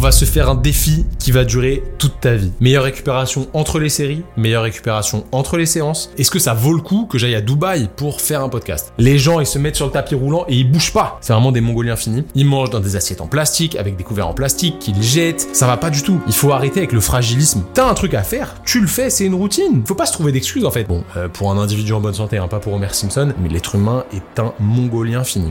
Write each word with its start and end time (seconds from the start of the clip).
va 0.00 0.12
se 0.12 0.24
faire 0.24 0.48
un 0.48 0.54
défi 0.54 1.04
qui 1.18 1.30
va 1.30 1.44
durer 1.44 1.84
toute 1.98 2.20
ta 2.20 2.34
vie. 2.34 2.52
Meilleure 2.58 2.84
récupération 2.84 3.48
entre 3.52 3.78
les 3.78 3.90
séries, 3.90 4.22
meilleure 4.36 4.62
récupération 4.62 5.24
entre 5.30 5.58
les 5.58 5.66
séances. 5.66 6.10
Est-ce 6.16 6.30
que 6.30 6.38
ça 6.38 6.54
vaut 6.54 6.72
le 6.72 6.80
coup 6.80 7.06
que 7.06 7.18
j'aille 7.18 7.34
à 7.34 7.42
Dubaï 7.42 7.88
pour 7.96 8.20
faire 8.20 8.42
un 8.42 8.48
podcast? 8.48 8.92
Les 8.98 9.18
gens, 9.18 9.40
ils 9.40 9.46
se 9.46 9.58
mettent 9.58 9.76
sur 9.76 9.86
le 9.86 9.92
tapis 9.92 10.14
roulant 10.14 10.46
et 10.48 10.56
ils 10.56 10.70
bougent 10.70 10.92
pas. 10.92 11.18
C'est 11.20 11.34
vraiment 11.34 11.52
des 11.52 11.60
mongoliens 11.60 11.96
finis. 11.96 12.24
Ils 12.34 12.46
mangent 12.46 12.70
dans 12.70 12.80
des 12.80 12.96
assiettes 12.96 13.20
en 13.20 13.26
plastique, 13.26 13.76
avec 13.76 13.96
des 13.96 14.04
couverts 14.04 14.28
en 14.28 14.34
plastique, 14.34 14.78
qu'ils 14.78 15.02
jettent. 15.02 15.48
Ça 15.52 15.66
va 15.66 15.76
pas 15.76 15.90
du 15.90 16.02
tout. 16.02 16.20
Il 16.26 16.32
faut 16.32 16.52
arrêter 16.52 16.80
avec 16.80 16.92
le 16.92 17.00
fragilisme. 17.00 17.64
T'as 17.74 17.88
un 17.88 17.94
truc 17.94 18.14
à 18.14 18.22
faire, 18.22 18.54
tu 18.64 18.80
le 18.80 18.86
fais, 18.86 19.10
c'est 19.10 19.26
une 19.26 19.34
routine. 19.34 19.82
Faut 19.84 19.94
pas 19.94 20.06
se 20.06 20.14
trouver 20.14 20.32
d'excuses 20.32 20.64
en 20.64 20.70
fait. 20.70 20.84
Bon, 20.84 21.04
euh, 21.16 21.28
pour 21.28 21.50
un 21.50 21.58
individu 21.58 21.92
en 21.92 22.00
bonne 22.00 22.14
santé, 22.14 22.38
hein, 22.38 22.48
pas 22.48 22.58
pour 22.58 22.72
Homer 22.72 22.92
Simpson, 22.92 23.32
mais 23.42 23.50
l'être 23.50 23.74
humain 23.74 24.04
est 24.14 24.40
un 24.40 24.54
mongolien 24.58 25.24
fini. 25.24 25.50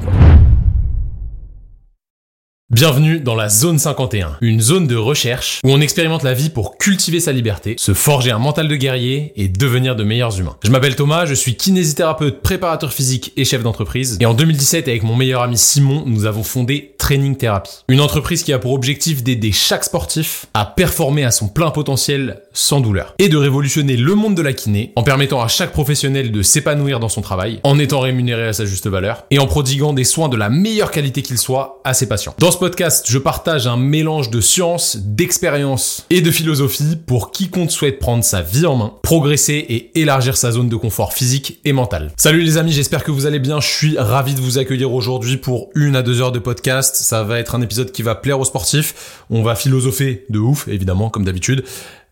Bienvenue 2.71 3.19
dans 3.19 3.33
la 3.33 3.49
zone 3.49 3.79
51, 3.79 4.37
une 4.41 4.61
zone 4.61 4.85
de 4.85 4.95
recherche 4.95 5.59
où 5.63 5.71
on 5.71 5.81
expérimente 5.81 6.21
la 6.21 6.35
vie 6.35 6.51
pour 6.51 6.77
cultiver 6.77 7.19
sa 7.19 7.31
liberté, 7.31 7.73
se 7.79 7.95
forger 7.95 8.29
un 8.29 8.37
mental 8.37 8.67
de 8.67 8.75
guerrier 8.75 9.33
et 9.35 9.47
devenir 9.47 9.95
de 9.95 10.03
meilleurs 10.03 10.39
humains. 10.39 10.55
Je 10.63 10.69
m'appelle 10.69 10.95
Thomas, 10.95 11.25
je 11.25 11.33
suis 11.33 11.55
kinésithérapeute, 11.55 12.43
préparateur 12.43 12.93
physique 12.93 13.33
et 13.37 13.43
chef 13.43 13.63
d'entreprise. 13.63 14.17
Et 14.19 14.27
en 14.27 14.35
2017, 14.35 14.87
avec 14.87 15.01
mon 15.01 15.15
meilleur 15.15 15.41
ami 15.41 15.57
Simon, 15.57 16.03
nous 16.05 16.25
avons 16.25 16.43
fondé 16.43 16.93
Training 16.99 17.37
Therapy, 17.37 17.71
une 17.87 18.01
entreprise 18.01 18.43
qui 18.43 18.53
a 18.53 18.59
pour 18.59 18.73
objectif 18.73 19.23
d'aider 19.23 19.51
chaque 19.51 19.83
sportif 19.83 20.45
à 20.53 20.65
performer 20.65 21.23
à 21.23 21.31
son 21.31 21.47
plein 21.47 21.71
potentiel 21.71 22.43
sans 22.53 22.81
douleur 22.81 23.15
et 23.17 23.29
de 23.29 23.37
révolutionner 23.37 23.97
le 23.97 24.13
monde 24.13 24.35
de 24.35 24.43
la 24.43 24.53
kiné 24.53 24.93
en 24.95 25.01
permettant 25.01 25.41
à 25.41 25.47
chaque 25.47 25.71
professionnel 25.71 26.31
de 26.31 26.43
s'épanouir 26.43 26.99
dans 26.99 27.09
son 27.09 27.21
travail, 27.21 27.61
en 27.63 27.79
étant 27.79 28.01
rémunéré 28.01 28.49
à 28.49 28.53
sa 28.53 28.65
juste 28.65 28.85
valeur 28.85 29.25
et 29.31 29.39
en 29.39 29.47
prodiguant 29.47 29.93
des 29.93 30.03
soins 30.03 30.29
de 30.29 30.37
la 30.37 30.51
meilleure 30.51 30.91
qualité 30.91 31.23
qu'il 31.23 31.39
soit 31.39 31.81
à 31.83 31.95
ses 31.95 32.07
patients. 32.07 32.35
Podcast, 32.59 33.05
je 33.09 33.17
partage 33.17 33.67
un 33.67 33.77
mélange 33.77 34.29
de 34.29 34.41
science, 34.41 34.97
d'expérience 34.97 36.05
et 36.09 36.21
de 36.21 36.29
philosophie 36.29 36.97
pour 37.07 37.31
quiconque 37.31 37.71
souhaite 37.71 37.99
prendre 37.99 38.23
sa 38.23 38.41
vie 38.41 38.65
en 38.65 38.75
main, 38.75 38.93
progresser 39.01 39.53
et 39.53 39.99
élargir 39.99 40.35
sa 40.35 40.51
zone 40.51 40.67
de 40.67 40.75
confort 40.75 41.13
physique 41.13 41.59
et 41.63 41.71
mental. 41.71 42.11
Salut 42.17 42.41
les 42.41 42.57
amis, 42.57 42.73
j'espère 42.73 43.03
que 43.03 43.11
vous 43.11 43.25
allez 43.25 43.39
bien. 43.39 43.61
Je 43.61 43.67
suis 43.67 43.97
ravi 43.97 44.35
de 44.35 44.41
vous 44.41 44.57
accueillir 44.57 44.93
aujourd'hui 44.93 45.37
pour 45.37 45.69
une 45.73 45.95
à 45.95 46.01
deux 46.01 46.21
heures 46.21 46.33
de 46.33 46.39
podcast. 46.39 46.97
Ça 46.97 47.23
va 47.23 47.39
être 47.39 47.55
un 47.55 47.61
épisode 47.61 47.91
qui 47.91 48.03
va 48.03 48.15
plaire 48.15 48.39
aux 48.39 48.45
sportifs. 48.45 49.23
On 49.29 49.41
va 49.41 49.55
philosopher 49.55 50.25
de 50.29 50.39
ouf, 50.39 50.67
évidemment, 50.67 51.09
comme 51.09 51.23
d'habitude. 51.23 51.63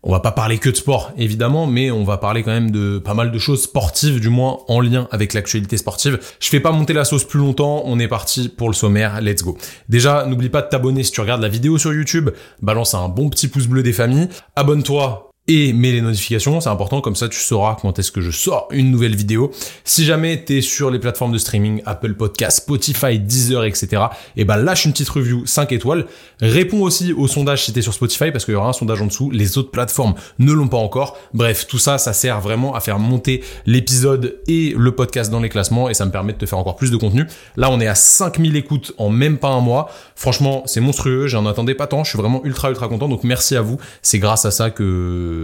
On 0.02 0.12
va 0.12 0.20
pas 0.20 0.30
parler 0.30 0.58
que 0.58 0.70
de 0.70 0.76
sport, 0.76 1.12
évidemment, 1.16 1.66
mais 1.66 1.90
on 1.90 2.04
va 2.04 2.18
parler 2.18 2.42
quand 2.42 2.52
même 2.52 2.70
de 2.70 2.98
pas 2.98 3.14
mal 3.14 3.32
de 3.32 3.38
choses 3.38 3.62
sportives, 3.62 4.20
du 4.20 4.28
moins 4.28 4.58
en 4.68 4.80
lien 4.80 5.08
avec 5.10 5.34
l'actualité 5.34 5.76
sportive. 5.76 6.20
Je 6.38 6.48
fais 6.48 6.60
pas 6.60 6.70
monter 6.70 6.92
la 6.92 7.04
sauce 7.04 7.24
plus 7.24 7.40
longtemps, 7.40 7.82
on 7.84 7.98
est 7.98 8.08
parti 8.08 8.48
pour 8.48 8.68
le 8.68 8.74
sommaire, 8.74 9.20
let's 9.20 9.42
go. 9.42 9.58
Déjà, 9.88 10.24
n'oublie 10.26 10.50
pas 10.50 10.62
de 10.62 10.68
t'abonner 10.68 11.02
si 11.02 11.10
tu 11.10 11.20
regardes 11.20 11.42
la 11.42 11.48
vidéo 11.48 11.78
sur 11.78 11.92
YouTube, 11.92 12.30
balance 12.62 12.94
un 12.94 13.08
bon 13.08 13.28
petit 13.28 13.48
pouce 13.48 13.66
bleu 13.66 13.82
des 13.82 13.92
familles, 13.92 14.28
abonne-toi 14.54 15.27
et 15.48 15.72
mets 15.72 15.92
les 15.92 16.02
notifications, 16.02 16.60
c'est 16.60 16.68
important, 16.68 17.00
comme 17.00 17.16
ça 17.16 17.28
tu 17.28 17.40
sauras 17.40 17.76
quand 17.80 17.98
est-ce 17.98 18.12
que 18.12 18.20
je 18.20 18.30
sors 18.30 18.68
une 18.70 18.90
nouvelle 18.90 19.16
vidéo. 19.16 19.50
Si 19.84 20.04
jamais 20.04 20.44
tu 20.44 20.58
es 20.58 20.60
sur 20.60 20.90
les 20.90 20.98
plateformes 20.98 21.32
de 21.32 21.38
streaming, 21.38 21.82
Apple 21.86 22.14
Podcast, 22.14 22.58
Spotify, 22.58 23.18
Deezer, 23.18 23.64
etc., 23.64 24.02
et 24.36 24.44
ben 24.44 24.58
lâche 24.58 24.84
une 24.84 24.92
petite 24.92 25.08
review 25.08 25.46
5 25.46 25.72
étoiles. 25.72 26.06
Réponds 26.40 26.82
aussi 26.82 27.14
au 27.14 27.26
sondage 27.26 27.64
si 27.64 27.72
tu 27.72 27.78
es 27.78 27.82
sur 27.82 27.94
Spotify, 27.94 28.30
parce 28.30 28.44
qu'il 28.44 28.52
y 28.52 28.56
aura 28.56 28.68
un 28.68 28.72
sondage 28.74 29.00
en 29.00 29.06
dessous. 29.06 29.30
Les 29.30 29.56
autres 29.56 29.70
plateformes 29.70 30.14
ne 30.38 30.52
l'ont 30.52 30.68
pas 30.68 30.76
encore. 30.76 31.16
Bref, 31.32 31.66
tout 31.66 31.78
ça, 31.78 31.96
ça 31.96 32.12
sert 32.12 32.40
vraiment 32.40 32.74
à 32.74 32.80
faire 32.80 32.98
monter 32.98 33.42
l'épisode 33.64 34.40
et 34.46 34.74
le 34.76 34.92
podcast 34.92 35.30
dans 35.30 35.40
les 35.40 35.48
classements, 35.48 35.88
et 35.88 35.94
ça 35.94 36.04
me 36.04 36.10
permet 36.10 36.34
de 36.34 36.38
te 36.38 36.46
faire 36.46 36.58
encore 36.58 36.76
plus 36.76 36.90
de 36.90 36.96
contenu. 36.98 37.26
Là, 37.56 37.70
on 37.70 37.80
est 37.80 37.86
à 37.86 37.94
5000 37.94 38.54
écoutes 38.56 38.92
en 38.98 39.08
même 39.08 39.38
pas 39.38 39.48
un 39.48 39.60
mois. 39.60 39.90
Franchement, 40.14 40.62
c'est 40.66 40.80
monstrueux, 40.80 41.26
j'en 41.26 41.46
attendais 41.46 41.74
pas 41.74 41.86
tant, 41.86 42.04
je 42.04 42.10
suis 42.10 42.18
vraiment 42.18 42.44
ultra 42.44 42.68
ultra 42.68 42.88
content, 42.88 43.08
donc 43.08 43.24
merci 43.24 43.56
à 43.56 43.62
vous. 43.62 43.78
C'est 44.02 44.18
grâce 44.18 44.44
à 44.44 44.50
ça 44.50 44.70
que 44.70 45.37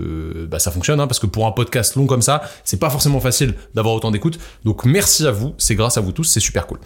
bah, 0.49 0.59
ça 0.59 0.71
fonctionne, 0.71 1.01
hein, 1.01 1.07
parce 1.07 1.19
que 1.19 1.27
pour 1.27 1.47
un 1.47 1.53
podcast 1.53 1.97
long 1.97 2.07
comme 2.07 2.23
ça, 2.23 2.43
c'est 2.65 2.79
pas 2.79 2.91
forcément 2.91 3.21
facile 3.21 3.55
d'avoir 3.75 3.95
autant 3.95 4.11
d'écoute. 4.11 4.39
Donc 4.65 4.85
merci 4.85 5.27
à 5.27 5.31
vous, 5.31 5.55
c'est 5.59 5.75
grâce 5.75 5.97
à 5.97 6.01
vous 6.01 6.13
tous, 6.13 6.25
c'est 6.25 6.41
super 6.41 6.67
cool. 6.67 6.79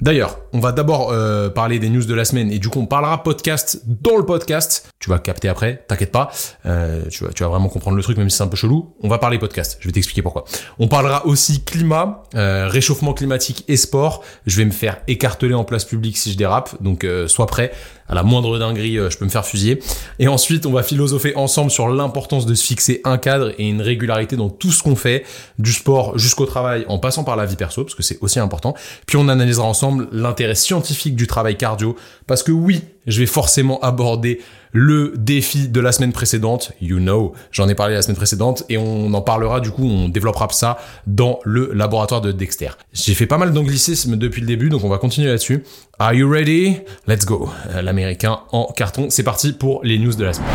D'ailleurs, 0.00 0.38
on 0.52 0.60
va 0.60 0.72
d'abord 0.72 1.10
euh, 1.12 1.50
parler 1.50 1.78
des 1.78 1.90
news 1.90 2.04
de 2.04 2.14
la 2.14 2.24
semaine 2.24 2.50
et 2.50 2.58
du 2.58 2.68
coup 2.68 2.80
on 2.80 2.86
parlera 2.86 3.22
podcast 3.22 3.82
dans 3.86 4.16
le 4.16 4.24
podcast. 4.24 4.88
Tu 4.98 5.10
vas 5.10 5.18
capter 5.18 5.48
après, 5.48 5.84
t'inquiète 5.88 6.12
pas, 6.12 6.30
euh, 6.66 7.02
tu, 7.10 7.24
vas, 7.24 7.32
tu 7.32 7.42
vas 7.42 7.50
vraiment 7.50 7.68
comprendre 7.68 7.96
le 7.96 8.02
truc 8.02 8.16
même 8.16 8.30
si 8.30 8.36
c'est 8.36 8.42
un 8.42 8.48
peu 8.48 8.56
chelou. 8.56 8.94
On 9.02 9.08
va 9.08 9.18
parler 9.18 9.38
podcast, 9.38 9.76
je 9.80 9.88
vais 9.88 9.92
t'expliquer 9.92 10.22
pourquoi. 10.22 10.44
On 10.78 10.88
parlera 10.88 11.26
aussi 11.26 11.62
climat, 11.62 12.22
euh, 12.34 12.68
réchauffement 12.68 13.12
climatique 13.12 13.64
et 13.68 13.76
sport. 13.76 14.22
Je 14.46 14.56
vais 14.56 14.64
me 14.64 14.70
faire 14.70 14.98
écarteler 15.06 15.54
en 15.54 15.64
place 15.64 15.84
publique 15.84 16.16
si 16.16 16.32
je 16.32 16.38
dérape, 16.38 16.80
donc 16.82 17.06
sois 17.26 17.46
prêt 17.46 17.72
à 18.10 18.14
la 18.14 18.22
moindre 18.22 18.58
dinguerie, 18.58 18.96
je 19.08 19.16
peux 19.16 19.24
me 19.24 19.30
faire 19.30 19.46
fusiller. 19.46 19.80
Et 20.18 20.28
ensuite, 20.28 20.66
on 20.66 20.72
va 20.72 20.82
philosopher 20.82 21.34
ensemble 21.36 21.70
sur 21.70 21.88
l'importance 21.88 22.44
de 22.44 22.54
se 22.54 22.66
fixer 22.66 23.00
un 23.04 23.16
cadre 23.16 23.52
et 23.56 23.68
une 23.68 23.80
régularité 23.80 24.36
dans 24.36 24.50
tout 24.50 24.72
ce 24.72 24.82
qu'on 24.82 24.96
fait, 24.96 25.24
du 25.58 25.72
sport 25.72 26.18
jusqu'au 26.18 26.44
travail, 26.44 26.84
en 26.88 26.98
passant 26.98 27.24
par 27.24 27.36
la 27.36 27.46
vie 27.46 27.56
perso, 27.56 27.84
parce 27.84 27.94
que 27.94 28.02
c'est 28.02 28.18
aussi 28.20 28.40
important. 28.40 28.74
Puis 29.06 29.16
on 29.16 29.28
analysera 29.28 29.66
ensemble 29.66 30.08
l'intérêt 30.12 30.54
scientifique 30.54 31.14
du 31.14 31.26
travail 31.26 31.56
cardio, 31.56 31.96
parce 32.26 32.42
que 32.42 32.52
oui, 32.52 32.82
je 33.10 33.20
vais 33.20 33.26
forcément 33.26 33.80
aborder 33.80 34.40
le 34.72 35.12
défi 35.16 35.68
de 35.68 35.80
la 35.80 35.90
semaine 35.90 36.12
précédente, 36.12 36.72
you 36.80 36.98
know, 36.98 37.32
j'en 37.50 37.68
ai 37.68 37.74
parlé 37.74 37.94
la 37.94 38.02
semaine 38.02 38.16
précédente, 38.16 38.64
et 38.68 38.78
on 38.78 39.12
en 39.12 39.20
parlera 39.20 39.60
du 39.60 39.70
coup, 39.70 39.84
on 39.84 40.08
développera 40.08 40.48
ça 40.50 40.78
dans 41.06 41.40
le 41.44 41.72
laboratoire 41.74 42.20
de 42.20 42.30
Dexter. 42.32 42.70
J'ai 42.92 43.14
fait 43.14 43.26
pas 43.26 43.38
mal 43.38 43.52
d'anglicisme 43.52 44.16
depuis 44.16 44.40
le 44.40 44.46
début, 44.46 44.68
donc 44.68 44.84
on 44.84 44.88
va 44.88 44.98
continuer 44.98 45.26
là-dessus. 45.26 45.64
Are 45.98 46.14
you 46.14 46.30
ready? 46.30 46.78
Let's 47.08 47.26
go. 47.26 47.50
L'américain 47.82 48.40
en 48.52 48.66
carton, 48.66 49.08
c'est 49.10 49.24
parti 49.24 49.52
pour 49.52 49.80
les 49.82 49.98
news 49.98 50.14
de 50.14 50.24
la 50.24 50.32
semaine. 50.32 50.48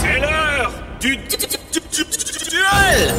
C'est 0.00 0.20
l'heure 0.20 0.72
du 1.00 1.16
duel 1.16 3.14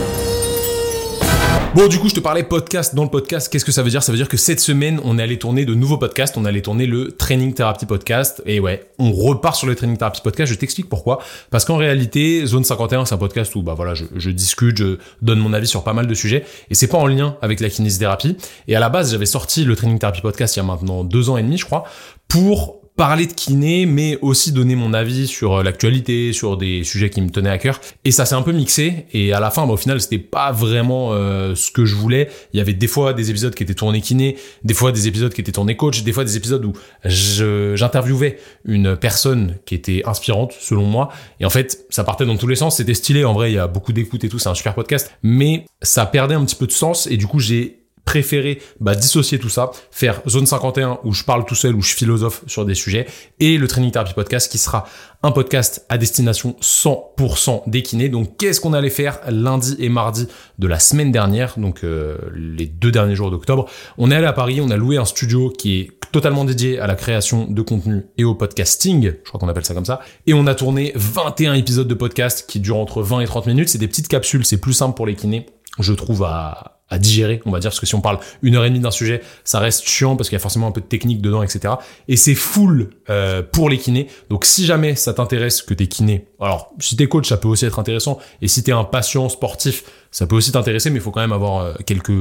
Bon, 1.75 1.90
du 1.90 2.00
coup, 2.00 2.08
je 2.08 2.16
te 2.16 2.22
parlais 2.22 2.44
podcast 2.44 2.96
dans 2.96 3.03
le 3.03 3.09
podcast. 3.09 3.52
Qu'est-ce 3.52 3.66
que 3.66 3.74
ça 3.74 3.84
veut 3.84 3.90
dire? 3.90 4.02
Ça 4.02 4.13
veut 4.13 4.18
dire 4.18 4.30
que 4.30 4.38
cette 4.38 4.62
semaine, 4.62 5.02
on 5.03 5.19
allé 5.19 5.38
tourner 5.38 5.66
de 5.66 5.75
nouveaux 5.75 5.97
podcasts. 5.97 6.38
On 6.38 6.46
allait 6.46 6.62
tourner 6.62 6.86
le 6.86 7.12
Training 7.12 7.53
Therapy 7.53 7.86
Podcast. 7.86 8.41
Et 8.46 8.62
ouais, 8.62 8.90
on 8.97 9.12
repart 9.12 9.58
sur 9.58 9.68
le 9.68 9.75
Training 9.75 9.97
Therapy 9.97 10.22
Podcast. 10.22 10.53
Je 10.53 10.58
t'explique 10.58 10.88
pourquoi. 10.88 11.19
Parce 11.52 11.66
qu'en 11.66 11.75
réalité, 11.75 12.46
Zone 12.46 12.64
51, 12.64 13.03
c'est 13.03 13.16
un 13.16 13.18
podcast 13.18 13.53
où, 13.56 13.62
bah 13.62 13.74
voilà, 13.74 13.94
je, 13.94 14.06
je, 14.16 14.30
discute, 14.30 14.78
je 14.78 15.00
donne 15.22 15.40
mon 15.40 15.52
avis 15.52 15.68
sur 15.68 15.84
pas 15.84 15.91
mal 15.91 16.08
de 16.08 16.14
sujets. 16.14 16.46
Et 16.69 16.75
c'est 16.75 16.88
pas 16.88 16.97
en 16.97 17.08
lien 17.08 17.35
avec 17.41 17.59
la 17.59 17.69
kinésithérapie. 17.69 18.38
Et 18.69 18.78
à 18.78 18.80
la 18.80 18.88
base, 18.88 19.12
j'avais 19.12 19.25
sorti 19.25 19.66
le 19.66 19.75
Training 19.75 20.00
Therapy 20.00 20.22
Podcast 20.22 20.56
il 20.56 20.59
y 20.59 20.62
a 20.62 20.66
maintenant 20.66 21.03
deux 21.03 21.30
ans 21.30 21.35
et 21.35 21.44
demi, 21.44 21.58
je 21.58 21.66
crois, 21.66 21.84
pour 22.30 22.84
parler 22.96 23.28
de 23.28 23.34
kiné, 23.34 23.86
mais 23.86 24.18
aussi 24.22 24.52
donner 24.52 24.76
mon 24.76 24.94
avis 24.94 25.28
sur 25.28 25.56
euh, 25.56 25.64
l'actualité, 25.64 26.32
sur 26.32 26.56
des 26.56 26.84
sujets 26.84 27.10
qui 27.10 27.22
me 27.22 27.30
tenaient 27.30 27.50
à 27.50 27.58
cœur. 27.58 27.82
Et 28.06 28.12
ça 28.12 28.26
s'est 28.26 28.36
un 28.36 28.42
peu 28.42 28.54
mixé. 28.54 29.06
Et 29.12 29.34
à 29.34 29.40
la 29.40 29.52
fin, 29.52 29.68
bah, 29.68 29.74
au 29.74 29.78
final, 29.78 30.00
c'était 30.00 30.20
pas 30.20 30.52
vraiment 30.52 31.10
euh, 31.12 31.56
ce 31.56 31.72
que 31.72 31.86
je 31.86 31.96
voulais. 31.96 32.30
Il 32.54 32.58
y 32.58 32.62
avait 32.62 32.74
des 32.74 32.88
fois 32.88 33.14
des 33.14 33.30
épisodes 33.30 33.54
qui 33.54 33.64
étaient 33.64 33.74
tournés 33.74 34.02
kiné, 34.02 34.38
des 34.64 34.74
fois 34.74 34.92
des 34.92 35.08
épisodes 35.08 35.34
qui 35.34 35.42
étaient 35.42 35.52
tournés 35.52 35.76
coach, 35.76 36.04
des 36.04 36.14
fois 36.14 36.24
des 36.24 36.38
épisodes 36.38 36.64
où 36.64 36.74
j'interviewais 37.04 38.38
une 38.64 38.96
personne 38.96 39.58
qui 39.66 39.76
était 39.76 40.04
inspirante, 40.06 40.54
selon 40.60 40.86
moi. 40.86 41.10
Et 41.40 41.46
en 41.46 41.50
fait, 41.50 41.86
ça 41.90 42.04
partait 42.04 42.26
dans 42.26 42.38
tous 42.38 42.48
les 42.48 42.56
sens. 42.56 42.78
C'était 42.78 42.94
stylé. 42.94 43.26
En 43.26 43.34
vrai, 43.34 43.52
il 43.52 43.56
y 43.56 43.60
a 43.60 43.68
beaucoup 43.68 43.92
d'écoute 43.92 44.24
et 44.24 44.30
tout. 44.30 44.40
C'est 44.40 44.50
un 44.50 44.56
super 44.56 44.74
podcast. 44.74 45.12
Mais 45.22 45.66
ça 45.82 46.06
perdait 46.06 46.36
un 46.36 46.46
petit 46.46 46.56
peu 46.56 46.68
de 46.68 46.72
sens. 46.72 47.08
Et 47.08 47.18
du 47.18 47.28
coup, 47.28 47.40
j'ai 47.40 47.84
préféré 48.06 48.62
bah, 48.80 48.96
dissocier 48.96 49.40
tout 49.40 49.50
ça, 49.50 49.72
faire 49.92 50.22
Zone 50.28 50.46
51 50.46 51.00
où 51.04 51.12
je 51.12 51.24
parle 51.24 51.46
tout 51.46 51.56
seul, 51.56 51.76
où 51.76 51.82
je 51.82 51.94
philosophe 51.94 52.44
sur 52.48 52.66
des 52.66 52.76
sujets, 52.76 53.08
et 53.40 53.58
le 53.58 53.68
Training 53.68 53.92
Therapy 53.92 54.14
Podcast 54.14 54.52
qui 54.52 54.58
sera 54.58 54.88
un 55.24 55.32
podcast 55.32 55.86
à 55.90 55.98
destination 55.98 56.56
100% 56.62 57.64
des 57.68 58.10
Donc 58.10 58.38
qu'est-ce 58.38 58.62
qu'on 58.62 58.74
allait 58.74 58.92
faire 58.92 59.20
lundi 59.28 59.76
et 59.80 59.90
mardi 59.90 60.28
de 60.60 60.68
la 60.68 60.80
semaine 60.80 61.12
dernière, 61.12 61.56
donc 61.58 61.84
euh, 61.84 62.18
les 62.36 62.68
deux 62.68 62.92
derniers 62.92 63.16
jours 63.16 63.32
d'octobre? 63.32 63.66
On 63.98 64.12
est 64.12 64.16
allé 64.16 64.28
à 64.28 64.34
Paris, 64.34 64.62
on 64.62 64.70
a 64.70 64.78
loué 64.78 64.98
un 64.98 65.06
studio 65.06 65.50
qui 65.50 65.80
est 65.80 65.90
totalement 66.12 66.46
dédié 66.46 66.80
à 66.80 66.86
la 66.86 66.96
création 66.96 67.46
de 67.46 67.62
contenu 67.64 68.06
et 68.18 68.24
au 68.24 68.36
podcasting, 68.36 69.14
je 69.24 69.28
crois 69.28 69.40
qu'on 69.40 69.50
appelle 69.50 69.66
ça 69.66 69.74
comme 69.74 69.86
ça, 69.86 70.02
et 70.28 70.35
on 70.35 70.46
a 70.46 70.53
tourné 70.53 70.91
21 70.96 71.56
épisodes 71.56 71.88
de 71.88 71.94
podcast 71.96 72.46
qui 72.47 72.59
durent 72.59 72.78
entre 72.78 73.02
20 73.02 73.22
et 73.22 73.26
30 73.26 73.47
minutes, 73.47 73.70
c'est 73.70 73.79
des 73.79 73.88
petites 73.88 74.08
capsules, 74.08 74.46
c'est 74.46 74.62
plus 74.62 74.74
simple 74.74 74.96
pour 74.96 75.08
les 75.08 75.16
kinés, 75.16 75.47
je 75.79 75.94
trouve 75.94 76.24
à, 76.24 76.75
à 76.90 76.99
digérer, 76.99 77.41
on 77.46 77.52
va 77.52 77.59
dire, 77.59 77.72
parce 77.72 77.79
que 77.79 77.85
si 77.85 77.96
on 77.96 78.02
parle 78.02 78.20
une 78.43 78.55
heure 78.55 78.66
et 78.66 78.70
demie 78.70 78.79
d'un 78.79 78.91
sujet, 78.91 79.22
ça 79.43 79.59
reste 79.59 79.87
chiant 79.87 80.16
parce 80.16 80.29
qu'il 80.29 80.35
y 80.35 80.37
a 80.37 80.41
forcément 80.41 80.67
un 80.67 80.72
peu 80.72 80.82
de 80.82 80.85
technique 80.85 81.20
dedans, 81.22 81.41
etc. 81.41 81.76
Et 82.08 82.16
c'est 82.16 82.35
full 82.35 82.91
euh, 83.09 83.41
pour 83.41 83.70
les 83.70 83.78
kinés. 83.78 84.08
Donc 84.29 84.46
si 84.46 84.66
jamais 84.66 84.96
ça 84.96 85.14
t'intéresse 85.14 85.64
que 85.64 85.73
t'es 85.73 85.87
kiné, 85.87 86.28
alors 86.40 86.73
si 86.79 86.96
t'es 86.96 87.08
coach, 87.08 87.28
ça 87.28 87.37
peut 87.37 87.47
aussi 87.47 87.66
être 87.66 87.79
intéressant. 87.79 88.20
Et 88.41 88.47
si 88.47 88.61
t'es 88.61 88.72
un 88.72 88.84
patient 88.84 89.29
sportif, 89.29 89.84
ça 90.16 90.26
peut 90.26 90.38
aussi 90.38 90.53
t'intéresser, 90.53 90.90
mais 90.91 91.00
il 91.00 91.02
faut 91.02 91.12
quand 91.12 91.20
même 91.20 91.34
avoir 91.34 91.62
euh, 91.62 91.73
quelques 91.85 92.14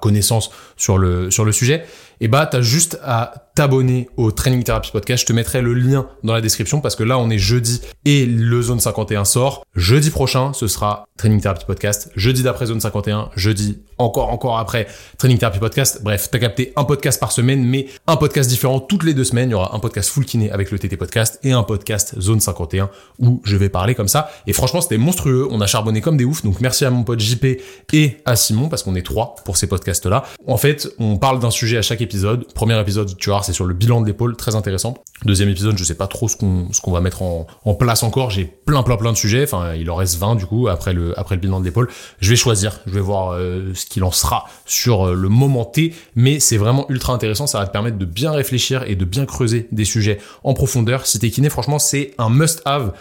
connaissances 0.00 0.50
sur 0.76 0.98
le, 0.98 1.32
sur 1.32 1.44
le 1.44 1.50
sujet, 1.50 1.84
et 2.20 2.28
bah 2.28 2.46
t'as 2.46 2.60
juste 2.60 2.98
à 3.04 3.48
t'abonner 3.54 4.08
au 4.16 4.30
Training 4.30 4.62
Therapy 4.62 4.90
Podcast. 4.92 5.22
Je 5.22 5.26
te 5.26 5.32
mettrai 5.32 5.62
le 5.62 5.74
lien 5.74 6.08
dans 6.22 6.32
la 6.32 6.40
description 6.40 6.80
parce 6.80 6.96
que 6.96 7.02
là 7.02 7.18
on 7.18 7.30
est 7.30 7.38
jeudi 7.38 7.80
et 8.04 8.26
le 8.26 8.62
Zone 8.62 8.80
51 8.80 9.24
sort. 9.24 9.64
Jeudi 9.74 10.10
prochain, 10.10 10.52
ce 10.52 10.68
sera 10.68 11.06
Training 11.16 11.40
Therapy 11.40 11.64
Podcast. 11.64 12.10
Jeudi 12.16 12.42
d'après 12.42 12.66
Zone 12.66 12.80
51, 12.80 13.30
jeudi 13.36 13.78
encore 13.98 14.30
encore 14.30 14.58
après 14.58 14.86
Training 15.18 15.38
Therapy 15.38 15.58
Podcast. 15.58 16.00
Bref, 16.02 16.28
t'as 16.30 16.38
capté 16.38 16.72
un 16.76 16.84
podcast 16.84 17.20
par 17.20 17.32
semaine, 17.32 17.64
mais 17.64 17.86
un 18.06 18.16
podcast 18.16 18.48
différent 18.48 18.80
toutes 18.80 19.04
les 19.04 19.14
deux 19.14 19.24
semaines. 19.24 19.50
Il 19.50 19.52
y 19.52 19.56
aura 19.56 19.74
un 19.74 19.80
podcast 19.80 20.10
full 20.10 20.24
kiné 20.24 20.50
avec 20.50 20.70
le 20.70 20.78
TT 20.78 20.96
Podcast 20.96 21.38
et 21.42 21.52
un 21.52 21.62
podcast 21.62 22.14
Zone 22.20 22.40
51 22.40 22.90
où 23.18 23.40
je 23.44 23.56
vais 23.56 23.68
parler 23.68 23.94
comme 23.94 24.08
ça. 24.08 24.30
Et 24.46 24.52
franchement, 24.52 24.80
c'était 24.80 24.98
monstrueux. 24.98 25.48
On 25.50 25.60
a 25.60 25.66
charbonné 25.66 26.00
comme 26.00 26.16
des 26.16 26.24
oufs. 26.24 26.44
Donc 26.44 26.60
merci 26.60 26.84
à 26.84 26.90
mon 26.90 27.02
JP 27.16 27.60
et 27.92 28.16
à 28.24 28.36
Simon 28.36 28.68
parce 28.68 28.82
qu'on 28.82 28.94
est 28.94 29.02
trois 29.02 29.36
pour 29.44 29.56
ces 29.56 29.66
podcasts-là. 29.66 30.24
En 30.46 30.56
fait, 30.56 30.88
on 30.98 31.16
parle 31.16 31.38
d'un 31.38 31.50
sujet 31.50 31.78
à 31.78 31.82
chaque 31.82 32.00
épisode. 32.00 32.52
Premier 32.52 32.78
épisode, 32.80 33.16
tu 33.16 33.30
vois, 33.30 33.42
c'est 33.42 33.52
sur 33.52 33.64
le 33.64 33.74
bilan 33.74 34.00
de 34.00 34.06
l'épaule, 34.06 34.36
très 34.36 34.54
intéressant. 34.54 34.94
Deuxième 35.24 35.48
épisode, 35.48 35.76
je 35.76 35.84
sais 35.84 35.94
pas 35.94 36.06
trop 36.06 36.28
ce 36.28 36.36
qu'on 36.36 36.92
va 36.92 37.00
mettre 37.00 37.22
en, 37.22 37.46
place 37.78 38.02
encore. 38.02 38.30
J'ai 38.30 38.44
plein 38.44 38.82
plein 38.82 38.96
plein 38.96 39.12
de 39.12 39.16
sujets. 39.16 39.44
Enfin, 39.44 39.74
il 39.74 39.90
en 39.90 39.94
reste 39.94 40.16
20 40.16 40.36
du 40.36 40.46
coup 40.46 40.68
après 40.68 40.92
le 40.92 41.18
après 41.18 41.34
le 41.36 41.40
bilan 41.40 41.60
de 41.60 41.64
l'épaule. 41.64 41.88
Je 42.20 42.30
vais 42.30 42.36
choisir. 42.36 42.80
Je 42.86 42.92
vais 42.92 43.00
voir 43.00 43.32
euh, 43.32 43.72
ce 43.74 43.86
qu'il 43.86 44.04
en 44.04 44.10
sera 44.10 44.46
sur 44.66 45.08
euh, 45.08 45.14
le 45.14 45.28
moment 45.28 45.64
T. 45.64 45.94
Mais 46.16 46.40
c'est 46.40 46.56
vraiment 46.56 46.86
ultra 46.88 47.12
intéressant. 47.12 47.46
Ça 47.46 47.58
va 47.58 47.66
te 47.66 47.72
permettre 47.72 47.98
de 47.98 48.04
bien 48.04 48.32
réfléchir 48.32 48.84
et 48.86 48.96
de 48.96 49.04
bien 49.04 49.26
creuser 49.26 49.68
des 49.72 49.84
sujets 49.84 50.18
en 50.44 50.54
profondeur. 50.54 51.06
Si 51.06 51.18
t'es 51.18 51.30
kiné, 51.30 51.50
franchement, 51.50 51.78
c'est 51.78 52.14
un 52.18 52.30
must-have 52.30 52.92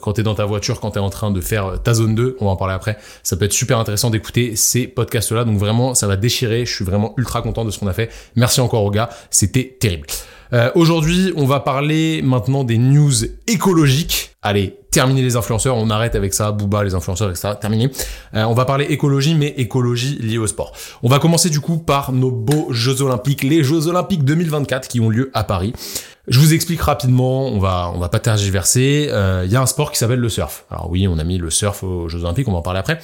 quand 0.00 0.14
tu 0.14 0.20
es 0.20 0.24
dans 0.24 0.34
ta 0.34 0.44
voiture, 0.44 0.80
quand 0.80 0.92
tu 0.92 0.98
es 0.98 1.02
en 1.02 1.10
train 1.10 1.30
de 1.30 1.40
faire 1.40 1.82
ta 1.82 1.94
zone 1.94 2.14
2, 2.14 2.36
on 2.40 2.46
va 2.46 2.50
en 2.52 2.56
parler 2.56 2.74
après, 2.74 2.98
ça 3.22 3.36
peut 3.36 3.44
être 3.44 3.52
super 3.52 3.78
intéressant 3.78 4.10
d'écouter 4.10 4.56
ces 4.56 4.86
podcasts-là. 4.86 5.44
Donc 5.44 5.58
vraiment, 5.58 5.94
ça 5.94 6.06
va 6.06 6.16
déchirer. 6.16 6.66
Je 6.66 6.74
suis 6.74 6.84
vraiment 6.84 7.14
ultra 7.16 7.42
content 7.42 7.64
de 7.64 7.70
ce 7.70 7.78
qu'on 7.78 7.86
a 7.86 7.92
fait. 7.92 8.10
Merci 8.36 8.60
encore 8.60 8.84
aux 8.84 8.90
gars, 8.90 9.10
c'était 9.30 9.76
terrible. 9.80 10.06
Euh, 10.52 10.70
Aujourd'hui, 10.74 11.32
on 11.36 11.46
va 11.46 11.60
parler 11.60 12.22
maintenant 12.22 12.64
des 12.64 12.78
news 12.78 13.12
écologiques. 13.46 14.34
Allez, 14.42 14.76
terminer 14.90 15.22
les 15.22 15.36
influenceurs, 15.36 15.76
on 15.76 15.90
arrête 15.90 16.14
avec 16.14 16.34
ça, 16.34 16.50
Booba, 16.50 16.82
les 16.82 16.94
influenceurs, 16.94 17.30
etc. 17.30 17.50
Terminé. 17.60 17.90
Euh, 18.34 18.44
on 18.44 18.54
va 18.54 18.64
parler 18.64 18.86
écologie, 18.86 19.34
mais 19.34 19.48
écologie 19.58 20.16
liée 20.18 20.38
au 20.38 20.46
sport. 20.46 20.72
On 21.02 21.08
va 21.08 21.18
commencer 21.18 21.50
du 21.50 21.60
coup 21.60 21.78
par 21.78 22.12
nos 22.12 22.30
beaux 22.30 22.68
Jeux 22.70 23.02
Olympiques, 23.02 23.42
les 23.42 23.62
Jeux 23.62 23.86
Olympiques 23.86 24.24
2024 24.24 24.88
qui 24.88 25.00
ont 25.00 25.08
lieu 25.08 25.30
à 25.34 25.44
Paris. 25.44 25.72
Je 26.30 26.38
vous 26.38 26.54
explique 26.54 26.80
rapidement, 26.80 27.48
on 27.48 27.58
va 27.58 27.90
on 27.92 27.98
va 27.98 28.08
pas 28.08 28.20
tergiverser. 28.20 29.06
Il 29.08 29.12
euh, 29.12 29.46
y 29.46 29.56
a 29.56 29.60
un 29.60 29.66
sport 29.66 29.90
qui 29.90 29.98
s'appelle 29.98 30.20
le 30.20 30.28
surf. 30.28 30.64
Alors 30.70 30.88
oui, 30.88 31.08
on 31.08 31.18
a 31.18 31.24
mis 31.24 31.38
le 31.38 31.50
surf 31.50 31.82
aux 31.82 32.08
Jeux 32.08 32.22
Olympiques, 32.22 32.46
on 32.46 32.52
va 32.52 32.58
en 32.58 32.62
parler 32.62 32.78
après. 32.78 33.00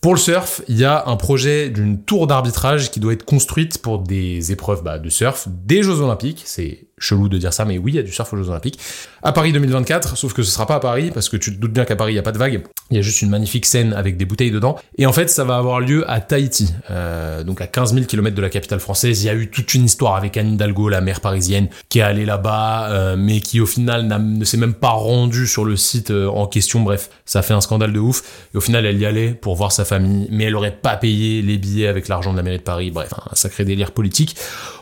Pour 0.00 0.14
le 0.14 0.20
surf, 0.20 0.62
il 0.68 0.78
y 0.78 0.84
a 0.84 1.04
un 1.06 1.16
projet 1.16 1.70
d'une 1.70 2.04
tour 2.04 2.28
d'arbitrage 2.28 2.92
qui 2.92 3.00
doit 3.00 3.12
être 3.12 3.24
construite 3.24 3.82
pour 3.82 3.98
des 3.98 4.52
épreuves 4.52 4.84
bah, 4.84 5.00
de 5.00 5.08
surf 5.08 5.48
des 5.48 5.82
Jeux 5.82 6.00
Olympiques. 6.00 6.42
C'est 6.46 6.87
chelou 6.98 7.28
de 7.28 7.38
dire 7.38 7.52
ça, 7.52 7.64
mais 7.64 7.78
oui, 7.78 7.92
il 7.92 7.96
y 7.96 7.98
a 7.98 8.02
du 8.02 8.12
surf 8.12 8.32
aux 8.32 8.36
Jeux 8.36 8.48
Olympiques. 8.48 8.78
À 9.22 9.32
Paris 9.32 9.52
2024, 9.52 10.16
sauf 10.16 10.32
que 10.32 10.42
ce 10.42 10.50
sera 10.50 10.66
pas 10.66 10.76
à 10.76 10.80
Paris, 10.80 11.10
parce 11.12 11.28
que 11.28 11.36
tu 11.36 11.54
te 11.54 11.60
doutes 11.60 11.72
bien 11.72 11.84
qu'à 11.84 11.96
Paris, 11.96 12.12
il 12.12 12.14
n'y 12.16 12.20
a 12.20 12.22
pas 12.22 12.32
de 12.32 12.38
vagues. 12.38 12.62
Il 12.90 12.96
y 12.96 13.00
a 13.00 13.02
juste 13.02 13.20
une 13.20 13.28
magnifique 13.28 13.66
scène 13.66 13.92
avec 13.92 14.16
des 14.16 14.24
bouteilles 14.24 14.50
dedans. 14.50 14.76
Et 14.96 15.04
en 15.06 15.12
fait, 15.12 15.28
ça 15.28 15.44
va 15.44 15.56
avoir 15.56 15.80
lieu 15.80 16.10
à 16.10 16.20
Tahiti, 16.20 16.72
euh, 16.90 17.44
donc 17.44 17.60
à 17.60 17.66
15 17.66 17.94
000 17.94 18.06
km 18.06 18.34
de 18.34 18.42
la 18.42 18.48
capitale 18.48 18.80
française. 18.80 19.22
Il 19.22 19.26
y 19.26 19.28
a 19.28 19.34
eu 19.34 19.50
toute 19.50 19.74
une 19.74 19.84
histoire 19.84 20.16
avec 20.16 20.36
Anne 20.36 20.54
Hidalgo, 20.54 20.88
la 20.88 21.00
mère 21.00 21.20
parisienne, 21.20 21.68
qui 21.88 21.98
est 21.98 22.02
allée 22.02 22.24
là-bas, 22.24 22.90
euh, 22.90 23.16
mais 23.18 23.40
qui 23.40 23.60
au 23.60 23.66
final 23.66 24.06
ne 24.06 24.44
s'est 24.44 24.56
même 24.56 24.74
pas 24.74 24.90
rendue 24.90 25.46
sur 25.46 25.64
le 25.64 25.76
site 25.76 26.10
euh, 26.10 26.28
en 26.28 26.46
question. 26.46 26.80
Bref, 26.80 27.10
ça 27.26 27.42
fait 27.42 27.54
un 27.54 27.60
scandale 27.60 27.92
de 27.92 28.00
ouf. 28.00 28.22
Et 28.54 28.56
au 28.56 28.60
final, 28.60 28.86
elle 28.86 28.98
y 28.98 29.04
allait 29.04 29.34
pour 29.34 29.54
voir 29.56 29.72
sa 29.72 29.84
famille, 29.84 30.26
mais 30.30 30.44
elle 30.44 30.56
aurait 30.56 30.76
pas 30.76 30.96
payé 30.96 31.42
les 31.42 31.58
billets 31.58 31.88
avec 31.88 32.08
l'argent 32.08 32.32
de 32.32 32.38
la 32.38 32.42
mairie 32.42 32.58
de 32.58 32.62
Paris. 32.62 32.90
Bref, 32.90 33.12
un 33.12 33.34
sacré 33.34 33.64
délire 33.64 33.92
politique. 33.92 34.36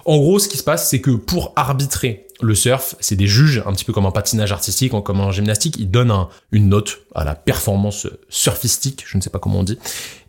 En 0.04 0.18
gros, 0.18 0.38
ce 0.38 0.48
qui 0.48 0.56
se 0.56 0.62
passe, 0.62 0.88
c'est 0.88 1.00
que 1.00 1.10
pour 1.10 1.52
arbitrer 1.56 2.05
le 2.40 2.54
surf, 2.54 2.94
c'est 3.00 3.16
des 3.16 3.26
juges, 3.26 3.62
un 3.66 3.72
petit 3.72 3.84
peu 3.84 3.92
comme 3.92 4.06
un 4.06 4.10
patinage 4.10 4.52
artistique, 4.52 4.92
comme 5.04 5.20
en 5.20 5.32
gymnastique, 5.32 5.76
ils 5.78 5.90
donnent 5.90 6.12
une 6.52 6.68
note 6.68 7.00
à 7.14 7.24
la 7.24 7.34
performance 7.34 8.06
surfistique, 8.28 9.04
je 9.06 9.16
ne 9.16 9.22
sais 9.22 9.30
pas 9.30 9.38
comment 9.38 9.60
on 9.60 9.64
dit. 9.64 9.78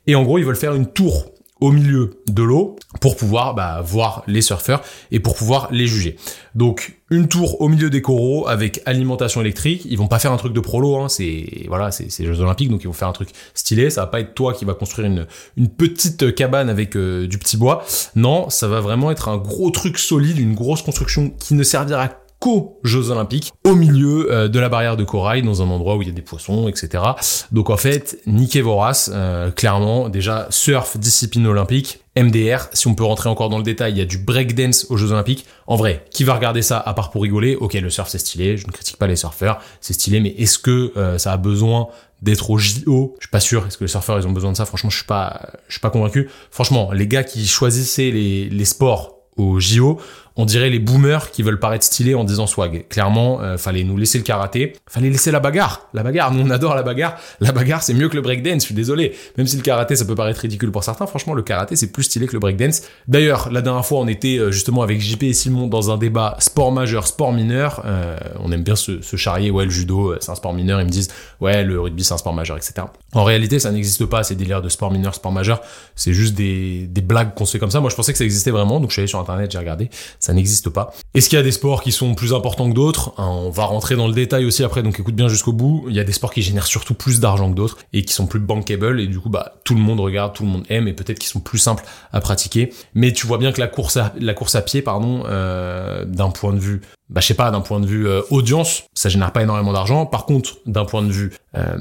Et 0.06 0.16
en 0.16 0.24
gros, 0.24 0.38
ils 0.38 0.46
veulent 0.46 0.56
faire 0.56 0.74
une 0.74 0.88
tour 0.88 1.32
au 1.60 1.72
milieu 1.72 2.22
de 2.28 2.44
l'eau 2.44 2.76
pour 3.02 3.16
pouvoir 3.16 3.56
bah, 3.56 3.82
voir 3.84 4.24
les 4.28 4.42
surfeurs 4.42 4.82
et 5.12 5.20
pour 5.20 5.36
pouvoir 5.36 5.70
les 5.72 5.88
juger. 5.88 6.18
Donc 6.56 6.98
une 7.10 7.28
tour 7.28 7.62
au 7.62 7.70
milieu 7.70 7.90
des 7.90 8.02
coraux 8.02 8.48
avec 8.48 8.82
alimentation 8.86 9.42
électrique. 9.42 9.84
Ils 9.90 9.98
vont 9.98 10.08
pas 10.08 10.20
faire 10.20 10.32
un 10.32 10.38
truc 10.38 10.54
de 10.54 10.60
prolo, 10.60 10.98
hein, 10.98 11.10
c'est 11.10 11.66
voilà, 11.68 11.92
c'est 11.92 12.08
les 12.20 12.26
Jeux 12.26 12.42
Olympiques, 12.42 12.70
donc 12.70 12.84
ils 12.84 12.88
vont 12.88 12.94
faire 12.94 13.08
un 13.08 13.14
truc 13.14 13.30
stylé. 13.54 13.90
Ça 13.90 14.02
va 14.02 14.08
pas 14.08 14.20
être 14.20 14.34
toi 14.34 14.54
qui 14.54 14.66
va 14.66 14.74
construire 14.74 15.08
une, 15.08 15.70
petite 15.70 16.36
cabane 16.36 16.70
avec 16.70 16.96
euh, 16.96 17.28
du 17.28 17.38
petit 17.38 17.58
bois. 17.58 17.86
Non, 18.16 18.50
ça 18.50 18.68
va 18.68 18.82
vraiment 18.82 19.12
être 19.12 19.30
un 19.30 19.38
gros 19.38 19.70
truc 19.72 19.98
solide, 19.98 20.38
une 20.38 20.56
grosse 20.56 20.82
construction 20.82 21.30
qui 21.30 21.54
ne 21.54 21.64
servira 21.64 22.10
qu'aux 22.40 22.80
Jeux 22.84 23.10
Olympiques, 23.10 23.52
au 23.66 23.74
milieu 23.76 24.32
euh, 24.32 24.48
de 24.48 24.60
la 24.60 24.70
barrière 24.70 24.96
de 24.96 25.04
corail, 25.04 25.42
dans 25.42 25.62
un 25.62 25.70
endroit 25.70 25.96
où 25.96 26.02
il 26.02 26.08
y 26.08 26.12
a 26.12 26.14
des 26.14 26.22
poissons, 26.22 26.68
etc. 26.68 27.04
Donc 27.52 27.70
en 27.70 27.78
fait, 27.78 28.20
niquez 28.28 28.62
vorace, 28.62 29.10
euh, 29.14 29.50
clairement, 29.52 30.10
déjà 30.10 30.48
surf, 30.50 30.98
discipline 30.98 31.48
olympique, 31.48 32.02
MDR, 32.16 32.70
si 32.74 32.88
on 32.88 32.96
peut 32.96 33.04
rentrer 33.04 33.30
encore 33.30 33.50
dans 33.50 33.58
le 33.58 33.64
détail, 33.64 33.94
il 33.94 33.98
y 33.98 34.02
a 34.02 34.06
du 34.06 34.18
breakdance 34.18 34.88
aux 34.90 34.98
Jeux 34.98 35.12
Olympiques. 35.12 35.46
En 35.68 35.76
vrai, 35.76 36.06
qui 36.12 36.24
va 36.24 36.34
regarder 36.34 36.62
ça 36.62 36.80
à 36.80 36.94
part 36.94 37.12
pour 37.12 37.22
rigoler? 37.22 37.56
Ok, 37.56 37.74
le 37.74 37.90
surf 37.90 38.10
c'est 38.10 38.18
stylé, 38.18 38.58
je 38.58 38.66
ne 38.68 38.72
critique 38.72 38.98
pas 38.98 39.08
les 39.08 39.16
surfeurs, 39.16 39.60
c'est 39.82 39.94
stylé, 39.94 40.20
mais 40.20 40.30
est-ce 40.30 40.60
que 40.60 40.94
euh, 40.98 41.18
ça 41.18 41.34
a 41.34 41.38
besoin 41.38 41.88
d'être 42.22 42.50
au 42.50 42.58
JO 42.58 43.16
Je 43.20 43.26
suis 43.26 43.32
pas 43.32 43.40
sûr. 43.40 43.66
Est-ce 43.68 43.78
que 43.78 43.84
les 43.84 43.90
surfeurs 43.90 44.18
ils 44.18 44.28
ont 44.28 44.32
besoin 44.32 44.52
de 44.52 44.58
ça? 44.58 44.66
Franchement, 44.66 44.90
je 44.90 44.98
suis 44.98 45.06
pas, 45.06 45.50
je 45.68 45.74
suis 45.74 45.82
pas 45.82 45.92
convaincu. 45.92 46.30
Franchement, 46.50 46.92
les 46.92 47.08
gars 47.08 47.24
qui 47.24 47.46
choisissaient 47.46 48.10
les, 48.12 48.50
les 48.50 48.66
sports 48.66 49.18
au 49.38 49.60
JO, 49.60 50.00
on 50.38 50.46
dirait 50.46 50.70
les 50.70 50.80
boomers 50.80 51.32
qui 51.32 51.42
veulent 51.42 51.60
paraître 51.60 51.84
stylés 51.84 52.16
en 52.16 52.24
disant 52.24 52.46
swag. 52.46 52.88
Clairement, 52.90 53.42
euh, 53.42 53.58
fallait 53.58 53.84
nous 53.84 53.98
laisser 53.98 54.20
le 54.20 54.24
karaté, 54.24 54.74
fallait 54.88 55.10
laisser 55.10 55.32
la 55.32 55.40
bagarre. 55.40 55.90
La 55.94 56.04
bagarre, 56.04 56.32
nous 56.32 56.46
on 56.46 56.50
adore 56.52 56.76
la 56.76 56.84
bagarre. 56.84 57.18
La 57.42 57.52
bagarre, 57.52 57.82
c'est 57.82 57.96
mieux 57.96 58.08
que 58.08 58.16
le 58.16 58.22
breakdance, 58.22 58.62
je 58.62 58.66
suis 58.68 58.76
désolé. 58.76 59.16
Même 59.38 59.48
si 59.48 59.58
le 59.58 59.64
karaté, 59.64 59.96
ça 59.96 60.06
peut 60.06 60.16
paraître 60.16 60.40
ridicule 60.42 60.72
pour 60.72 60.84
certains, 60.84 61.08
franchement, 61.08 61.34
le 61.34 61.42
karaté, 61.42 61.76
c'est 61.76 61.92
plus 61.92 62.04
stylé 62.04 62.28
que 62.28 62.34
le 62.34 62.40
breakdance. 62.40 62.84
D'ailleurs, 63.08 63.52
la 63.52 63.62
dernière 63.62 63.86
fois, 63.86 64.00
on 64.00 64.08
était 64.08 64.38
euh, 64.38 64.52
justement 64.52 64.84
avec 64.84 65.02
JP 65.02 65.24
et 65.24 65.34
Simon 65.34 65.68
dans 65.68 65.92
un 65.92 65.98
débat 65.98 66.36
sport 66.40 66.72
majeur, 66.72 67.08
sport 67.08 67.34
mineur. 67.34 67.82
Euh, 67.86 68.16
on 68.40 68.52
aime 68.52 68.64
bien 68.64 68.76
se, 68.76 69.02
se, 69.02 69.16
charrier, 69.16 69.50
ouais, 69.50 69.66
le 69.66 69.72
judo, 69.72 70.16
c'est 70.20 70.30
un 70.30 70.36
sport 70.36 70.54
mineur. 70.54 70.80
Ils 70.80 70.86
me 70.86 70.92
disent, 70.92 71.10
ouais, 71.42 71.64
le 71.64 71.82
rugby, 71.82 72.04
c'est 72.04 72.14
un 72.14 72.18
sport 72.18 72.34
majeur, 72.34 72.58
etc. 72.58 72.74
En 73.14 73.24
réalité, 73.24 73.58
ça 73.58 73.72
n'existe 73.72 74.06
pas, 74.06 74.24
ces 74.24 74.36
délires 74.36 74.62
de 74.62 74.70
sport 74.70 74.92
mineur, 74.92 75.16
sport 75.16 75.32
majeur. 75.32 75.62
C'est 75.96 76.14
juste 76.14 76.36
des, 76.36 76.86
des 76.86 77.02
blagues 77.02 77.34
qu'on 77.34 77.46
se 77.46 77.54
fait 77.54 77.60
comme 77.60 77.72
ça. 77.72 77.80
Moi, 77.80 77.90
je 77.90 77.96
pensais 77.96 78.12
que 78.12 78.18
ça 78.20 78.26
existait 78.26 78.52
vraiment, 78.52 78.80
donc 78.80 78.90
je 78.90 78.94
suis 78.94 79.02
allé 79.02 79.08
sur 79.08 79.20
internet, 79.20 79.52
j'ai 79.52 79.58
regardé. 79.58 79.90
Ça 80.28 80.34
n'existe 80.34 80.70
pas. 80.70 80.94
Est-ce 81.14 81.30
qu'il 81.30 81.38
y 81.38 81.40
a 81.40 81.44
des 81.44 81.54
sports 81.54 81.82
qui 81.82 81.94
sont 81.94 82.14
plus 82.14 82.34
importants 82.34 82.70
que 82.70 82.76
d'autres? 82.76 83.14
Hein, 83.18 83.30
On 83.30 83.50
va 83.50 83.64
rentrer 83.64 83.96
dans 83.96 84.10
le 84.10 84.14
détail 84.14 84.44
aussi 84.44 84.62
après, 84.62 84.84
donc 84.84 85.00
écoute 85.00 85.16
bien 85.16 85.30
jusqu'au 85.30 85.54
bout. 85.54 85.86
Il 85.88 85.96
y 85.96 86.02
a 86.02 86.04
des 86.04 86.12
sports 86.12 86.34
qui 86.34 86.42
génèrent 86.42 86.68
surtout 86.68 86.96
plus 86.96 87.22
d'argent 87.22 87.50
que 87.50 87.56
d'autres 87.56 87.78
et 87.94 88.02
qui 88.02 88.14
sont 88.14 88.28
plus 88.28 88.42
bankable 88.42 89.00
et 89.00 89.08
du 89.08 89.22
coup 89.22 89.30
bah 89.30 89.54
tout 89.64 89.74
le 89.74 89.80
monde 89.80 90.02
regarde, 90.02 90.34
tout 90.36 90.44
le 90.44 90.50
monde 90.50 90.66
aime 90.68 90.90
et 90.90 90.92
peut-être 90.92 91.18
qu'ils 91.18 91.30
sont 91.30 91.40
plus 91.40 91.60
simples 91.60 91.86
à 92.12 92.20
pratiquer. 92.20 92.74
Mais 92.94 93.14
tu 93.14 93.26
vois 93.26 93.38
bien 93.38 93.54
que 93.54 93.62
la 93.62 93.68
course 93.68 93.96
à 93.96 94.14
la 94.20 94.34
course 94.34 94.56
à 94.56 94.62
pied, 94.62 94.82
pardon, 94.82 95.24
euh, 95.28 96.04
d'un 96.04 96.30
point 96.30 96.52
de 96.52 96.60
vue 96.60 96.82
bah, 97.10 97.22
je 97.22 97.28
sais 97.28 97.34
pas, 97.34 97.52
d'un 97.52 97.62
point 97.62 97.80
de 97.80 97.86
vue 97.86 98.08
euh, 98.08 98.22
audience, 98.30 98.84
ça 98.94 99.10
génère 99.10 99.32
pas 99.32 99.44
énormément 99.44 99.74
d'argent. 99.74 100.06
Par 100.06 100.26
contre, 100.26 100.58
d'un 100.66 100.86
point 100.86 101.04
de 101.04 101.12
vue 101.12 101.32
euh, 101.56 101.78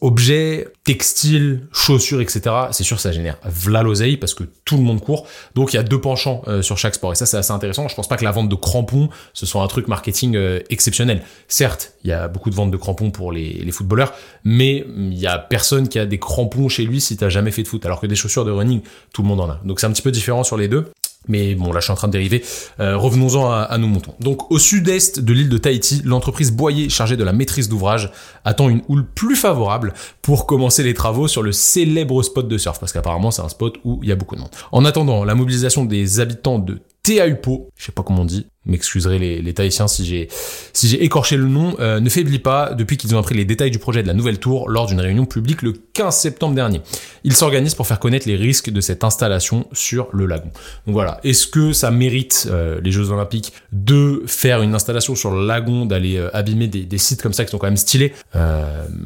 objet, 0.00 0.68
textile, 0.84 1.66
chaussures, 1.72 2.20
etc., 2.20 2.42
c'est 2.70 2.84
sûr 2.84 3.00
ça 3.00 3.10
génère 3.10 3.38
v'là 3.44 3.82
l'oseille 3.82 4.18
parce 4.18 4.34
que 4.34 4.44
tout 4.64 4.76
le 4.76 4.82
monde 4.82 5.00
court. 5.00 5.26
Donc 5.54 5.72
il 5.72 5.76
y 5.76 5.78
a 5.78 5.82
deux 5.82 6.00
penchants 6.00 6.42
euh, 6.46 6.62
sur 6.62 6.76
chaque 6.76 6.94
sport 6.94 7.12
et 7.12 7.14
ça 7.16 7.26
c'est 7.26 7.38
assez 7.38 7.52
intéressant. 7.52 7.88
Je 7.88 7.94
pense 7.94 8.06
pas 8.06 8.16
que 8.16 8.24
la 8.24 8.30
vente 8.30 8.48
de 8.48 8.54
crampons 8.54 9.08
ce 9.32 9.46
soit 9.46 9.62
un 9.62 9.66
truc 9.66 9.88
marketing 9.88 10.36
euh, 10.36 10.60
exceptionnel. 10.68 11.22
Certes, 11.48 11.94
il 12.04 12.10
y 12.10 12.12
a 12.12 12.28
beaucoup 12.28 12.50
de 12.50 12.54
ventes 12.54 12.70
de 12.70 12.76
crampons 12.76 13.10
pour 13.10 13.32
les, 13.32 13.52
les 13.52 13.72
footballeurs, 13.72 14.12
mais 14.44 14.84
il 14.94 15.18
y 15.18 15.26
a 15.26 15.38
personne 15.38 15.88
qui 15.88 15.98
a 15.98 16.06
des 16.06 16.18
crampons 16.18 16.68
chez 16.68 16.84
lui 16.84 17.00
si 17.00 17.16
t'as 17.16 17.30
jamais 17.30 17.50
fait 17.50 17.62
de 17.62 17.68
foot. 17.68 17.84
Alors 17.86 18.00
que 18.00 18.06
des 18.06 18.16
chaussures 18.16 18.44
de 18.44 18.50
running, 18.50 18.82
tout 19.12 19.22
le 19.22 19.28
monde 19.28 19.40
en 19.40 19.48
a. 19.48 19.60
Donc 19.64 19.80
c'est 19.80 19.86
un 19.86 19.92
petit 19.92 20.02
peu 20.02 20.12
différent 20.12 20.44
sur 20.44 20.58
les 20.58 20.68
deux. 20.68 20.92
Mais 21.28 21.54
bon, 21.54 21.72
là, 21.72 21.80
je 21.80 21.84
suis 21.84 21.92
en 21.92 21.96
train 21.96 22.08
de 22.08 22.12
dériver. 22.12 22.44
Euh, 22.80 22.96
revenons-en 22.96 23.50
à, 23.50 23.62
à, 23.62 23.78
nos 23.78 23.86
moutons. 23.86 24.14
Donc, 24.20 24.50
au 24.50 24.58
sud-est 24.58 25.20
de 25.20 25.32
l'île 25.32 25.48
de 25.48 25.58
Tahiti, 25.58 26.02
l'entreprise 26.04 26.52
Boyer, 26.52 26.88
chargée 26.88 27.16
de 27.16 27.24
la 27.24 27.32
maîtrise 27.32 27.68
d'ouvrage, 27.68 28.10
attend 28.44 28.68
une 28.68 28.82
houle 28.88 29.06
plus 29.06 29.36
favorable 29.36 29.94
pour 30.22 30.46
commencer 30.46 30.82
les 30.82 30.94
travaux 30.94 31.28
sur 31.28 31.42
le 31.42 31.52
célèbre 31.52 32.22
spot 32.22 32.48
de 32.48 32.58
surf, 32.58 32.78
parce 32.78 32.92
qu'apparemment, 32.92 33.30
c'est 33.30 33.42
un 33.42 33.48
spot 33.48 33.78
où 33.84 34.00
il 34.02 34.08
y 34.08 34.12
a 34.12 34.16
beaucoup 34.16 34.36
de 34.36 34.40
monde. 34.40 34.50
En 34.72 34.84
attendant, 34.84 35.24
la 35.24 35.34
mobilisation 35.34 35.84
des 35.84 36.20
habitants 36.20 36.58
de 36.58 36.80
Teahupo, 37.02 37.68
je 37.76 37.84
sais 37.84 37.92
pas 37.92 38.02
comment 38.02 38.22
on 38.22 38.26
dit, 38.26 38.46
m'excuserez 38.66 39.18
les, 39.18 39.42
les 39.42 39.54
Tahitiens 39.54 39.88
si 39.88 40.04
j'ai 40.04 40.28
si 40.72 40.88
j'ai 40.88 41.04
écorché 41.04 41.36
le 41.36 41.46
nom, 41.46 41.76
euh, 41.80 42.00
ne 42.00 42.08
faiblit 42.08 42.38
pas 42.38 42.72
depuis 42.74 42.96
qu'ils 42.96 43.14
ont 43.14 43.18
appris 43.18 43.34
les 43.34 43.44
détails 43.44 43.70
du 43.70 43.78
projet 43.78 44.02
de 44.02 44.08
la 44.08 44.14
nouvelle 44.14 44.38
tour 44.38 44.68
lors 44.68 44.86
d'une 44.86 45.00
réunion 45.00 45.26
publique 45.26 45.62
le 45.62 45.72
15 45.72 46.16
septembre 46.16 46.54
dernier. 46.54 46.80
Ils 47.24 47.34
s'organisent 47.34 47.74
pour 47.74 47.86
faire 47.86 48.00
connaître 48.00 48.26
les 48.26 48.36
risques 48.36 48.70
de 48.70 48.80
cette 48.80 49.04
installation 49.04 49.66
sur 49.72 50.08
le 50.12 50.26
lagon. 50.26 50.50
Donc 50.86 50.94
voilà, 50.94 51.20
est-ce 51.24 51.46
que 51.46 51.72
ça 51.72 51.90
mérite 51.90 52.48
euh, 52.50 52.80
les 52.82 52.90
Jeux 52.90 53.10
Olympiques 53.10 53.52
de 53.72 54.22
faire 54.26 54.62
une 54.62 54.74
installation 54.74 55.14
sur 55.14 55.30
le 55.30 55.46
lagon, 55.46 55.86
d'aller 55.86 56.16
euh, 56.16 56.34
abîmer 56.34 56.66
des, 56.66 56.84
des, 56.84 56.98
sites 56.98 57.22
comme 57.22 57.32
ça 57.32 57.44
qui 57.44 57.50
sont 57.50 57.58
quand 57.58 57.66
même 57.66 57.76
stylés? 57.76 58.12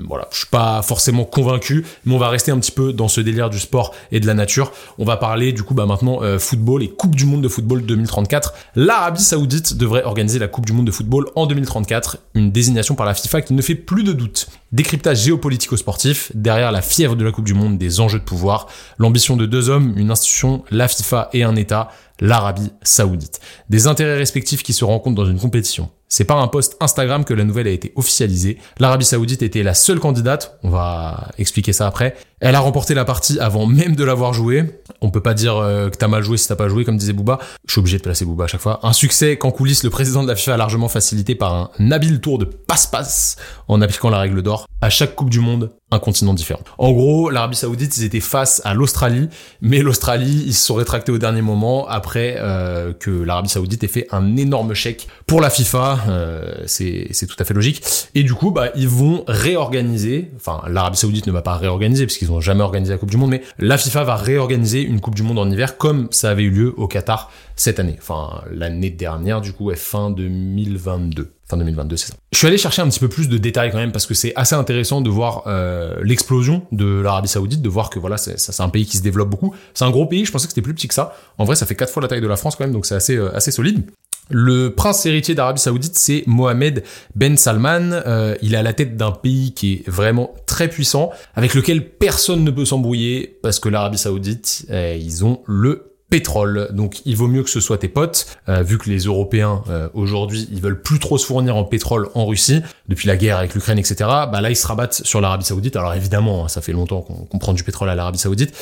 Voilà, 0.09 0.29
je 0.33 0.39
suis 0.39 0.47
pas 0.47 0.83
forcément 0.83 1.25
convaincu, 1.25 1.85
mais 2.05 2.15
on 2.15 2.19
va 2.19 2.29
rester 2.29 2.51
un 2.51 2.59
petit 2.59 2.73
peu 2.73 2.93
dans 2.93 3.09
ce 3.09 3.21
délire 3.21 3.51
du 3.51 3.59
sport 3.59 3.95
et 4.13 4.21
de 4.21 4.27
la 4.27 4.35
nature. 4.35 4.73
On 4.99 5.05
va 5.05 5.17
parler 5.17 5.53
du 5.53 5.63
coup 5.63 5.75
bah 5.75 5.87
maintenant 5.87 6.21
football 6.39 6.83
et 6.83 6.89
Coupe 6.89 7.15
du 7.15 7.27
Monde 7.27 7.43
de 7.43 7.49
football 7.49 7.85
2034. 7.85 8.55
L'Arabie 8.75 9.23
Saoudite 9.23 9.48
devrait 9.49 10.05
organiser 10.05 10.39
la 10.39 10.49
Coupe 10.49 10.67
du 10.67 10.73
Monde 10.73 10.87
de 10.87 10.91
football 10.91 11.27
en 11.35 11.47
2034, 11.47 12.19
une 12.35 12.53
désignation 12.53 12.95
par 12.95 13.07
la 13.07 13.15
FIFA 13.15 13.43
qui 13.43 13.55
ne 13.55 13.63
fait 13.63 13.75
plus 13.75 14.05
de 14.05 14.13
doute. 14.13 14.49
Décryptage 14.73 15.25
géopolitico-sportif, 15.25 16.31
derrière 16.35 16.73
la 16.73 16.83
fièvre 16.83 17.17
de 17.17 17.25
la 17.25 17.33
Coupe 17.33 17.47
du 17.47 17.55
Monde, 17.55 17.79
des 17.79 18.01
enjeux 18.01 18.19
de 18.19 18.25
pouvoir, 18.25 18.69
l'ambition 18.99 19.37
de 19.37 19.47
deux 19.47 19.71
hommes, 19.71 19.95
une 19.97 20.11
institution, 20.11 20.65
la 20.71 20.89
FIFA 20.89 21.31
et 21.33 21.43
un 21.43 21.57
État, 21.57 21.91
l'Arabie 22.21 22.73
Saoudite. 22.83 23.41
Des 23.71 23.87
intérêts 23.87 24.17
respectifs 24.17 24.63
qui 24.63 24.73
se 24.73 24.85
rencontrent 24.85 25.17
dans 25.17 25.31
une 25.31 25.39
compétition. 25.39 25.91
C'est 26.09 26.25
par 26.25 26.39
un 26.39 26.49
post 26.49 26.77
Instagram 26.81 27.25
que 27.25 27.35
la 27.35 27.45
nouvelle 27.45 27.67
a 27.67 27.71
été 27.71 27.93
officialisée. 27.95 28.59
L'Arabie 28.79 29.05
Saoudite 29.05 29.43
était 29.43 29.63
la 29.63 29.75
seule 29.75 30.01
candidate, 30.01 30.59
on 30.63 30.71
va 30.71 31.29
expliquer 31.37 31.73
ça 31.73 31.87
après. 31.87 32.17
Elle 32.41 32.55
a 32.55 32.61
remporté 32.61 32.95
la 32.95 33.05
partie 33.05 33.41
avant 33.41 33.67
même 33.67 33.97
de 33.97 34.05
l'avoir 34.05 34.33
jouée. 34.33 34.81
On 35.01 35.11
peut 35.11 35.21
pas 35.21 35.35
dire 35.35 35.57
euh, 35.57 35.91
que 35.91 35.97
t'as 35.97 36.09
mal 36.09 36.23
joué 36.23 36.37
si 36.37 36.47
t'as 36.47 36.57
pas 36.57 36.69
joué, 36.69 36.85
comme 36.85 36.97
disait 36.97 37.13
Booba. 37.13 37.39
Je 37.67 37.73
suis 37.73 37.81
obligé 37.81 37.99
de 37.99 38.03
placer 38.03 38.25
Booba 38.25 38.45
à 38.45 38.47
chaque 38.47 38.61
fois. 38.61 38.81
Un 38.85 38.93
succès 38.93 39.37
qu'en 39.37 39.51
coulisses, 39.51 39.83
le 39.83 39.91
président 39.91 40.23
de 40.23 40.29
la 40.29 40.37
FIFA 40.37 40.55
a 40.55 40.57
largement 40.57 40.89
facilité 40.89 41.35
par 41.35 41.71
un 41.79 41.91
habile 41.91 42.21
tour 42.21 42.39
de 42.39 42.45
passe-passe 42.45 43.37
en 43.67 43.81
appliquant 43.81 44.11
la 44.11 44.19
règle 44.19 44.43
d'or. 44.43 44.67
À 44.81 44.91
chaque 44.91 45.17
Coupe 45.17 45.31
du 45.31 45.41
Monde, 45.41 45.73
un 45.91 45.99
continent 45.99 46.35
différent. 46.35 46.61
En 46.77 46.93
gros, 46.93 47.31
l'Arabie 47.31 47.57
Saoudite, 47.57 47.97
ils 47.97 48.05
étaient 48.05 48.21
face 48.21 48.63
à 48.65 48.75
l'Australie, 48.75 49.29
mais 49.61 49.81
l'Australie, 49.81 50.45
ils 50.47 50.55
se 50.55 50.67
sont 50.67 50.75
rétractés 50.75 51.11
au 51.11 51.19
dernier 51.19 51.43
moment 51.43 51.89
après 51.89 52.37
euh, 52.39 52.93
que 52.93 53.11
l'Arabie 53.11 53.49
Saoudite 53.49 53.83
ait 53.83 53.89
fait 53.89 54.07
un 54.13 54.37
énorme 54.37 54.75
chèque 54.75 55.09
pour 55.27 55.41
la 55.41 55.51
FIFA. 55.51 55.99
Euh, 56.09 56.55
c'est 56.67 57.27
tout 57.27 57.37
à 57.39 57.45
fait 57.45 57.55
logique. 57.55 57.83
Et 58.15 58.23
du 58.23 58.35
coup, 58.35 58.53
bah, 58.53 58.69
ils 58.77 58.89
vont 58.89 59.25
réorganiser. 59.27 60.31
Enfin, 60.37 60.63
l'Arabie 60.69 60.99
Saoudite 60.99 61.27
ne 61.27 61.33
va 61.33 61.43
pas 61.43 61.57
réorganiser 61.57 62.07
parce 62.07 62.19
qu'ils 62.19 62.28
n'ont 62.31 62.41
jamais 62.41 62.63
organisé 62.63 62.93
la 62.93 62.99
Coupe 62.99 63.11
du 63.11 63.17
Monde, 63.17 63.31
mais 63.31 63.43
la 63.59 63.79
FIFA 63.79 64.05
va 64.05 64.17
réorganiser 64.17 64.83
une 64.83 65.01
Coupe 65.01 65.15
du 65.15 65.23
Monde 65.23 65.39
en 65.39 65.51
hiver 65.51 65.77
comme 65.77 66.09
ça 66.11 66.31
avait 66.31 66.43
eu 66.43 66.51
lieu 66.51 66.75
au 66.77 66.87
Qatar 66.87 67.31
cette 67.59 67.81
année. 67.81 67.97
Enfin, 67.99 68.43
l'année 68.51 68.91
dernière, 68.91 69.41
du 69.41 69.53
coup, 69.53 69.71
est 69.71 69.77
fin 69.77 70.11
2022. 70.11 71.33
Fin 71.49 71.57
2022, 71.57 71.97
c'est 71.97 72.09
ça. 72.09 72.15
Je 72.33 72.39
suis 72.39 72.47
allé 72.47 72.57
chercher 72.57 72.83
un 72.83 72.89
petit 72.89 73.01
peu 73.01 73.09
plus 73.09 73.29
de 73.29 73.37
détails 73.37 73.71
quand 73.71 73.79
même 73.79 73.91
parce 73.91 74.07
que 74.07 74.15
c'est 74.15 74.33
assez 74.37 74.55
intéressant 74.55 75.01
de 75.01 75.11
voir 75.11 75.43
euh, 75.47 75.97
l'explosion 76.03 76.63
de 76.73 77.01
l'Arabie 77.01 77.29
Saoudite, 77.29 77.61
de 77.61 77.69
voir 77.69 77.91
que 77.91 77.99
voilà, 77.99 78.17
c'est, 78.17 78.61
un 78.61 78.69
pays 78.69 78.87
qui 78.87 78.99
se 78.99 79.03
développe 79.03 79.31
beaucoup. 79.31 79.55
C'est 79.75 79.85
un 79.85 79.91
gros 79.91 80.07
pays, 80.07 80.25
je 80.25 80.31
pensais 80.31 80.47
que 80.47 80.53
c'était 80.53 80.63
plus 80.63 80.75
petit 80.75 80.89
que 80.89 80.95
ça. 80.95 81.17
En 81.37 81.45
vrai, 81.45 81.57
ça 81.57 81.67
fait 81.67 81.75
quatre 81.75 81.93
fois 81.93 82.03
la 82.03 82.09
taille 82.09 82.21
de 82.21 82.29
la 82.29 82.37
France 82.37 82.55
quand 82.55 82.65
même, 82.65 82.73
donc 82.73 82.87
c'est 82.87 82.95
assez, 82.95 83.17
euh, 83.17 83.35
assez 83.35 83.51
solide. 83.51 83.83
Le 84.31 84.75
prince 84.75 85.07
héritier 85.07 85.35
d'Arabie 85.35 85.61
Saoudite, 85.61 85.97
c'est 85.97 86.23
Mohamed 86.27 86.85
Ben 87.15 87.37
Salman. 87.39 87.93
Euh, 87.93 88.37
il 88.43 88.53
est 88.55 88.59
à 88.59 88.63
la 88.63 88.75
tête 88.75 88.97
d'un 88.97 89.11
pays 89.11 89.55
qui 89.55 89.73
est 89.73 89.89
vraiment 89.89 90.35
très 90.47 90.69
puissant, 90.69 91.11
avec 91.35 91.55
lequel 91.55 91.89
personne 91.89 92.45
ne 92.45 92.51
peut 92.51 92.67
s'embrouiller, 92.67 93.39
parce 93.43 93.59
que 93.59 93.71
l'Arabie 93.71 93.97
Saoudite, 93.99 94.67
ils 94.71 95.25
ont 95.25 95.41
le 95.47 95.88
pétrole. 96.11 96.69
Donc 96.73 97.05
il 97.05 97.17
vaut 97.17 97.27
mieux 97.29 97.43
que 97.43 97.51
ce 97.51 97.61
soit 97.61 97.79
tes 97.79 97.89
potes, 97.89 98.39
euh, 98.49 98.63
vu 98.63 98.79
que 98.79 98.89
les 98.89 99.01
Européens 99.01 99.63
euh, 99.69 99.89
aujourd'hui 99.95 100.49
ils 100.51 100.61
veulent 100.61 100.81
plus 100.81 100.99
trop 100.99 101.19
se 101.19 101.27
fournir 101.27 101.57
en 101.57 101.65
pétrole 101.65 102.09
en 102.15 102.27
Russie 102.27 102.63
depuis 102.89 103.09
la 103.09 103.17
guerre 103.17 103.39
avec 103.39 103.55
l'Ukraine, 103.55 103.79
etc. 103.79 103.97
Bah 104.01 104.41
là 104.41 104.51
ils 104.51 104.57
se 104.57 104.67
rabattent 104.67 105.03
sur 105.05 105.21
l'Arabie 105.21 105.45
Saoudite. 105.45 105.77
Alors 105.77 105.95
évidemment, 105.95 106.45
hein, 106.45 106.49
ça 106.49 106.61
fait 106.61 106.73
longtemps 106.73 107.03
qu'on 107.03 107.39
prend 107.39 107.53
du 107.53 107.63
pétrole 107.63 107.91
à 107.91 107.95
l'Arabie 107.95 108.19
Saoudite, 108.19 108.55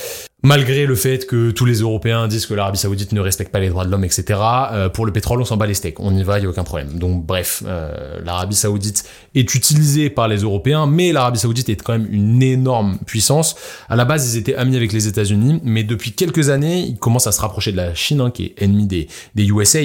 malgré 0.42 0.86
le 0.86 0.94
fait 0.94 1.26
que 1.26 1.50
tous 1.50 1.64
les 1.64 1.80
Européens 1.80 2.28
disent 2.28 2.46
que 2.46 2.54
l'Arabie 2.54 2.78
Saoudite 2.78 3.12
ne 3.12 3.20
respecte 3.20 3.50
pas 3.50 3.58
les 3.58 3.68
droits 3.68 3.84
de 3.84 3.90
l'homme, 3.90 4.04
etc. 4.04 4.38
Euh, 4.72 4.88
pour 4.88 5.06
le 5.06 5.12
pétrole, 5.12 5.40
on 5.40 5.44
s'en 5.44 5.56
bat 5.56 5.66
les 5.66 5.74
steaks, 5.74 5.98
on 5.98 6.14
y 6.14 6.22
va, 6.22 6.38
il 6.38 6.44
y 6.44 6.46
a 6.46 6.50
aucun 6.50 6.62
problème. 6.62 6.98
Donc 6.98 7.24
bref, 7.24 7.62
euh, 7.66 8.20
l'Arabie 8.22 8.54
Saoudite 8.54 9.04
est 9.34 9.54
utilisée 9.54 10.10
par 10.10 10.28
les 10.28 10.38
Européens, 10.38 10.86
mais 10.86 11.12
l'Arabie 11.12 11.38
Saoudite 11.38 11.68
est 11.70 11.82
quand 11.82 11.94
même 11.94 12.06
une 12.10 12.42
énorme 12.42 12.98
puissance. 13.06 13.56
À 13.88 13.96
la 13.96 14.04
base, 14.04 14.34
ils 14.34 14.38
étaient 14.38 14.54
amis 14.54 14.76
avec 14.76 14.92
les 14.92 15.08
États-Unis, 15.08 15.60
mais 15.64 15.84
depuis 15.84 16.12
quelques 16.12 16.50
années, 16.50 16.80
ils 16.80 16.98
commencent 16.98 17.26
à 17.26 17.32
se 17.32 17.40
rapprocher 17.40 17.72
de 17.72 17.78
la 17.78 17.94
Chine, 17.94 18.20
hein, 18.20 18.30
qui 18.30 18.44
est 18.44 18.62
ennemi 18.62 18.86
des, 18.86 19.08
des 19.34 19.48
USA. 19.48 19.80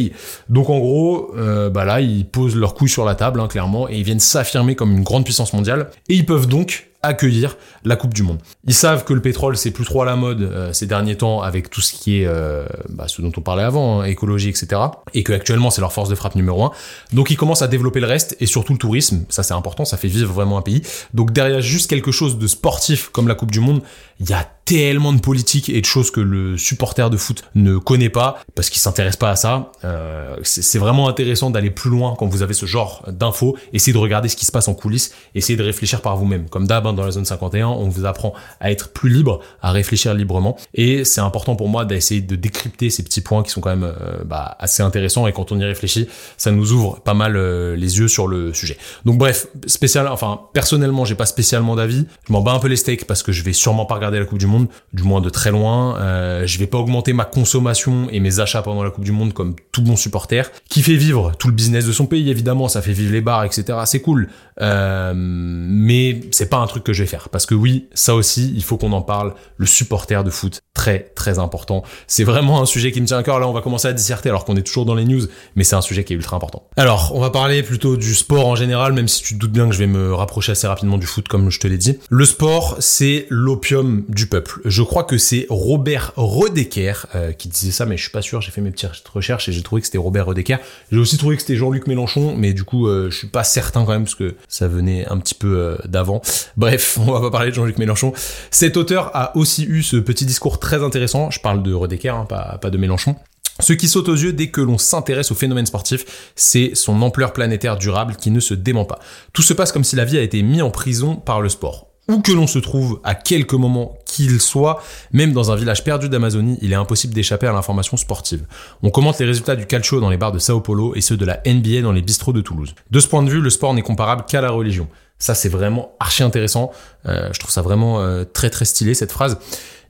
Donc 0.50 0.70
en 0.70 0.80
gros, 0.80 1.34
euh, 1.38 1.70
bah 1.70 1.86
là, 1.86 2.02
ils 2.02 2.28
posent 2.28 2.56
leur 2.56 2.76
couille 2.76 2.90
sur 2.90 3.06
la 3.06 3.16
table, 3.16 3.40
hein, 3.40 3.48
clairement, 3.48 3.90
et 3.90 3.98
ils 3.98 4.04
viennent 4.04 4.20
s'affirmer 4.20 4.76
comme 4.76 4.92
une 4.92 5.04
grande 5.04 5.24
puissance 5.24 5.54
mondiale, 5.54 5.90
et 6.10 6.16
ils 6.16 6.26
peuvent 6.26 6.48
donc 6.48 6.91
accueillir 7.04 7.58
la 7.84 7.96
Coupe 7.96 8.14
du 8.14 8.24
Monde. 8.24 8.40
Ils 8.66 8.74
savent 8.74 9.04
que 9.04 9.14
le 9.14 9.22
pétrole 9.22 9.58
c'est 9.58 9.72
plus 9.72 9.86
trop 9.86 10.02
à 10.02 10.06
la 10.06 10.16
mode 10.16 10.42
euh, 10.42 10.74
ces 10.74 10.86
derniers 10.86 11.18
temps 11.18 11.42
avec 11.42 11.70
tout 11.70 11.82
ce 11.82 11.94
qui 11.94 12.22
est 12.22 12.26
euh, 12.28 12.66
bah, 12.90 13.08
ce 13.08 13.22
dont 13.22 13.32
on 13.36 13.42
parlait 13.42 13.64
avant, 13.64 14.02
hein, 14.02 14.06
écologie, 14.06 14.50
etc. 14.50 14.82
Et 15.14 15.24
que 15.24 15.34
actuellement 15.34 15.70
c'est 15.70 15.82
leur 15.82 15.94
force 15.94 16.10
de 16.10 16.16
frappe 16.16 16.36
numéro 16.36 16.64
un. 16.64 16.72
Donc 17.14 17.32
ils 17.32 17.38
commencent 17.38 17.62
à 17.62 17.68
développer 17.68 18.00
le 18.00 18.08
reste 18.08 18.36
et 18.40 18.46
surtout 18.46 18.74
le 18.74 18.80
tourisme. 18.80 19.26
Ça 19.30 19.44
c'est 19.44 19.54
important, 19.54 19.86
ça 19.86 19.98
fait 19.98 20.08
vivre 20.08 20.34
vraiment 20.34 20.58
un 20.58 20.62
pays. 20.62 20.82
Donc 21.14 21.32
derrière 21.34 21.62
juste 21.62 21.90
quelque 21.90 22.12
chose 22.12 22.38
de 22.38 22.48
sportif 22.48 23.10
comme 23.10 23.28
la 23.28 23.36
Coupe 23.36 23.52
du 23.52 23.60
Monde, 23.60 23.82
il 24.20 24.30
y 24.30 24.34
a 24.34 24.48
tellement 24.72 25.12
de 25.12 25.20
politique 25.20 25.68
et 25.68 25.82
de 25.82 25.86
choses 25.86 26.12
que 26.12 26.22
le 26.22 26.58
supporter 26.58 27.10
de 27.10 27.18
foot 27.18 27.44
ne 27.56 27.78
connaît 27.78 28.10
pas 28.10 28.40
parce 28.56 28.70
qu'il 28.70 28.80
s'intéresse 28.80 29.18
pas 29.18 29.30
à 29.30 29.36
ça. 29.36 29.74
Euh, 29.84 30.38
c'est 30.44 30.80
vraiment 30.80 31.10
intéressant 31.10 31.50
d'aller 31.50 31.72
plus 31.72 31.90
loin 31.90 32.16
quand 32.18 32.26
vous 32.26 32.42
avez 32.42 32.54
ce 32.54 32.66
genre 32.66 33.04
d'infos. 33.10 33.58
Essayez 33.74 33.92
de 33.92 33.98
regarder 33.98 34.30
ce 34.30 34.38
qui 34.38 34.46
se 34.46 34.52
passe 34.54 34.70
en 34.70 34.74
coulisses, 34.74 35.14
essayez 35.36 35.58
de 35.58 35.64
réfléchir 35.64 36.02
par 36.02 36.16
vous-même. 36.16 36.48
Comme 36.48 36.68
d'hab 36.68 36.88
hein, 36.88 36.94
dans 36.94 37.04
la 37.04 37.12
zone 37.12 37.26
51, 37.26 37.68
on 37.68 37.90
vous 37.90 38.06
apprend 38.06 38.34
à 38.62 38.72
être 38.72 38.94
plus 38.94 39.10
libre, 39.10 39.42
à 39.62 39.72
réfléchir 39.72 40.14
librement. 40.14 40.56
Et 40.74 41.04
c'est 41.04 41.20
important 41.20 41.58
pour 41.58 41.68
moi 41.68 41.84
d'essayer 41.84 42.22
de 42.22 42.38
décrypter 42.38 42.90
ces 42.90 43.04
petits 43.04 43.22
points 43.22 43.44
qui 43.44 43.52
sont 43.52 43.60
quand 43.60 43.76
même 43.76 43.84
euh, 43.84 44.24
bah, 44.24 44.56
assez 44.58 44.82
intéressants. 44.84 45.28
Et 45.28 45.34
quand 45.34 45.52
on 45.52 45.60
y 45.60 45.66
réfléchit, 45.66 46.08
ça 46.38 46.52
nous 46.52 46.72
ouvre 46.72 47.02
pas 47.02 47.14
mal 47.14 47.36
euh, 47.36 47.76
les 47.76 48.00
yeux 48.00 48.08
sur 48.08 48.26
le 48.26 48.54
sujet. 48.54 48.78
Donc 49.04 49.18
bref, 49.18 49.48
spécial. 49.68 50.08
Enfin, 50.08 50.40
personnellement, 50.54 51.04
j'ai 51.04 51.16
pas 51.16 51.26
spécialement 51.26 51.76
d'avis. 51.76 52.06
Je 52.26 52.32
m'en 52.32 52.40
bats 52.40 52.54
un 52.54 52.60
peu 52.60 52.70
les 52.70 52.78
steaks 52.78 53.06
parce 53.06 53.22
que 53.22 53.34
je 53.34 53.44
vais 53.44 53.54
sûrement 53.54 53.86
pas 53.86 53.96
regarder 53.96 54.18
la 54.18 54.26
Coupe 54.26 54.40
du 54.40 54.48
Monde 54.48 54.61
du 54.94 55.04
moins 55.04 55.22
de 55.22 55.30
très 55.30 55.52
loin. 55.52 55.98
Euh, 56.00 56.46
je 56.46 56.60
vais 56.60 56.68
pas 56.68 56.78
augmenter 56.78 57.14
ma 57.14 57.26
consommation 57.26 58.08
et 58.12 58.20
mes 58.20 58.40
achats 58.40 58.62
pendant 58.62 58.84
la 58.84 58.90
Coupe 58.90 59.04
du 59.04 59.12
Monde 59.12 59.34
comme 59.34 59.56
tout 59.72 59.82
bon 59.82 59.96
supporter, 59.96 60.52
qui 60.70 60.82
fait 60.82 60.96
vivre 60.96 61.32
tout 61.38 61.48
le 61.48 61.54
business 61.54 61.86
de 61.86 61.92
son 61.92 62.06
pays, 62.06 62.30
évidemment, 62.30 62.68
ça 62.68 62.82
fait 62.82 62.94
vivre 62.94 63.14
les 63.14 63.22
bars, 63.22 63.44
etc. 63.44 63.80
C'est 63.86 64.02
cool. 64.02 64.30
Euh, 64.62 65.14
mais 65.16 66.22
c'est 66.32 66.50
pas 66.50 66.58
un 66.58 66.68
truc 66.68 66.84
que 66.84 66.94
je 66.94 67.04
vais 67.04 67.08
faire. 67.08 67.30
Parce 67.30 67.46
que 67.46 67.56
oui, 67.56 67.88
ça 67.94 68.16
aussi, 68.16 68.54
il 68.56 68.64
faut 68.64 68.78
qu'on 68.78 68.92
en 68.94 69.02
parle. 69.02 69.34
Le 69.58 69.66
supporter 69.66 70.24
de 70.24 70.30
foot, 70.30 70.62
très 70.74 71.12
très 71.16 71.40
important. 71.40 71.84
C'est 72.08 72.24
vraiment 72.24 72.62
un 72.62 72.66
sujet 72.66 72.92
qui 72.92 73.02
me 73.02 73.08
tient 73.08 73.18
à 73.18 73.24
cœur. 73.24 73.40
Là, 73.40 73.48
on 73.48 73.54
va 73.54 73.62
commencer 73.62 73.88
à 73.88 73.94
disserter 73.94 74.30
alors 74.30 74.46
qu'on 74.46 74.56
est 74.56 74.64
toujours 74.64 74.86
dans 74.86 74.96
les 74.96 75.06
news, 75.06 75.22
mais 75.56 75.64
c'est 75.64 75.76
un 75.76 75.82
sujet 75.82 76.04
qui 76.04 76.14
est 76.14 76.16
ultra 76.16 76.36
important. 76.36 76.64
Alors, 76.78 77.12
on 77.16 77.20
va 77.20 77.30
parler 77.30 77.64
plutôt 77.64 77.98
du 77.98 78.14
sport 78.14 78.48
en 78.48 78.56
général, 78.56 78.94
même 78.94 79.08
si 79.08 79.24
tu 79.24 79.36
te 79.36 79.40
doutes 79.40 79.52
bien 79.52 79.68
que 79.68 79.74
je 79.74 79.80
vais 79.80 79.88
me 79.88 80.14
rapprocher 80.14 80.52
assez 80.52 80.68
rapidement 80.68 80.98
du 80.98 81.08
foot, 81.08 81.28
comme 81.28 81.50
je 81.50 81.60
te 81.60 81.68
l'ai 81.68 81.78
dit. 81.78 81.98
Le 82.10 82.26
sport, 82.26 82.76
c'est 82.80 83.26
l'opium 83.30 84.04
du 84.10 84.28
peuple. 84.28 84.51
Je 84.66 84.84
crois 84.84 85.04
que 85.04 85.18
c'est 85.18 85.46
Robert 85.50 86.14
Rodecker 86.16 86.94
euh, 87.16 87.32
qui 87.32 87.48
disait 87.48 87.72
ça, 87.72 87.86
mais 87.86 87.98
je 87.98 88.04
suis 88.04 88.12
pas 88.12 88.22
sûr. 88.22 88.42
J'ai 88.42 88.52
fait 88.52 88.62
mes 88.62 88.72
petites 88.72 89.08
recherches 89.08 89.50
et 89.50 89.52
j'ai 89.52 89.62
trouvé 89.62 89.82
que 89.82 89.88
c'était 89.88 89.98
Robert 89.98 90.26
Rodecker. 90.26 90.58
J'ai 90.92 90.98
aussi 90.98 91.18
trouvé 91.18 91.36
que 91.36 91.42
c'était 91.42 91.56
Jean-Luc 91.56 91.88
Mélenchon, 91.88 92.36
mais 92.38 92.54
du 92.54 92.64
coup, 92.64 92.88
euh, 92.88 93.10
je 93.10 93.18
suis 93.18 93.28
pas 93.28 93.44
certain 93.44 93.86
quand 93.86 93.92
même 93.92 94.04
parce 94.04 94.16
que 94.16 94.36
ça 94.48 94.68
venait 94.68 95.08
un 95.08 95.18
petit 95.18 95.36
peu 95.36 95.58
euh, 95.58 95.78
d'avant. 95.86 96.22
Bref, 96.58 96.98
on 97.00 97.12
va 97.12 97.22
pas 97.22 97.32
parler 97.32 97.52
de 97.52 97.56
Jean-Luc 97.56 97.78
Mélenchon. 97.78 98.14
Cet 98.50 98.78
auteur 98.78 99.16
a 99.16 99.36
aussi 99.38 99.66
eu 99.66 99.84
ce 99.84 99.98
petit 99.98 100.26
discours 100.26 100.60
très 100.60 100.84
intéressant. 100.84 101.32
Je 101.32 101.40
parle 101.40 101.64
de 101.64 101.74
Rodecker, 101.74 102.16
hein, 102.16 102.26
pas, 102.26 102.58
pas 102.62 102.70
de 102.70 102.78
Mélenchon. 102.78 103.16
Ce 103.60 103.74
qui 103.74 103.88
saute 103.88 104.10
aux 104.10 104.16
yeux 104.16 104.34
dès 104.34 104.48
que 104.48 104.62
l'on 104.62 104.78
s'intéresse 104.78 105.32
au 105.32 105.36
phénomène 105.36 105.66
sportif, 105.66 106.32
c'est 106.36 106.72
son 106.74 107.02
ampleur 107.02 107.32
planétaire 107.34 107.78
durable 107.78 108.16
qui 108.16 108.32
ne 108.32 108.40
se 108.40 108.54
dément 108.54 108.86
pas. 108.86 109.00
Tout 109.34 109.44
se 109.44 109.54
passe 109.54 109.72
comme 109.72 109.84
si 109.84 109.96
la 109.96 110.06
vie 110.06 110.18
a 110.18 110.22
été 110.22 110.42
mise 110.42 110.64
en 110.64 110.72
prison 110.72 111.16
par 111.16 111.42
le 111.42 111.50
sport 111.50 111.91
où 112.12 112.22
que 112.22 112.32
l'on 112.32 112.48
se 112.48 112.60
trouve, 112.60 113.00
à 113.04 113.16
quelque 113.16 113.56
moment 113.56 113.98
qu'il 114.06 114.42
soit, 114.42 114.82
même 115.12 115.34
dans 115.34 115.52
un 115.52 115.56
village 115.56 115.84
perdu 115.84 116.10
d'Amazonie, 116.10 116.58
il 116.62 116.72
est 116.72 116.76
impossible 116.76 117.14
d'échapper 117.14 117.48
à 117.48 117.54
l'information 117.54 117.98
sportive. 117.98 118.46
On 118.84 118.90
commente 118.90 119.20
les 119.20 119.26
résultats 119.26 119.56
du 119.56 119.66
calcio 119.66 120.00
dans 120.00 120.10
les 120.10 120.18
bars 120.18 120.32
de 120.32 120.40
Sao 120.40 120.60
Paulo 120.60 120.94
et 120.96 121.02
ceux 121.02 121.18
de 121.18 121.26
la 121.26 121.42
NBA 121.46 121.82
dans 121.82 121.92
les 121.92 122.02
bistrots 122.02 122.34
de 122.34 122.42
Toulouse. 122.42 122.76
De 122.90 123.00
ce 123.00 123.08
point 123.08 123.24
de 123.24 123.30
vue, 123.30 123.42
le 123.42 123.50
sport 123.50 123.74
n'est 123.74 123.82
comparable 123.82 124.26
qu'à 124.28 124.42
la 124.42 124.52
religion. 124.52 124.88
Ça, 125.18 125.36
c'est 125.36 125.50
vraiment 125.50 125.94
archi 126.00 126.24
intéressant. 126.24 126.72
Euh, 127.06 127.30
je 127.32 127.40
trouve 127.40 127.52
ça 127.52 127.62
vraiment 127.62 128.02
euh, 128.02 128.24
très 128.24 128.50
très 128.50 128.66
stylé 128.66 128.96
cette 128.96 129.12
phrase. 129.12 129.38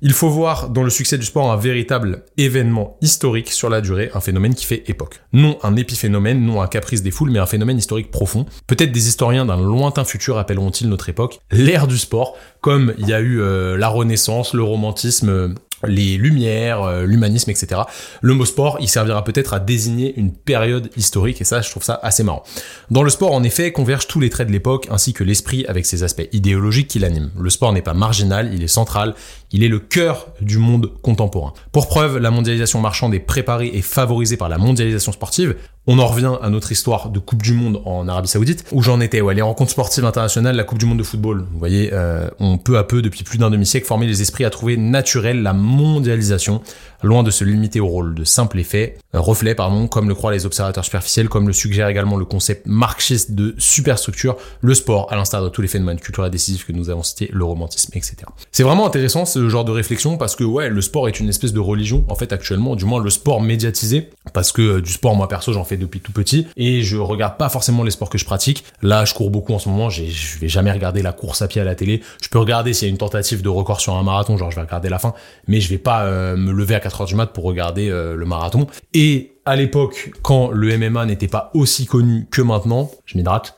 Il 0.03 0.13
faut 0.13 0.29
voir 0.29 0.69
dans 0.69 0.81
le 0.81 0.89
succès 0.89 1.19
du 1.19 1.25
sport 1.25 1.51
un 1.51 1.57
véritable 1.57 2.23
événement 2.37 2.97
historique 3.01 3.51
sur 3.51 3.69
la 3.69 3.81
durée, 3.81 4.09
un 4.15 4.19
phénomène 4.19 4.55
qui 4.55 4.65
fait 4.65 4.83
époque. 4.89 5.21
Non 5.31 5.59
un 5.61 5.75
épiphénomène, 5.75 6.43
non 6.43 6.59
un 6.59 6.67
caprice 6.67 7.03
des 7.03 7.11
foules, 7.11 7.29
mais 7.29 7.37
un 7.37 7.45
phénomène 7.45 7.77
historique 7.77 8.09
profond. 8.09 8.47
Peut-être 8.65 8.91
des 8.91 9.07
historiens 9.07 9.45
d'un 9.45 9.61
lointain 9.61 10.03
futur 10.03 10.39
appelleront-ils 10.39 10.89
notre 10.89 11.09
époque 11.09 11.39
l'ère 11.51 11.85
du 11.85 11.99
sport, 11.99 12.35
comme 12.61 12.95
il 12.97 13.07
y 13.07 13.13
a 13.13 13.19
eu 13.19 13.41
euh, 13.41 13.77
la 13.77 13.89
Renaissance, 13.89 14.55
le 14.55 14.63
romantisme 14.63 15.53
les 15.87 16.17
lumières, 16.17 16.83
euh, 16.83 17.05
l'humanisme, 17.05 17.49
etc. 17.49 17.81
Le 18.21 18.33
mot 18.33 18.45
sport, 18.45 18.77
il 18.79 18.87
servira 18.87 19.23
peut-être 19.23 19.53
à 19.53 19.59
désigner 19.59 20.13
une 20.17 20.33
période 20.33 20.89
historique, 20.97 21.41
et 21.41 21.43
ça, 21.43 21.61
je 21.61 21.69
trouve 21.69 21.83
ça 21.83 21.99
assez 22.03 22.23
marrant. 22.23 22.43
Dans 22.89 23.03
le 23.03 23.09
sport, 23.09 23.33
en 23.33 23.43
effet, 23.43 23.71
convergent 23.71 24.07
tous 24.07 24.19
les 24.19 24.29
traits 24.29 24.47
de 24.47 24.53
l'époque, 24.53 24.87
ainsi 24.91 25.13
que 25.13 25.23
l'esprit 25.23 25.65
avec 25.65 25.85
ses 25.85 26.03
aspects 26.03 26.27
idéologiques 26.31 26.87
qui 26.87 26.99
l'animent. 26.99 27.31
Le 27.39 27.49
sport 27.49 27.73
n'est 27.73 27.81
pas 27.81 27.93
marginal, 27.93 28.51
il 28.53 28.63
est 28.63 28.67
central, 28.67 29.15
il 29.51 29.63
est 29.63 29.67
le 29.67 29.79
cœur 29.79 30.27
du 30.41 30.57
monde 30.57 30.91
contemporain. 31.01 31.53
Pour 31.71 31.87
preuve, 31.87 32.17
la 32.17 32.31
mondialisation 32.31 32.79
marchande 32.79 33.13
est 33.13 33.19
préparée 33.19 33.71
et 33.73 33.81
favorisée 33.81 34.37
par 34.37 34.49
la 34.49 34.57
mondialisation 34.57 35.11
sportive. 35.11 35.55
On 35.93 35.99
en 35.99 36.07
revient 36.07 36.31
à 36.41 36.49
notre 36.49 36.71
histoire 36.71 37.09
de 37.09 37.19
Coupe 37.19 37.43
du 37.43 37.51
Monde 37.51 37.81
en 37.83 38.07
Arabie 38.07 38.29
Saoudite, 38.29 38.63
où 38.71 38.81
j'en 38.81 39.01
étais, 39.01 39.19
ouais, 39.19 39.33
les 39.33 39.41
rencontres 39.41 39.71
sportives 39.71 40.05
internationales, 40.05 40.55
la 40.55 40.63
Coupe 40.63 40.77
du 40.77 40.85
Monde 40.85 40.99
de 40.99 41.03
football. 41.03 41.45
Vous 41.51 41.59
voyez, 41.59 41.89
euh, 41.91 42.29
on 42.39 42.57
peut 42.57 42.77
à 42.77 42.85
peu, 42.85 43.01
depuis 43.01 43.25
plus 43.25 43.37
d'un 43.37 43.49
demi-siècle, 43.49 43.85
former 43.85 44.07
les 44.07 44.21
esprits 44.21 44.45
à 44.45 44.49
trouver 44.49 44.77
naturel 44.77 45.43
la 45.43 45.51
mondialisation, 45.51 46.61
loin 47.03 47.23
de 47.23 47.31
se 47.31 47.43
limiter 47.43 47.79
au 47.79 47.87
rôle 47.87 48.15
de 48.15 48.23
simple 48.23 48.59
effet, 48.59 48.97
euh, 49.15 49.19
reflet, 49.19 49.55
pardon, 49.55 49.87
comme 49.87 50.07
le 50.07 50.15
croient 50.15 50.31
les 50.31 50.45
observateurs 50.45 50.85
superficiels, 50.85 51.29
comme 51.29 51.47
le 51.47 51.53
suggère 51.53 51.87
également 51.87 52.17
le 52.17 52.25
concept 52.25 52.65
marxiste 52.65 53.31
de 53.31 53.55
superstructure, 53.57 54.37
le 54.61 54.73
sport, 54.73 55.11
à 55.11 55.15
l'instar 55.15 55.43
de 55.43 55.49
tous 55.49 55.61
les 55.61 55.67
phénomènes 55.67 55.99
culturels 55.99 56.31
décisifs 56.31 56.65
que 56.65 56.71
nous 56.71 56.89
avons 56.89 57.03
cités, 57.03 57.29
le 57.33 57.43
romantisme, 57.43 57.91
etc. 57.95 58.15
C'est 58.51 58.63
vraiment 58.63 58.85
intéressant 58.85 59.25
ce 59.25 59.49
genre 59.49 59.65
de 59.65 59.71
réflexion 59.71 60.17
parce 60.17 60.35
que 60.35 60.43
ouais, 60.43 60.69
le 60.69 60.81
sport 60.81 61.07
est 61.07 61.19
une 61.19 61.29
espèce 61.29 61.53
de 61.53 61.59
religion 61.59 62.05
en 62.09 62.15
fait 62.15 62.33
actuellement, 62.33 62.75
du 62.75 62.85
moins 62.85 63.01
le 63.01 63.09
sport 63.09 63.41
médiatisé, 63.41 64.09
parce 64.33 64.51
que 64.51 64.61
euh, 64.61 64.81
du 64.81 64.91
sport 64.91 65.15
moi 65.15 65.27
perso 65.27 65.53
j'en 65.53 65.63
fais 65.63 65.77
depuis 65.77 65.99
tout 65.99 66.11
petit 66.11 66.47
et 66.57 66.81
je 66.81 66.97
regarde 66.97 67.37
pas 67.37 67.49
forcément 67.49 67.83
les 67.83 67.91
sports 67.91 68.09
que 68.09 68.17
je 68.17 68.25
pratique. 68.25 68.63
Là, 68.81 69.05
je 69.05 69.13
cours 69.13 69.29
beaucoup 69.29 69.53
en 69.53 69.59
ce 69.59 69.69
moment, 69.69 69.89
je 69.89 70.03
vais 70.39 70.47
jamais 70.47 70.71
regarder 70.71 71.01
la 71.01 71.13
course 71.13 71.41
à 71.41 71.47
pied 71.47 71.61
à 71.61 71.63
la 71.65 71.75
télé. 71.75 72.01
Je 72.21 72.29
peux 72.29 72.39
regarder 72.39 72.73
s'il 72.73 72.87
y 72.87 72.89
a 72.89 72.91
une 72.91 72.97
tentative 72.97 73.41
de 73.41 73.49
record 73.49 73.81
sur 73.81 73.95
un 73.95 74.03
marathon, 74.03 74.37
genre 74.37 74.51
je 74.51 74.55
vais 74.55 74.61
regarder 74.61 74.89
la 74.89 74.99
fin, 74.99 75.13
mais 75.47 75.59
je 75.59 75.69
vais 75.69 75.77
pas 75.77 76.03
euh, 76.03 76.35
me 76.35 76.51
lever 76.51 76.75
à 76.75 76.79
4 76.91 77.01
heures 77.01 77.07
du 77.07 77.15
mat 77.15 77.27
pour 77.27 77.45
regarder 77.45 77.89
euh, 77.89 78.15
le 78.15 78.25
marathon. 78.25 78.67
Et 78.93 79.37
à 79.45 79.55
l'époque, 79.55 80.11
quand 80.21 80.51
le 80.51 80.77
MMA 80.77 81.05
n'était 81.05 81.27
pas 81.27 81.51
aussi 81.53 81.85
connu 81.85 82.27
que 82.29 82.41
maintenant, 82.41 82.91
je 83.05 83.17
m'hydrate, 83.17 83.55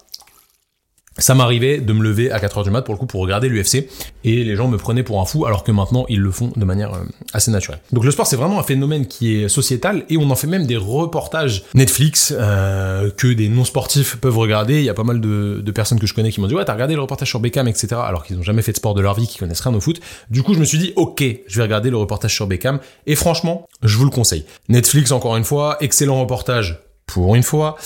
ça 1.18 1.36
m'arrivait 1.36 1.80
de 1.80 1.94
me 1.94 2.04
lever 2.04 2.32
à 2.32 2.40
4h 2.40 2.64
du 2.64 2.72
mat 2.72 2.82
pour 2.82 2.94
le 2.94 3.00
coup 3.00 3.06
pour 3.06 3.22
regarder 3.22 3.50
l'UFC 3.50 3.88
et 4.24 4.44
les 4.44 4.56
gens 4.56 4.68
me 4.68 4.78
prenaient 4.78 5.04
pour 5.04 5.22
un 5.22 5.26
fou 5.26 5.46
alors 5.46 5.64
que 5.64 5.72
maintenant 5.72 6.06
ils 6.10 6.20
le 6.20 6.32
font 6.32 6.52
de 6.56 6.66
manière 6.66 6.94
euh, 6.94 7.04
assez 7.34 7.52
naturelle. 7.52 7.80
Donc 7.92 8.04
le 8.04 8.12
sport 8.12 8.28
c'est 8.28 8.36
vraiment 8.36 8.60
un 8.60 8.64
phénomène 8.64 9.08
qui 9.08 9.36
est 9.36 9.48
sociétal 9.48 10.06
et 10.10 10.18
on 10.18 10.30
en 10.30 10.36
fait 10.36 10.48
même 10.48 10.66
des 10.66 10.78
reportages 10.78 11.64
Netflix 11.76 12.34
euh, 12.36 13.12
que 13.16 13.28
des 13.28 13.50
non 13.50 13.66
sportifs 13.66 14.18
peuvent 14.18 14.38
regarder. 14.38 14.80
Il 14.80 14.86
y 14.86 14.90
a 14.90 14.94
pas 14.94 15.04
mal 15.04 15.22
de, 15.22 15.62
de 15.64 15.72
personnes 15.72 16.00
que 16.00 16.08
je 16.08 16.14
connais 16.14 16.32
qui 16.32 16.42
m'ont 16.42 16.48
dit 16.48 16.56
ouais 16.56 16.66
t'as 16.66 16.74
regardé 16.74 16.96
le 16.96 17.02
reportage 17.02 17.30
sur 17.30 17.40
Beckham 17.40 17.68
etc 17.68 17.96
alors 18.04 18.24
qu'ils 18.24 18.38
n'ont 18.38 18.44
jamais 18.44 18.62
fait 18.62 18.72
de 18.72 18.78
sport 18.78 18.94
de 18.94 19.02
leur 19.02 19.14
vie, 19.14 19.28
qu'ils 19.28 19.40
connaissent 19.40 19.62
rien 19.62 19.74
au 19.74 19.82
foot. 19.82 20.00
Du 20.30 20.44
coup 20.44 20.54
je 20.54 20.60
me 20.60 20.66
suis 20.66 20.78
dit 20.78 20.94
ok 20.96 21.24
je 21.48 21.58
vais 21.58 21.64
regarder 21.64 21.90
le 21.90 21.98
reportage 21.98 22.34
sur 22.34 22.48
Beckham 22.48 22.80
et 23.06 23.16
franchement 23.16 23.68
je 23.84 23.98
vous 23.98 24.06
le 24.06 24.12
conseille. 24.12 24.46
Netflix 24.70 25.12
encore 25.12 25.38
une 25.38 25.44
fois 25.46 25.78
excellent 25.82 26.20
reportage 26.20 26.84
pour 27.06 27.36
une 27.36 27.44
fois. 27.44 27.78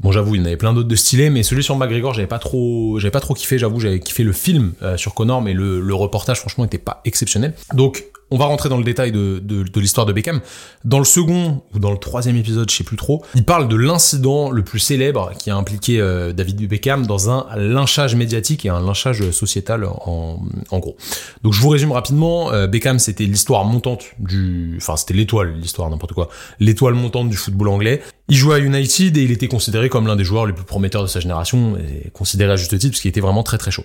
Bon, 0.00 0.12
j'avoue, 0.12 0.34
il 0.34 0.40
y 0.40 0.42
en 0.42 0.46
avait 0.46 0.56
plein 0.56 0.72
d'autres 0.72 0.88
de 0.88 0.96
stylés, 0.96 1.28
mais 1.30 1.42
celui 1.42 1.62
sur 1.62 1.76
McGregor, 1.76 2.14
j'avais 2.14 2.26
pas 2.26 2.38
trop, 2.38 2.98
j'avais 2.98 3.10
pas 3.10 3.20
trop 3.20 3.34
kiffé. 3.34 3.58
J'avoue, 3.58 3.80
j'avais 3.80 4.00
kiffé 4.00 4.22
le 4.22 4.32
film 4.32 4.72
euh, 4.82 4.96
sur 4.96 5.14
Connor, 5.14 5.42
mais 5.42 5.52
le, 5.52 5.80
le 5.80 5.94
reportage, 5.94 6.40
franchement, 6.40 6.64
était 6.64 6.78
pas 6.78 7.02
exceptionnel. 7.04 7.54
Donc, 7.74 8.04
on 8.30 8.38
va 8.38 8.46
rentrer 8.46 8.68
dans 8.68 8.78
le 8.78 8.84
détail 8.84 9.12
de, 9.12 9.64
l'histoire 9.76 10.06
de 10.06 10.12
Beckham. 10.12 10.40
Dans 10.84 10.98
le 10.98 11.04
second 11.04 11.62
ou 11.74 11.78
dans 11.78 11.90
le 11.90 11.98
troisième 11.98 12.36
épisode, 12.36 12.70
je 12.70 12.76
sais 12.76 12.84
plus 12.84 12.96
trop, 12.96 13.24
il 13.34 13.44
parle 13.44 13.68
de 13.68 13.76
l'incident 13.76 14.50
le 14.50 14.62
plus 14.62 14.78
célèbre 14.78 15.32
qui 15.38 15.50
a 15.50 15.56
impliqué 15.56 16.00
euh, 16.00 16.32
David 16.32 16.68
Beckham 16.68 17.06
dans 17.06 17.30
un 17.30 17.46
lynchage 17.56 18.14
médiatique 18.14 18.64
et 18.64 18.68
un 18.68 18.80
lynchage 18.80 19.30
sociétal 19.30 19.84
en, 19.84 20.40
en 20.70 20.78
gros. 20.78 20.96
Donc 21.42 21.52
je 21.52 21.60
vous 21.60 21.68
résume 21.68 21.92
rapidement. 21.92 22.52
Euh, 22.52 22.66
Beckham, 22.66 22.98
c'était 22.98 23.24
l'histoire 23.24 23.64
montante 23.64 24.04
du, 24.18 24.74
enfin 24.80 24.96
c'était 24.96 25.14
l'étoile, 25.14 25.54
l'histoire 25.60 25.90
n'importe 25.90 26.12
quoi, 26.12 26.28
l'étoile 26.58 26.94
montante 26.94 27.28
du 27.28 27.36
football 27.36 27.68
anglais. 27.68 28.02
Il 28.28 28.36
jouait 28.36 28.56
à 28.56 28.58
United 28.58 29.16
et 29.16 29.22
il 29.22 29.32
était 29.32 29.48
considéré 29.48 29.88
comme 29.88 30.06
l'un 30.06 30.14
des 30.16 30.24
joueurs 30.24 30.46
les 30.46 30.52
plus 30.52 30.64
prometteurs 30.64 31.02
de 31.02 31.08
sa 31.08 31.18
génération, 31.18 31.76
et 31.76 32.10
considéré 32.10 32.52
à 32.52 32.56
juste 32.56 32.78
titre 32.78 32.92
parce 32.92 33.00
qu'il 33.00 33.08
était 33.08 33.20
vraiment 33.20 33.42
très 33.42 33.58
très 33.58 33.72
chaud. 33.72 33.84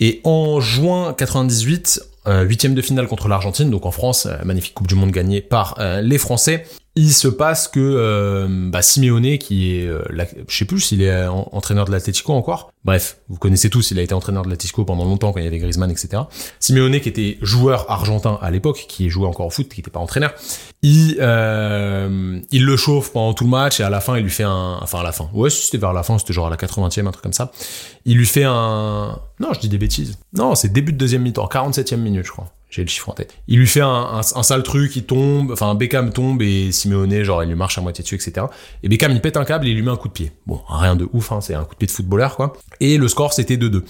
Et 0.00 0.20
en 0.24 0.60
juin 0.60 1.14
98, 1.14 2.02
huitième 2.42 2.74
de 2.74 2.82
finale 2.82 3.06
contre 3.06 3.28
l'Argentine, 3.28 3.70
donc 3.70 3.86
en 3.86 3.90
France, 3.90 4.26
euh, 4.26 4.36
magnifique 4.44 4.74
Coupe 4.74 4.86
du 4.86 4.94
Monde 4.94 5.10
gagnée 5.10 5.40
par 5.40 5.76
euh, 5.78 6.00
les 6.00 6.18
Français. 6.18 6.66
Il 6.96 7.12
se 7.12 7.28
passe 7.28 7.68
que 7.68 7.78
euh, 7.78 8.46
bah, 8.48 8.80
Simeone, 8.80 9.38
qui 9.38 9.76
est, 9.76 9.90
je 10.48 10.56
sais 10.56 10.64
plus 10.64 10.80
s'il 10.80 11.02
est 11.02 11.26
entraîneur 11.26 11.84
de 11.84 11.92
l'Atlético 11.92 12.32
encore. 12.32 12.72
Bref, 12.84 13.18
vous 13.28 13.36
connaissez 13.36 13.68
tous, 13.68 13.90
il 13.90 13.98
a 13.98 14.02
été 14.02 14.14
entraîneur 14.14 14.44
de 14.44 14.48
l'Atlético 14.48 14.84
pendant 14.84 15.04
longtemps 15.04 15.32
quand 15.32 15.40
il 15.40 15.44
y 15.44 15.46
avait 15.46 15.58
Griezmann, 15.58 15.90
etc. 15.90 16.22
Simeone, 16.58 17.00
qui 17.00 17.08
était 17.08 17.36
joueur 17.42 17.90
argentin 17.90 18.38
à 18.40 18.50
l'époque, 18.50 18.86
qui 18.88 19.10
jouait 19.10 19.26
encore 19.26 19.46
au 19.46 19.50
foot, 19.50 19.68
qui 19.68 19.80
n'était 19.80 19.90
pas 19.90 20.00
entraîneur, 20.00 20.32
il, 20.82 21.16
il 22.50 22.64
le 22.64 22.76
chauffe 22.76 23.12
pendant 23.12 23.34
tout 23.34 23.44
le 23.44 23.50
match 23.50 23.80
et 23.80 23.82
à 23.82 23.90
la 23.90 24.00
fin, 24.00 24.16
il 24.16 24.22
lui 24.22 24.30
fait 24.30 24.44
un, 24.44 24.78
enfin 24.80 25.00
à 25.00 25.02
la 25.02 25.12
fin, 25.12 25.28
ouais, 25.34 25.50
c'était 25.50 25.78
vers 25.78 25.92
la 25.92 26.02
fin, 26.02 26.18
c'était 26.18 26.32
genre 26.32 26.46
à 26.46 26.50
la 26.50 26.56
80e, 26.56 27.06
un 27.06 27.10
truc 27.10 27.22
comme 27.22 27.32
ça. 27.32 27.52
Il 28.04 28.16
lui 28.16 28.26
fait 28.26 28.44
un, 28.44 29.18
non, 29.38 29.52
je 29.52 29.60
dis 29.60 29.68
des 29.68 29.78
bêtises. 29.78 30.18
Non, 30.32 30.54
c'est 30.54 30.72
début 30.72 30.92
de 30.92 30.98
deuxième 30.98 31.22
mi-temps, 31.22 31.46
47e 31.46 31.96
minute, 31.96 32.24
je 32.24 32.30
crois. 32.30 32.52
J'ai 32.76 32.82
le 32.82 32.88
chiffre 32.88 33.08
en 33.08 33.14
tête. 33.14 33.32
Il 33.48 33.58
lui 33.58 33.66
fait 33.66 33.80
un, 33.80 34.20
sale 34.22 34.62
truc, 34.62 34.96
il 34.96 35.04
tombe, 35.04 35.50
enfin 35.50 35.74
Beckham 35.74 36.12
tombe 36.12 36.42
et 36.42 36.70
Simeone, 36.72 37.22
genre 37.22 37.42
il 37.42 37.48
lui 37.48 37.56
marche 37.56 37.78
à 37.78 37.80
moitié 37.80 38.02
dessus, 38.02 38.16
etc. 38.16 38.48
Et 38.82 38.90
Beckham 38.90 39.12
il 39.12 39.22
pète 39.22 39.38
un 39.38 39.46
câble 39.46 39.66
et 39.66 39.70
il 39.70 39.76
lui 39.76 39.82
met 39.82 39.90
un 39.90 39.96
coup 39.96 40.08
de 40.08 40.12
pied. 40.12 40.32
Bon, 40.46 40.60
rien 40.68 40.94
de 40.94 41.08
ouf, 41.14 41.32
hein, 41.32 41.40
c'est 41.40 41.54
un 41.54 41.64
coup 41.64 41.72
de 41.72 41.78
pied 41.78 41.86
de 41.86 41.92
footballeur 41.92 42.36
quoi. 42.36 42.52
Et 42.80 42.98
le 42.98 43.08
score 43.08 43.32
c'était 43.32 43.56
2-2. 43.56 43.80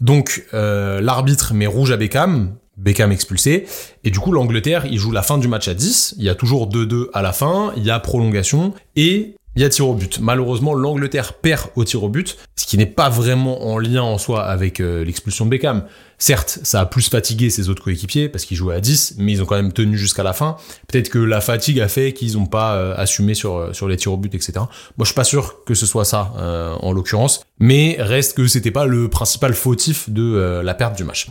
Donc 0.00 0.46
euh, 0.52 1.00
l'arbitre 1.00 1.54
met 1.54 1.68
rouge 1.68 1.92
à 1.92 1.96
Beckham, 1.96 2.56
Beckham 2.76 3.12
expulsé, 3.12 3.66
et 4.02 4.10
du 4.10 4.18
coup 4.18 4.32
l'Angleterre 4.32 4.84
il 4.86 4.98
joue 4.98 5.12
la 5.12 5.22
fin 5.22 5.38
du 5.38 5.46
match 5.46 5.68
à 5.68 5.74
10, 5.74 6.16
il 6.18 6.24
y 6.24 6.28
a 6.28 6.34
toujours 6.34 6.68
2-2 6.68 7.10
à 7.12 7.22
la 7.22 7.32
fin, 7.32 7.72
il 7.76 7.84
y 7.84 7.90
a 7.92 8.00
prolongation, 8.00 8.74
et 8.96 9.36
il 9.56 9.62
y 9.62 9.64
a 9.64 9.68
tir 9.68 9.88
au 9.88 9.94
but. 9.94 10.18
Malheureusement, 10.20 10.74
l'Angleterre 10.74 11.34
perd 11.34 11.68
au 11.76 11.84
tir 11.84 12.02
au 12.02 12.08
but, 12.08 12.36
ce 12.56 12.66
qui 12.66 12.76
n'est 12.76 12.86
pas 12.86 13.08
vraiment 13.08 13.66
en 13.66 13.78
lien 13.78 14.02
en 14.02 14.18
soi 14.18 14.44
avec 14.44 14.80
euh, 14.80 15.04
l'expulsion 15.04 15.44
de 15.44 15.50
Beckham. 15.50 15.84
Certes, 16.18 16.58
ça 16.62 16.80
a 16.80 16.86
plus 16.86 17.08
fatigué 17.08 17.50
ses 17.50 17.68
autres 17.68 17.82
coéquipiers 17.82 18.28
parce 18.28 18.44
qu'ils 18.44 18.56
jouaient 18.56 18.76
à 18.76 18.80
10, 18.80 19.16
mais 19.18 19.32
ils 19.32 19.42
ont 19.42 19.46
quand 19.46 19.56
même 19.56 19.72
tenu 19.72 19.96
jusqu'à 19.96 20.22
la 20.22 20.32
fin. 20.32 20.56
Peut-être 20.88 21.08
que 21.08 21.18
la 21.18 21.40
fatigue 21.40 21.80
a 21.80 21.88
fait 21.88 22.12
qu'ils 22.12 22.34
n'ont 22.34 22.46
pas 22.46 22.74
euh, 22.74 22.94
assumé 22.96 23.34
sur, 23.34 23.56
euh, 23.56 23.72
sur 23.72 23.88
les 23.88 23.96
tirs 23.96 24.12
au 24.12 24.16
but, 24.16 24.34
etc. 24.34 24.52
Moi, 24.56 24.68
je 25.00 25.06
suis 25.06 25.14
pas 25.14 25.24
sûr 25.24 25.64
que 25.64 25.74
ce 25.74 25.86
soit 25.86 26.04
ça, 26.04 26.32
en 26.80 26.92
l'occurrence, 26.92 27.42
mais 27.58 27.96
reste 27.98 28.36
que 28.36 28.46
c'était 28.46 28.70
pas 28.70 28.86
le 28.86 29.08
principal 29.08 29.54
fautif 29.54 30.10
de 30.10 30.60
la 30.62 30.74
perte 30.74 30.96
du 30.96 31.04
match. 31.04 31.28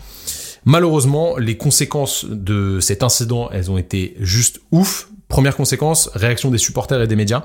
Malheureusement, 0.65 1.37
les 1.37 1.57
conséquences 1.57 2.25
de 2.25 2.79
cet 2.79 3.03
incident, 3.03 3.49
elles 3.51 3.69
ont 3.69 3.77
été 3.77 4.15
juste 4.19 4.61
ouf. 4.71 5.09
Première 5.33 5.55
conséquence, 5.55 6.11
réaction 6.13 6.51
des 6.51 6.59
supporters 6.59 7.01
et 7.01 7.07
des 7.07 7.15
médias. 7.15 7.41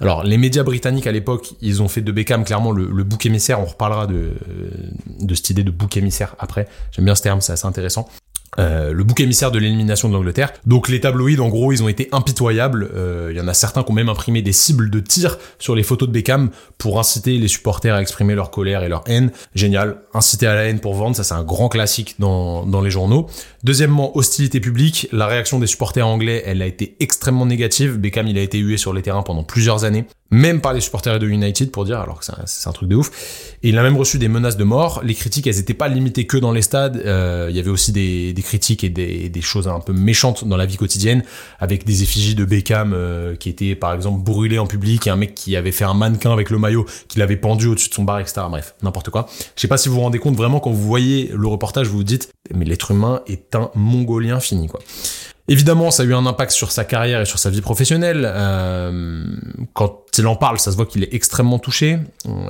Alors, 0.00 0.24
les 0.24 0.36
médias 0.38 0.64
britanniques 0.64 1.06
à 1.06 1.12
l'époque, 1.12 1.54
ils 1.60 1.80
ont 1.80 1.86
fait 1.86 2.00
de 2.00 2.10
Beckham 2.10 2.42
clairement 2.42 2.72
le, 2.72 3.04
bouc 3.04 3.26
émissaire. 3.26 3.60
On 3.60 3.64
reparlera 3.64 4.08
de, 4.08 4.32
de 5.20 5.34
cette 5.36 5.50
idée 5.50 5.62
de 5.62 5.70
bouc 5.70 5.96
émissaire 5.96 6.34
après. 6.40 6.66
J'aime 6.90 7.04
bien 7.04 7.14
ce 7.14 7.22
terme, 7.22 7.40
c'est 7.40 7.52
assez 7.52 7.66
intéressant. 7.66 8.08
Euh, 8.58 8.92
le 8.92 9.04
bouc 9.04 9.20
émissaire 9.20 9.52
de 9.52 9.58
l'élimination 9.60 10.08
de 10.08 10.14
l'Angleterre. 10.14 10.52
Donc 10.66 10.88
les 10.88 11.00
tabloïds, 11.00 11.38
en 11.38 11.48
gros, 11.48 11.70
ils 11.72 11.80
ont 11.84 11.88
été 11.88 12.08
impitoyables. 12.10 12.88
Il 12.92 12.98
euh, 12.98 13.32
y 13.32 13.40
en 13.40 13.46
a 13.46 13.54
certains 13.54 13.84
qui 13.84 13.92
ont 13.92 13.94
même 13.94 14.08
imprimé 14.08 14.42
des 14.42 14.52
cibles 14.52 14.90
de 14.90 14.98
tir 14.98 15.38
sur 15.60 15.76
les 15.76 15.84
photos 15.84 16.08
de 16.08 16.12
Beckham 16.12 16.50
pour 16.76 16.98
inciter 16.98 17.38
les 17.38 17.46
supporters 17.46 17.94
à 17.94 18.02
exprimer 18.02 18.34
leur 18.34 18.50
colère 18.50 18.82
et 18.82 18.88
leur 18.88 19.04
haine. 19.06 19.30
Génial. 19.54 19.98
Inciter 20.12 20.48
à 20.48 20.54
la 20.56 20.64
haine 20.64 20.80
pour 20.80 20.94
vendre, 20.94 21.14
ça 21.14 21.22
c'est 21.22 21.34
un 21.34 21.44
grand 21.44 21.68
classique 21.68 22.16
dans 22.18 22.80
les 22.82 22.90
journaux. 22.90 23.28
Deuxièmement, 23.64 24.16
hostilité 24.16 24.60
publique. 24.60 25.08
La 25.12 25.26
réaction 25.26 25.58
des 25.58 25.66
supporters 25.66 26.06
anglais, 26.06 26.42
elle 26.46 26.62
a 26.62 26.66
été 26.66 26.96
extrêmement 27.00 27.46
négative. 27.46 27.96
Beckham, 27.96 28.28
il 28.28 28.38
a 28.38 28.42
été 28.42 28.58
hué 28.58 28.76
sur 28.76 28.92
les 28.92 29.02
terrains 29.02 29.22
pendant 29.22 29.42
plusieurs 29.42 29.84
années 29.84 30.04
même 30.30 30.60
par 30.60 30.72
les 30.72 30.80
supporters 30.80 31.18
de 31.18 31.26
United 31.26 31.70
pour 31.70 31.84
dire 31.84 31.98
alors 32.00 32.20
que 32.20 32.24
c'est 32.24 32.68
un, 32.68 32.72
truc 32.72 32.88
de 32.88 32.96
ouf. 32.96 33.10
Et 33.62 33.70
il 33.70 33.78
a 33.78 33.82
même 33.82 33.96
reçu 33.96 34.18
des 34.18 34.28
menaces 34.28 34.56
de 34.56 34.64
mort. 34.64 35.00
Les 35.02 35.14
critiques 35.14 35.46
elles 35.46 35.58
étaient 35.58 35.74
pas 35.74 35.88
limitées 35.88 36.26
que 36.26 36.36
dans 36.36 36.52
les 36.52 36.62
stades. 36.62 37.02
Euh, 37.04 37.46
il 37.50 37.56
y 37.56 37.60
avait 37.60 37.70
aussi 37.70 37.92
des, 37.92 38.32
des 38.32 38.42
critiques 38.42 38.84
et 38.84 38.90
des, 38.90 39.28
des, 39.28 39.40
choses 39.40 39.68
un 39.68 39.80
peu 39.80 39.92
méchantes 39.92 40.46
dans 40.46 40.56
la 40.56 40.66
vie 40.66 40.76
quotidienne 40.76 41.22
avec 41.58 41.84
des 41.84 42.02
effigies 42.02 42.34
de 42.34 42.44
Beckham 42.44 42.92
euh, 42.92 43.36
qui 43.36 43.48
étaient 43.48 43.74
par 43.74 43.94
exemple 43.94 44.22
brûlées 44.22 44.58
en 44.58 44.66
public. 44.66 45.06
Un 45.06 45.16
mec 45.16 45.34
qui 45.34 45.56
avait 45.56 45.72
fait 45.72 45.84
un 45.84 45.94
mannequin 45.94 46.32
avec 46.32 46.50
le 46.50 46.58
maillot 46.58 46.84
qu'il 47.08 47.22
avait 47.22 47.36
pendu 47.36 47.66
au-dessus 47.66 47.88
de 47.88 47.94
son 47.94 48.04
bar 48.04 48.18
etc 48.20 48.42
bref 48.50 48.74
n'importe 48.82 49.10
quoi. 49.10 49.28
Je 49.56 49.60
sais 49.60 49.68
pas 49.68 49.78
si 49.78 49.88
vous 49.88 49.94
vous 49.94 50.02
rendez 50.02 50.18
compte 50.18 50.36
vraiment 50.36 50.60
quand 50.60 50.70
vous 50.70 50.86
voyez 50.86 51.30
le 51.34 51.46
reportage 51.46 51.88
vous 51.88 51.98
vous 51.98 52.04
dites 52.04 52.30
mais 52.54 52.64
l'être 52.64 52.90
humain 52.90 53.22
est 53.26 53.47
un 53.54 53.70
mongolien 53.74 54.40
fini 54.40 54.68
quoi 54.68 54.80
Évidemment, 55.50 55.90
ça 55.90 56.02
a 56.02 56.06
eu 56.06 56.12
un 56.12 56.26
impact 56.26 56.50
sur 56.52 56.70
sa 56.70 56.84
carrière 56.84 57.22
et 57.22 57.24
sur 57.24 57.38
sa 57.38 57.48
vie 57.48 57.62
professionnelle. 57.62 58.30
Euh, 58.30 59.24
quand 59.72 60.04
il 60.18 60.26
en 60.26 60.36
parle, 60.36 60.58
ça 60.58 60.70
se 60.70 60.76
voit 60.76 60.84
qu'il 60.84 61.02
est 61.02 61.14
extrêmement 61.14 61.58
touché. 61.58 61.98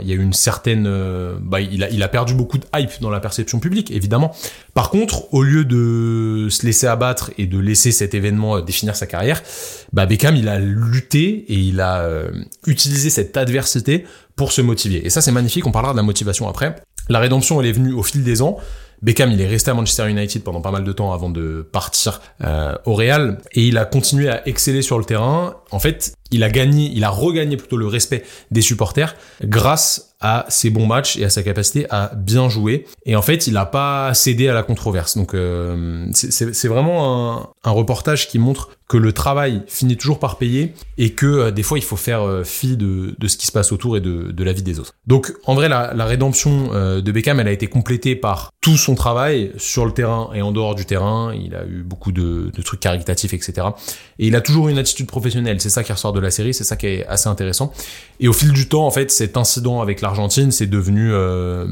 Il 0.01 0.07
y 0.09 0.11
a 0.11 0.17
eu 0.17 0.23
une 0.23 0.33
certaine, 0.33 0.87
euh, 0.89 1.37
bah, 1.41 1.61
il 1.61 2.03
a, 2.03 2.09
perdu 2.09 2.35
beaucoup 2.35 2.59
de 2.59 2.65
hype 2.75 3.01
dans 3.01 3.11
la 3.11 3.21
perception 3.21 3.61
publique, 3.61 3.93
évidemment. 3.93 4.35
Par 4.75 4.91
contre, 4.91 5.33
au 5.33 5.45
lieu 5.45 5.65
de 5.65 6.49
se 6.51 6.67
laisser 6.67 6.89
abattre 6.89 7.31
et 7.39 7.47
de 7.47 7.59
laisser 7.61 7.93
cet 7.93 8.15
événement 8.15 8.57
euh, 8.57 8.63
définir 8.63 8.97
sa 8.97 9.07
carrière, 9.07 9.45
bah 9.93 10.05
Beckham, 10.07 10.35
il 10.35 10.49
a 10.49 10.59
lutté 10.59 11.45
et 11.49 11.55
il 11.55 11.81
a 11.81 12.05
utilisé 12.67 13.11
cette 13.11 13.37
adversité 13.37 14.07
pour 14.35 14.51
se 14.51 14.61
motiver. 14.61 15.07
Et 15.07 15.11
ça, 15.11 15.21
c'est 15.21 15.33
magnifique. 15.33 15.67
On 15.69 15.73
parlera 15.73 15.93
de 15.93 15.99
la 15.99 16.03
motivation 16.03 16.49
après. 16.49 16.75
La 17.09 17.21
rédemption, 17.21 17.61
elle 17.61 17.69
est 17.69 17.73
venue 17.73 17.93
au 17.93 18.03
fil 18.03 18.25
des 18.25 18.43
ans. 18.43 18.59
Beckham, 19.03 19.31
il 19.33 19.41
est 19.41 19.47
resté 19.47 19.71
à 19.71 19.75
Manchester 19.75 20.09
United 20.09 20.43
pendant 20.43 20.61
pas 20.61 20.71
mal 20.71 20.85
de 20.85 20.93
temps 20.93 21.13
avant 21.13 21.31
de 21.31 21.67
partir 21.73 22.21
euh, 22.43 22.75
au 22.85 22.95
Real 22.95 23.39
et 23.53 23.67
il 23.67 23.79
a 23.79 23.85
continué 23.85 24.29
à 24.29 24.47
exceller 24.49 24.83
sur 24.83 24.99
le 24.99 25.05
terrain. 25.05 25.57
En 25.71 25.79
fait, 25.79 26.15
il 26.31 26.43
a 26.43 26.51
gagné, 26.51 26.91
il 26.93 27.05
a 27.05 27.11
regagné 27.11 27.57
plutôt 27.57 27.77
le 27.77 27.87
respect 27.87 28.25
des 28.51 28.61
supporters 28.61 29.15
grâce 29.43 30.15
à 30.21 30.47
ses 30.49 30.71
bons 30.71 30.87
matchs 30.87 31.17
et 31.17 31.25
à 31.25 31.31
sa 31.31 31.43
capacité 31.43 31.87
à 31.91 32.13
bien 32.17 32.49
jouer. 32.49 32.87
Et 33.07 33.15
en 33.15 33.23
fait, 33.23 33.47
il 33.47 33.55
n'a 33.55 33.67
pas 33.67 34.13
cédé 34.15 34.49
à 34.49 34.55
la 34.55 34.63
controverse. 34.63 35.17
Donc, 35.17 35.35
euh, 35.35 36.07
c'est 36.13 36.69
vraiment 36.69 37.37
un, 37.37 37.49
un, 37.65 37.71
reportage 37.71 38.29
qui 38.29 38.39
montre 38.39 38.71
que 38.88 38.96
le 38.96 39.12
travail 39.12 39.62
finit 39.66 39.96
toujours 39.96 40.18
par 40.18 40.38
payer 40.38 40.74
et 40.96 41.11
que 41.11 41.27
euh, 41.27 41.51
des 41.51 41.62
fois, 41.62 41.79
il 41.79 41.85
faut 41.85 41.96
faire 41.96 42.22
euh, 42.22 42.42
fi 42.42 42.77
de, 42.77 43.14
de, 43.18 43.29
ce 43.29 43.37
qui 43.37 43.46
se 43.46 43.53
passe 43.53 43.70
autour 43.70 43.96
et 43.96 44.01
de, 44.01 44.33
de 44.33 44.44
la 44.44 44.53
vie 44.53 44.62
des 44.62 44.81
autres. 44.81 44.94
Donc, 45.07 45.33
en 45.44 45.55
vrai, 45.55 45.68
la, 45.68 45.92
la 45.94 46.07
rédemption 46.07 46.68
de 46.68 47.12
Beckham, 47.12 47.40
elle 47.40 47.48
a 47.48 47.53
été 47.53 47.66
complétée 47.66 48.16
par 48.16 48.51
tout 48.61 48.77
son 48.77 48.94
travail 48.94 49.53
sur 49.57 49.87
le 49.87 49.92
terrain 49.92 50.31
et 50.35 50.42
en 50.42 50.53
dehors 50.53 50.74
du 50.74 50.85
terrain. 50.85 51.35
Il 51.35 51.55
a 51.55 51.64
eu 51.66 51.83
beaucoup 51.83 52.12
de, 52.12 52.51
de 52.55 52.62
trucs 52.62 52.81
caritatifs, 52.81 53.33
etc. 53.35 53.68
Et 54.18 54.27
il 54.27 54.37
a 54.37 54.40
toujours 54.40 54.68
une 54.68 54.79
attitude 54.79 55.07
professionnelle. 55.07 55.61
C'est 55.61 55.70
ça 55.70 55.85
qui 55.85 55.92
ressort 55.92 56.12
de 56.12 56.20
la 56.20 56.31
série. 56.31 56.55
C'est 56.55 56.64
ça 56.64 56.77
qui 56.77 56.87
est 56.87 57.07
assez 57.07 57.29
intéressant. 57.29 57.72
Et 58.20 58.29
au 58.29 58.33
fil 58.33 58.53
du 58.53 58.68
temps, 58.68 58.87
en 58.87 58.90
fait, 58.90 59.11
cet 59.11 59.37
incident 59.37 59.81
avec 59.81 60.01
l'Argentine, 60.01 60.51
c'est 60.51 60.66
devenu 60.66 61.12
euh, 61.12 61.66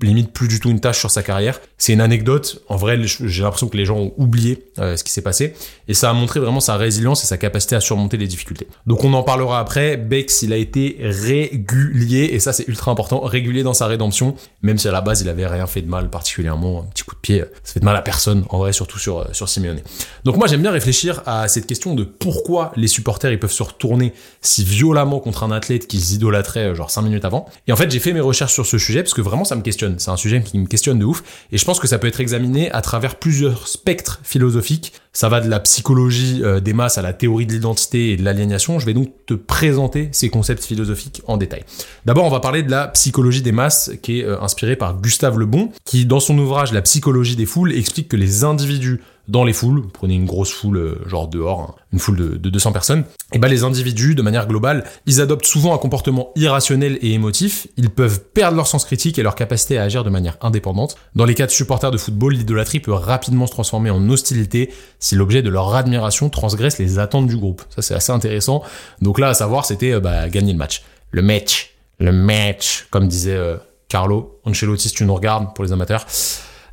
limite 0.00 0.32
plus 0.32 0.48
du 0.48 0.60
tout 0.60 0.68
une 0.70 0.80
tâche 0.80 0.98
sur 0.98 1.10
sa 1.10 1.22
carrière. 1.22 1.60
C'est 1.78 1.92
une 1.92 2.00
anecdote. 2.00 2.62
En 2.68 2.76
vrai, 2.76 2.98
j'ai 3.02 3.42
l'impression 3.42 3.68
que 3.68 3.76
les 3.76 3.86
gens 3.86 3.96
ont 3.96 4.12
oublié 4.18 4.70
euh, 4.78 4.96
ce 4.96 5.04
qui 5.04 5.10
s'est 5.10 5.22
passé. 5.22 5.54
Et 5.88 5.94
ça 5.94 6.10
a 6.10 6.12
montré 6.12 6.38
vraiment 6.38 6.60
sa 6.60 6.76
résilience 6.76 7.24
et 7.24 7.26
sa 7.26 7.38
capacité 7.38 7.76
à 7.76 7.80
surmonter 7.80 8.16
les 8.16 8.26
difficultés. 8.26 8.66
Donc 8.86 9.04
on 9.04 9.12
en 9.14 9.22
parlera 9.22 9.58
après. 9.58 9.96
Bex, 9.96 10.42
il 10.42 10.52
a 10.52 10.56
été 10.56 10.98
régulier, 11.00 12.30
et 12.32 12.40
ça 12.40 12.52
c'est 12.52 12.68
ultra 12.68 12.90
important, 12.90 13.20
régulier 13.20 13.62
dans 13.62 13.74
sa 13.74 13.86
rédemption, 13.86 14.36
même 14.62 14.78
si 14.78 14.88
à 14.88 14.92
la 14.92 15.00
base 15.00 15.22
il 15.22 15.28
avait 15.28 15.46
rien 15.46 15.66
fait 15.66 15.82
de 15.82 15.88
mal 15.88 16.10
particulièrement. 16.10 16.80
Un 16.80 16.90
petit 16.90 17.04
coup 17.04 17.14
de 17.14 17.20
pied, 17.20 17.44
ça 17.64 17.74
fait 17.74 17.80
de 17.80 17.84
mal 17.84 17.96
à 17.96 18.02
personne, 18.02 18.44
en 18.50 18.58
vrai, 18.58 18.72
surtout 18.72 18.98
sur, 18.98 19.20
euh, 19.20 19.24
sur 19.32 19.48
Simeone. 19.48 19.80
Donc 20.24 20.36
moi 20.36 20.46
j'aime 20.46 20.62
bien 20.62 20.72
réfléchir 20.72 21.22
à 21.24 21.48
cette 21.48 21.66
question 21.66 21.94
de 21.94 22.04
pourquoi 22.04 22.72
les 22.76 22.88
supporters 22.88 23.32
ils 23.32 23.38
peuvent 23.38 23.50
se 23.50 23.62
retourner 23.62 24.12
si 24.42 24.64
violemment 24.64 25.20
contre 25.20 25.44
un 25.44 25.50
athlète 25.52 25.86
qu'ils 25.86 26.14
idolâtraient 26.14 26.70
euh, 26.70 26.74
genre 26.74 26.90
5 26.90 27.02
minutes 27.02 27.24
avant. 27.24 27.46
Et 27.66 27.72
en 27.72 27.76
fait 27.76 27.90
j'ai 27.90 28.00
fait 28.00 28.12
mes 28.12 28.20
recherches 28.20 28.52
sur 28.52 28.66
ce 28.66 28.78
sujet 28.78 29.02
parce 29.02 29.14
que 29.14 29.22
vraiment 29.22 29.44
ça 29.44 29.56
me 29.56 29.62
questionne 29.62 29.85
c'est 29.98 30.10
un 30.10 30.16
sujet 30.16 30.42
qui 30.42 30.58
me 30.58 30.66
questionne 30.66 30.98
de 30.98 31.04
ouf. 31.04 31.22
Et 31.52 31.58
je 31.58 31.64
pense 31.64 31.78
que 31.78 31.86
ça 31.86 31.98
peut 31.98 32.06
être 32.06 32.20
examiné 32.20 32.70
à 32.72 32.80
travers 32.80 33.16
plusieurs 33.16 33.68
spectres 33.68 34.20
philosophiques. 34.22 34.92
Ça 35.12 35.28
va 35.28 35.40
de 35.40 35.48
la 35.48 35.60
psychologie 35.60 36.40
euh, 36.42 36.60
des 36.60 36.72
masses 36.72 36.98
à 36.98 37.02
la 37.02 37.12
théorie 37.12 37.46
de 37.46 37.52
l'identité 37.52 38.12
et 38.12 38.16
de 38.16 38.24
l'aliénation. 38.24 38.78
Je 38.78 38.86
vais 38.86 38.94
donc 38.94 39.12
te 39.26 39.34
présenter 39.34 40.08
ces 40.12 40.28
concepts 40.28 40.64
philosophiques 40.64 41.22
en 41.26 41.36
détail. 41.36 41.64
D'abord, 42.04 42.24
on 42.24 42.30
va 42.30 42.40
parler 42.40 42.62
de 42.62 42.70
la 42.70 42.88
psychologie 42.88 43.42
des 43.42 43.52
masses 43.52 43.90
qui 44.02 44.20
est 44.20 44.24
euh, 44.24 44.40
inspirée 44.40 44.76
par 44.76 45.00
Gustave 45.00 45.38
Le 45.38 45.46
Bon, 45.46 45.70
qui 45.84 46.04
dans 46.06 46.20
son 46.20 46.36
ouvrage 46.38 46.72
La 46.72 46.82
psychologie 46.82 47.36
des 47.36 47.46
foules 47.46 47.72
explique 47.72 48.08
que 48.08 48.16
les 48.16 48.44
individus 48.44 49.00
dans 49.28 49.44
les 49.44 49.52
foules, 49.52 49.82
prenez 49.92 50.14
une 50.14 50.26
grosse 50.26 50.52
foule, 50.52 50.76
euh, 50.76 51.08
genre 51.08 51.28
dehors, 51.28 51.60
hein, 51.60 51.74
une 51.92 51.98
foule 51.98 52.16
de, 52.16 52.36
de, 52.36 52.50
200 52.50 52.72
personnes, 52.72 53.04
et 53.32 53.38
ben 53.38 53.48
les 53.48 53.64
individus, 53.64 54.14
de 54.14 54.22
manière 54.22 54.46
globale, 54.46 54.84
ils 55.06 55.20
adoptent 55.20 55.46
souvent 55.46 55.74
un 55.74 55.78
comportement 55.78 56.30
irrationnel 56.36 56.98
et 57.02 57.12
émotif, 57.12 57.66
ils 57.76 57.90
peuvent 57.90 58.20
perdre 58.20 58.56
leur 58.56 58.66
sens 58.66 58.84
critique 58.84 59.18
et 59.18 59.22
leur 59.22 59.34
capacité 59.34 59.78
à 59.78 59.82
agir 59.82 60.04
de 60.04 60.10
manière 60.10 60.36
indépendante. 60.40 60.96
Dans 61.14 61.24
les 61.24 61.34
cas 61.34 61.46
de 61.46 61.50
supporters 61.50 61.90
de 61.90 61.98
football, 61.98 62.34
l'idolâtrie 62.34 62.80
peut 62.80 62.92
rapidement 62.92 63.46
se 63.46 63.52
transformer 63.52 63.90
en 63.90 64.08
hostilité 64.08 64.72
si 65.00 65.14
l'objet 65.16 65.42
de 65.42 65.50
leur 65.50 65.74
admiration 65.74 66.30
transgresse 66.30 66.78
les 66.78 66.98
attentes 66.98 67.26
du 67.26 67.36
groupe. 67.36 67.62
Ça 67.74 67.82
c'est 67.82 67.94
assez 67.94 68.12
intéressant. 68.12 68.62
Donc 69.02 69.18
là, 69.18 69.28
à 69.28 69.34
savoir, 69.34 69.64
c'était 69.64 69.92
euh, 69.92 70.00
bah, 70.00 70.28
gagner 70.28 70.52
le 70.52 70.58
match. 70.58 70.82
Le 71.10 71.22
match. 71.22 71.74
Le 71.98 72.12
match, 72.12 72.86
comme 72.90 73.08
disait 73.08 73.34
euh, 73.34 73.56
Carlo 73.88 74.40
Ancelotti, 74.44 74.88
si 74.88 74.94
tu 74.94 75.04
nous 75.04 75.14
regardes, 75.14 75.54
pour 75.54 75.64
les 75.64 75.72
amateurs. 75.72 76.04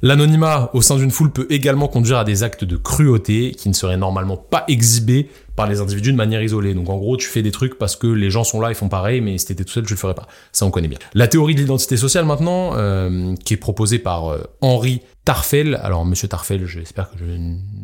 L'anonymat 0.03 0.69
au 0.73 0.81
sein 0.81 0.97
d'une 0.97 1.11
foule 1.11 1.31
peut 1.31 1.47
également 1.49 1.87
conduire 1.87 2.17
à 2.17 2.25
des 2.25 2.43
actes 2.43 2.65
de 2.65 2.75
cruauté 2.75 3.51
qui 3.51 3.69
ne 3.69 3.73
seraient 3.73 3.95
normalement 3.95 4.35
pas 4.35 4.65
exhibés 4.67 5.29
par 5.55 5.65
les 5.65 5.79
individus 5.79 6.11
de 6.11 6.17
manière 6.17 6.43
isolée. 6.43 6.73
Donc 6.73 6.89
en 6.89 6.97
gros, 6.97 7.15
tu 7.15 7.25
fais 7.25 7.41
des 7.41 7.51
trucs 7.51 7.77
parce 7.77 7.95
que 7.95 8.07
les 8.07 8.29
gens 8.29 8.43
sont 8.43 8.59
là, 8.59 8.67
ils 8.67 8.75
font 8.75 8.89
pareil, 8.89 9.21
mais 9.21 9.37
si 9.37 9.45
t'étais 9.45 9.63
tout 9.63 9.71
seul, 9.71 9.85
tu 9.85 9.93
le 9.93 9.97
ferais 9.97 10.13
pas. 10.13 10.27
Ça, 10.51 10.65
on 10.65 10.71
connaît 10.71 10.89
bien. 10.89 10.99
La 11.13 11.29
théorie 11.29 11.55
de 11.55 11.61
l'identité 11.61 11.95
sociale 11.95 12.25
maintenant, 12.25 12.71
euh, 12.75 13.33
qui 13.45 13.53
est 13.53 13.57
proposée 13.57 13.97
par 13.97 14.27
euh, 14.27 14.41
Henri 14.59 14.99
Tarfel. 15.23 15.79
Alors, 15.81 16.03
monsieur 16.03 16.27
Tarfel, 16.27 16.65
j'espère 16.65 17.09
que 17.09 17.19
je 17.19 17.23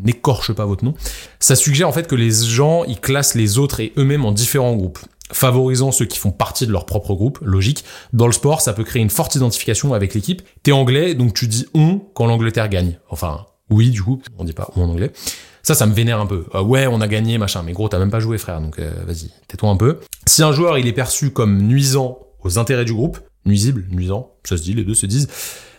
n'écorche 0.03 0.51
pas 0.51 0.65
votre 0.65 0.83
nom. 0.83 0.95
Ça 1.39 1.55
suggère 1.55 1.87
en 1.87 1.93
fait 1.93 2.05
que 2.05 2.15
les 2.15 2.31
gens, 2.31 2.83
ils 2.83 2.99
classent 2.99 3.35
les 3.35 3.57
autres 3.59 3.79
et 3.79 3.93
eux-mêmes 3.95 4.25
en 4.25 4.33
différents 4.33 4.75
groupes 4.75 4.99
favorisant 5.31 5.91
ceux 5.91 6.05
qui 6.05 6.17
font 6.17 6.31
partie 6.31 6.67
de 6.67 6.71
leur 6.71 6.85
propre 6.85 7.13
groupe, 7.13 7.39
logique. 7.41 7.85
Dans 8.13 8.27
le 8.27 8.33
sport, 8.33 8.61
ça 8.61 8.73
peut 8.73 8.83
créer 8.83 9.01
une 9.01 9.09
forte 9.09 9.35
identification 9.35 9.93
avec 9.93 10.13
l'équipe. 10.13 10.41
T'es 10.63 10.71
anglais, 10.71 11.13
donc 11.13 11.33
tu 11.33 11.47
dis 11.47 11.65
on 11.73 11.99
quand 12.13 12.25
l'Angleterre 12.25 12.69
gagne. 12.69 12.99
Enfin, 13.09 13.45
oui, 13.69 13.89
du 13.89 14.01
coup, 14.01 14.21
on 14.37 14.43
dit 14.43 14.53
pas 14.53 14.69
on 14.75 14.83
en 14.83 14.89
anglais. 14.89 15.11
Ça, 15.61 15.75
ça 15.75 15.85
me 15.85 15.93
vénère 15.93 16.19
un 16.19 16.25
peu. 16.25 16.45
Euh, 16.55 16.61
ouais, 16.61 16.87
on 16.87 17.01
a 17.01 17.07
gagné, 17.07 17.37
machin. 17.37 17.63
Mais 17.63 17.73
gros, 17.73 17.89
t'as 17.89 17.99
même 17.99 18.11
pas 18.11 18.19
joué, 18.19 18.37
frère. 18.37 18.61
Donc, 18.61 18.79
euh, 18.79 18.91
vas-y, 19.05 19.31
tais-toi 19.47 19.69
un 19.69 19.75
peu. 19.75 19.99
Si 20.25 20.41
un 20.41 20.51
joueur, 20.51 20.77
il 20.77 20.87
est 20.87 20.93
perçu 20.93 21.31
comme 21.31 21.61
nuisant 21.61 22.19
aux 22.41 22.57
intérêts 22.57 22.85
du 22.85 22.93
groupe, 22.93 23.19
nuisible, 23.45 23.85
nuisant, 23.91 24.31
ça 24.43 24.57
se 24.57 24.63
dit, 24.63 24.73
les 24.73 24.83
deux 24.83 24.93
se 24.93 25.05
disent, 25.05 25.27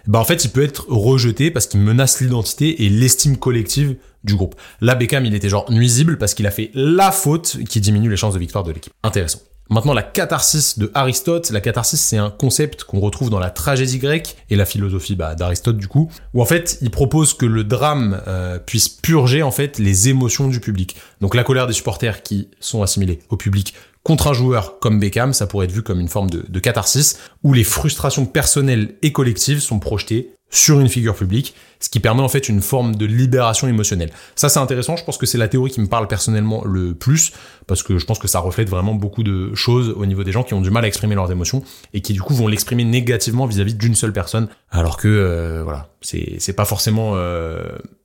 bah 0.06 0.18
en 0.18 0.24
fait, 0.24 0.44
il 0.44 0.50
peut 0.50 0.62
être 0.62 0.86
rejeté 0.88 1.50
parce 1.50 1.66
qu'il 1.66 1.80
menace 1.80 2.20
l'identité 2.20 2.84
et 2.84 2.88
l'estime 2.88 3.36
collective 3.36 3.96
du 4.24 4.34
groupe. 4.34 4.54
Là, 4.80 4.94
Beckham, 4.94 5.24
il 5.24 5.34
était 5.34 5.48
genre 5.48 5.70
nuisible 5.70 6.18
parce 6.18 6.34
qu'il 6.34 6.46
a 6.46 6.50
fait 6.50 6.70
la 6.74 7.12
faute 7.12 7.58
qui 7.68 7.80
diminue 7.80 8.10
les 8.10 8.16
chances 8.16 8.34
de 8.34 8.38
victoire 8.38 8.64
de 8.64 8.72
l'équipe. 8.72 8.92
Intéressant. 9.02 9.40
Maintenant, 9.70 9.94
la 9.94 10.02
catharsis 10.02 10.80
de 10.80 10.90
Aristote. 10.94 11.50
La 11.50 11.60
catharsis, 11.60 12.00
c'est 12.00 12.16
un 12.16 12.30
concept 12.30 12.82
qu'on 12.82 12.98
retrouve 12.98 13.30
dans 13.30 13.38
la 13.38 13.50
tragédie 13.50 13.98
grecque 13.98 14.36
et 14.50 14.56
la 14.56 14.66
philosophie 14.66 15.14
bah, 15.14 15.36
d'Aristote 15.36 15.76
du 15.76 15.86
coup, 15.86 16.10
où 16.34 16.42
en 16.42 16.44
fait, 16.44 16.78
il 16.82 16.90
propose 16.90 17.34
que 17.34 17.46
le 17.46 17.62
drame 17.62 18.20
euh, 18.26 18.58
puisse 18.58 18.88
purger 18.88 19.44
en 19.44 19.52
fait 19.52 19.78
les 19.78 20.08
émotions 20.08 20.48
du 20.48 20.58
public. 20.58 20.96
Donc 21.20 21.36
la 21.36 21.44
colère 21.44 21.68
des 21.68 21.72
supporters 21.72 22.24
qui 22.24 22.48
sont 22.58 22.82
assimilés 22.82 23.20
au 23.28 23.36
public 23.36 23.74
contre 24.02 24.28
un 24.28 24.32
joueur 24.32 24.78
comme 24.78 24.98
Beckham, 24.98 25.32
ça 25.32 25.46
pourrait 25.46 25.66
être 25.66 25.72
vu 25.72 25.82
comme 25.82 26.00
une 26.00 26.08
forme 26.08 26.30
de, 26.30 26.60
catharsis, 26.60 27.18
où 27.42 27.52
les 27.52 27.64
frustrations 27.64 28.26
personnelles 28.26 28.94
et 29.02 29.12
collectives 29.12 29.60
sont 29.60 29.78
projetées 29.78 30.34
sur 30.52 30.80
une 30.80 30.88
figure 30.88 31.14
publique, 31.14 31.54
ce 31.78 31.88
qui 31.88 32.00
permet 32.00 32.22
en 32.22 32.28
fait 32.28 32.48
une 32.48 32.60
forme 32.60 32.96
de 32.96 33.06
libération 33.06 33.68
émotionnelle. 33.68 34.10
Ça 34.34 34.48
c'est 34.48 34.58
intéressant, 34.58 34.96
je 34.96 35.04
pense 35.04 35.16
que 35.16 35.24
c'est 35.24 35.38
la 35.38 35.46
théorie 35.46 35.70
qui 35.70 35.80
me 35.80 35.86
parle 35.86 36.08
personnellement 36.08 36.64
le 36.64 36.92
plus, 36.94 37.32
parce 37.68 37.84
que 37.84 37.98
je 37.98 38.04
pense 38.04 38.18
que 38.18 38.26
ça 38.26 38.40
reflète 38.40 38.68
vraiment 38.68 38.94
beaucoup 38.94 39.22
de 39.22 39.54
choses 39.54 39.94
au 39.96 40.06
niveau 40.06 40.24
des 40.24 40.32
gens 40.32 40.42
qui 40.42 40.54
ont 40.54 40.60
du 40.60 40.70
mal 40.70 40.84
à 40.84 40.88
exprimer 40.88 41.14
leurs 41.14 41.30
émotions, 41.30 41.62
et 41.94 42.00
qui 42.00 42.14
du 42.14 42.20
coup 42.20 42.34
vont 42.34 42.48
l'exprimer 42.48 42.84
négativement 42.84 43.46
vis-à-vis 43.46 43.74
d'une 43.74 43.94
seule 43.94 44.12
personne, 44.12 44.48
alors 44.72 44.96
que 44.96 45.06
euh, 45.06 45.62
voilà, 45.62 45.88
c'est 46.00 46.56
pas 46.56 46.64
forcément 46.64 47.12
euh, 47.14 47.62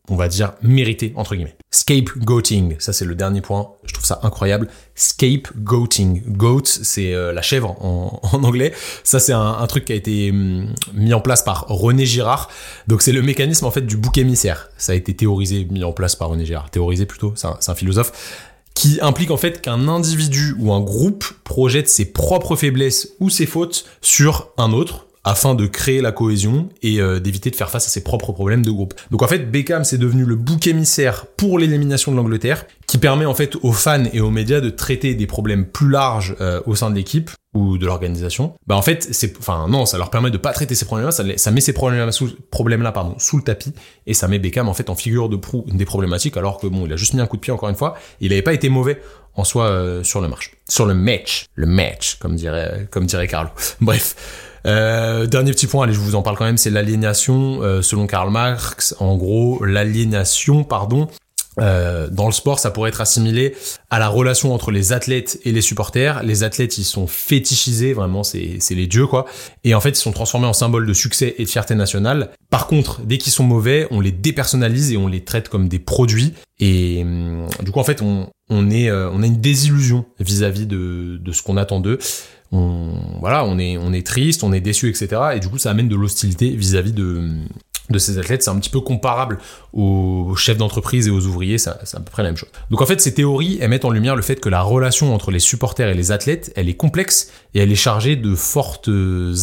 on 0.10 0.16
va 0.16 0.28
dire, 0.28 0.54
mérité, 0.62 1.14
entre 1.16 1.36
guillemets. 1.36 1.56
Scapegoating, 1.72 2.76
ça 2.80 2.94
c'est 2.94 3.06
le 3.06 3.16
dernier 3.16 3.42
point, 3.42 3.72
je 3.84 3.94
trouve 3.94 4.06
ça 4.06 4.20
incroyable. 4.24 4.70
Scapegoating. 4.96 6.24
Goat, 6.28 6.66
c'est 6.66 7.14
euh, 7.14 7.34
la 7.34 7.42
chèvre 7.42 7.76
en, 7.84 8.22
anglais. 8.34 8.74
Ça 9.04 9.20
c'est 9.20 9.34
un, 9.34 9.66
truc 9.68 9.86
qui 9.86 9.94
a 9.94 9.96
été 9.96 10.32
hum, 10.32 10.74
mis 10.94 11.14
en 11.14 11.22
place 11.22 11.44
par 11.44 11.66
René 11.68 12.06
Girard. 12.06 12.50
Donc 12.88 13.02
c'est 13.02 13.12
le 13.12 13.22
mécanisme 13.22 13.66
en 13.66 13.72
fait 13.72 13.82
du 13.82 13.98
bouc 13.98 14.18
émissaire. 14.18 14.70
Ça 14.78 14.94
a 14.94 14.96
été 14.96 15.14
théorisé, 15.16 15.68
mis 15.70 15.84
en 15.84 15.92
place 15.92 16.16
par 16.16 16.30
René 16.30 16.46
Girard. 16.46 16.70
Théorisé 16.70 17.06
plutôt, 17.06 17.34
c'est 17.36 17.48
un, 17.48 17.58
un 17.68 17.76
philosophe 17.76 18.12
qui 18.76 19.00
implique 19.02 19.32
en 19.32 19.38
fait 19.38 19.62
qu'un 19.62 19.88
individu 19.88 20.56
ou 20.60 20.72
un 20.72 20.82
groupe 20.82 21.26
projette 21.44 21.90
ses 21.90 22.12
propres 22.12 22.56
faiblesses 22.56 23.14
ou 23.20 23.30
ses 23.30 23.46
fautes 23.46 23.86
sur 24.02 24.50
un 24.58 24.74
autre, 24.74 25.08
afin 25.26 25.56
de 25.56 25.66
créer 25.66 26.02
la 26.02 26.12
cohésion 26.12 26.70
et 26.84 27.02
euh, 27.02 27.20
d'éviter 27.20 27.50
de 27.50 27.56
faire 27.56 27.70
face 27.70 27.88
à 27.88 27.90
ses 27.90 28.04
propres 28.04 28.32
problèmes 28.32 28.64
de 28.64 28.72
groupe. 28.72 28.94
Donc 29.12 29.24
en 29.24 29.28
fait, 29.28 29.52
Beckham 29.52 29.84
c'est 29.84 29.98
devenu 29.98 30.24
le 30.24 30.36
bouc 30.36 30.68
émissaire 30.68 31.26
pour 31.26 31.60
l'élimination 31.60 32.12
de 32.12 32.18
l'Angleterre, 32.18 32.66
qui 32.88 33.00
permet 33.00 33.26
en 33.26 33.34
fait 33.34 33.56
aux 33.64 33.74
fans 33.74 34.04
et 34.14 34.22
aux 34.22 34.30
médias 34.30 34.62
de 34.62 34.70
traiter 34.70 35.16
des 35.16 35.28
problèmes 35.28 35.66
plus 35.66 35.90
larges 35.90 36.36
euh, 36.40 36.62
au 36.68 36.76
sein 36.76 36.92
de 36.92 36.96
l'équipe 36.96 37.32
ou 37.56 37.78
de 37.78 37.86
l'organisation. 37.86 38.54
Bah 38.68 38.76
en 38.76 38.82
fait, 38.84 39.08
c'est 39.12 39.38
enfin 39.40 39.68
non, 39.68 39.88
ça 39.88 39.98
leur 39.98 40.12
permet 40.12 40.30
de 40.30 40.38
pas 40.38 40.54
traiter 40.54 40.76
ces 40.76 40.86
problèmes-là, 40.86 41.12
ça, 41.12 41.52
met 41.52 41.62
ces 41.62 41.74
problèmes-là 41.74 42.12
sous 42.12 42.30
problèmes-là 42.52 42.92
pardon, 42.92 43.16
sous 43.18 43.38
le 43.38 43.44
tapis 43.44 43.74
et 44.06 44.14
ça 44.14 44.28
met 44.28 44.38
Beckham 44.38 44.70
en 44.70 44.74
fait 44.74 44.90
en 44.90 44.96
figure 44.96 45.30
de 45.30 45.38
proue 45.38 45.66
des 45.68 45.86
problématiques 45.86 46.38
alors 46.38 46.60
que 46.60 46.68
bon, 46.68 46.86
il 46.86 46.94
a 46.94 46.98
juste 46.98 47.14
mis 47.14 47.22
un 47.22 47.28
coup 47.28 47.38
de 47.38 47.42
pied 47.42 47.52
encore 47.54 47.70
une 47.70 47.76
fois, 47.76 47.96
il 48.20 48.32
avait 48.32 48.44
pas 48.44 48.54
été 48.54 48.70
mauvais 48.70 49.02
en 49.34 49.44
soi 49.44 49.66
euh, 49.66 50.04
sur 50.04 50.22
le 50.22 50.28
match. 50.28 50.52
Sur 50.70 50.86
le 50.86 50.94
match, 50.94 51.46
le 51.56 51.66
match 51.66 52.16
comme 52.16 52.36
dirait 52.36 52.88
comme 52.92 53.06
dirait 53.06 53.28
Carlo. 53.28 53.50
Bref, 53.82 54.16
euh, 54.66 55.28
dernier 55.28 55.52
petit 55.52 55.68
point, 55.68 55.84
allez, 55.84 55.94
je 55.94 56.00
vous 56.00 56.16
en 56.16 56.22
parle 56.22 56.38
quand 56.38 56.46
même, 56.46 56.58
c'est 56.58 56.70
l'aliénation. 56.70 57.62
Euh, 57.62 57.82
selon 57.82 58.08
Karl 58.08 58.32
Marx, 58.32 58.96
en 59.00 59.16
gros, 59.16 59.64
l'aliénation, 59.64 60.64
pardon, 60.64 61.08
euh, 61.62 62.10
dans 62.10 62.26
le 62.26 62.34
sport, 62.34 62.60
ça 62.60 62.72
pourrait 62.72 62.90
être 62.90 63.00
assimilé 63.00 63.56
à 63.90 64.00
la 64.00 64.10
relation 64.10 64.54
entre 64.54 64.72
les 64.72 64.92
athlètes 64.92 65.40
et 65.46 65.52
les 65.52 65.62
supporters. 65.62 66.24
Les 66.24 66.44
athlètes, 66.44 66.78
ils 66.78 66.84
sont 66.84 67.08
fétichisés, 67.08 67.94
vraiment, 67.94 68.24
c'est 68.24 68.60
les 68.72 68.88
dieux, 68.88 69.08
quoi. 69.08 69.26
Et 69.64 69.76
en 69.76 69.82
fait, 69.82 69.92
ils 69.92 69.96
sont 70.02 70.12
transformés 70.12 70.48
en 70.48 70.54
symbole 70.54 70.86
de 70.86 70.94
succès 70.94 71.36
et 71.38 71.44
de 71.44 71.50
fierté 71.50 71.76
nationale. 71.76 72.32
Par 72.50 72.68
contre, 72.68 73.02
dès 73.02 73.18
qu'ils 73.18 73.34
sont 73.34 73.44
mauvais, 73.44 73.88
on 73.92 74.00
les 74.00 74.12
dépersonnalise 74.12 74.92
et 74.92 74.98
on 74.98 75.08
les 75.08 75.24
traite 75.24 75.48
comme 75.48 75.70
des 75.70 75.80
produits. 75.80 76.34
Et 76.60 77.04
hum, 77.04 77.48
du 77.62 77.72
coup, 77.72 77.80
en 77.80 77.84
fait, 77.84 78.02
on, 78.02 78.30
on, 78.50 78.70
est, 78.70 78.92
on 78.92 79.22
a 79.22 79.26
une 79.26 79.40
désillusion 79.40 80.06
vis-à-vis 80.20 80.66
de, 80.66 81.18
de 81.22 81.32
ce 81.32 81.44
qu'on 81.44 81.58
attend 81.58 81.80
d'eux 81.80 82.00
on 82.52 82.92
voilà, 83.20 83.46
on 83.46 83.58
est 83.58 83.78
on 83.78 83.94
est 83.94 84.06
triste, 84.06 84.44
on 84.44 84.54
est 84.54 84.62
déçu, 84.62 84.90
etc. 84.90 85.22
Et 85.36 85.40
du 85.40 85.50
coup, 85.50 85.58
ça 85.58 85.72
amène 85.72 85.90
de 85.90 85.96
l'hostilité 85.96 86.50
vis-à-vis 86.50 86.94
de 86.94 87.30
de 87.90 88.00
ces 88.00 88.18
athlètes, 88.18 88.44
c'est 88.44 88.50
un 88.50 88.60
petit 88.60 88.70
peu 88.70 88.82
comparable 88.82 89.38
aux 89.74 90.34
chefs 90.36 90.58
d'entreprise 90.58 91.08
et 91.08 91.12
aux 91.12 91.26
ouvriers, 91.26 91.58
c'est 91.58 91.70
à 91.70 92.00
peu 92.00 92.12
près 92.12 92.24
la 92.24 92.30
même 92.30 92.38
chose. 92.38 92.50
Donc 92.72 92.82
en 92.82 92.86
fait, 92.86 93.02
ces 93.02 93.14
théories, 93.14 93.58
elles 93.62 93.70
mettent 93.70 93.86
en 93.86 93.92
lumière 93.92 94.16
le 94.16 94.22
fait 94.22 94.40
que 94.40 94.50
la 94.50 94.62
relation 94.62 95.14
entre 95.14 95.32
les 95.32 95.40
supporters 95.40 95.90
et 95.90 95.94
les 95.94 96.12
athlètes, 96.12 96.52
elle 96.56 96.70
est 96.70 96.76
complexe 96.76 97.32
et 97.54 97.60
elle 97.60 97.72
est 97.72 97.76
chargée 97.76 98.16
de 98.16 98.36
fortes 98.36 98.90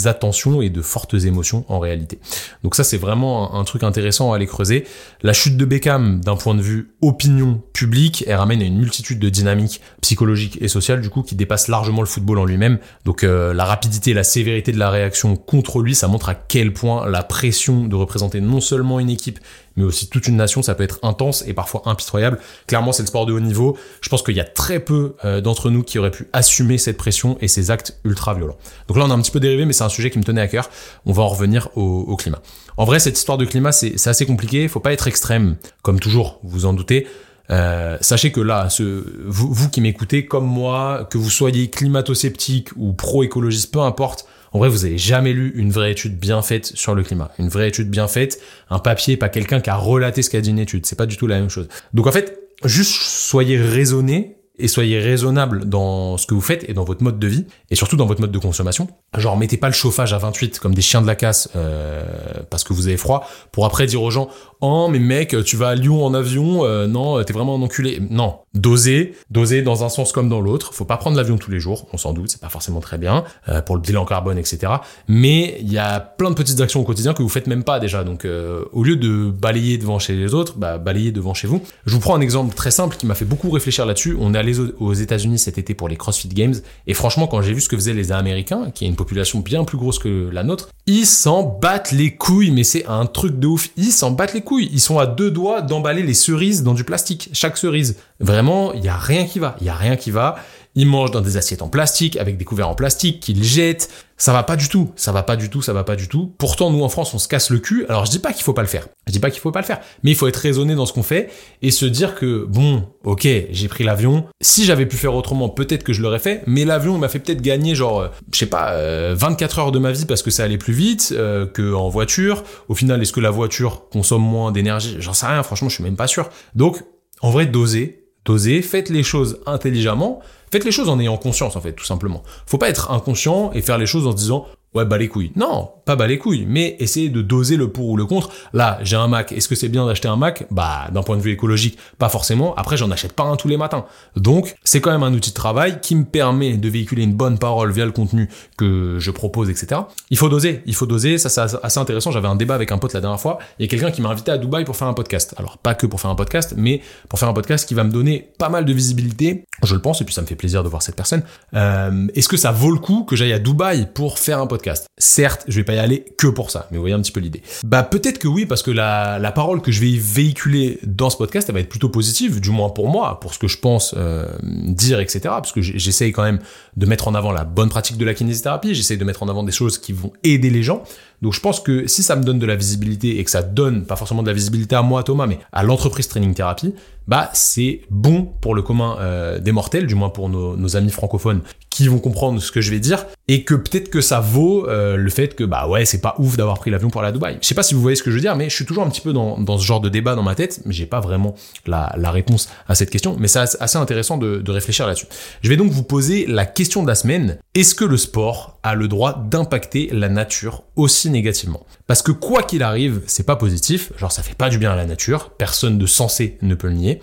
attentions 0.05 0.63
et 0.63 0.71
de 0.71 0.83
fortes 0.83 1.15
émotions 1.15 1.65
en 1.69 1.79
réalité. 1.79 2.19
Donc 2.63 2.75
ça, 2.75 2.85
c'est 2.85 2.97
vraiment 2.97 3.55
un, 3.55 3.65
truc 3.65 3.85
intéressant 3.85 4.33
à 4.33 4.37
aller 4.37 4.47
creuser. 4.47 4.85
La 5.23 5.33
chute 5.33 5.57
de 5.57 5.65
Beckham, 5.65 6.21
d'un 6.21 6.37
point 6.37 6.55
de 6.55 6.63
vue 6.63 6.95
opinion 7.01 7.63
publique, 7.73 8.25
elle 8.27 8.37
ramène 8.37 8.61
à 8.61 8.65
une 8.65 8.79
multitude 8.79 9.19
de 9.19 9.29
dynamiques 9.29 9.81
psychologiques 10.01 10.59
et 10.61 10.69
sociales, 10.69 11.01
du 11.01 11.11
coup, 11.11 11.23
qui 11.23 11.37
dépassent 11.37 11.69
largement 11.69 12.01
le 12.01 12.07
football 12.07 12.39
en 12.39 12.45
lui-même. 12.45 12.79
Donc 13.05 13.25
euh, 13.25 13.55
la 13.55 13.65
rapidité 13.65 14.11
et 14.11 14.15
la 14.15 14.25
sévérité 14.25 14.73
de 14.73 14.79
la 14.79 14.91
réaction 14.91 15.37
contre 15.37 15.81
lui, 15.81 15.95
ça 15.95 16.09
montre 16.09 16.29
à 16.29 16.35
quel 16.35 16.73
point 16.73 17.09
la 17.09 17.23
pression 17.23 17.87
de 17.87 17.95
non 18.41 18.61
seulement 18.61 19.01
une 19.01 19.11
équipe, 19.11 19.39
mais 19.77 19.85
aussi 19.85 20.09
toute 20.09 20.27
une 20.27 20.37
nation, 20.37 20.63
ça 20.63 20.75
peut 20.75 20.85
être 20.85 20.99
intense 21.03 21.45
et 21.47 21.55
parfois 21.55 21.83
impitoyable. 21.87 22.39
Clairement, 22.67 22.93
c'est 22.93 23.03
le 23.03 23.09
sport 23.09 23.27
de 23.27 23.33
haut 23.33 23.41
niveau. 23.41 23.77
Je 24.01 24.09
pense 24.09 24.23
qu'il 24.23 24.37
y 24.37 24.41
a 24.41 24.45
très 24.45 24.81
peu 24.81 25.17
euh, 25.25 25.41
d'entre 25.41 25.71
nous 25.71 25.83
qui 25.83 25.99
auraient 25.99 26.11
pu 26.11 26.29
assumer 26.33 26.79
cette 26.79 26.97
pression 26.97 27.37
et 27.41 27.49
ces 27.49 27.71
actes 27.71 27.99
ultra 28.05 28.35
violents. 28.35 28.57
Donc 28.89 28.97
là, 28.97 29.05
on 29.07 29.11
a 29.11 29.15
un 29.15 29.21
petit 29.21 29.31
peu 29.31 29.41
dérivé, 29.41 29.65
mais 29.65 29.73
c'est 29.73 29.85
un 29.85 29.89
sujet 29.89 30.11
qui 30.11 30.19
me 30.19 30.25
tenait 30.25 30.41
à 30.41 30.49
cœur. 30.49 30.71
On 31.07 31.13
va 31.13 31.23
en 31.23 31.29
revenir 31.29 31.69
au, 31.77 32.17
climat. 32.17 32.43
En 32.77 32.85
vrai, 32.85 32.99
cette 32.99 33.19
histoire 33.19 33.39
de 33.39 33.45
climat, 33.45 33.73
c'est 33.73 34.07
assez 34.07 34.27
compliqué. 34.27 34.69
Faut 34.69 34.81
pas 34.81 34.93
être 34.93 35.09
extrême, 35.09 35.57
comme 35.83 36.01
toujours, 36.01 36.41
vous 36.43 36.67
en 36.67 36.73
doutez. 36.73 37.07
Euh, 37.51 37.99
sachez 38.01 38.33
que 38.33 38.41
là, 38.41 38.71
ce, 38.71 39.05
vous, 39.27 39.53
vous 39.53 39.69
qui 39.69 39.81
m'écoutez, 39.81 40.27
comme 40.27 40.47
moi, 40.47 41.07
que 41.11 41.19
vous 41.19 41.31
soyez 41.31 41.69
climato-sceptique 41.71 42.71
ou 42.77 42.93
pro-écologiste, 42.93 43.73
peu 43.73 43.81
importe, 43.81 44.27
en 44.53 44.59
vrai, 44.59 44.69
vous 44.69 44.85
avez 44.85 44.99
jamais 44.99 45.33
lu 45.33 45.53
une 45.57 45.71
vraie 45.71 45.93
étude 45.93 46.19
bien 46.19 46.43
faite 46.43 46.67
sur 46.75 46.95
le 46.95 47.03
climat. 47.03 47.31
Une 47.39 47.49
vraie 47.49 47.69
étude 47.69 47.89
bien 47.89 48.07
faite, 48.07 48.41
un 48.69 48.79
papier, 48.79 49.17
pas 49.17 49.29
quelqu'un 49.29 49.61
qui 49.61 49.71
a 49.71 49.77
relaté 49.77 50.23
ce 50.23 50.31
qu'a 50.31 50.41
dit 50.41 50.51
une 50.51 50.59
étude. 50.59 50.85
C'est 50.87 50.97
pas 50.97 51.07
du 51.07 51.17
tout 51.17 51.27
la 51.27 51.39
même 51.39 51.49
chose. 51.49 51.69
Donc 51.95 52.07
en 52.07 52.13
fait, 52.13 52.39
juste 52.65 52.93
soyez 52.93 53.57
raisonné 53.57 54.37
et 54.59 54.69
soyez 54.69 55.01
raisonnable 55.01 55.65
dans 55.65 56.19
ce 56.19 56.27
que 56.27 56.35
vous 56.35 56.43
faites 56.43 56.69
et 56.69 56.75
dans 56.75 56.85
votre 56.85 57.03
mode 57.03 57.19
de 57.19 57.27
vie 57.27 57.47
et 57.71 57.75
surtout 57.75 57.97
dans 57.97 58.05
votre 58.05 58.21
mode 58.21 58.31
de 58.31 58.39
consommation. 58.39 58.89
Genre 59.17 59.37
mettez 59.39 59.57
pas 59.57 59.69
le 59.69 59.73
chauffage 59.73 60.13
à 60.13 60.19
28 60.19 60.59
comme 60.59 60.75
des 60.75 60.83
chiens 60.83 61.01
de 61.01 61.07
la 61.07 61.15
casse 61.15 61.49
euh, 61.57 62.05
parce 62.51 62.63
que 62.63 62.75
vous 62.75 62.87
avez 62.89 62.99
froid 62.99 63.27
pour 63.51 63.65
après 63.65 63.87
dire 63.87 64.03
aux 64.03 64.11
gens 64.11 64.29
oh 64.61 64.89
mais 64.91 64.99
mec 64.99 65.35
tu 65.45 65.57
vas 65.57 65.71
à 65.71 65.75
Lyon 65.75 66.05
en 66.05 66.13
avion 66.13 66.65
euh, 66.67 66.87
non 66.87 67.25
t'es 67.25 67.33
vraiment 67.33 67.57
un 67.57 67.63
enculé 67.63 68.01
non 68.11 68.41
doser 68.55 69.15
doser 69.31 69.63
dans 69.63 69.85
un 69.85 69.89
sens 69.89 70.13
comme 70.13 70.29
dans 70.29 70.41
l'autre. 70.41 70.75
Faut 70.75 70.85
pas 70.85 70.97
prendre 70.97 71.17
l'avion 71.17 71.39
tous 71.39 71.51
les 71.51 71.61
jours 71.61 71.87
on 71.93 71.97
s'en 71.97 72.13
doute 72.13 72.31
c'est 72.31 72.41
pas 72.41 72.49
forcément 72.49 72.81
très 72.81 72.99
bien 72.99 73.25
euh, 73.49 73.63
pour 73.63 73.77
le 73.77 73.83
bilan 73.83 74.05
carbone 74.05 74.39
etc 74.39 74.75
mais 75.09 75.59
il 75.61 75.73
y 75.73 75.79
a 75.79 76.01
plein 76.01 76.31
de 76.31 76.35
petites 76.35 76.61
actions 76.61 76.81
au 76.81 76.85
quotidien 76.85 77.15
que 77.15 77.23
vous 77.23 77.29
faites 77.29 77.47
même 77.47 77.65
pas 77.65 77.81
déjà. 77.81 78.05
Donc 78.05 78.25
euh, 78.25 78.65
au 78.73 78.85
lieu 78.85 78.97
de 78.97 79.31
balayer 79.31 79.79
devant 79.79 79.99
chez 79.99 80.15
les 80.15 80.35
autres 80.35 80.57
bah 80.57 80.79
balayez 80.79 81.13
devant 81.13 81.35
chez 81.35 81.47
vous. 81.47 81.63
Je 81.87 81.95
vous 81.95 82.01
prends 82.01 82.15
un 82.15 82.21
exemple 82.21 82.55
très 82.55 82.71
simple 82.71 82.97
qui 82.97 83.07
m'a 83.07 83.15
fait 83.15 83.25
beaucoup 83.25 83.51
réfléchir 83.51 83.87
là-dessus. 83.87 84.17
On 84.19 84.35
est 84.35 84.39
allé 84.39 84.59
aux 84.59 84.95
États-Unis 84.95 85.39
cet 85.39 85.59
été 85.59 85.75
pour 85.75 85.89
les 85.89 85.97
CrossFit 85.97 86.29
Games. 86.29 86.55
Et 86.87 86.95
franchement 86.95 87.27
quand 87.27 87.43
j'ai 87.43 87.53
vu 87.53 87.61
ce 87.61 87.69
que 87.69 87.77
faisaient 87.77 87.95
les 87.95 88.13
Américains 88.13 88.71
qui 88.75 88.85
est 88.85 88.89
une 88.89 88.97
population 88.97 89.41
bien 89.41 89.65
plus 89.65 89.79
grosse 89.79 89.99
que 89.99 90.31
la 90.33 90.43
nôtre 90.43 90.69
ils 90.87 91.07
s'en 91.07 91.45
battent 91.45 91.93
les 91.93 92.15
couilles. 92.15 92.51
Mais 92.51 92.65
c'est 92.65 92.87
un 92.87 93.07
truc 93.07 93.39
de 93.39 93.47
ouf. 93.47 93.71
Ils 93.77 93.93
s'en 93.93 94.11
battent 94.11 94.35
les 94.35 94.41
couilles. 94.43 94.69
Ils 94.73 94.81
sont 94.81 94.99
à 94.99 95.07
deux 95.07 95.31
doigts 95.31 95.63
d'emballer 95.63 96.03
les 96.03 96.15
cerises 96.15 96.63
dans 96.63 96.75
du 96.75 96.85
plastique. 96.85 97.31
Chaque 97.33 97.57
cerise. 97.57 97.97
Vraiment, 98.21 98.73
il 98.73 98.85
y 98.85 98.89
a 98.89 98.97
rien 98.97 99.27
qui 99.27 99.39
va. 99.39 99.57
Il 99.61 99.67
y 99.67 99.71
a 99.71 99.75
rien 99.75 99.97
qui 99.97 100.11
va. 100.11 100.37
Ils 100.75 100.87
mangent 100.87 101.11
dans 101.11 101.21
des 101.21 101.37
assiettes 101.37 101.61
en 101.61 101.69
plastique, 101.69 102.17
avec 102.17 102.39
des 102.39 102.45
couverts 102.45 102.69
en 102.69 102.75
plastique, 102.75 103.21
qu'ils 103.21 103.45
jettent. 103.45 103.91
Ça 104.17 104.33
va 104.33 104.43
pas 104.43 104.57
du 104.57 104.69
tout. 104.69 104.91
Ça 104.97 105.13
va 105.13 105.23
pas 105.23 105.37
du 105.37 105.51
tout, 105.51 105.61
ça 105.61 105.75
va 105.75 105.85
pas 105.85 105.97
du 105.97 106.09
tout. 106.09 106.33
Pourtant, 106.39 106.71
nous, 106.71 106.83
en 106.83 106.89
France, 106.89 107.13
on 107.13 107.19
se 107.19 107.29
casse 107.29 107.51
le 107.51 107.59
cul. 107.59 107.85
Alors, 107.89 108.07
je 108.07 108.11
dis 108.11 108.21
pas 108.21 108.33
qu'il 108.33 108.43
faut 108.43 108.55
pas 108.55 108.63
le 108.63 108.69
faire. 108.69 108.87
Je 109.07 109.13
dis 109.13 109.19
pas 109.19 109.31
qu'il 109.31 109.41
faut 109.41 109.51
pas 109.51 109.61
le 109.61 109.67
faire. 109.67 109.81
Mais 110.03 110.13
il 110.13 110.17
faut 110.17 110.29
être 110.29 110.37
raisonné 110.37 110.75
dans 110.75 110.87
ce 110.87 110.93
qu'on 110.95 111.03
fait 111.03 111.29
et 111.61 111.71
se 111.71 111.85
dire 111.85 112.15
que, 112.15 112.47
bon, 112.49 112.89
ok, 113.05 113.29
j'ai 113.51 113.69
pris 113.69 113.85
l'avion. 113.85 114.27
Si 114.41 114.65
j'avais 114.65 114.87
pu 114.87 114.97
faire 114.97 115.15
autrement, 115.15 115.51
peut-être 115.51 115.83
que 115.83 115.93
je 115.93 116.01
l'aurais 116.01 116.21
fait. 116.21 116.43
Mais 116.47 116.65
l'avion 116.65 116.97
m'a 116.97 117.09
fait 117.09 117.19
peut-être 117.19 117.43
gagner, 117.43 117.75
genre, 117.75 118.01
euh, 118.01 118.09
je 118.33 118.39
sais 118.39 118.47
pas, 118.47 118.75
24 119.15 119.59
euh, 119.59 119.63
heures 119.63 119.73
de 119.73 119.79
ma 119.79 119.93
vie 119.93 120.07
parce 120.07 120.23
que 120.23 120.31
ça 120.31 120.45
allait 120.45 120.59
plus 120.59 120.73
vite 120.73 121.13
euh, 121.13 121.45
que 121.47 121.63
voiture. 121.63 122.45
Au 122.69 122.75
final, 122.75 123.03
est-ce 123.03 123.13
que 123.13 123.21
la 123.21 123.31
voiture 123.31 123.89
consomme 123.91 124.23
moins 124.23 124.53
d'énergie? 124.53 124.97
J'en 125.01 125.13
sais 125.13 125.27
rien. 125.27 125.43
Franchement, 125.43 125.69
je 125.69 125.75
suis 125.75 125.85
même 125.85 125.97
pas 125.97 126.07
sûr. 126.07 126.31
Donc, 126.55 126.83
en 127.21 127.31
vrai, 127.31 127.47
doser, 127.47 128.02
doser, 128.25 128.63
faites 128.63 128.89
les 128.89 129.03
choses 129.03 129.41
intelligemment 129.47 130.23
Faites 130.53 130.67
les 130.67 130.71
choses 130.71 130.91
en 130.91 131.01
ayant 131.01 131.17
conscience, 131.17 131.57
en 131.57 131.63
fait, 131.63 131.73
tout 131.73 131.85
simplement. 131.87 132.23
Faut 132.45 132.59
pas 132.59 132.69
être 132.69 132.91
inconscient 132.91 133.53
et 133.55 133.63
faire 133.63 133.79
les 133.79 133.87
choses 133.87 134.07
en 134.07 134.13
se 134.13 134.17
disant, 134.17 134.47
ouais, 134.75 134.85
bah 134.85 134.99
les 134.99 135.09
couilles. 135.09 135.33
Non, 135.37 135.71
pas 135.85 135.97
bah 135.97 136.07
les 136.07 136.19
couilles, 136.19 136.47
mais 136.47 136.77
essayer 136.79 137.09
de 137.09 137.23
doser 137.23 137.57
le 137.57 137.71
pour 137.71 137.89
ou 137.89 137.97
le 137.97 138.07
contre. 138.07 138.31
Là, 138.53 138.79
j'ai 138.83 138.97
un 138.97 139.09
Mac, 139.09 139.33
est-ce 139.33 139.49
que 139.49 139.55
c'est 139.55 139.69
bien 139.69 139.87
d'acheter 139.87 140.09
un 140.09 140.17
Mac? 140.17 140.47
Bah, 140.51 140.89
d'un 140.93 141.03
point 141.03 141.17
de 141.17 141.23
vue 141.23 141.33
écologique, 141.33 141.79
pas 141.99 142.09
forcément. 142.09 142.55
Après, 142.57 142.77
j'en 142.77 142.91
achète 142.91 143.13
pas 143.13 143.25
un 143.25 143.37
tous 143.37 143.49
les 143.49 143.57
matins. 143.57 143.85
Donc, 144.17 144.55
c'est 144.65 144.81
quand 144.81 144.91
même 144.91 145.03
un 145.03 145.13
outil 145.13 145.31
de 145.31 145.35
travail 145.35 145.81
qui 145.81 145.95
me 145.95 146.05
permet 146.05 146.57
de 146.57 146.69
véhiculer 146.69 147.03
une 147.03 147.15
bonne 147.15 147.39
parole 147.39 147.73
via 147.73 147.85
le 147.85 147.93
contenu 147.93 148.29
que 148.57 148.97
je 148.99 149.11
propose, 149.11 149.51
etc. 149.51 149.83
Il 150.11 150.17
faut 150.17 150.29
doser, 150.29 150.63
il 150.67 150.75
faut 150.75 150.87
doser, 150.87 151.19
ça 151.19 151.29
c'est 151.29 151.57
assez 151.63 151.79
intéressant. 151.79 152.11
J'avais 152.11 152.29
un 152.29 152.37
débat 152.37 152.55
avec 152.55 152.73
un 152.73 152.79
pote 152.79 152.95
la 152.95 153.01
dernière 153.01 153.21
fois. 153.21 153.39
Il 153.59 153.63
y 153.63 153.67
a 153.67 153.69
quelqu'un 153.69 153.91
qui 153.91 154.03
m'a 154.03 154.09
invité 154.09 154.31
à 154.31 154.39
Dubaï 154.39 154.65
pour 154.65 154.77
faire 154.77 154.89
un 154.89 154.95
podcast. 154.95 155.35
Alors, 155.37 155.59
pas 155.59 155.75
que 155.75 155.87
pour 155.87 156.01
faire 156.01 156.11
un 156.11 156.15
podcast, 156.15 156.55
mais 156.57 156.81
pour 157.09 157.19
faire 157.19 157.29
un 157.29 157.35
podcast 157.35 157.69
qui 157.69 157.75
va 157.75 157.85
me 157.85 157.91
donner 157.91 158.31
pas 158.39 158.49
mal 158.49 158.65
de 158.65 158.73
visibilité, 158.73 159.45
je 159.63 159.75
le 159.75 159.81
pense, 159.81 160.01
et 160.01 160.05
puis 160.05 160.15
ça 160.15 160.23
me 160.23 160.27
fait 160.27 160.37
plaisir 160.37 160.63
de 160.63 160.69
voir 160.69 160.83
cette 160.83 160.97
personne. 160.97 161.23
Euh, 161.55 162.07
est-ce 162.15 162.29
que 162.29 162.37
ça 162.37 162.53
vaut 162.53 162.71
le 162.71 162.79
coup 162.79 163.05
que 163.05 163.17
j'aille 163.17 163.33
à 163.33 163.39
Dubaï 163.39 163.87
pour 163.93 164.19
faire 164.19 164.39
un 164.39 164.47
podcast? 164.47 164.62
Certes, 164.99 165.45
je 165.49 165.57
vais 165.57 165.65
pas 165.65 165.75
y 165.75 165.79
aller 165.79 166.05
que 166.17 166.27
pour 166.27 166.51
ça, 166.51 166.69
mais 166.71 166.77
vous 166.77 166.83
voyez 166.83 166.95
un 166.95 167.01
petit 167.01 167.13
peu 167.13 167.21
l'idée. 167.21 167.43
Bah 167.65 167.83
peut-être 167.83 168.19
que 168.19 168.29
oui, 168.29 168.47
parce 168.47 168.63
que 168.63 168.71
la, 168.71 169.33
parole 169.35 169.63
que 169.63 169.73
je 169.73 169.81
vais 169.81 169.97
véhiculer 169.97 170.79
dans 170.83 171.11
ce 171.11 171.17
podcast, 171.17 171.49
elle 171.49 171.55
va 171.55 171.61
être 171.61 171.69
plutôt 171.69 171.89
positive, 171.89 172.41
du 172.41 172.51
moins 172.51 172.71
pour 172.71 172.89
moi, 172.89 173.19
pour 173.21 173.35
ce 173.35 173.39
que 173.39 173.49
je 173.49 173.59
pense 173.59 173.95
euh, 173.97 174.27
dire, 174.43 175.01
etc. 175.01 175.21
Parce 175.25 175.53
que 175.53 175.61
j'essaye 175.61 176.13
quand 176.13 176.23
même 176.23 176.39
de 176.77 176.87
mettre 176.87 177.09
en 177.09 177.15
avant 177.15 177.33
la 177.33 177.45
bonne 177.45 177.69
pratique 177.69 177.97
de 177.97 178.05
la 178.05 178.15
kinésithérapie, 178.15 178.75
j'essaye 178.75 178.99
de 178.99 179.05
mettre 179.05 179.23
en 179.23 179.29
avant 179.29 179.43
des 179.43 179.53
choses 179.53 179.79
qui 179.79 179.93
vont 179.93 180.13
aider 180.23 180.51
les 180.51 180.63
gens. 180.63 180.83
Donc 181.23 181.33
je 181.33 181.41
pense 181.41 181.61
que 181.61 181.87
si 181.87 182.03
ça 182.03 182.17
me 182.17 182.25
donne 182.25 182.39
de 182.39 182.47
la 182.47 182.57
visibilité 182.57 183.19
et 183.19 183.25
que 183.25 183.31
ça 183.31 183.43
donne 183.43 183.85
pas 183.87 183.97
forcément 183.97 184.23
de 184.23 184.29
la 184.29 184.35
visibilité 184.35 184.75
à 184.75 184.83
moi 184.83 185.03
Thomas, 185.05 185.27
mais 185.27 185.39
à 185.53 185.63
l'entreprise 185.63 186.09
Training 186.09 186.35
Therapy, 186.35 186.75
bah 187.09 187.31
c'est 187.33 187.83
bon 187.91 188.29
pour 188.41 188.55
le 188.55 188.63
commun 188.63 188.97
euh, 189.01 189.39
des 189.39 189.53
mortels, 189.53 189.87
du 189.87 189.95
moins 189.95 190.11
pour 190.11 190.29
nos, 190.29 190.57
nos, 190.57 190.77
amis 190.77 190.91
francophones 190.91 191.41
qui 191.69 191.89
vont 191.89 191.99
comprendre 191.99 192.41
ce 192.41 192.53
que 192.53 192.61
je 192.61 192.71
vais 192.71 192.81
dire 192.81 193.07
et 193.29 193.45
que 193.45 193.55
peut-être 193.55 193.91
que 193.91 194.01
ça 194.01 194.21
vaut 194.21 194.69
euh, 194.69 194.97
le 194.97 195.11
fait 195.11 195.35
que 195.35 195.45
bah 195.45 195.67
ouais 195.67 195.85
c'est 195.85 196.01
pas 196.01 196.15
ouf 196.19 196.37
d'avoir 196.37 196.59
pris 196.59 196.71
l'avion 196.71 196.91
pour 196.91 197.01
aller 197.01 197.09
à 197.09 197.13
Dubaï. 197.13 197.39
Je 197.41 197.47
sais 197.47 197.55
pas 197.55 197.63
si 197.63 197.75
vous 197.75 197.81
voyez 197.81 197.97
ce 197.97 198.03
que 198.03 198.11
je 198.11 198.17
veux 198.17 198.21
dire, 198.21 198.37
mais 198.37 198.49
je 198.49 198.55
suis 198.55 198.67
toujours 198.67 198.85
un 198.85 198.89
petit 198.89 199.01
peu 199.01 199.13
dans, 199.13 199.39
dans 199.39 199.59
ce 199.59 199.67
genre 199.67 199.81
de 199.81 199.89
débat 199.89 200.15
dans 200.15 200.23
ma 200.23 200.35
tête, 200.35 200.61
mais 200.65 200.73
j'ai 200.73 200.87
pas 200.87 201.01
vraiment 201.01 201.35
la, 201.67 201.93
la, 201.97 202.11
réponse 202.11 202.49
à 202.69 202.75
cette 202.75 202.91
question, 202.91 203.17
mais 203.19 203.29
c'est 203.29 203.39
assez 203.39 203.79
intéressant 203.79 204.19
de, 204.19 204.39
de 204.39 204.51
réfléchir 204.53 204.87
là-dessus. 204.87 205.07
Je 205.43 205.49
vais 205.49 205.57
donc 205.57 205.71
vous 205.71 205.83
poser 205.83 206.27
la 206.27 206.47
question 206.47 206.83
de 206.83 206.89
la 206.89 206.95
semaine 206.95 207.39
est-ce 207.55 207.75
que 207.75 207.85
le 207.85 207.97
sport 207.97 208.59
a 208.63 208.75
le 208.75 208.89
droit 208.89 209.27
d'impacter 209.29 209.89
la 209.93 210.09
nature 210.09 210.63
aussi 210.77 211.11
négativement 211.13 211.67
Parce 211.87 212.03
que 212.03 212.11
quoi 212.11 212.43
qu'il 212.43 212.63
arrive, 212.63 213.03
c'est 213.07 213.27
pas 213.27 213.37
positif, 213.37 213.93
genre 213.97 214.11
ça 214.11 214.23
fait 214.23 214.37
pas 214.37 214.49
du 214.49 214.59
bien 214.59 214.73
à 214.73 214.77
la 214.77 214.87
nature, 214.87 215.31
personne 215.31 215.79
de 215.79 215.87
sensé 215.87 216.39
ne 216.43 216.55
peut 216.55 216.69
le 216.69 216.75
nier. 216.75 217.01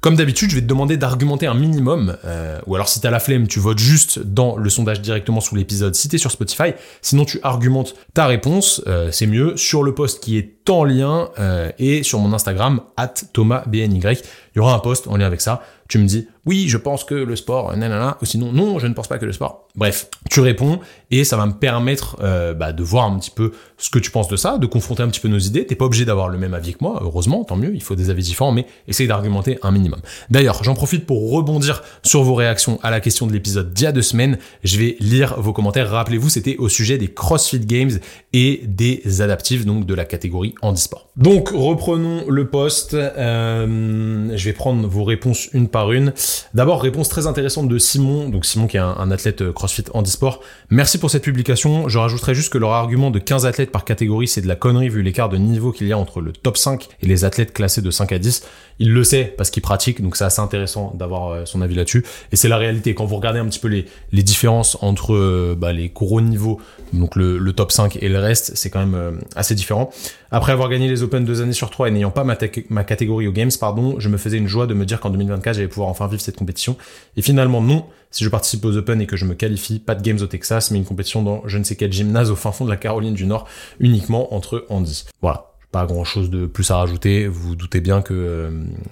Comme 0.00 0.16
d'habitude, 0.16 0.48
je 0.48 0.54
vais 0.54 0.62
te 0.62 0.66
demander 0.66 0.96
d'argumenter 0.96 1.46
un 1.46 1.52
minimum, 1.52 2.16
euh, 2.24 2.58
ou 2.66 2.74
alors 2.74 2.88
si 2.88 3.02
t'as 3.02 3.10
la 3.10 3.20
flemme, 3.20 3.46
tu 3.46 3.60
votes 3.60 3.78
juste 3.78 4.18
dans 4.18 4.56
le 4.56 4.70
sondage 4.70 5.02
directement 5.02 5.42
sous 5.42 5.56
l'épisode 5.56 5.94
si 5.94 6.08
t'es 6.08 6.16
sur 6.16 6.30
Spotify. 6.30 6.72
Sinon, 7.02 7.26
tu 7.26 7.38
argumentes 7.42 7.94
ta 8.14 8.24
réponse, 8.24 8.82
euh, 8.86 9.10
c'est 9.12 9.26
mieux, 9.26 9.58
sur 9.58 9.82
le 9.82 9.94
post 9.94 10.22
qui 10.22 10.38
est 10.38 10.70
en 10.70 10.84
lien 10.84 11.28
euh, 11.38 11.70
et 11.78 12.02
sur 12.02 12.18
mon 12.18 12.32
Instagram, 12.32 12.80
at 12.96 13.12
ThomasBNY. 13.34 14.00
Il 14.00 14.56
y 14.56 14.58
aura 14.58 14.74
un 14.74 14.78
post 14.78 15.06
en 15.06 15.18
lien 15.18 15.26
avec 15.26 15.42
ça 15.42 15.60
tu 15.90 15.98
me 15.98 16.06
dis 16.06 16.28
oui, 16.50 16.68
je 16.68 16.78
pense 16.78 17.04
que 17.04 17.14
le 17.14 17.36
sport, 17.36 17.76
nanana, 17.76 18.18
ou 18.20 18.24
sinon 18.24 18.50
non, 18.50 18.80
je 18.80 18.88
ne 18.88 18.92
pense 18.92 19.06
pas 19.06 19.18
que 19.18 19.24
le 19.24 19.32
sport. 19.32 19.68
Bref, 19.76 20.08
tu 20.28 20.40
réponds 20.40 20.80
et 21.12 21.22
ça 21.22 21.36
va 21.36 21.46
me 21.46 21.52
permettre 21.52 22.16
euh, 22.20 22.54
bah, 22.54 22.72
de 22.72 22.82
voir 22.82 23.04
un 23.04 23.16
petit 23.20 23.30
peu 23.30 23.52
ce 23.78 23.88
que 23.88 24.00
tu 24.00 24.10
penses 24.10 24.26
de 24.26 24.34
ça, 24.34 24.58
de 24.58 24.66
confronter 24.66 25.04
un 25.04 25.08
petit 25.08 25.20
peu 25.20 25.28
nos 25.28 25.38
idées. 25.38 25.64
T'es 25.64 25.76
pas 25.76 25.84
obligé 25.84 26.04
d'avoir 26.04 26.28
le 26.28 26.38
même 26.38 26.52
avis 26.52 26.72
que 26.72 26.78
moi, 26.80 26.98
heureusement, 27.04 27.44
tant 27.44 27.54
mieux. 27.54 27.72
Il 27.72 27.84
faut 27.84 27.94
des 27.94 28.10
avis 28.10 28.24
différents, 28.24 28.50
mais 28.50 28.66
essaye 28.88 29.06
d'argumenter 29.06 29.60
un 29.62 29.70
minimum. 29.70 30.00
D'ailleurs, 30.28 30.64
j'en 30.64 30.74
profite 30.74 31.06
pour 31.06 31.30
rebondir 31.30 31.84
sur 32.02 32.24
vos 32.24 32.34
réactions 32.34 32.80
à 32.82 32.90
la 32.90 32.98
question 32.98 33.28
de 33.28 33.32
l'épisode 33.32 33.72
d'il 33.72 33.84
y 33.84 33.86
a 33.86 33.92
deux 33.92 34.02
semaines. 34.02 34.36
Je 34.64 34.76
vais 34.76 34.96
lire 34.98 35.40
vos 35.40 35.52
commentaires. 35.52 35.88
Rappelez-vous, 35.88 36.30
c'était 36.30 36.56
au 36.56 36.68
sujet 36.68 36.98
des 36.98 37.14
CrossFit 37.14 37.60
Games 37.60 38.00
et 38.32 38.62
des 38.66 39.22
adaptifs, 39.22 39.64
donc 39.64 39.86
de 39.86 39.94
la 39.94 40.04
catégorie 40.04 40.56
handisport. 40.62 41.10
Donc 41.16 41.50
reprenons 41.50 42.24
le 42.28 42.48
poste. 42.48 42.94
Euh, 42.94 44.36
je 44.36 44.44
vais 44.44 44.52
prendre 44.52 44.88
vos 44.88 45.04
réponses 45.04 45.48
une 45.52 45.68
par 45.68 45.92
une. 45.92 46.12
D'abord, 46.54 46.82
réponse 46.82 47.08
très 47.08 47.26
intéressante 47.26 47.68
de 47.68 47.78
Simon, 47.78 48.28
donc 48.28 48.44
Simon 48.44 48.66
qui 48.66 48.76
est 48.76 48.80
un, 48.80 49.10
athlète 49.10 49.42
euh, 49.42 49.52
CrossFit 49.52 49.84
handisport. 49.94 50.40
Merci 50.70 50.98
pour 50.98 51.10
cette 51.10 51.22
publication. 51.22 51.88
Je 51.88 51.98
rajouterai 51.98 52.34
juste 52.34 52.52
que 52.52 52.58
leur 52.58 52.72
argument 52.72 53.10
de 53.10 53.18
15 53.18 53.46
athlètes 53.46 53.70
par 53.70 53.84
catégorie, 53.84 54.28
c'est 54.28 54.40
de 54.40 54.48
la 54.48 54.56
connerie 54.56 54.88
vu 54.88 55.02
l'écart 55.02 55.28
de 55.28 55.36
niveau 55.36 55.72
qu'il 55.72 55.86
y 55.86 55.92
a 55.92 55.98
entre 55.98 56.20
le 56.20 56.32
top 56.32 56.56
5 56.56 56.88
et 57.02 57.06
les 57.06 57.24
athlètes 57.24 57.52
classés 57.52 57.82
de 57.82 57.90
5 57.90 58.12
à 58.12 58.18
10. 58.18 58.44
Il 58.78 58.92
le 58.92 59.04
sait 59.04 59.34
parce 59.36 59.50
qu'il 59.50 59.62
pratique, 59.62 60.02
donc 60.02 60.16
c'est 60.16 60.24
assez 60.24 60.40
intéressant 60.40 60.92
d'avoir 60.96 61.28
euh, 61.28 61.44
son 61.44 61.62
avis 61.62 61.74
là-dessus. 61.74 62.04
Et 62.32 62.36
c'est 62.36 62.48
la 62.48 62.56
réalité. 62.56 62.94
Quand 62.94 63.04
vous 63.04 63.16
regardez 63.16 63.38
un 63.38 63.46
petit 63.46 63.60
peu 63.60 63.68
les, 63.68 63.86
les 64.12 64.22
différences 64.22 64.76
entre 64.80 65.14
euh, 65.14 65.54
bah, 65.56 65.72
les 65.72 65.88
gros 65.88 66.20
niveaux, 66.20 66.60
donc 66.92 67.16
le, 67.16 67.38
le, 67.38 67.52
top 67.52 67.72
5 67.72 67.98
et 68.00 68.08
le 68.08 68.18
reste, 68.18 68.52
c'est 68.54 68.70
quand 68.70 68.84
même 68.84 69.20
assez 69.36 69.54
différent. 69.54 69.90
Après, 70.32 70.52
avoir 70.52 70.68
gagné 70.68 70.88
les 70.88 71.02
Open 71.02 71.24
deux 71.24 71.42
années 71.42 71.52
sur 71.52 71.70
trois 71.70 71.88
et 71.88 71.90
n'ayant 71.90 72.10
pas 72.10 72.24
ma, 72.24 72.84
catégorie 72.84 73.26
aux 73.26 73.32
Games, 73.32 73.50
pardon, 73.58 73.96
je 73.98 74.08
me 74.08 74.16
faisais 74.16 74.38
une 74.38 74.46
joie 74.46 74.66
de 74.66 74.74
me 74.74 74.84
dire 74.84 75.00
qu'en 75.00 75.10
2024 75.10 75.56
j'allais 75.56 75.68
pouvoir 75.68 75.88
enfin 75.88 76.06
vivre 76.06 76.20
cette 76.20 76.36
compétition. 76.36 76.76
Et 77.16 77.22
finalement 77.22 77.60
non, 77.60 77.84
si 78.10 78.24
je 78.24 78.28
participe 78.28 78.64
aux 78.64 78.76
Open 78.76 79.00
et 79.00 79.06
que 79.06 79.16
je 79.16 79.24
me 79.24 79.34
qualifie, 79.34 79.80
pas 79.80 79.94
de 79.94 80.02
Games 80.02 80.20
au 80.20 80.26
Texas, 80.26 80.70
mais 80.70 80.78
une 80.78 80.84
compétition 80.84 81.22
dans 81.22 81.42
je 81.46 81.58
ne 81.58 81.64
sais 81.64 81.76
quel 81.76 81.92
gymnase 81.92 82.30
au 82.30 82.36
fin 82.36 82.52
fond 82.52 82.64
de 82.64 82.70
la 82.70 82.76
Caroline 82.76 83.14
du 83.14 83.26
Nord, 83.26 83.48
uniquement 83.80 84.34
entre 84.34 84.66
Andy. 84.68 85.06
Voilà 85.20 85.50
pas 85.72 85.86
grand 85.86 86.04
chose 86.04 86.30
de 86.30 86.46
plus 86.46 86.70
à 86.70 86.76
rajouter, 86.76 87.28
vous, 87.28 87.50
vous 87.50 87.56
doutez 87.56 87.80
bien 87.80 88.02
que 88.02 88.14
euh, 88.14 88.50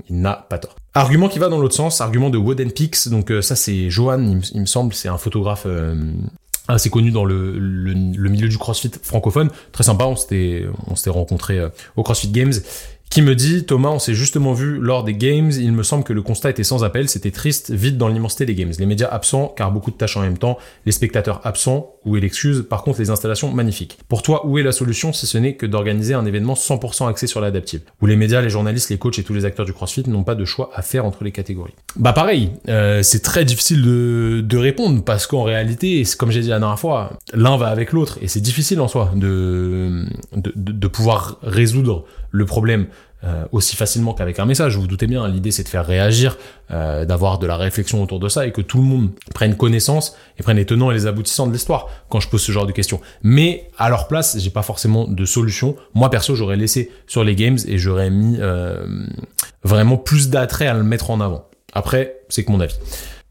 il 0.09 0.20
n'a 0.20 0.46
pas 0.48 0.59
tort. 0.59 0.77
Argument 0.94 1.29
qui 1.29 1.38
va 1.38 1.48
dans 1.48 1.59
l'autre 1.59 1.74
sens, 1.74 2.01
argument 2.01 2.31
de 2.31 2.38
Woden 2.38 2.70
Peaks, 2.72 3.09
donc 3.09 3.31
euh, 3.31 3.42
ça 3.42 3.57
c'est 3.57 3.90
Johan, 3.90 4.40
il, 4.53 4.61
me 4.61 4.66
semble, 4.66 4.94
c'est 4.94 5.09
un 5.09 5.18
photographe 5.18 5.64
euh, 5.66 6.12
assez 6.74 6.90
connu 6.90 7.11
dans 7.11 7.24
le, 7.24 7.59
le, 7.59 8.28
milieu 8.28 8.48
du 8.48 8.59
CrossFit 8.59 8.90
francophone, 9.02 9.50
très 9.72 9.85
sympa, 9.85 10.04
on 10.04 10.16
s'était 10.16 10.66
on 10.87 10.96
s'était 10.96 11.11
rencontré 11.11 11.61
au 11.96 12.02
CrossFit 12.02 12.28
Games 12.28 12.52
qui 13.10 13.22
me 13.22 13.34
dit 13.34 13.64
Thomas, 13.64 13.90
on 13.90 13.98
s'est 13.98 14.14
justement 14.14 14.52
vu 14.52 14.78
lors 14.78 15.04
des 15.04 15.14
games, 15.14 15.50
il 15.50 15.72
me 15.72 15.82
semble 15.82 16.04
que 16.04 16.12
le 16.12 16.22
constat 16.22 16.50
était 16.50 16.64
sans 16.64 16.84
appel, 16.84 17.08
c'était 17.08 17.30
triste, 17.30 17.70
vite 17.70 17.96
dans 17.96 18.08
l'immensité 18.08 18.46
des 18.46 18.54
games. 18.54 18.72
Les 18.78 18.86
médias 18.86 19.08
absents, 19.08 19.52
car 19.56 19.72
beaucoup 19.72 19.90
de 19.90 19.96
tâches 19.96 20.16
en 20.16 20.20
même 20.20 20.38
temps, 20.38 20.58
les 20.86 20.92
spectateurs 20.92 21.40
absents, 21.44 21.94
où 22.04 22.16
est 22.16 22.20
l'excuse, 22.20 22.64
par 22.68 22.82
contre 22.82 23.00
les 23.00 23.10
installations 23.10 23.52
magnifiques. 23.52 23.98
Pour 24.08 24.22
toi, 24.22 24.46
où 24.46 24.58
est 24.58 24.62
la 24.62 24.72
solution 24.72 25.12
si 25.12 25.26
ce 25.26 25.38
n'est 25.38 25.56
que 25.56 25.66
d'organiser 25.66 26.14
un 26.14 26.26
événement 26.26 26.54
100% 26.54 27.08
axé 27.08 27.26
sur 27.26 27.40
l'adaptive, 27.40 27.80
où 28.02 28.06
les 28.06 28.16
médias, 28.16 28.40
les 28.40 28.50
journalistes, 28.50 28.90
les 28.90 28.98
coachs 28.98 29.18
et 29.18 29.22
tous 29.22 29.34
les 29.34 29.44
acteurs 29.44 29.66
du 29.66 29.72
CrossFit 29.72 30.08
n'ont 30.08 30.24
pas 30.24 30.34
de 30.34 30.44
choix 30.44 30.70
à 30.74 30.82
faire 30.82 31.04
entre 31.04 31.24
les 31.24 31.32
catégories? 31.32 31.74
Bah 31.96 32.12
pareil, 32.12 32.50
euh, 32.68 33.02
c'est 33.02 33.22
très 33.22 33.44
difficile 33.44 33.82
de, 33.82 34.42
de 34.44 34.56
répondre, 34.56 35.02
parce 35.02 35.26
qu'en 35.26 35.42
réalité, 35.42 36.02
comme 36.18 36.30
j'ai 36.30 36.40
dit 36.40 36.48
la 36.48 36.58
dernière 36.58 36.78
fois, 36.78 37.12
l'un 37.32 37.56
va 37.56 37.68
avec 37.68 37.92
l'autre, 37.92 38.18
et 38.20 38.28
c'est 38.28 38.40
difficile 38.40 38.80
en 38.80 38.88
soi 38.88 39.12
de, 39.14 40.04
de, 40.36 40.52
de 40.54 40.88
pouvoir 40.88 41.38
résoudre 41.42 42.04
le 42.30 42.44
problème 42.44 42.86
euh, 43.24 43.44
aussi 43.50 43.74
facilement 43.74 44.14
qu'avec 44.14 44.38
un 44.38 44.44
message. 44.44 44.76
Vous 44.76 44.82
vous 44.82 44.86
doutez 44.86 45.08
bien, 45.08 45.26
l'idée 45.26 45.50
c'est 45.50 45.64
de 45.64 45.68
faire 45.68 45.84
réagir, 45.84 46.38
euh, 46.70 47.04
d'avoir 47.04 47.40
de 47.40 47.48
la 47.48 47.56
réflexion 47.56 48.00
autour 48.00 48.20
de 48.20 48.28
ça 48.28 48.46
et 48.46 48.52
que 48.52 48.60
tout 48.60 48.78
le 48.78 48.84
monde 48.84 49.10
prenne 49.34 49.56
connaissance 49.56 50.16
et 50.38 50.44
prenne 50.44 50.56
les 50.56 50.66
tenants 50.66 50.92
et 50.92 50.94
les 50.94 51.06
aboutissants 51.06 51.48
de 51.48 51.52
l'histoire 51.52 51.88
quand 52.08 52.20
je 52.20 52.28
pose 52.28 52.40
ce 52.40 52.52
genre 52.52 52.66
de 52.66 52.70
questions. 52.70 53.00
Mais 53.24 53.70
à 53.76 53.90
leur 53.90 54.06
place, 54.06 54.38
j'ai 54.38 54.50
pas 54.50 54.62
forcément 54.62 55.08
de 55.08 55.24
solution. 55.24 55.74
Moi 55.94 56.10
perso, 56.10 56.36
j'aurais 56.36 56.56
laissé 56.56 56.92
sur 57.08 57.24
les 57.24 57.34
games 57.34 57.58
et 57.66 57.76
j'aurais 57.76 58.10
mis 58.10 58.36
euh, 58.38 58.86
vraiment 59.64 59.96
plus 59.96 60.30
d'attrait 60.30 60.68
à 60.68 60.74
le 60.74 60.84
mettre 60.84 61.10
en 61.10 61.20
avant. 61.20 61.48
Après, 61.72 62.20
c'est 62.28 62.44
que 62.44 62.52
mon 62.52 62.60
avis. 62.60 62.76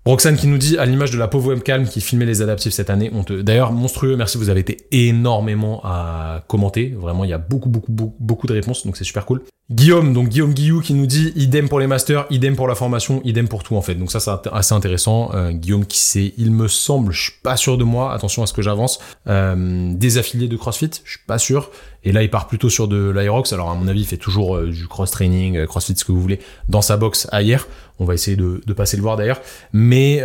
Roxane 0.08 0.38
qui 0.38 0.48
nous 0.48 0.58
dit, 0.58 0.78
à 0.78 0.86
l'image 0.86 1.12
de 1.12 1.18
la 1.18 1.28
pauvre 1.28 1.50
webcam 1.50 1.86
qui 1.86 2.00
filmait 2.00 2.26
les 2.26 2.42
adaptifs 2.42 2.72
cette 2.72 2.90
année, 2.90 3.12
on 3.14 3.26
te... 3.26 3.34
D'ailleurs, 3.42 3.74
monstrueux, 3.74 4.16
merci, 4.16 4.38
vous 4.38 4.50
avez 4.50 4.62
été 4.62 4.78
énormément 4.92 5.82
à 5.84 6.46
commenter. 6.48 6.96
Vraiment, 6.98 7.26
il 7.26 7.30
y 7.30 7.34
a 7.34 7.38
beaucoup, 7.38 7.68
beaucoup, 7.68 7.92
beaucoup, 7.92 8.16
beaucoup 8.20 8.48
de 8.48 8.54
réponses, 8.54 8.86
donc 8.86 8.96
c'est 8.96 9.04
super 9.04 9.26
cool. 9.26 9.42
Guillaume, 9.70 10.14
donc 10.14 10.30
Guillaume 10.30 10.54
Guillou 10.54 10.80
qui 10.80 10.94
nous 10.94 11.08
dit 11.08 11.34
idem 11.36 11.68
pour 11.68 11.82
les 11.82 11.88
masters, 11.88 12.26
idem 12.30 12.56
pour 12.56 12.70
la 12.70 12.76
formation, 12.76 13.22
idem 13.26 13.50
pour 13.50 13.64
tout 13.64 13.76
en 13.76 13.82
fait. 13.82 13.96
Donc 13.96 14.12
ça 14.14 14.22
c'est 14.22 14.50
assez 14.54 14.74
intéressant. 14.74 15.32
Euh, 15.34 15.52
Guillaume 15.52 15.86
qui 15.86 16.00
sait, 16.00 16.34
il 16.38 16.52
me 16.52 16.70
semble, 16.70 17.12
je 17.12 17.24
suis 17.24 17.34
pas 17.44 17.58
sûr 17.58 17.78
de 17.78 17.84
moi, 17.84 18.14
attention 18.14 18.44
à 18.44 18.48
ce 18.48 18.54
que 18.54 18.62
j'avance, 18.62 19.00
euh, 19.28 19.92
des 19.94 20.18
affiliés 20.18 20.48
de 20.48 20.56
CrossFit, 20.56 20.92
je 21.04 21.10
suis 21.10 21.26
pas 21.28 21.38
sûr. 21.38 21.70
Et 22.06 22.14
là 22.14 22.24
il 22.24 22.30
part 22.30 22.48
plutôt 22.48 22.70
sur 22.70 22.88
de 22.88 23.10
l'Aerox. 23.10 23.52
Alors 23.52 23.70
à 23.70 23.76
mon 23.76 23.90
avis 23.90 24.02
il 24.02 24.08
fait 24.08 24.16
toujours 24.16 24.56
euh, 24.56 24.70
du 24.70 24.88
cross 24.88 25.12
training, 25.12 25.66
CrossFit 25.66 25.98
ce 25.98 26.06
que 26.06 26.14
vous 26.14 26.22
voulez 26.22 26.40
dans 26.70 26.82
sa 26.82 26.96
box 26.96 27.28
ailleurs. 27.34 27.68
On 28.00 28.06
va 28.06 28.14
essayer 28.14 28.38
de, 28.38 28.62
de 28.66 28.74
passer 28.74 28.96
le 28.96 29.04
voir 29.04 29.18
d'ailleurs. 29.18 29.42
Mais 29.74 30.20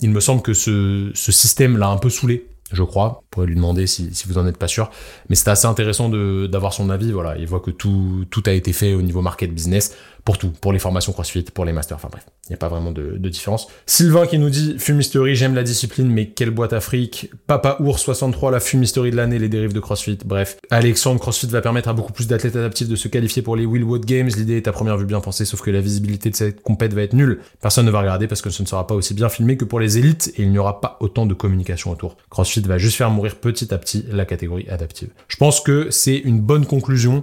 il 0.00 0.10
me 0.10 0.20
semble 0.20 0.40
que 0.40 0.54
ce, 0.54 1.10
ce 1.12 1.32
système 1.32 1.76
l'a 1.76 1.88
un 1.88 1.98
peu 1.98 2.08
saoulé 2.08 2.46
je 2.74 2.82
crois. 2.82 3.20
Vous 3.22 3.28
pourrez 3.30 3.46
lui 3.46 3.54
demander 3.54 3.86
si, 3.86 4.10
vous 4.26 4.38
en 4.38 4.46
êtes 4.46 4.58
pas 4.58 4.68
sûr. 4.68 4.90
Mais 5.28 5.36
c'est 5.36 5.48
assez 5.48 5.66
intéressant 5.66 6.08
d'avoir 6.08 6.72
son 6.72 6.90
avis. 6.90 7.12
Voilà, 7.12 7.36
il 7.38 7.46
voit 7.46 7.60
que 7.60 7.70
tout 7.70 8.42
a 8.46 8.52
été 8.52 8.72
fait 8.72 8.94
au 8.94 9.02
niveau 9.02 9.22
market 9.22 9.52
business 9.52 9.96
pour 10.24 10.38
tout, 10.38 10.50
pour 10.60 10.72
les 10.72 10.78
formations 10.78 11.12
CrossFit, 11.12 11.42
pour 11.42 11.66
les 11.66 11.72
masters, 11.72 11.96
enfin 11.96 12.08
bref, 12.10 12.24
il 12.46 12.52
n'y 12.52 12.54
a 12.54 12.58
pas 12.58 12.68
vraiment 12.68 12.92
de, 12.92 13.18
différence. 13.28 13.68
Sylvain 13.84 14.26
qui 14.26 14.38
nous 14.38 14.48
dit 14.48 14.76
Fumistery, 14.78 15.34
j'aime 15.34 15.54
la 15.54 15.62
discipline, 15.62 16.08
mais 16.08 16.28
quelle 16.28 16.50
boîte 16.50 16.72
Afrique. 16.72 17.30
Papa 17.46 17.76
Ours 17.80 18.00
63, 18.02 18.50
la 18.50 18.60
Fumistery 18.60 19.10
de 19.10 19.16
l'année, 19.16 19.38
les 19.38 19.48
dérives 19.48 19.72
de 19.72 19.80
CrossFit, 19.80 20.18
bref. 20.24 20.56
Alexandre, 20.70 21.20
CrossFit 21.20 21.48
va 21.48 21.60
permettre 21.60 21.88
à 21.88 21.92
beaucoup 21.92 22.12
plus 22.12 22.26
d'athlètes 22.26 22.56
adaptifs 22.56 22.88
de 22.88 22.96
se 22.96 23.08
qualifier 23.08 23.42
pour 23.42 23.56
les 23.56 23.66
Willwood 23.66 24.06
Games. 24.06 24.28
L'idée 24.34 24.56
est 24.56 24.68
à 24.68 24.72
première 24.72 24.96
vue 24.96 25.04
bien 25.04 25.20
pensée, 25.20 25.44
sauf 25.44 25.60
que 25.60 25.70
la 25.70 25.80
visibilité 25.80 26.30
de 26.30 26.36
cette 26.36 26.62
compète 26.62 26.94
va 26.94 27.02
être 27.02 27.14
nulle. 27.14 27.40
Personne 27.60 27.84
ne 27.84 27.90
va 27.90 28.00
regarder 28.00 28.26
parce 28.26 28.40
que 28.40 28.50
ce 28.50 28.62
ne 28.62 28.66
sera 28.66 28.86
pas 28.86 28.94
aussi 28.94 29.12
bien 29.12 29.28
filmé 29.28 29.56
que 29.56 29.64
pour 29.64 29.80
les 29.80 29.98
élites 29.98 30.32
et 30.36 30.42
il 30.42 30.50
n'y 30.50 30.58
aura 30.58 30.80
pas 30.80 30.96
autant 31.00 31.26
de 31.26 31.34
communication 31.34 31.90
autour. 31.90 32.16
CrossFit 32.30 32.62
va 32.62 32.78
juste 32.78 32.96
faire 32.96 33.10
mourir 33.10 33.36
petit 33.36 33.72
à 33.74 33.78
petit 33.78 34.04
la 34.10 34.24
catégorie 34.24 34.66
adaptive. 34.68 35.10
Je 35.28 35.36
pense 35.36 35.60
que 35.60 35.90
c'est 35.90 36.16
une 36.16 36.40
bonne 36.40 36.64
conclusion 36.64 37.22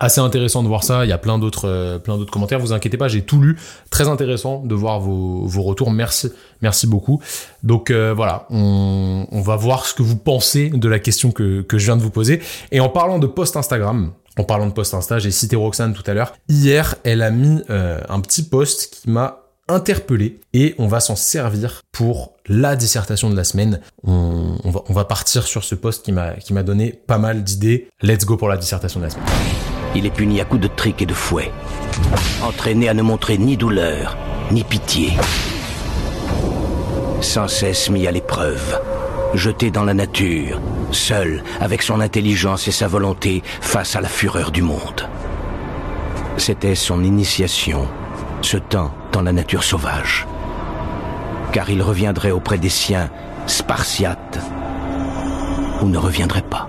assez 0.00 0.20
intéressant 0.20 0.62
de 0.62 0.68
voir 0.68 0.82
ça. 0.82 1.04
Il 1.04 1.08
y 1.08 1.12
a 1.12 1.18
plein 1.18 1.38
d'autres, 1.38 1.68
euh, 1.68 1.98
plein 1.98 2.16
d'autres 2.16 2.32
commentaires. 2.32 2.58
Vous 2.58 2.72
inquiétez 2.72 2.96
pas, 2.96 3.06
j'ai 3.06 3.22
tout 3.22 3.40
lu. 3.40 3.58
Très 3.90 4.08
intéressant 4.08 4.62
de 4.64 4.74
voir 4.74 4.98
vos, 4.98 5.46
vos 5.46 5.62
retours. 5.62 5.90
Merci, 5.90 6.32
merci 6.62 6.86
beaucoup. 6.86 7.20
Donc 7.62 7.90
euh, 7.90 8.12
voilà, 8.14 8.46
on, 8.50 9.26
on, 9.30 9.42
va 9.42 9.56
voir 9.56 9.84
ce 9.84 9.94
que 9.94 10.02
vous 10.02 10.16
pensez 10.16 10.70
de 10.70 10.88
la 10.88 10.98
question 10.98 11.30
que, 11.30 11.60
que 11.60 11.78
je 11.78 11.84
viens 11.84 11.96
de 11.96 12.02
vous 12.02 12.10
poser. 12.10 12.40
Et 12.72 12.80
en 12.80 12.88
parlant 12.88 13.18
de 13.18 13.26
post 13.26 13.56
Instagram, 13.56 14.12
en 14.38 14.44
parlant 14.44 14.66
de 14.66 14.72
post 14.72 14.94
Insta, 14.94 15.18
j'ai 15.18 15.30
cité 15.30 15.56
Roxane 15.56 15.92
tout 15.92 16.04
à 16.06 16.14
l'heure. 16.14 16.32
Hier, 16.48 16.96
elle 17.04 17.22
a 17.22 17.30
mis 17.30 17.62
euh, 17.68 18.00
un 18.08 18.20
petit 18.20 18.42
post 18.42 18.94
qui 18.94 19.10
m'a 19.10 19.42
interpellé 19.68 20.40
et 20.52 20.74
on 20.78 20.88
va 20.88 20.98
s'en 21.00 21.14
servir 21.14 21.82
pour 21.92 22.32
la 22.46 22.74
dissertation 22.74 23.30
de 23.30 23.36
la 23.36 23.44
semaine. 23.44 23.80
On, 24.02 24.56
on, 24.64 24.70
va, 24.70 24.82
on 24.88 24.92
va 24.92 25.04
partir 25.04 25.46
sur 25.46 25.62
ce 25.62 25.74
post 25.74 26.04
qui 26.04 26.12
m'a 26.12 26.32
qui 26.34 26.52
m'a 26.54 26.62
donné 26.62 26.92
pas 26.92 27.18
mal 27.18 27.44
d'idées. 27.44 27.88
Let's 28.02 28.24
go 28.24 28.36
pour 28.36 28.48
la 28.48 28.56
dissertation 28.56 28.98
de 29.00 29.04
la 29.04 29.10
semaine. 29.10 29.79
Il 29.94 30.06
est 30.06 30.10
puni 30.10 30.40
à 30.40 30.44
coups 30.44 30.62
de 30.62 30.68
trick 30.68 31.02
et 31.02 31.06
de 31.06 31.14
fouet. 31.14 31.50
Entraîné 32.42 32.88
à 32.88 32.94
ne 32.94 33.02
montrer 33.02 33.38
ni 33.38 33.56
douleur, 33.56 34.16
ni 34.52 34.62
pitié. 34.62 35.12
Sans 37.20 37.48
cesse 37.48 37.90
mis 37.90 38.06
à 38.06 38.12
l'épreuve. 38.12 38.80
Jeté 39.34 39.70
dans 39.70 39.84
la 39.84 39.94
nature, 39.94 40.60
seul, 40.90 41.42
avec 41.60 41.82
son 41.82 42.00
intelligence 42.00 42.66
et 42.66 42.72
sa 42.72 42.88
volonté, 42.88 43.42
face 43.60 43.94
à 43.94 44.00
la 44.00 44.08
fureur 44.08 44.50
du 44.50 44.62
monde. 44.62 45.08
C'était 46.36 46.74
son 46.74 47.04
initiation, 47.04 47.86
ce 48.42 48.56
temps 48.56 48.92
dans 49.12 49.22
la 49.22 49.32
nature 49.32 49.62
sauvage. 49.62 50.26
Car 51.52 51.68
il 51.68 51.82
reviendrait 51.82 52.30
auprès 52.30 52.58
des 52.58 52.68
siens, 52.68 53.10
spartiates, 53.46 54.40
ou 55.82 55.86
ne 55.86 55.98
reviendrait 55.98 56.42
pas. 56.42 56.68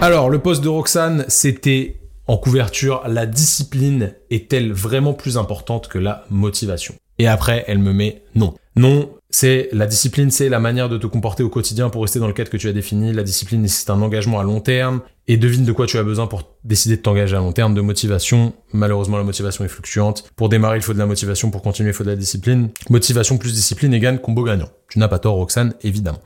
Alors, 0.00 0.30
le 0.30 0.38
poste 0.38 0.62
de 0.62 0.68
Roxane, 0.68 1.24
c'était 1.28 1.99
en 2.30 2.36
couverture, 2.36 3.02
la 3.08 3.26
discipline 3.26 4.14
est-elle 4.30 4.72
vraiment 4.72 5.14
plus 5.14 5.36
importante 5.36 5.88
que 5.88 5.98
la 5.98 6.24
motivation? 6.30 6.94
Et 7.18 7.26
après, 7.26 7.64
elle 7.66 7.80
me 7.80 7.92
met 7.92 8.22
non. 8.36 8.54
Non, 8.76 9.10
c'est 9.30 9.68
la 9.72 9.88
discipline, 9.88 10.30
c'est 10.30 10.48
la 10.48 10.60
manière 10.60 10.88
de 10.88 10.96
te 10.96 11.08
comporter 11.08 11.42
au 11.42 11.48
quotidien 11.48 11.90
pour 11.90 12.02
rester 12.02 12.20
dans 12.20 12.28
le 12.28 12.32
cadre 12.32 12.48
que 12.48 12.56
tu 12.56 12.68
as 12.68 12.72
défini. 12.72 13.12
La 13.12 13.24
discipline, 13.24 13.66
c'est 13.66 13.90
un 13.90 14.00
engagement 14.00 14.38
à 14.38 14.44
long 14.44 14.60
terme. 14.60 15.00
Et 15.28 15.36
devine 15.36 15.64
de 15.64 15.72
quoi 15.72 15.86
tu 15.86 15.96
as 15.98 16.02
besoin 16.02 16.26
pour 16.26 16.42
décider 16.64 16.96
de 16.96 17.02
t'engager 17.02 17.36
à 17.36 17.38
long 17.38 17.52
terme 17.52 17.74
de 17.74 17.80
motivation. 17.80 18.52
Malheureusement, 18.72 19.16
la 19.16 19.22
motivation 19.22 19.64
est 19.64 19.68
fluctuante. 19.68 20.24
Pour 20.34 20.48
démarrer, 20.48 20.78
il 20.78 20.82
faut 20.82 20.92
de 20.92 20.98
la 20.98 21.06
motivation. 21.06 21.50
Pour 21.50 21.62
continuer, 21.62 21.90
il 21.90 21.94
faut 21.94 22.04
de 22.04 22.10
la 22.10 22.16
discipline. 22.16 22.70
Motivation 22.88 23.38
plus 23.38 23.54
discipline 23.54 23.94
égale 23.94 24.20
combo 24.20 24.42
gagnant. 24.42 24.68
Tu 24.88 24.98
n'as 24.98 25.08
pas 25.08 25.20
tort, 25.20 25.34
Roxane, 25.34 25.74
évidemment. 25.82 26.18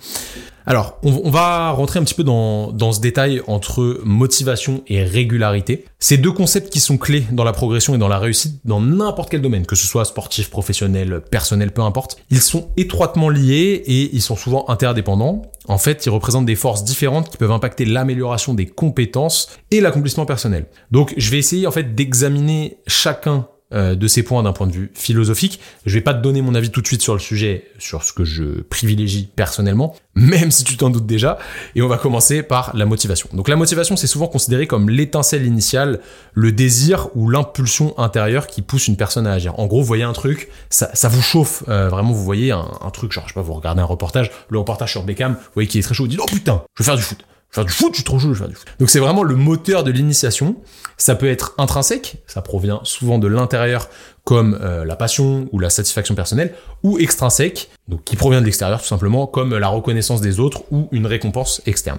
Alors, 0.66 0.98
on, 1.02 1.30
va 1.30 1.72
rentrer 1.72 1.98
un 1.98 2.04
petit 2.04 2.14
peu 2.14 2.24
dans, 2.24 2.72
dans 2.72 2.92
ce 2.92 3.00
détail 3.00 3.42
entre 3.46 4.00
motivation 4.04 4.82
et 4.88 5.04
régularité. 5.04 5.84
Ces 5.98 6.16
deux 6.16 6.32
concepts 6.32 6.72
qui 6.72 6.80
sont 6.80 6.96
clés 6.96 7.24
dans 7.32 7.44
la 7.44 7.52
progression 7.52 7.94
et 7.94 7.98
dans 7.98 8.08
la 8.08 8.18
réussite 8.18 8.60
dans 8.64 8.80
n'importe 8.80 9.30
quel 9.30 9.42
domaine, 9.42 9.66
que 9.66 9.76
ce 9.76 9.86
soit 9.86 10.06
sportif, 10.06 10.48
professionnel, 10.48 11.20
personnel, 11.30 11.70
peu 11.70 11.82
importe. 11.82 12.16
Ils 12.30 12.40
sont 12.40 12.70
étroitement 12.78 13.28
liés 13.28 13.82
et 13.84 14.14
ils 14.14 14.22
sont 14.22 14.36
souvent 14.36 14.66
interdépendants. 14.70 15.42
En 15.66 15.78
fait, 15.78 16.04
ils 16.06 16.10
représentent 16.10 16.46
des 16.46 16.56
forces 16.56 16.84
différentes 16.84 17.30
qui 17.30 17.36
peuvent 17.36 17.52
impacter 17.52 17.84
l'amélioration 17.84 18.54
des 18.54 18.66
compétences 18.66 19.48
et 19.70 19.80
l'accomplissement 19.80 20.26
personnel. 20.26 20.66
Donc, 20.90 21.14
je 21.16 21.30
vais 21.30 21.38
essayer 21.38 21.66
en 21.66 21.70
fait 21.70 21.94
d'examiner 21.94 22.78
chacun 22.86 23.48
de 23.74 24.06
ces 24.06 24.22
points 24.22 24.42
d'un 24.42 24.52
point 24.52 24.66
de 24.66 24.72
vue 24.72 24.90
philosophique. 24.94 25.60
Je 25.84 25.94
vais 25.94 26.00
pas 26.00 26.14
te 26.14 26.22
donner 26.22 26.42
mon 26.42 26.54
avis 26.54 26.70
tout 26.70 26.80
de 26.80 26.86
suite 26.86 27.02
sur 27.02 27.12
le 27.12 27.18
sujet, 27.18 27.70
sur 27.78 28.04
ce 28.04 28.12
que 28.12 28.24
je 28.24 28.62
privilégie 28.62 29.28
personnellement, 29.34 29.96
même 30.14 30.50
si 30.50 30.64
tu 30.64 30.76
t'en 30.76 30.90
doutes 30.90 31.06
déjà. 31.06 31.38
Et 31.74 31.82
on 31.82 31.88
va 31.88 31.98
commencer 31.98 32.42
par 32.42 32.76
la 32.76 32.86
motivation. 32.86 33.28
Donc 33.32 33.48
la 33.48 33.56
motivation, 33.56 33.96
c'est 33.96 34.06
souvent 34.06 34.26
considéré 34.26 34.66
comme 34.66 34.88
l'étincelle 34.88 35.46
initiale, 35.46 36.00
le 36.34 36.52
désir 36.52 37.08
ou 37.14 37.28
l'impulsion 37.28 37.98
intérieure 37.98 38.46
qui 38.46 38.62
pousse 38.62 38.88
une 38.88 38.96
personne 38.96 39.26
à 39.26 39.32
agir. 39.32 39.58
En 39.58 39.66
gros, 39.66 39.80
vous 39.80 39.86
voyez 39.86 40.04
un 40.04 40.12
truc, 40.12 40.48
ça, 40.70 41.08
vous 41.08 41.22
chauffe, 41.22 41.64
euh, 41.68 41.88
vraiment, 41.88 42.12
vous 42.12 42.24
voyez 42.24 42.52
un, 42.52 42.90
truc, 42.92 43.12
genre, 43.12 43.24
je 43.24 43.28
sais 43.28 43.34
pas, 43.34 43.42
vous 43.42 43.54
regardez 43.54 43.80
un 43.80 43.86
reportage, 43.86 44.30
le 44.48 44.58
reportage 44.58 44.92
sur 44.92 45.02
Beckham, 45.02 45.32
vous 45.32 45.50
voyez 45.54 45.68
qu'il 45.68 45.80
est 45.80 45.82
très 45.82 45.94
chaud, 45.94 46.04
vous 46.04 46.08
dites, 46.08 46.20
oh 46.22 46.26
putain, 46.26 46.62
je 46.76 46.82
vais 46.82 46.86
faire 46.86 46.96
du 46.96 47.02
foot 47.02 47.18
faire 47.54 47.64
du 47.64 47.72
foot, 47.72 47.92
je 47.92 47.98
suis 47.98 48.04
trop 48.04 48.18
chaud, 48.18 48.34
je 48.34 48.38
faire 48.38 48.48
du 48.48 48.56
foot. 48.56 48.66
Donc 48.80 48.90
c'est 48.90 48.98
vraiment 48.98 49.22
le 49.22 49.36
moteur 49.36 49.84
de 49.84 49.92
l'initiation. 49.92 50.56
Ça 50.96 51.14
peut 51.14 51.28
être 51.28 51.54
intrinsèque, 51.58 52.22
ça 52.26 52.42
provient 52.42 52.80
souvent 52.84 53.18
de 53.18 53.28
l'intérieur 53.28 53.88
comme 54.24 54.58
euh, 54.60 54.84
la 54.84 54.96
passion 54.96 55.48
ou 55.52 55.58
la 55.58 55.70
satisfaction 55.70 56.14
personnelle, 56.14 56.54
ou 56.82 56.98
extrinsèque, 56.98 57.70
donc 57.88 58.02
qui 58.04 58.16
provient 58.16 58.40
de 58.40 58.46
l'extérieur 58.46 58.80
tout 58.80 58.88
simplement, 58.88 59.26
comme 59.26 59.56
la 59.56 59.68
reconnaissance 59.68 60.20
des 60.20 60.40
autres 60.40 60.62
ou 60.70 60.88
une 60.92 61.06
récompense 61.06 61.62
externe. 61.66 61.98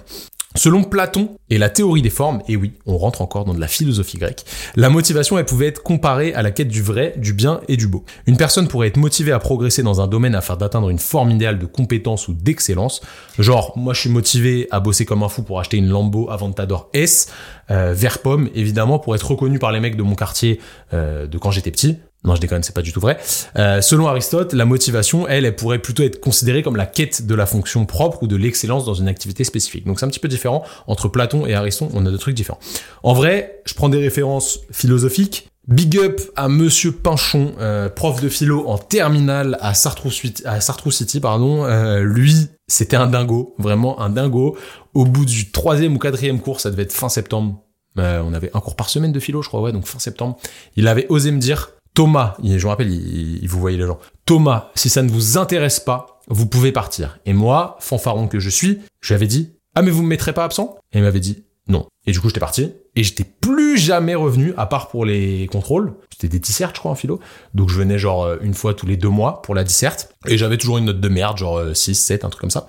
Selon 0.54 0.84
Platon 0.84 1.36
et 1.50 1.58
la 1.58 1.68
théorie 1.68 2.02
des 2.02 2.10
formes, 2.10 2.42
et 2.48 2.56
oui, 2.56 2.72
on 2.86 2.96
rentre 2.96 3.20
encore 3.20 3.44
dans 3.44 3.52
de 3.52 3.60
la 3.60 3.68
philosophie 3.68 4.16
grecque, 4.16 4.44
la 4.74 4.88
motivation, 4.88 5.38
elle 5.38 5.44
pouvait 5.44 5.66
être 5.66 5.82
comparée 5.82 6.32
à 6.34 6.42
la 6.42 6.50
quête 6.50 6.68
du 6.68 6.82
vrai, 6.82 7.14
du 7.16 7.34
bien 7.34 7.60
et 7.68 7.76
du 7.76 7.86
beau. 7.86 8.04
Une 8.26 8.36
personne 8.36 8.66
pourrait 8.66 8.88
être 8.88 8.96
motivée 8.96 9.32
à 9.32 9.38
progresser 9.38 9.82
dans 9.82 10.00
un 10.00 10.06
domaine 10.06 10.34
afin 10.34 10.56
d'atteindre 10.56 10.88
une 10.88 10.98
forme 10.98 11.30
idéale 11.30 11.58
de 11.58 11.66
compétence 11.66 12.28
ou 12.28 12.32
d'excellence. 12.32 13.02
Genre, 13.38 13.72
moi 13.76 13.92
je 13.92 14.00
suis 14.00 14.10
motivé 14.10 14.66
à 14.70 14.80
bosser 14.80 15.04
comme 15.04 15.22
un 15.22 15.28
fou 15.28 15.42
pour 15.42 15.60
acheter 15.60 15.76
une 15.76 15.88
Lambo 15.88 16.30
Aventador 16.30 16.88
S, 16.94 17.28
euh, 17.70 17.92
vert 17.92 18.20
pomme, 18.20 18.48
évidemment, 18.54 18.98
pour 18.98 19.14
être 19.14 19.30
reconnu 19.30 19.58
par 19.58 19.72
les 19.72 19.80
mecs 19.80 19.96
de 19.96 20.02
mon 20.02 20.14
quartier 20.14 20.60
euh, 20.94 21.26
de 21.26 21.36
quand 21.38 21.50
j'étais 21.50 21.70
petit. 21.70 21.98
Non, 22.24 22.34
je 22.34 22.40
déconne, 22.40 22.62
c'est 22.62 22.74
pas 22.74 22.82
du 22.82 22.92
tout 22.92 23.00
vrai. 23.00 23.18
Euh, 23.56 23.80
selon 23.80 24.08
Aristote, 24.08 24.52
la 24.52 24.64
motivation, 24.64 25.28
elle, 25.28 25.44
elle 25.44 25.54
pourrait 25.54 25.78
plutôt 25.78 26.02
être 26.02 26.20
considérée 26.20 26.62
comme 26.62 26.76
la 26.76 26.86
quête 26.86 27.26
de 27.26 27.34
la 27.34 27.46
fonction 27.46 27.86
propre 27.86 28.24
ou 28.24 28.26
de 28.26 28.36
l'excellence 28.36 28.84
dans 28.84 28.94
une 28.94 29.06
activité 29.08 29.44
spécifique. 29.44 29.86
Donc 29.86 30.00
c'est 30.00 30.06
un 30.06 30.08
petit 30.08 30.18
peu 30.18 30.28
différent 30.28 30.64
entre 30.88 31.08
Platon 31.08 31.46
et 31.46 31.54
Aristote, 31.54 31.90
on 31.94 32.04
a 32.04 32.10
deux 32.10 32.18
trucs 32.18 32.34
différents. 32.34 32.58
En 33.02 33.14
vrai, 33.14 33.60
je 33.64 33.74
prends 33.74 33.88
des 33.88 33.98
références 33.98 34.60
philosophiques. 34.72 35.48
Big 35.68 35.98
up 35.98 36.20
à 36.36 36.48
Monsieur 36.48 36.92
Pinchon, 36.92 37.52
euh, 37.58 37.88
prof 37.88 38.20
de 38.20 38.28
philo 38.28 38.68
en 38.68 38.78
terminale 38.78 39.58
à 39.60 39.74
Sartrou, 39.74 40.10
à 40.44 40.60
Sartrou 40.60 40.92
City, 40.92 41.18
pardon. 41.18 41.64
Euh, 41.64 42.02
lui, 42.02 42.48
c'était 42.68 42.96
un 42.96 43.08
dingo, 43.08 43.56
vraiment 43.58 44.00
un 44.00 44.08
dingo. 44.08 44.56
Au 44.94 45.04
bout 45.04 45.24
du 45.24 45.50
troisième 45.50 45.96
ou 45.96 45.98
quatrième 45.98 46.40
cours, 46.40 46.60
ça 46.60 46.70
devait 46.70 46.84
être 46.84 46.92
fin 46.92 47.08
septembre. 47.08 47.64
Euh, 47.98 48.22
on 48.24 48.32
avait 48.32 48.50
un 48.54 48.60
cours 48.60 48.76
par 48.76 48.88
semaine 48.88 49.10
de 49.10 49.18
philo, 49.18 49.42
je 49.42 49.48
crois, 49.48 49.60
ouais, 49.60 49.72
donc 49.72 49.86
fin 49.86 49.98
septembre. 49.98 50.36
Il 50.76 50.86
avait 50.86 51.06
osé 51.08 51.32
me 51.32 51.40
dire, 51.40 51.70
Thomas, 51.96 52.36
je 52.44 52.58
vous 52.58 52.68
rappelle, 52.68 52.92
il, 52.92 53.48
vous 53.48 53.58
voyez 53.58 53.78
les 53.78 53.86
gens. 53.86 53.98
Thomas, 54.26 54.70
si 54.74 54.90
ça 54.90 55.02
ne 55.02 55.10
vous 55.10 55.38
intéresse 55.38 55.80
pas, 55.80 56.20
vous 56.28 56.44
pouvez 56.44 56.70
partir. 56.70 57.18
Et 57.24 57.32
moi, 57.32 57.78
fanfaron 57.80 58.28
que 58.28 58.38
je 58.38 58.50
suis, 58.50 58.80
j'avais 59.00 59.26
dit, 59.26 59.54
ah 59.74 59.80
mais 59.80 59.90
vous 59.90 60.02
me 60.02 60.08
mettrez 60.08 60.34
pas 60.34 60.44
absent? 60.44 60.76
Et 60.92 60.98
il 60.98 61.04
m'avait 61.04 61.20
dit, 61.20 61.44
non. 61.68 61.86
Et 62.06 62.12
du 62.12 62.20
coup, 62.20 62.28
j'étais 62.28 62.38
parti. 62.38 62.74
Et 62.96 63.02
j'étais 63.02 63.24
plus 63.24 63.65
jamais 63.76 64.14
revenu, 64.14 64.54
à 64.56 64.66
part 64.66 64.88
pour 64.88 65.04
les 65.04 65.48
contrôles. 65.50 65.94
C'était 66.12 66.28
des 66.28 66.38
dissertes, 66.38 66.76
je 66.76 66.80
crois, 66.80 66.92
en 66.92 66.94
philo. 66.94 67.20
Donc 67.54 67.68
je 67.68 67.76
venais 67.76 67.98
genre 67.98 68.24
euh, 68.24 68.36
une 68.40 68.54
fois 68.54 68.72
tous 68.74 68.86
les 68.86 68.96
deux 68.96 69.08
mois 69.08 69.42
pour 69.42 69.54
la 69.54 69.64
disserte. 69.64 70.10
Et 70.26 70.38
j'avais 70.38 70.56
toujours 70.56 70.78
une 70.78 70.86
note 70.86 71.00
de 71.00 71.08
merde, 71.08 71.36
genre 71.36 71.60
6, 71.74 71.90
euh, 71.90 71.94
7, 71.94 72.24
un 72.24 72.30
truc 72.30 72.40
comme 72.40 72.50
ça. 72.50 72.66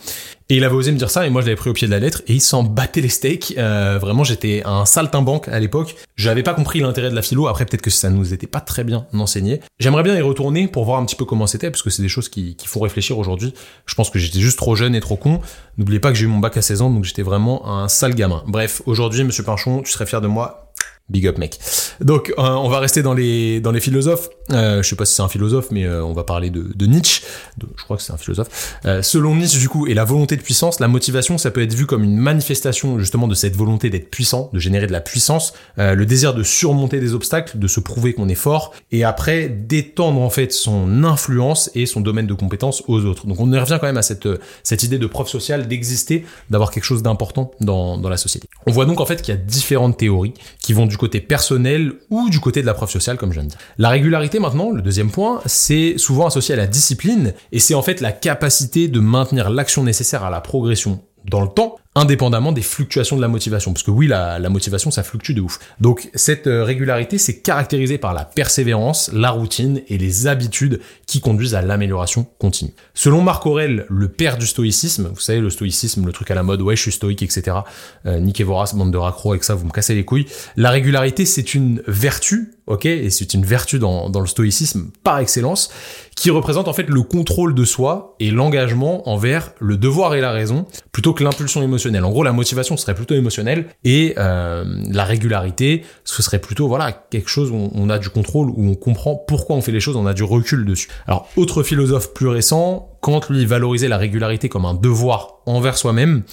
Et 0.49 0.55
il 0.55 0.63
avait 0.63 0.75
osé 0.75 0.91
me 0.91 0.97
dire 0.97 1.09
ça, 1.09 1.27
et 1.27 1.29
moi 1.29 1.41
je 1.41 1.47
l'avais 1.47 1.57
pris 1.57 1.69
au 1.69 1.73
pied 1.73 1.87
de 1.87 1.91
la 1.91 1.99
lettre, 1.99 2.21
et 2.27 2.33
il 2.33 2.41
s'en 2.41 2.63
battait 2.63 3.01
les 3.01 3.09
steaks. 3.09 3.55
Euh, 3.57 3.97
vraiment, 3.99 4.23
j'étais 4.23 4.63
un 4.65 4.85
saltimbanque 4.85 5.49
à 5.49 5.59
l'époque. 5.59 5.95
J'avais 6.15 6.43
pas 6.43 6.53
compris 6.53 6.79
l'intérêt 6.79 7.09
de 7.09 7.15
la 7.15 7.21
philo. 7.21 7.47
Après, 7.47 7.65
peut-être 7.65 7.81
que 7.81 7.89
ça 7.89 8.09
nous 8.09 8.33
était 8.33 8.47
pas 8.47 8.61
très 8.61 8.83
bien 8.83 9.07
enseigné. 9.13 9.59
J'aimerais 9.79 10.03
bien 10.03 10.15
y 10.15 10.21
retourner 10.21 10.67
pour 10.67 10.85
voir 10.85 10.99
un 10.99 11.05
petit 11.05 11.15
peu 11.15 11.25
comment 11.25 11.47
c'était, 11.47 11.69
parce 11.69 11.83
que 11.83 11.89
c'est 11.89 12.01
des 12.01 12.09
choses 12.09 12.29
qui, 12.29 12.55
qui 12.55 12.67
font 12.67 12.79
réfléchir 12.79 13.17
aujourd'hui. 13.17 13.53
Je 13.85 13.95
pense 13.95 14.09
que 14.09 14.19
j'étais 14.19 14.39
juste 14.39 14.57
trop 14.57 14.75
jeune 14.75 14.95
et 14.95 15.01
trop 15.01 15.17
con. 15.17 15.41
N'oubliez 15.77 15.99
pas 15.99 16.11
que 16.11 16.17
j'ai 16.17 16.25
eu 16.25 16.29
mon 16.29 16.39
bac 16.39 16.55
à 16.55 16.61
16 16.61 16.81
ans, 16.81 16.91
donc 16.91 17.03
j'étais 17.03 17.23
vraiment 17.23 17.67
un 17.67 17.87
sale 17.89 18.15
gamin. 18.15 18.43
Bref, 18.47 18.81
aujourd'hui, 18.85 19.23
monsieur 19.23 19.43
Pinchon, 19.43 19.81
tu 19.81 19.91
serais 19.91 20.05
fier 20.05 20.21
de 20.21 20.27
moi. 20.27 20.66
Big 21.09 21.25
up 21.25 21.37
mec. 21.37 21.57
Donc 22.01 22.33
euh, 22.37 22.41
on 22.41 22.67
va 22.67 22.79
rester 22.79 23.01
dans 23.01 23.13
les 23.13 23.61
dans 23.61 23.71
les 23.71 23.79
philosophes. 23.79 24.29
Euh, 24.51 24.81
je 24.83 24.89
sais 24.89 24.95
pas 24.95 25.05
si 25.05 25.15
c'est 25.15 25.21
un 25.21 25.29
philosophe, 25.29 25.67
mais 25.71 25.85
euh, 25.85 26.03
on 26.03 26.13
va 26.13 26.23
parler 26.23 26.49
de, 26.49 26.71
de 26.73 26.85
Nietzsche. 26.85 27.21
je 27.59 27.83
crois 27.83 27.97
que 27.97 28.03
c'est 28.03 28.13
un 28.13 28.17
philosophe. 28.17 28.77
Euh, 28.85 29.01
selon 29.01 29.35
Nietzsche 29.35 29.59
du 29.59 29.69
coup, 29.69 29.87
et 29.87 29.93
la 29.93 30.03
volonté 30.03 30.35
de 30.35 30.41
puissance, 30.41 30.79
la 30.79 30.87
motivation, 30.87 31.37
ça 31.37 31.51
peut 31.51 31.61
être 31.61 31.73
vu 31.73 31.85
comme 31.85 32.03
une 32.03 32.17
manifestation 32.17 32.99
justement 32.99 33.27
de 33.27 33.35
cette 33.35 33.55
volonté 33.55 33.89
d'être 33.89 34.09
puissant, 34.09 34.49
de 34.53 34.59
générer 34.59 34.87
de 34.87 34.91
la 34.91 35.01
puissance, 35.01 35.53
le 35.77 36.05
désir 36.05 36.33
de 36.33 36.43
surmonter 36.43 36.99
des 36.99 37.13
obstacles, 37.13 37.57
de 37.57 37.67
se 37.67 37.79
prouver 37.79 38.13
qu'on 38.13 38.27
est 38.27 38.35
fort, 38.35 38.73
et 38.91 39.03
après 39.03 39.47
d'étendre 39.47 40.21
en 40.21 40.29
fait 40.29 40.51
son 40.51 41.03
influence 41.03 41.69
et 41.75 41.85
son 41.85 42.01
domaine 42.01 42.27
de 42.27 42.33
compétence 42.33 42.83
aux 42.87 43.05
autres. 43.05 43.27
Donc 43.27 43.39
on 43.39 43.45
revient 43.45 43.77
quand 43.79 43.87
même 43.87 43.97
à 43.97 44.01
cette 44.01 44.27
cette 44.63 44.83
idée 44.83 44.97
de 44.97 45.07
preuve 45.07 45.27
sociale, 45.27 45.67
d'exister, 45.67 46.25
d'avoir 46.49 46.71
quelque 46.71 46.83
chose 46.83 47.03
d'important 47.03 47.51
dans 47.61 47.97
dans 47.97 48.09
la 48.09 48.17
société. 48.17 48.47
On 48.65 48.71
voit 48.71 48.85
donc 48.85 48.99
en 48.99 49.05
fait 49.05 49.21
qu'il 49.21 49.33
y 49.33 49.37
a 49.37 49.41
différentes 49.41 49.97
théories 49.97 50.33
qui 50.61 50.73
vont 50.73 50.85
du 50.85 50.96
côté 50.97 51.21
personnel 51.21 51.93
ou 52.09 52.29
du 52.29 52.39
côté 52.39 52.61
de 52.61 52.65
la 52.65 52.73
preuve 52.73 52.89
sociale, 52.89 53.17
comme 53.17 53.31
je 53.31 53.39
viens 53.39 53.45
de 53.45 53.49
dire. 53.49 53.59
La 53.77 53.89
régularité 53.89 54.39
maintenant, 54.39 54.71
le 54.71 54.81
deuxième 54.81 55.11
point, 55.11 55.41
c'est 55.45 55.97
souvent 55.97 56.27
associé 56.27 56.53
à 56.53 56.57
la 56.57 56.67
discipline, 56.67 57.33
et 57.51 57.59
c'est 57.59 57.73
en 57.73 57.81
fait 57.81 58.01
la 58.01 58.11
capacité 58.11 58.87
de 58.87 58.99
maintenir 58.99 59.49
l'action 59.49 59.83
nécessaire 59.83 60.23
à 60.23 60.29
la 60.29 60.41
progression 60.41 61.01
dans 61.27 61.41
le 61.41 61.47
temps, 61.47 61.77
indépendamment 61.95 62.51
des 62.51 62.61
fluctuations 62.61 63.15
de 63.15 63.21
la 63.21 63.27
motivation. 63.27 63.73
Parce 63.73 63.83
que 63.83 63.91
oui, 63.91 64.07
la, 64.07 64.39
motivation, 64.49 64.91
ça 64.91 65.03
fluctue 65.03 65.33
de 65.33 65.41
ouf. 65.41 65.59
Donc 65.81 66.09
cette 66.13 66.47
euh, 66.47 66.63
régularité, 66.63 67.17
c'est 67.17 67.39
caractérisé 67.39 67.97
par 67.97 68.13
la 68.13 68.23
persévérance, 68.23 69.09
la 69.13 69.31
routine 69.31 69.81
et 69.87 69.97
les 69.97 70.27
habitudes 70.27 70.79
qui 71.05 71.19
conduisent 71.19 71.55
à 71.55 71.61
l'amélioration 71.61 72.27
continue. 72.37 72.71
Selon 72.93 73.21
Marc 73.21 73.45
Aurel, 73.45 73.85
le 73.89 74.07
père 74.07 74.37
du 74.37 74.45
stoïcisme, 74.45 75.09
vous 75.13 75.19
savez, 75.19 75.39
le 75.39 75.49
stoïcisme, 75.49 76.05
le 76.05 76.11
truc 76.11 76.31
à 76.31 76.35
la 76.35 76.43
mode, 76.43 76.61
ouais, 76.61 76.75
je 76.75 76.83
suis 76.83 76.91
stoïque, 76.91 77.23
etc. 77.23 77.57
Euh, 78.05 78.21
Voras, 78.45 78.73
bande 78.75 78.91
de 78.91 78.97
raccro, 78.97 79.31
avec 79.31 79.43
ça, 79.43 79.55
vous 79.55 79.65
me 79.65 79.71
cassez 79.71 79.95
les 79.95 80.05
couilles. 80.05 80.27
La 80.55 80.69
régularité, 80.69 81.25
c'est 81.25 81.55
une 81.55 81.81
vertu, 81.87 82.53
ok, 82.67 82.85
et 82.85 83.09
c'est 83.09 83.33
une 83.33 83.43
vertu 83.43 83.79
dans, 83.79 84.09
dans 84.09 84.21
le 84.21 84.27
stoïcisme 84.27 84.91
par 85.03 85.17
excellence, 85.17 85.69
qui 86.17 86.31
représente 86.31 86.67
en 86.67 86.73
fait 86.73 86.89
le 86.89 87.03
contrôle 87.03 87.53
de 87.53 87.63
soi 87.63 88.15
et 88.19 88.31
l'engagement 88.31 89.07
envers 89.07 89.53
le 89.59 89.77
devoir 89.77 90.15
et 90.15 90.19
la 90.19 90.31
raison, 90.31 90.65
plutôt 90.91 91.13
que 91.13 91.23
l'impulsion 91.23 91.61
émotionnelle. 91.61 92.03
En 92.03 92.09
gros, 92.09 92.23
la 92.23 92.33
motivation 92.33 92.75
serait 92.75 92.95
plutôt 92.95 93.15
émotionnelle 93.15 93.67
et 93.83 94.15
euh, 94.17 94.65
la 94.91 95.05
régularité, 95.05 95.83
ce 96.03 96.23
serait 96.23 96.39
plutôt 96.39 96.67
voilà 96.67 96.91
quelque 96.91 97.29
chose 97.29 97.51
où 97.51 97.69
on 97.73 97.89
a 97.89 97.99
du 97.99 98.09
contrôle, 98.09 98.49
où 98.49 98.67
on 98.67 98.75
comprend 98.75 99.15
pourquoi 99.15 99.55
on 99.55 99.61
fait 99.61 99.71
les 99.71 99.79
choses, 99.79 99.95
on 99.95 100.07
a 100.07 100.13
du 100.13 100.23
recul 100.23 100.65
dessus. 100.65 100.89
Alors, 101.05 101.29
autre 101.37 101.61
philosophe 101.61 102.13
plus 102.13 102.27
récent, 102.27 102.89
Kant 103.01 103.21
lui 103.29 103.45
valorisait 103.45 103.87
la 103.87 103.97
régularité 103.97 104.49
comme 104.49 104.65
un 104.65 104.73
devoir 104.73 105.41
envers 105.45 105.77
soi-même, 105.77 106.23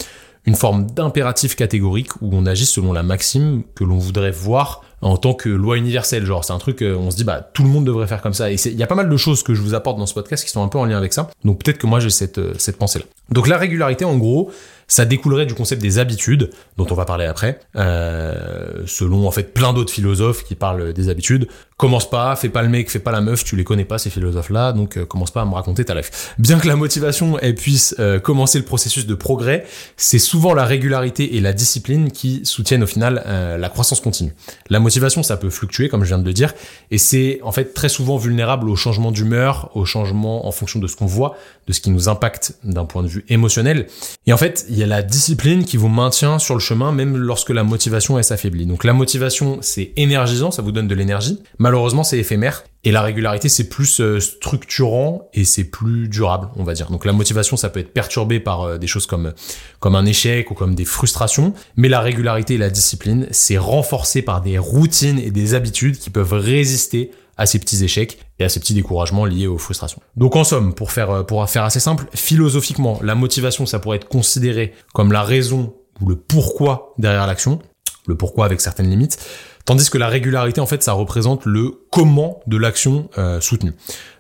une 0.47 0.55
forme 0.55 0.87
d'impératif 0.87 1.57
catégorique 1.57 2.17
où 2.23 2.31
on 2.33 2.47
agit 2.47 2.67
selon 2.67 2.93
la 2.93 3.03
maxime 3.03 3.63
que 3.75 3.85
l'on 3.85 3.99
voudrait 3.99 4.31
voir 4.31 4.83
en 5.05 5.17
tant 5.19 5.35
que 5.35 5.49
loi 5.49 5.77
universelle. 5.77 6.25
Genre, 6.25 6.45
c'est 6.45 6.53
un 6.53 6.59
truc, 6.59 6.83
euh, 6.83 6.97
on 6.97 7.11
se 7.11 7.17
dit, 7.17 7.25
bah, 7.25 7.49
tout 7.53 7.63
le 7.63 7.69
monde 7.69 7.85
devrait 7.85 8.07
faire 8.07 8.23
comme 8.23 8.33
ça. 8.33 8.51
Et 8.51 8.57
il 8.65 8.77
y 8.77 8.83
a 8.83 8.87
pas 8.87 8.95
mal 8.95 9.09
de 9.09 9.17
choses 9.17 9.43
que 9.43 9.55
je 9.55 9.61
vous 9.61 9.75
apporte 9.75 9.99
dans 9.99 10.07
ce 10.07 10.15
podcast 10.15 10.45
qui 10.45 10.51
sont 10.51 10.63
un 10.63 10.69
peu 10.69 10.79
en 10.79 10.87
lien 10.87 10.97
avec 10.97 11.13
ça. 11.13 11.31
Donc 11.45 11.63
peut-être 11.63 11.79
que 11.79 11.87
moi 11.87 12.01
j'ai 12.01 12.11
cette, 12.11 12.39
euh, 12.39 12.55
cette 12.59 12.79
pensée-là. 12.79 13.05
Donc 13.31 13.47
la 13.47 13.59
régularité, 13.59 14.05
en 14.05 14.17
gros, 14.17 14.51
ça 14.89 15.05
découlerait 15.05 15.47
du 15.47 15.55
concept 15.55 15.81
des 15.83 15.99
habitudes, 15.99 16.51
dont 16.77 16.87
on 16.91 16.95
va 16.95 17.05
parler 17.05 17.27
après, 17.27 17.61
euh, 17.77 18.83
selon 18.87 19.27
en 19.27 19.31
fait 19.31 19.55
plein 19.55 19.73
d'autres 19.73 19.93
philosophes 19.93 20.45
qui 20.45 20.55
parlent 20.55 20.93
des 20.93 21.09
habitudes. 21.09 21.49
Commence 21.77 22.09
pas, 22.09 22.37
fais 22.37 22.51
pas 22.51 22.63
le 22.63 22.69
mec, 22.69 22.89
fais 22.89 23.01
pas 23.01 23.11
la 23.11 23.21
meuf, 23.21 23.43
tu 23.43 23.57
les 23.57 23.65
connais 23.65 23.85
pas 23.85 23.99
ces 23.99 24.09
philosophes-là, 24.09 24.73
donc 24.73 24.97
euh, 24.97 25.05
commence 25.05 25.33
pas 25.33 25.43
à 25.43 25.45
me 25.45 25.55
raconter 25.55 25.85
ta 25.85 25.95
life. 25.97 26.33
Bien 26.39 26.61
que 26.61 26.69
la 26.69 26.77
motivation 26.77 27.37
elle 27.41 27.57
puisse 27.57 27.97
euh, 27.99 28.21
commencer 28.21 28.59
le 28.59 28.65
processus 28.65 29.07
de 29.07 29.15
progrès, 29.17 29.67
c'est 29.97 30.21
souvent 30.21 30.55
la 30.55 30.65
régularité 30.65 31.37
et 31.37 31.41
la 31.41 31.53
discipline 31.53 32.13
qui 32.13 32.43
soutiennent 32.45 32.85
au 32.85 32.87
final 32.87 33.25
euh, 33.27 33.59
la 33.59 33.69
croissance 33.71 34.01
continue. 34.01 34.33
La 34.71 34.79
motivation 34.79 35.25
ça 35.25 35.37
peut 35.37 35.51
fluctuer 35.51 35.89
comme 35.89 36.05
je 36.05 36.09
viens 36.09 36.19
de 36.19 36.25
le 36.25 36.33
dire, 36.33 36.55
et 36.93 36.99
c'est 36.99 37.41
en 37.43 37.51
fait 37.51 37.75
très 37.75 37.89
souvent 37.89 38.19
vulnérable 38.19 38.69
au 38.71 38.77
changement 38.77 39.11
d'humeur, 39.11 39.73
au 39.75 39.85
changement 39.85 40.47
en 40.47 40.53
fonction 40.53 40.79
de 40.79 40.87
ce 40.87 40.95
qu'on 40.95 41.07
voit, 41.07 41.37
de 41.67 41.73
ce 41.73 41.81
qui 41.81 41.91
nous 41.91 42.09
impacte 42.09 42.55
d'un 42.63 42.85
point 42.85 43.03
de 43.03 43.09
vue 43.09 43.25
émotionnel. 43.29 43.89
Et 44.27 44.33
en 44.33 44.37
fait, 44.37 44.67
il 44.75 44.81
y 44.81 44.83
a 44.83 44.87
la 44.87 45.03
discipline 45.03 45.65
qui 45.65 45.77
vous 45.77 45.87
maintient 45.87 46.41
sur 46.41 46.55
le 46.55 46.61
chemin 46.61 46.91
même 46.91 47.17
lorsque 47.17 47.51
la 47.51 47.63
motivation 47.63 48.21
s'affaiblit. 48.21 48.67
Donc 48.67 48.83
la 48.83 48.93
motivation, 48.93 49.59
c'est 49.61 49.93
énergisant, 49.97 50.51
ça 50.51 50.63
vous 50.63 50.73
donne 50.73 50.89
de 50.89 50.97
l'énergie. 50.97 51.41
Malheureusement, 51.59 52.03
c'est 52.03 52.19
éphémère. 52.19 52.65
Et 52.83 52.91
la 52.91 53.01
régularité, 53.01 53.49
c'est 53.49 53.69
plus 53.69 54.01
euh, 54.01 54.19
structurant 54.19 55.29
et 55.33 55.45
c'est 55.45 55.63
plus 55.63 56.09
durable, 56.09 56.49
on 56.57 56.65
va 56.65 56.75
dire. 56.75 56.91
Donc 56.91 57.05
la 57.05 57.13
motivation, 57.13 57.57
ça 57.57 57.69
peut 57.71 57.79
être 57.79 57.93
perturbé 57.93 58.41
par 58.41 58.63
euh, 58.63 58.79
des 58.79 58.89
choses 58.89 59.07
comme, 59.07 59.33
comme 59.79 59.95
un 59.95 60.07
échec 60.07 60.51
ou 60.51 60.55
comme 60.55 60.75
des 60.75 60.85
frustrations. 60.85 61.55
Mais 61.77 61.89
la 61.89 62.01
régularité 62.01 62.55
et 62.55 62.59
la 62.59 62.69
discipline, 62.69 63.29
c'est 63.31 63.59
renforcé 63.59 64.23
par 64.23 64.41
des 64.41 64.59
routines 64.59 65.21
et 65.21 65.31
des 65.31 65.55
habitudes 65.55 65.99
qui 65.99 66.11
peuvent 66.11 66.33
résister 66.33 67.13
à 67.37 67.47
ces 67.47 67.59
petits 67.59 67.83
échecs 67.85 68.19
et 68.39 68.45
à 68.45 68.49
ces 68.49 68.61
petits 68.61 68.75
découragements 68.75 69.25
liés 69.25 69.47
aux 69.47 69.59
frustrations. 69.59 70.01
Donc 70.17 70.37
en 70.37 70.45
somme, 70.45 70.75
pour 70.75 70.93
faire, 70.93 71.11
euh, 71.11 71.23
pour 71.23 71.49
faire 71.49 71.65
assez 71.65 71.81
simple, 71.81 72.07
philosophiquement, 72.15 72.99
la 73.03 73.15
motivation, 73.15 73.67
ça 73.67 73.79
pourrait 73.79 73.97
être 73.97 74.09
considéré 74.09 74.73
comme 74.93 75.13
la 75.13 75.23
raison 75.23 75.75
ou 76.01 76.09
le 76.09 76.17
pourquoi 76.17 76.95
derrière 76.99 77.27
l'action, 77.27 77.61
le 78.07 78.17
pourquoi 78.17 78.45
avec 78.45 78.61
certaines 78.61 78.91
limites, 78.91 79.19
tandis 79.65 79.89
que 79.89 79.99
la 79.99 80.09
régularité, 80.09 80.61
en 80.61 80.67
fait, 80.67 80.83
ça 80.83 80.93
représente 80.93 81.47
le 81.47 81.87
comment 81.91 82.41
de 82.47 82.57
l'action 82.57 83.09
euh, 83.19 83.41
soutenue. 83.41 83.73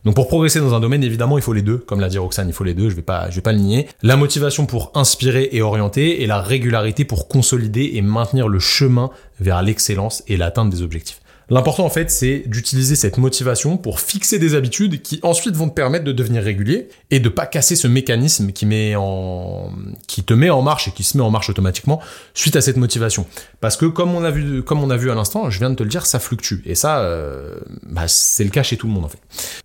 Donc 0.04 0.14
pour 0.14 0.28
progresser 0.28 0.60
dans 0.60 0.74
un 0.74 0.80
domaine, 0.80 1.02
évidemment, 1.02 1.36
il 1.38 1.42
faut 1.42 1.52
les 1.52 1.62
deux, 1.62 1.78
comme 1.78 2.00
l'a 2.00 2.08
dit 2.08 2.18
Roxane, 2.18 2.48
il 2.48 2.54
faut 2.54 2.64
les 2.64 2.74
deux, 2.74 2.88
je 2.88 2.96
vais 2.96 3.02
pas, 3.02 3.30
je 3.30 3.36
vais 3.36 3.42
pas 3.42 3.52
le 3.52 3.58
nier. 3.58 3.88
La 4.02 4.16
motivation 4.16 4.66
pour 4.66 4.90
inspirer 4.94 5.48
et 5.52 5.62
orienter, 5.62 6.22
et 6.22 6.26
la 6.26 6.40
régularité 6.40 7.04
pour 7.04 7.28
consolider 7.28 7.92
et 7.94 8.02
maintenir 8.02 8.48
le 8.48 8.58
chemin 8.58 9.10
vers 9.40 9.62
l'excellence 9.62 10.22
et 10.28 10.36
l'atteinte 10.36 10.70
des 10.70 10.82
objectifs. 10.82 11.20
L'important 11.50 11.84
en 11.84 11.90
fait, 11.90 12.10
c'est 12.10 12.44
d'utiliser 12.46 12.96
cette 12.96 13.18
motivation 13.18 13.76
pour 13.76 14.00
fixer 14.00 14.38
des 14.38 14.54
habitudes 14.54 15.02
qui 15.02 15.20
ensuite 15.22 15.54
vont 15.56 15.68
te 15.68 15.74
permettre 15.74 16.04
de 16.04 16.12
devenir 16.12 16.42
régulier 16.42 16.88
et 17.10 17.20
de 17.20 17.28
pas 17.28 17.46
casser 17.46 17.76
ce 17.76 17.86
mécanisme 17.86 18.52
qui 18.52 18.66
met 18.66 18.94
en 18.96 19.72
qui 20.06 20.22
te 20.24 20.34
met 20.34 20.50
en 20.50 20.62
marche 20.62 20.88
et 20.88 20.90
qui 20.92 21.02
se 21.02 21.16
met 21.16 21.22
en 21.22 21.30
marche 21.30 21.50
automatiquement 21.50 22.00
suite 22.32 22.56
à 22.56 22.60
cette 22.60 22.76
motivation. 22.76 23.26
Parce 23.60 23.76
que 23.76 23.86
comme 23.86 24.14
on 24.14 24.24
a 24.24 24.30
vu 24.30 24.62
comme 24.62 24.82
on 24.82 24.90
a 24.90 24.96
vu 24.96 25.10
à 25.10 25.14
l'instant, 25.14 25.50
je 25.50 25.58
viens 25.58 25.70
de 25.70 25.74
te 25.74 25.82
le 25.82 25.88
dire, 25.88 26.06
ça 26.06 26.18
fluctue 26.18 26.62
et 26.64 26.74
ça 26.74 27.00
euh, 27.00 27.56
bah, 27.82 28.08
c'est 28.08 28.44
le 28.44 28.50
cas 28.50 28.62
chez 28.62 28.76
tout 28.76 28.86
le 28.86 28.92
monde 28.92 29.04
en 29.04 29.08
fait. 29.08 29.20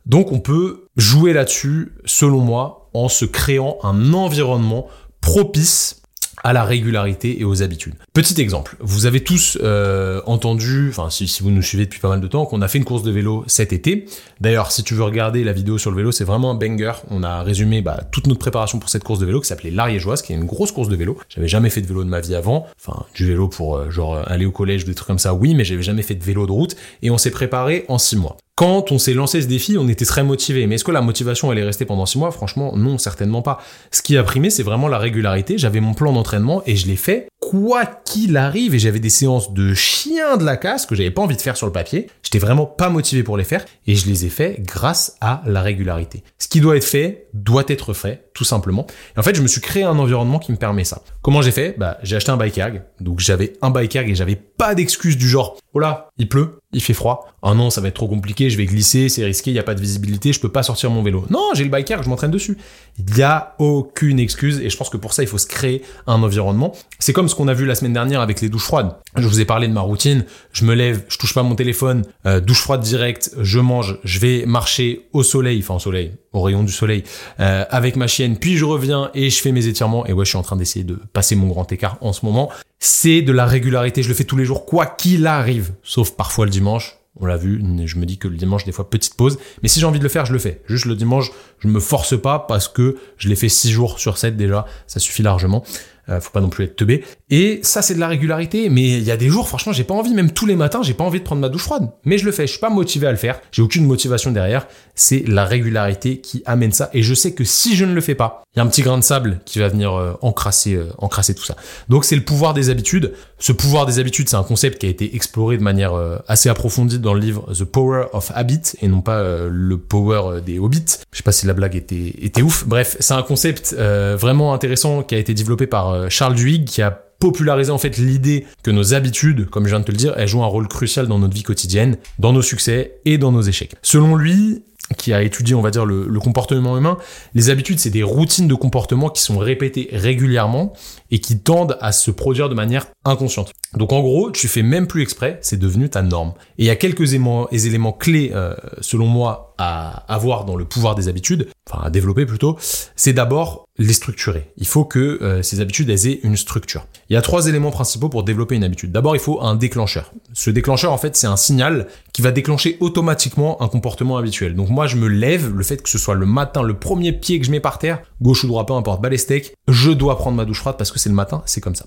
Donc 0.05 0.31
on 0.31 0.39
peut 0.39 0.87
jouer 0.97 1.33
là-dessus 1.33 1.93
selon 2.05 2.39
moi 2.39 2.89
en 2.93 3.07
se 3.07 3.25
créant 3.25 3.77
un 3.83 4.13
environnement 4.13 4.87
propice 5.21 5.98
à 6.43 6.53
la 6.53 6.63
régularité 6.63 7.39
et 7.39 7.43
aux 7.43 7.61
habitudes. 7.63 7.95
Petit 8.13 8.39
exemple, 8.41 8.75
vous 8.79 9.05
avez 9.05 9.23
tous 9.23 9.57
euh, 9.61 10.21
entendu, 10.25 10.87
enfin 10.89 11.09
si, 11.09 11.27
si, 11.27 11.43
vous 11.43 11.51
nous 11.51 11.61
suivez 11.61 11.85
depuis 11.85 11.99
pas 11.99 12.09
mal 12.09 12.21
de 12.21 12.27
temps, 12.27 12.45
qu'on 12.45 12.61
a 12.61 12.67
fait 12.67 12.77
une 12.77 12.85
course 12.85 13.03
de 13.03 13.11
vélo 13.11 13.43
cet 13.47 13.73
été. 13.73 14.05
D'ailleurs, 14.39 14.71
si 14.71 14.83
tu 14.83 14.93
veux 14.93 15.03
regarder 15.03 15.43
la 15.43 15.53
vidéo 15.53 15.77
sur 15.77 15.91
le 15.91 15.97
vélo, 15.97 16.11
c'est 16.11 16.23
vraiment 16.23 16.51
un 16.51 16.55
banger. 16.55 16.93
On 17.09 17.23
a 17.23 17.43
résumé 17.43 17.81
bah, 17.81 18.03
toute 18.11 18.27
notre 18.27 18.39
préparation 18.39 18.79
pour 18.79 18.89
cette 18.89 19.03
course 19.03 19.19
de 19.19 19.25
vélo 19.25 19.41
qui 19.41 19.47
s'appelait 19.47 19.71
l'Ariégeoise, 19.71 20.21
qui 20.21 20.33
est 20.33 20.35
une 20.35 20.45
grosse 20.45 20.71
course 20.71 20.89
de 20.89 20.95
vélo. 20.95 21.17
J'avais 21.29 21.47
jamais 21.47 21.69
fait 21.69 21.81
de 21.81 21.87
vélo 21.87 22.03
de 22.03 22.09
ma 22.09 22.21
vie 22.21 22.35
avant, 22.35 22.67
enfin 22.79 23.05
du 23.13 23.25
vélo 23.25 23.47
pour 23.47 23.77
euh, 23.77 23.89
genre 23.89 24.21
aller 24.27 24.45
au 24.45 24.51
collège, 24.51 24.85
des 24.85 24.95
trucs 24.95 25.07
comme 25.07 25.19
ça, 25.19 25.33
oui, 25.33 25.55
mais 25.55 25.63
j'avais 25.63 25.83
jamais 25.83 26.01
fait 26.01 26.15
de 26.15 26.23
vélo 26.23 26.45
de 26.45 26.51
route. 26.51 26.75
Et 27.01 27.11
on 27.11 27.17
s'est 27.17 27.31
préparé 27.31 27.85
en 27.87 27.97
six 27.97 28.15
mois. 28.15 28.37
Quand 28.59 28.91
on 28.91 28.97
s'est 28.97 29.13
lancé 29.13 29.41
ce 29.41 29.47
défi, 29.47 29.77
on 29.79 29.87
était 29.87 30.03
très 30.03 30.21
motivé. 30.21 30.67
Mais 30.67 30.75
est-ce 30.75 30.83
que 30.83 30.91
la 30.91 30.99
motivation, 30.99 31.49
elle 31.49 31.59
est 31.59 31.63
restée 31.63 31.85
pendant 31.85 32.05
six 32.05 32.17
mois? 32.17 32.29
Franchement, 32.29 32.75
non, 32.75 32.97
certainement 32.97 33.41
pas. 33.41 33.61
Ce 33.89 34.01
qui 34.01 34.17
a 34.17 34.23
primé, 34.23 34.49
c'est 34.49 34.63
vraiment 34.63 34.89
la 34.89 34.97
régularité. 34.97 35.57
J'avais 35.57 35.79
mon 35.79 35.93
plan 35.93 36.11
d'entraînement 36.11 36.61
et 36.65 36.75
je 36.75 36.85
l'ai 36.85 36.97
fait 36.97 37.29
quoi 37.39 37.85
qu'il 37.85 38.35
arrive. 38.35 38.75
Et 38.75 38.79
j'avais 38.79 38.99
des 38.99 39.09
séances 39.09 39.53
de 39.53 39.73
chien 39.73 40.35
de 40.35 40.43
la 40.43 40.57
casse 40.57 40.85
que 40.85 40.93
j'avais 40.93 41.09
pas 41.09 41.21
envie 41.21 41.37
de 41.37 41.41
faire 41.41 41.55
sur 41.55 41.67
le 41.67 41.71
papier. 41.71 42.07
J'étais 42.31 42.45
vraiment 42.45 42.67
pas 42.67 42.89
motivé 42.89 43.23
pour 43.23 43.37
les 43.37 43.43
faire 43.43 43.65
et 43.87 43.95
je 43.95 44.05
les 44.05 44.23
ai 44.27 44.29
fait 44.29 44.57
grâce 44.59 45.17
à 45.19 45.41
la 45.47 45.63
régularité. 45.63 46.23
Ce 46.37 46.47
qui 46.47 46.61
doit 46.61 46.77
être 46.77 46.83
fait 46.83 47.27
doit 47.33 47.63
être 47.67 47.93
fait, 47.93 48.29
tout 48.35 48.43
simplement. 48.43 48.85
Et 49.15 49.19
en 49.19 49.23
fait, 49.23 49.33
je 49.33 49.41
me 49.41 49.47
suis 49.47 49.61
créé 49.61 49.81
un 49.81 49.97
environnement 49.97 50.37
qui 50.37 50.51
me 50.51 50.57
permet 50.57 50.83
ça. 50.83 51.01
Comment 51.23 51.41
j'ai 51.41 51.49
fait? 51.49 51.73
Bah, 51.79 51.97
j'ai 52.03 52.17
acheté 52.17 52.29
un 52.29 52.37
bike 52.37 52.59
erg. 52.59 52.83
Donc 52.99 53.19
j'avais 53.19 53.53
un 53.63 53.71
bike 53.71 53.95
erg 53.95 54.09
et 54.09 54.13
j'avais 54.13 54.35
pas 54.35 54.75
d'excuse 54.75 55.17
du 55.17 55.27
genre 55.27 55.57
"Oh 55.73 55.79
là, 55.79 56.09
il 56.17 56.29
pleut, 56.29 56.59
il 56.71 56.83
fait 56.83 56.93
froid. 56.93 57.33
Oh 57.41 57.55
non, 57.55 57.71
ça 57.71 57.81
va 57.81 57.87
être 57.87 57.95
trop 57.95 58.07
compliqué, 58.07 58.51
je 58.51 58.57
vais 58.57 58.65
glisser, 58.65 59.09
c'est 59.09 59.23
risqué, 59.23 59.49
il 59.49 59.55
y 59.55 59.59
a 59.59 59.63
pas 59.63 59.73
de 59.73 59.81
visibilité, 59.81 60.31
je 60.31 60.39
peux 60.39 60.51
pas 60.51 60.61
sortir 60.61 60.91
mon 60.91 61.01
vélo." 61.01 61.25
Non, 61.31 61.49
j'ai 61.55 61.63
le 61.63 61.71
bike 61.71 61.89
erg, 61.89 62.03
je 62.03 62.09
m'entraîne 62.09 62.31
dessus. 62.31 62.57
Il 62.99 63.17
y 63.17 63.23
a 63.23 63.55
aucune 63.57 64.19
excuse 64.19 64.59
et 64.59 64.69
je 64.69 64.77
pense 64.77 64.89
que 64.89 64.97
pour 64.97 65.13
ça, 65.13 65.23
il 65.23 65.27
faut 65.27 65.37
se 65.39 65.47
créer 65.47 65.81
un 66.05 66.21
environnement. 66.21 66.73
C'est 66.99 67.13
comme 67.13 67.27
ce 67.27 67.33
qu'on 67.33 67.47
a 67.47 67.53
vu 67.55 67.65
la 67.65 67.73
semaine 67.73 67.93
dernière 67.93 68.21
avec 68.21 68.41
les 68.41 68.49
douches 68.49 68.65
froides. 68.65 68.95
Je 69.15 69.27
vous 69.27 69.39
ai 69.39 69.45
parlé 69.45 69.67
de 69.67 69.73
ma 69.73 69.81
routine, 69.81 70.25
je 70.51 70.65
me 70.65 70.75
lève, 70.75 71.05
je 71.09 71.17
touche 71.17 71.33
pas 71.33 71.43
mon 71.43 71.55
téléphone, 71.55 72.03
euh, 72.25 72.41
douche 72.41 72.61
froide 72.61 72.81
direct, 72.81 73.31
je 73.39 73.59
mange, 73.59 73.97
je 74.03 74.19
vais 74.19 74.45
marcher 74.45 75.07
au 75.13 75.23
soleil, 75.23 75.59
enfin 75.61 75.75
au 75.75 75.79
soleil, 75.79 76.11
au 76.33 76.41
rayon 76.41 76.63
du 76.63 76.71
soleil, 76.71 77.03
euh, 77.39 77.63
avec 77.69 77.95
ma 77.95 78.07
chienne, 78.07 78.37
puis 78.37 78.57
je 78.57 78.65
reviens 78.65 79.09
et 79.13 79.29
je 79.29 79.41
fais 79.41 79.51
mes 79.51 79.67
étirements. 79.67 80.05
Et 80.05 80.13
ouais, 80.13 80.25
je 80.25 80.29
suis 80.29 80.37
en 80.37 80.41
train 80.41 80.57
d'essayer 80.57 80.83
de 80.83 80.95
passer 81.13 81.35
mon 81.35 81.47
grand 81.47 81.71
écart 81.71 81.97
en 82.01 82.11
ce 82.11 82.25
moment. 82.25 82.49
C'est 82.79 83.21
de 83.21 83.31
la 83.31 83.45
régularité, 83.45 84.03
je 84.03 84.09
le 84.09 84.15
fais 84.15 84.25
tous 84.25 84.37
les 84.37 84.45
jours, 84.45 84.65
quoi 84.65 84.85
qu'il 84.85 85.27
arrive, 85.27 85.71
sauf 85.81 86.11
parfois 86.11 86.45
le 86.45 86.51
dimanche. 86.51 86.97
On 87.21 87.25
l'a 87.25 87.37
vu, 87.37 87.61
je 87.85 87.97
me 87.97 88.05
dis 88.05 88.17
que 88.17 88.29
le 88.29 88.37
dimanche, 88.37 88.63
des 88.63 88.71
fois, 88.71 88.89
petite 88.89 89.15
pause. 89.15 89.39
Mais 89.61 89.67
si 89.67 89.81
j'ai 89.81 89.85
envie 89.85 89.99
de 89.99 90.03
le 90.03 90.09
faire, 90.09 90.25
je 90.25 90.31
le 90.31 90.39
fais. 90.39 90.61
Juste 90.67 90.85
le 90.85 90.95
dimanche, 90.95 91.31
je 91.59 91.67
me 91.67 91.81
force 91.81 92.19
pas 92.19 92.39
parce 92.39 92.69
que 92.69 92.97
je 93.17 93.27
l'ai 93.27 93.35
fait 93.35 93.49
6 93.49 93.71
jours 93.71 93.99
sur 93.99 94.17
7 94.17 94.37
déjà. 94.37 94.65
Ça 94.87 94.99
suffit 94.99 95.23
largement. 95.23 95.63
Euh, 96.09 96.19
faut 96.19 96.31
pas 96.31 96.41
non 96.41 96.49
plus 96.49 96.65
être 96.65 96.75
teubé. 96.75 97.03
Et 97.29 97.59
ça, 97.63 97.81
c'est 97.81 97.93
de 97.93 97.99
la 97.99 98.07
régularité. 98.07 98.69
Mais 98.69 98.97
il 98.97 99.03
y 99.03 99.11
a 99.11 99.17
des 99.17 99.29
jours, 99.29 99.47
franchement, 99.47 99.73
j'ai 99.73 99.83
pas 99.83 99.93
envie, 99.93 100.13
même 100.13 100.31
tous 100.31 100.45
les 100.45 100.55
matins, 100.55 100.81
j'ai 100.81 100.93
pas 100.93 101.03
envie 101.03 101.19
de 101.19 101.23
prendre 101.23 101.41
ma 101.41 101.49
douche 101.49 101.63
froide. 101.63 101.89
Mais 102.05 102.17
je 102.17 102.25
le 102.25 102.31
fais. 102.31 102.47
Je 102.47 102.51
suis 102.51 102.59
pas 102.59 102.69
motivé 102.69 103.07
à 103.07 103.11
le 103.11 103.17
faire. 103.17 103.39
J'ai 103.51 103.61
aucune 103.61 103.85
motivation 103.85 104.31
derrière. 104.31 104.67
C'est 104.95 105.23
la 105.27 105.45
régularité 105.45 106.19
qui 106.19 106.41
amène 106.45 106.71
ça. 106.71 106.89
Et 106.93 107.03
je 107.03 107.13
sais 107.13 107.33
que 107.33 107.43
si 107.43 107.75
je 107.75 107.85
ne 107.85 107.93
le 107.93 108.01
fais 108.01 108.15
pas, 108.15 108.43
il 108.55 108.59
y 108.59 108.61
a 108.61 108.65
un 108.65 108.67
petit 108.67 108.81
grain 108.81 108.97
de 108.97 109.03
sable 109.03 109.39
qui 109.45 109.59
va 109.59 109.67
venir 109.67 109.93
euh, 109.93 110.13
encrasser, 110.21 110.73
euh, 110.73 110.87
encrasser 110.97 111.35
tout 111.35 111.43
ça. 111.43 111.55
Donc 111.87 112.03
c'est 112.03 112.15
le 112.15 112.23
pouvoir 112.23 112.53
des 112.53 112.69
habitudes. 112.69 113.13
Ce 113.39 113.53
pouvoir 113.53 113.85
des 113.85 113.99
habitudes, 113.99 114.27
c'est 114.27 114.35
un 114.35 114.43
concept 114.43 114.79
qui 114.79 114.85
a 114.85 114.89
été 114.89 115.15
exploré 115.15 115.57
de 115.57 115.63
manière 115.63 115.93
euh, 115.93 116.17
assez 116.27 116.49
approfondie 116.49 116.99
dans 116.99 117.13
le 117.13 117.21
livre 117.21 117.53
The 117.57 117.63
Power 117.63 118.07
of 118.11 118.31
Habit 118.35 118.73
et 118.81 118.87
non 118.87 119.01
pas 119.01 119.19
euh, 119.19 119.49
le 119.51 119.77
power 119.77 120.41
des 120.41 120.59
hobbits. 120.59 120.97
Je 121.11 121.17
sais 121.17 121.23
pas 121.23 121.31
si 121.31 121.45
la 121.45 121.53
blague 121.53 121.75
était, 121.75 122.13
était 122.21 122.41
ouf. 122.41 122.67
Bref, 122.67 122.97
c'est 122.99 123.13
un 123.13 123.23
concept 123.23 123.73
euh, 123.77 124.17
vraiment 124.19 124.53
intéressant 124.53 125.03
qui 125.03 125.15
a 125.15 125.17
été 125.17 125.33
développé 125.33 125.67
par 125.67 126.11
Charles 126.11 126.35
Duhigg 126.35 126.65
qui 126.65 126.81
a 126.81 126.91
popularisé 126.91 127.71
en 127.71 127.77
fait 127.77 127.97
l'idée 127.97 128.45
que 128.63 128.71
nos 128.71 128.93
habitudes, 128.93 129.49
comme 129.49 129.65
je 129.65 129.69
viens 129.69 129.79
de 129.79 129.85
te 129.85 129.91
le 129.91 129.97
dire, 129.97 130.13
elles 130.17 130.27
jouent 130.27 130.43
un 130.43 130.47
rôle 130.47 130.67
crucial 130.67 131.07
dans 131.07 131.19
notre 131.19 131.33
vie 131.33 131.43
quotidienne, 131.43 131.97
dans 132.17 132.33
nos 132.33 132.41
succès 132.41 132.99
et 133.05 133.17
dans 133.17 133.31
nos 133.31 133.41
échecs. 133.41 133.75
Selon 133.81 134.15
lui, 134.15 134.63
qui 134.97 135.13
a 135.13 135.21
étudié, 135.21 135.55
on 135.55 135.61
va 135.61 135.71
dire, 135.71 135.85
le, 135.85 136.07
le 136.07 136.19
comportement 136.19 136.77
humain, 136.77 136.97
les 137.33 137.49
habitudes, 137.49 137.79
c'est 137.79 137.89
des 137.89 138.03
routines 138.03 138.47
de 138.47 138.55
comportement 138.55 139.09
qui 139.09 139.21
sont 139.21 139.37
répétées 139.37 139.89
régulièrement 139.91 140.73
et 141.11 141.19
qui 141.19 141.39
tendent 141.39 141.77
à 141.81 141.91
se 141.91 142.11
produire 142.11 142.49
de 142.49 142.55
manière 142.55 142.87
inconsciente. 143.05 143.53
Donc 143.75 143.93
en 143.93 144.01
gros, 144.01 144.31
tu 144.31 144.47
fais 144.47 144.63
même 144.63 144.87
plus 144.87 145.03
exprès, 145.03 145.39
c'est 145.41 145.59
devenu 145.59 145.89
ta 145.89 146.01
norme. 146.01 146.33
Et 146.57 146.63
il 146.63 146.65
y 146.65 146.71
a 146.71 146.75
quelques 146.75 147.13
éléments, 147.13 147.47
clés, 147.91 148.31
euh, 148.33 148.55
selon 148.81 149.05
moi, 149.05 149.53
à 149.59 150.05
avoir 150.11 150.45
dans 150.45 150.55
le 150.55 150.65
pouvoir 150.65 150.95
des 150.95 151.07
habitudes, 151.07 151.49
enfin 151.69 151.83
à 151.83 151.89
développer 151.89 152.25
plutôt, 152.25 152.57
c'est 152.95 153.13
d'abord 153.13 153.67
les 153.77 153.93
structurer. 153.93 154.51
Il 154.57 154.65
faut 154.65 154.85
que 154.85 155.19
euh, 155.21 155.41
ces 155.41 155.59
habitudes 155.59 155.89
elles 155.89 156.07
aient 156.07 156.19
une 156.23 156.37
structure. 156.37 156.85
Il 157.09 157.13
y 157.13 157.17
a 157.17 157.21
trois 157.21 157.47
éléments 157.47 157.71
principaux 157.71 158.09
pour 158.09 158.23
développer 158.23 158.55
une 158.55 158.63
habitude. 158.63 158.91
D'abord, 158.91 159.15
il 159.15 159.19
faut 159.19 159.41
un 159.41 159.55
déclencheur. 159.55 160.11
Ce 160.33 160.49
déclencheur, 160.49 160.91
en 160.91 160.97
fait, 160.97 161.15
c'est 161.15 161.27
un 161.27 161.37
signal 161.37 161.87
qui 162.13 162.21
va 162.21 162.31
déclencher 162.31 162.77
automatiquement 162.79 163.61
un 163.61 163.67
comportement 163.67 164.17
habituel. 164.17 164.55
Donc 164.55 164.69
moi, 164.69 164.87
je 164.87 164.95
me 164.95 165.07
lève, 165.07 165.53
le 165.53 165.63
fait 165.63 165.81
que 165.81 165.89
ce 165.89 165.97
soit 165.97 166.15
le 166.15 166.25
matin, 166.25 166.63
le 166.63 166.77
premier 166.77 167.11
pied 167.11 167.39
que 167.39 167.45
je 167.45 167.51
mets 167.51 167.59
par 167.59 167.79
terre, 167.79 168.01
gauche 168.21 168.43
ou 168.43 168.47
droit, 168.47 168.65
peu 168.65 168.73
importe, 168.73 169.01
balestec, 169.01 169.55
je 169.67 169.91
dois 169.91 170.17
prendre 170.17 170.37
ma 170.37 170.45
douche 170.45 170.59
froide 170.59 170.75
parce 170.77 170.91
que 170.91 170.99
c'est 170.99 171.09
le 171.09 171.15
matin, 171.15 171.41
c'est 171.45 171.61
comme 171.61 171.75
ça. 171.75 171.85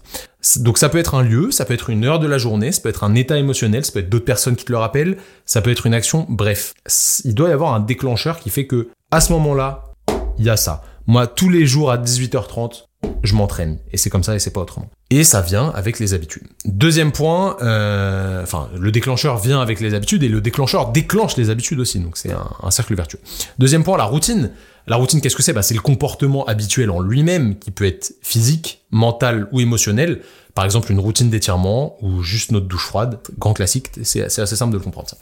Donc 0.57 0.79
ça 0.79 0.89
peut 0.89 0.99
être 0.99 1.15
un 1.15 1.23
lieu, 1.23 1.51
ça 1.51 1.65
peut 1.65 1.75
être 1.75 1.91
une 1.91 2.05
heure 2.05 2.19
de 2.19 2.27
la 2.27 2.39
journée, 2.39 2.73
ça 2.73 2.81
peut 2.81 2.89
être 2.89 3.05
un 3.05 3.15
état 3.15 3.39
émotionnel, 3.39 3.85
ça 3.85 3.93
peut 3.93 4.01
être 4.01 4.09
d'autres 4.09 4.25
personnes 4.25 4.57
qui 4.57 4.65
te 4.65 4.73
le 4.73 4.79
rappellent, 4.79 5.17
ça 5.47 5.63
peut 5.63 5.71
être 5.71 5.87
une 5.87 5.95
action, 5.95 6.27
bref. 6.29 6.75
Il 7.25 7.35
doit 7.35 7.49
y 7.49 7.53
avoir 7.53 7.75
un 7.75 7.81
déclencheur 7.81 8.41
qui 8.41 8.51
fait 8.51 8.67
que, 8.67 8.89
à 9.11 9.21
ce 9.21 9.33
moment-là, 9.33 9.85
il 10.39 10.45
y 10.45 10.51
a 10.51 10.57
ça. 10.57 10.83
Moi, 11.07 11.27
tous 11.27 11.49
les 11.49 11.67
jours 11.67 11.91
à 11.91 11.99
18h30, 11.99 12.87
je 13.23 13.35
m'entraîne. 13.35 13.79
Et 13.93 13.97
c'est 13.97 14.11
comme 14.11 14.23
ça 14.23 14.35
et 14.35 14.39
c'est 14.39 14.53
pas 14.53 14.61
autrement. 14.61 14.91
Et 15.11 15.25
ça 15.25 15.41
vient 15.41 15.71
avec 15.71 15.99
les 15.99 16.15
habitudes. 16.15 16.45
Deuxième 16.65 17.13
point, 17.13 17.57
euh, 17.63 18.43
enfin, 18.43 18.69
le 18.77 18.91
déclencheur 18.91 19.39
vient 19.39 19.61
avec 19.61 19.81
les 19.81 19.95
habitudes 19.95 20.23
et 20.23 20.29
le 20.29 20.41
déclencheur 20.41 20.91
déclenche 20.91 21.37
les 21.37 21.51
habitudes 21.51 21.81
aussi. 21.81 21.99
Donc 22.01 22.17
c'est 22.17 22.33
un, 22.33 22.49
un 22.63 22.71
cercle 22.71 22.95
vertueux. 22.95 23.21
Deuxième 23.59 23.85
point, 23.85 23.97
la 23.97 24.05
routine. 24.05 24.51
La 24.87 24.97
routine, 24.97 25.21
qu'est-ce 25.21 25.37
que 25.37 25.43
c'est? 25.43 25.53
Bah, 25.53 25.63
C'est 25.63 25.75
le 25.75 25.81
comportement 25.81 26.45
habituel 26.47 26.91
en 26.91 27.01
lui-même 27.01 27.59
qui 27.59 27.71
peut 27.71 27.87
être 27.87 28.15
physique, 28.23 28.83
mental 28.91 29.49
ou 29.53 29.61
émotionnel. 29.61 30.23
Par 30.55 30.65
exemple, 30.65 30.93
une 30.93 31.01
routine 31.01 31.31
d'étirement 31.31 31.97
ou 32.03 32.23
juste 32.23 32.51
notre 32.53 32.67
douche 32.67 32.87
froide. 32.87 33.19
Grand 33.39 33.55
classique, 33.55 33.89
c'est 34.03 34.23
assez 34.23 34.57
simple 34.57 34.73
de 34.73 34.79
le 34.79 34.85
comprendre 34.85 35.09
ça. 35.09 35.17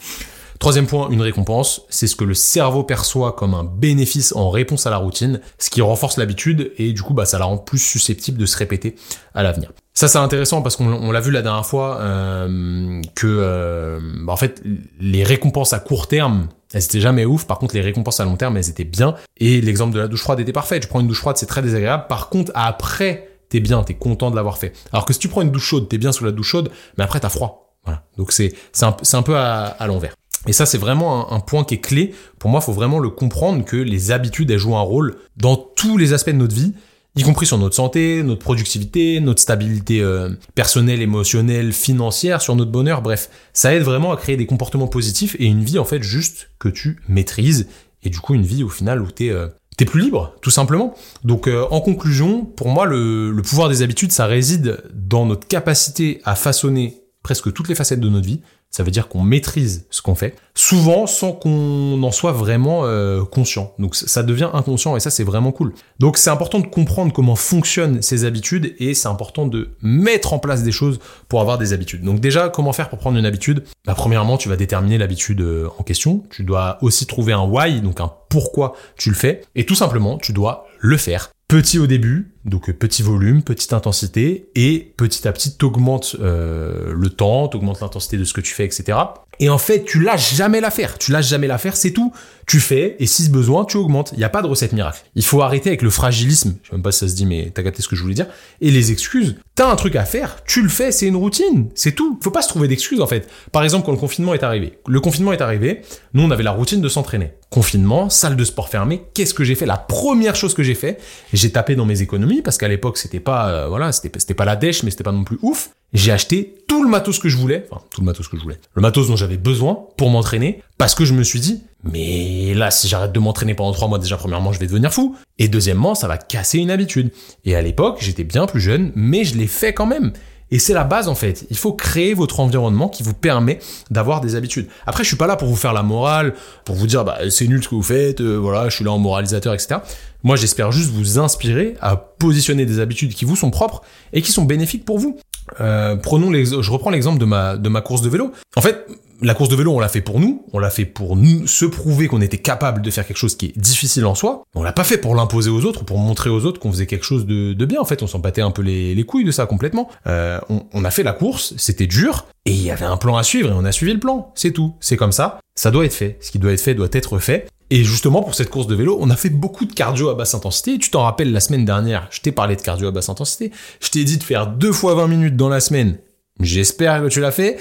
Troisième 0.61 0.87
point, 0.87 1.09
une 1.09 1.23
récompense, 1.23 1.87
c'est 1.89 2.07
ce 2.07 2.15
que 2.15 2.25
le 2.25 2.35
cerveau 2.35 2.85
perçoit 2.85 3.33
comme 3.33 3.55
un 3.55 3.65
bénéfice 3.65 4.35
en 4.37 4.51
réponse 4.51 4.87
à 4.87 4.91
la 4.91 4.99
routine, 4.99 5.41
ce 5.57 5.71
qui 5.71 5.81
renforce 5.81 6.19
l'habitude 6.19 6.73
et 6.77 6.93
du 6.93 7.01
coup 7.01 7.15
bah, 7.15 7.25
ça 7.25 7.39
la 7.39 7.47
rend 7.47 7.57
plus 7.57 7.79
susceptible 7.79 8.37
de 8.37 8.45
se 8.45 8.59
répéter 8.59 8.95
à 9.35 9.43
l'avenir. 9.43 9.73
Ça 9.95 10.07
c'est 10.07 10.19
intéressant 10.19 10.61
parce 10.61 10.77
qu'on 10.77 11.11
l'a 11.13 11.21
vu 11.21 11.31
la 11.31 11.41
dernière 11.41 11.65
fois 11.65 11.97
euh, 12.01 13.01
que 13.15 13.27
euh, 13.27 14.01
bah, 14.23 14.35
en 14.35 14.37
fait 14.37 14.63
les 15.01 15.25
récompenses 15.25 15.73
à 15.73 15.79
court 15.79 16.09
terme 16.09 16.49
elles 16.73 16.85
étaient 16.85 17.01
jamais 17.01 17.25
ouf. 17.25 17.47
Par 17.47 17.59
contre, 17.59 17.75
les 17.75 17.81
récompenses 17.81 18.21
à 18.21 18.25
long 18.25 18.37
terme, 18.37 18.57
elles 18.57 18.69
étaient 18.69 18.85
bien. 18.85 19.15
Et 19.39 19.61
l'exemple 19.61 19.95
de 19.95 20.01
la 20.01 20.09
douche 20.09 20.23
froide 20.23 20.41
était 20.41 20.53
parfait. 20.53 20.81
Tu 20.81 20.89
prends 20.89 21.01
une 21.01 21.09
douche 21.09 21.21
froide, 21.21 21.37
c'est 21.37 21.47
très 21.47 21.63
désagréable. 21.63 22.05
Par 22.09 22.29
contre, 22.29 22.53
après, 22.55 23.29
t'es 23.49 23.61
bien, 23.61 23.83
t'es 23.83 23.95
content 23.95 24.31
de 24.31 24.37
l'avoir 24.37 24.59
fait. 24.59 24.73
Alors 24.93 25.05
que 25.05 25.13
si 25.13 25.19
tu 25.19 25.29
prends 25.29 25.43
une 25.43 25.51
douche 25.51 25.67
chaude, 25.67 25.89
t'es 25.89 25.99
bien 25.99 26.13
sous 26.13 26.25
la 26.25 26.33
douche 26.33 26.49
chaude, 26.49 26.71
mais 26.97 27.05
après 27.05 27.21
t'as 27.21 27.29
froid. 27.29 27.77
Voilà. 27.85 28.05
Donc 28.17 28.33
c'est 28.33 28.55
c'est 28.73 28.85
un, 28.85 29.23
peu 29.23 29.37
à, 29.37 29.77
l'envers. 29.87 30.15
Et 30.47 30.53
ça, 30.53 30.65
c'est 30.65 30.79
vraiment 30.79 31.33
un, 31.33 31.37
un, 31.37 31.41
point 31.41 31.65
qui 31.65 31.75
est 31.75 31.81
clé. 31.81 32.15
Pour 32.39 32.51
moi, 32.51 32.61
il 32.63 32.65
faut 32.65 32.73
vraiment 32.73 32.99
le 32.99 33.11
comprendre 33.11 33.65
que 33.65 33.77
les 33.77 34.11
habitudes, 34.11 34.51
elles 34.51 34.59
jouent 34.59 34.77
un 34.77 34.83
rôle 34.83 35.17
dans 35.37 35.57
tous 35.57 35.99
les 35.99 36.13
aspects 36.13 36.31
de 36.31 36.37
notre 36.37 36.55
vie 36.55 36.75
y 37.17 37.23
compris 37.23 37.47
sur 37.47 37.59
notre 37.59 37.75
santé, 37.75 38.23
notre 38.23 38.41
productivité, 38.41 39.21
notre 39.21 39.41
stabilité 39.41 40.01
euh, 40.01 40.31
personnelle, 40.55 41.03
émotionnelle, 41.03 41.73
financière, 41.73 42.41
sur 42.41 42.55
notre 42.55 42.71
bonheur, 42.71 43.03
bref, 43.03 43.31
ça 43.53 43.75
aide 43.75 43.83
vraiment 43.83 44.13
à 44.13 44.17
créer 44.17 44.37
des 44.37 44.47
comportements 44.47 44.87
positifs 44.87 45.37
et 45.39 45.47
une 45.47 45.65
vie 45.65 45.79
en 45.79 45.85
fait 45.85 46.03
juste 46.03 46.51
que 46.59 46.69
tu 46.69 47.01
maîtrises 47.09 47.69
et 48.03 48.11
du 48.11 48.21
coup 48.21 48.35
une 48.35 48.45
vie 48.45 48.63
au 48.63 48.69
final 48.69 49.03
où 49.03 49.11
t'es 49.11 49.31
euh, 49.31 49.49
t'es 49.77 49.85
plus 49.85 50.01
libre, 50.01 50.35
tout 50.43 50.51
simplement. 50.51 50.95
Donc 51.25 51.49
euh, 51.49 51.67
en 51.71 51.81
conclusion, 51.81 52.45
pour 52.45 52.69
moi 52.69 52.87
le, 52.87 53.31
le 53.31 53.43
pouvoir 53.43 53.69
des 53.69 53.83
habitudes, 53.83 54.13
ça 54.13 54.27
réside 54.27 54.83
dans 54.95 55.27
notre 55.27 55.49
capacité 55.49 56.21
à 56.25 56.35
façonner 56.35 57.03
presque 57.23 57.53
toutes 57.53 57.69
les 57.69 57.75
facettes 57.75 58.01
de 58.01 58.09
notre 58.09 58.27
vie, 58.27 58.41
ça 58.71 58.85
veut 58.85 58.91
dire 58.91 59.09
qu'on 59.09 59.23
maîtrise 59.23 59.87
ce 59.91 60.01
qu'on 60.01 60.15
fait, 60.15 60.37
souvent 60.55 61.07
sans 61.07 61.33
qu'on 61.33 62.01
en 62.03 62.13
soit 62.13 62.33
vraiment 62.33 62.85
euh, 62.85 63.25
conscient. 63.25 63.75
Donc 63.79 63.97
ça 63.97 64.23
devient 64.23 64.49
inconscient 64.53 64.97
et 64.97 65.01
ça 65.01 65.11
c'est 65.11 65.25
vraiment 65.25 65.51
cool. 65.51 65.73
Donc 65.99 66.17
c'est 66.17 66.31
important 66.31 66.61
de 66.61 66.67
comprendre 66.67 67.13
comment 67.13 67.35
fonctionnent 67.35 68.01
ces 68.01 68.25
habitudes 68.25 68.75
et 68.79 68.95
c'est 68.95 69.09
important 69.09 69.47
de 69.47 69.71
mettre 69.83 70.33
en 70.33 70.39
place 70.39 70.63
des 70.63 70.73
choses 70.73 71.01
pour 71.29 71.41
avoir 71.41 71.59
des 71.59 71.73
habitudes. 71.73 72.03
Donc 72.03 72.21
déjà, 72.21 72.49
comment 72.49 72.73
faire 72.73 72.89
pour 72.89 73.01
prendre 73.01 73.19
une 73.19 73.27
habitude? 73.27 73.65
Bah, 73.85 73.95
Premièrement, 73.97 74.39
tu 74.39 74.49
vas 74.49 74.57
déterminer 74.57 74.99
l'habitude 74.99 75.41
euh, 75.41 75.69
en 75.79 75.83
question. 75.83 76.23
Tu 76.31 76.45
dois 76.45 76.79
aussi 76.81 77.07
trouver 77.07 77.33
un 77.33 77.45
why, 77.45 77.81
donc 77.81 78.01
un 78.01 78.13
pourquoi 78.29 78.75
tu 78.97 79.11
le 79.11 79.17
fais. 79.17 79.43
Et 79.57 79.67
tout 79.67 79.75
simplement, 79.75 80.17
tu 80.17 80.33
dois 80.33 80.67
le 80.79 80.97
faire 80.97 81.31
petit 81.51 81.81
au 81.81 81.89
début, 81.89 82.33
donc 82.45 82.71
euh, 82.71 82.73
petit 82.73 83.03
volume, 83.03 83.43
petite 83.43 83.73
intensité, 83.73 84.49
et 84.55 84.93
petit 84.97 85.27
à 85.29 85.33
petit 85.33 85.57
t'augmentes 85.57 86.17
euh, 86.21 86.93
le 86.95 87.11
temps, 87.11 87.49
t'augmentes 87.49 87.81
l'intensité 87.81 88.17
de 88.17 88.25
ce 88.25 88.33
que 88.33 88.41
tu 88.41 88.55
fais, 88.55 88.65
etc. 88.65 88.99
Et 89.41 89.49
en 89.49 89.59
fait, 89.59 89.85
tu 89.85 90.01
lâches 90.01 90.35
jamais 90.35 90.61
l'affaire. 90.61 90.99
Tu 90.99 91.13
lâches 91.13 91.29
jamais 91.29 91.47
l'affaire, 91.47 91.75
c'est 91.75 91.93
tout. 91.93 92.13
Tu 92.47 92.61
fais, 92.61 92.97
et 92.99 93.07
si 93.07 93.29
besoin, 93.31 93.65
tu 93.65 93.79
augmentes. 93.79 94.11
Il 94.13 94.19
n'y 94.19 94.25
a 94.25 94.29
pas 94.29 94.43
de 94.43 94.47
recette 94.47 94.75
miracle. 94.75 95.03
Il 95.15 95.25
faut 95.25 95.41
arrêter 95.41 95.71
avec 95.71 95.81
le 95.81 95.89
fragilisme. 95.89 96.57
Je 96.63 96.69
sais 96.69 96.77
même 96.77 96.83
pas 96.83 96.93
si 96.93 96.99
ça 96.99 97.09
se 97.09 97.15
dit, 97.15 97.25
mais 97.25 97.51
t'as 97.55 97.63
capté 97.63 97.81
ce 97.81 97.89
que 97.89 97.97
je 97.97 98.03
voulais 98.03 98.15
dire. 98.15 98.27
Et 98.61 98.71
les 98.71 98.93
excuses. 98.93 99.37
T'as 99.55 99.71
un 99.71 99.77
truc 99.77 99.97
à 99.97 100.05
faire, 100.05 100.43
tu 100.45 100.63
le 100.63 100.69
fais, 100.69 100.93
c'est 100.93 101.07
une 101.07 101.17
routine. 101.17 101.69
C'est 101.75 101.93
tout. 101.93 102.19
Faut 102.23 102.31
pas 102.31 102.43
se 102.43 102.49
trouver 102.49 102.69
d'excuses, 102.69 103.01
en 103.01 103.07
fait. 103.07 103.31
Par 103.51 103.63
exemple, 103.63 103.87
quand 103.87 103.93
le 103.93 103.99
confinement 103.99 104.35
est 104.35 104.43
arrivé. 104.43 104.79
Le 104.87 105.01
confinement 105.01 105.33
est 105.33 105.41
arrivé, 105.41 105.83
nous, 106.13 106.23
on 106.23 106.31
avait 106.31 106.43
la 106.43 106.51
routine 106.51 106.81
de 106.81 106.89
s'entraîner. 106.89 107.33
Confinement, 107.51 108.11
salle 108.11 108.37
de 108.37 108.45
sport 108.45 108.69
fermée. 108.69 109.03
Qu'est-ce 109.15 109.35
que 109.35 109.45
j'ai 109.45 109.55
fait? 109.55 109.67
La 109.67 109.77
première 109.77 110.37
chose 110.37 110.55
que 110.55 110.63
j'ai 110.63 110.75
fait, 110.75 111.01
j'ai 111.33 111.51
tapé 111.51 111.77
dans 111.77 111.85
mes 111.85 112.03
économies, 112.03 112.30
parce 112.43 112.59
qu'à 112.59 112.69
l'époque, 112.69 112.97
c'était 112.99 113.21
pas, 113.21 113.49
euh, 113.51 113.69
voilà, 113.69 113.93
c'était, 113.93 114.19
c'était 114.19 114.35
pas 114.35 114.45
la 114.45 114.57
dèche, 114.57 114.83
mais 114.83 114.91
c'était 114.91 115.05
pas 115.05 115.13
non 115.13 115.25
plus 115.25 115.39
ouf. 115.43 115.71
J'ai 115.93 116.13
acheté 116.13 116.55
tout 116.69 116.83
le 116.83 116.89
matos 116.89 117.19
que 117.19 117.29
je 117.29 117.37
voulais, 117.37 117.67
enfin, 117.71 117.83
tout 117.91 118.01
le 118.01 118.07
matos 118.07 118.29
que 118.29 118.37
je 118.37 118.43
voulais. 118.43 118.59
Le 118.75 118.83
matos 118.83 119.09
dont 119.09 119.17
j'avais 119.17 119.37
besoin 119.37 119.87
pour 119.97 120.11
m'entraîner, 120.11 120.63
parce 120.79 120.95
que 120.95 121.05
je 121.05 121.15
me 121.15 121.23
suis 121.23 121.41
dit, 121.41 121.63
mais 121.83 122.55
là, 122.55 122.71
si 122.71 122.89
j'arrête 122.89 123.13
de 123.13 123.19
m'entraîner 123.19 123.55
pendant 123.55 123.73
trois 123.73 123.89
mois, 123.89 123.99
déjà, 123.99 124.17
premièrement, 124.17 124.53
je 124.53 124.61
vais 124.61 124.67
devenir 124.67 124.93
fou. 124.93 125.17
Et 125.39 125.49
deuxièmement, 125.49 125.95
ça 125.95 126.09
va 126.09 126.19
casser 126.19 126.59
une 126.59 126.71
habitude. 126.71 127.11
Et 127.45 127.57
à 127.57 127.63
l'époque, 127.63 127.99
j'étais 128.01 128.25
bien 128.25 128.47
plus 128.47 128.61
jeune, 128.61 128.93
mais 128.95 129.25
je 129.25 129.37
l'ai 129.37 129.47
fait 129.47 129.73
quand 129.73 129.87
même. 129.87 130.13
Et 130.51 130.59
c'est 130.59 130.75
la 130.75 130.85
base 130.85 131.09
en 131.09 131.15
fait. 131.15 131.47
Il 131.51 131.57
faut 131.57 131.73
créer 131.73 132.15
votre 132.15 132.41
environnement 132.41 132.89
qui 132.89 133.03
vous 133.03 133.15
permet 133.15 133.59
d'avoir 133.91 134.21
des 134.21 134.35
habitudes. 134.35 134.69
Après, 134.87 135.05
je 135.05 135.09
suis 135.09 135.17
pas 135.17 135.27
là 135.27 135.37
pour 135.37 135.49
vous 135.49 135.57
faire 135.57 135.73
la 135.73 135.83
morale, 135.83 136.35
pour 136.65 136.75
vous 136.75 136.87
dire 136.87 137.05
bah 137.05 137.19
c'est 137.31 137.47
nul 137.47 137.63
ce 137.63 137.69
que 137.69 137.75
vous 137.75 137.83
faites, 137.83 138.21
euh, 138.21 138.37
voilà, 138.37 138.69
je 138.69 138.77
suis 138.77 138.85
là 138.85 138.93
en 138.93 138.99
moralisateur, 138.99 139.55
etc. 139.55 139.77
Moi, 140.23 140.37
j'espère 140.37 140.71
juste 140.73 140.91
vous 140.91 141.19
inspirer 141.19 141.77
à 141.81 141.97
positionner 141.97 142.67
des 142.67 142.81
habitudes 142.81 143.15
qui 143.15 143.25
vous 143.25 143.37
sont 143.37 143.51
propres 143.51 143.83
et 144.13 144.23
qui 144.23 144.33
sont 144.33 144.45
bénéfiques 144.45 144.85
pour 144.85 144.99
vous. 144.99 145.19
Euh, 145.61 145.97
prenons 145.97 146.33
je 146.33 146.71
reprends 146.71 146.91
l'exemple 146.91 147.19
de 147.19 147.25
ma 147.25 147.57
de 147.57 147.69
ma 147.69 147.81
course 147.81 148.03
de 148.03 148.09
vélo. 148.09 148.33
En 148.57 148.61
fait, 148.61 148.87
la 149.23 149.35
course 149.35 149.49
de 149.49 149.57
vélo, 149.57 149.73
on 149.73 149.81
l'a 149.81 149.89
fait 149.89 150.01
pour 150.01 150.21
nous, 150.21 150.45
on 150.53 150.59
l'a 150.59 150.71
fait 150.71 150.85
pour 150.85 151.17
nous, 151.17 151.47
se 151.47 151.65
prouver 151.65 152.09
qu'on 152.09 152.21
était 152.21 152.39
capable 152.39 152.83
de 152.83 152.91
faire 152.91 153.07
quelque 153.07 153.17
chose 153.17 153.37
qui 153.37 153.47
est 153.47 153.59
difficile 153.59 154.07
en 154.07 154.15
soi. 154.15 154.45
On 154.55 154.63
l'a 154.63 154.73
pas 154.73 154.85
fait 154.85 154.99
pour 154.99 155.15
l'imposer 155.15 155.51
aux 155.51 155.65
autres, 155.65 155.85
pour 155.85 155.99
montrer 155.99 156.31
aux 156.31 156.45
autres 156.45 156.61
qu'on 156.61 156.73
faisait 156.73 156.87
quelque 156.87 157.05
chose 157.05 157.27
de, 157.27 157.53
de, 157.53 157.65
bien. 157.65 157.81
En 157.81 157.85
fait, 157.85 158.03
on 158.03 158.07
s'en 158.07 158.19
battait 158.19 158.43
un 158.43 158.51
peu 158.51 158.63
les, 158.63 158.95
les 158.95 159.05
couilles 159.05 159.25
de 159.25 159.31
ça 159.31 159.47
complètement. 159.47 159.89
Euh, 160.07 160.39
on, 160.73 160.85
a 160.85 160.91
fait 160.91 161.03
la 161.03 161.13
course, 161.13 161.55
c'était 161.57 161.87
dur, 161.87 162.27
et 162.47 162.53
il 162.53 162.63
y 162.63 162.71
avait 162.71 162.85
un 162.85 162.97
plan 162.97 163.17
à 163.17 163.23
suivre, 163.23 163.51
et 163.51 163.55
on 163.55 163.65
a 163.65 163.73
suivi 163.73 163.93
le 163.93 164.01
plan. 164.01 164.33
C'est 164.35 164.53
tout, 164.53 164.75
c'est 164.81 164.97
comme 164.97 165.13
ça. 165.13 165.41
Ça 165.55 165.71
doit 165.71 165.85
être 165.85 165.95
fait. 165.95 166.19
Ce 166.21 166.31
qui 166.31 166.39
doit 166.39 166.53
être 166.53 166.61
fait 166.61 166.75
doit 166.75 166.89
être 166.93 167.19
fait. 167.19 167.47
Et 167.73 167.85
justement, 167.85 168.23
pour 168.23 168.35
cette 168.35 168.51
course 168.51 168.67
de 168.67 168.75
vélo, 168.75 168.99
on 169.01 169.11
a 169.11 169.17
fait 169.17 169.31
beaucoup 169.31 169.65
de 169.65 169.73
cardio 169.73 170.09
à 170.09 170.15
basse 170.15 170.35
intensité. 170.35 170.79
Tu 170.79 170.91
t'en 170.91 171.03
rappelles, 171.03 171.33
la 171.33 171.41
semaine 171.41 171.65
dernière, 171.65 172.09
je 172.11 172.21
t'ai 172.21 172.33
parlé 172.33 172.57
de 172.57 172.63
cardio 172.63 172.89
à 172.89 172.91
basse 172.91 173.09
intensité. 173.09 173.53
Je 173.81 173.91
t'ai 173.91 174.03
dit 174.03 174.19
de 174.19 174.25
faire 174.25 174.49
deux 174.49 174.73
fois 174.73 174.95
20 174.95 175.07
minutes 175.07 175.37
dans 175.37 175.49
la 175.49 175.61
semaine. 175.61 175.99
J'espère 176.41 177.03
que 177.03 177.09
tu 177.09 177.21
l'as 177.21 177.31
fait. 177.31 177.59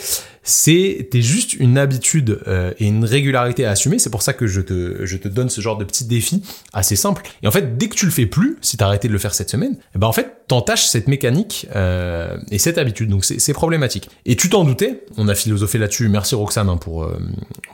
C'était 0.50 1.22
juste 1.22 1.54
une 1.54 1.78
habitude 1.78 2.41
euh, 2.47 2.74
et 2.80 2.88
une 2.88 3.06
régularité 3.06 3.66
à 3.66 3.72
assumer. 3.72 4.00
C'est 4.00 4.10
pour 4.10 4.24
ça 4.24 4.34
que 4.34 4.47
je 4.47 4.62
te, 4.62 5.06
je 5.06 5.18
te 5.18 5.28
donne 5.28 5.50
ce 5.50 5.62
genre 5.62 5.78
de 5.78 5.86
petit 5.86 6.06
défi 6.06 6.41
assez 6.74 6.95
simple. 6.95 7.22
Et 7.43 7.47
en 7.47 7.52
fait, 7.52 7.78
dès 7.78 7.88
que 7.88 7.95
tu 7.95 8.06
le 8.06 8.12
fais 8.12 8.26
plus, 8.26 8.58
si 8.62 8.76
t'as 8.76 8.88
arrêté 8.88 9.08
de 9.08 9.14
le 9.14 9.20
faire 9.20 9.36
cette 9.36 9.52
semaine, 9.52 9.78
eh 9.95 10.00
ben 10.00 10.08
en 10.08 10.12
fait, 10.12 10.39
t'entaches 10.50 10.86
cette 10.86 11.08
mécanique 11.08 11.68
euh, 11.76 12.38
et 12.52 12.58
cette 12.58 12.78
habitude. 12.78 13.10
Donc 13.10 13.24
c'est 13.24 13.54
problématique. 13.54 14.10
Et 14.26 14.36
tu 14.36 14.50
t'en 14.50 14.66
doutais. 14.66 15.06
On 15.16 15.30
a 15.30 15.36
philosophé 15.36 15.78
là-dessus. 15.78 16.10
Merci 16.10 16.36
Roxane 16.36 16.68
hein, 16.68 16.78
pour 16.78 17.04
euh, 17.04 17.18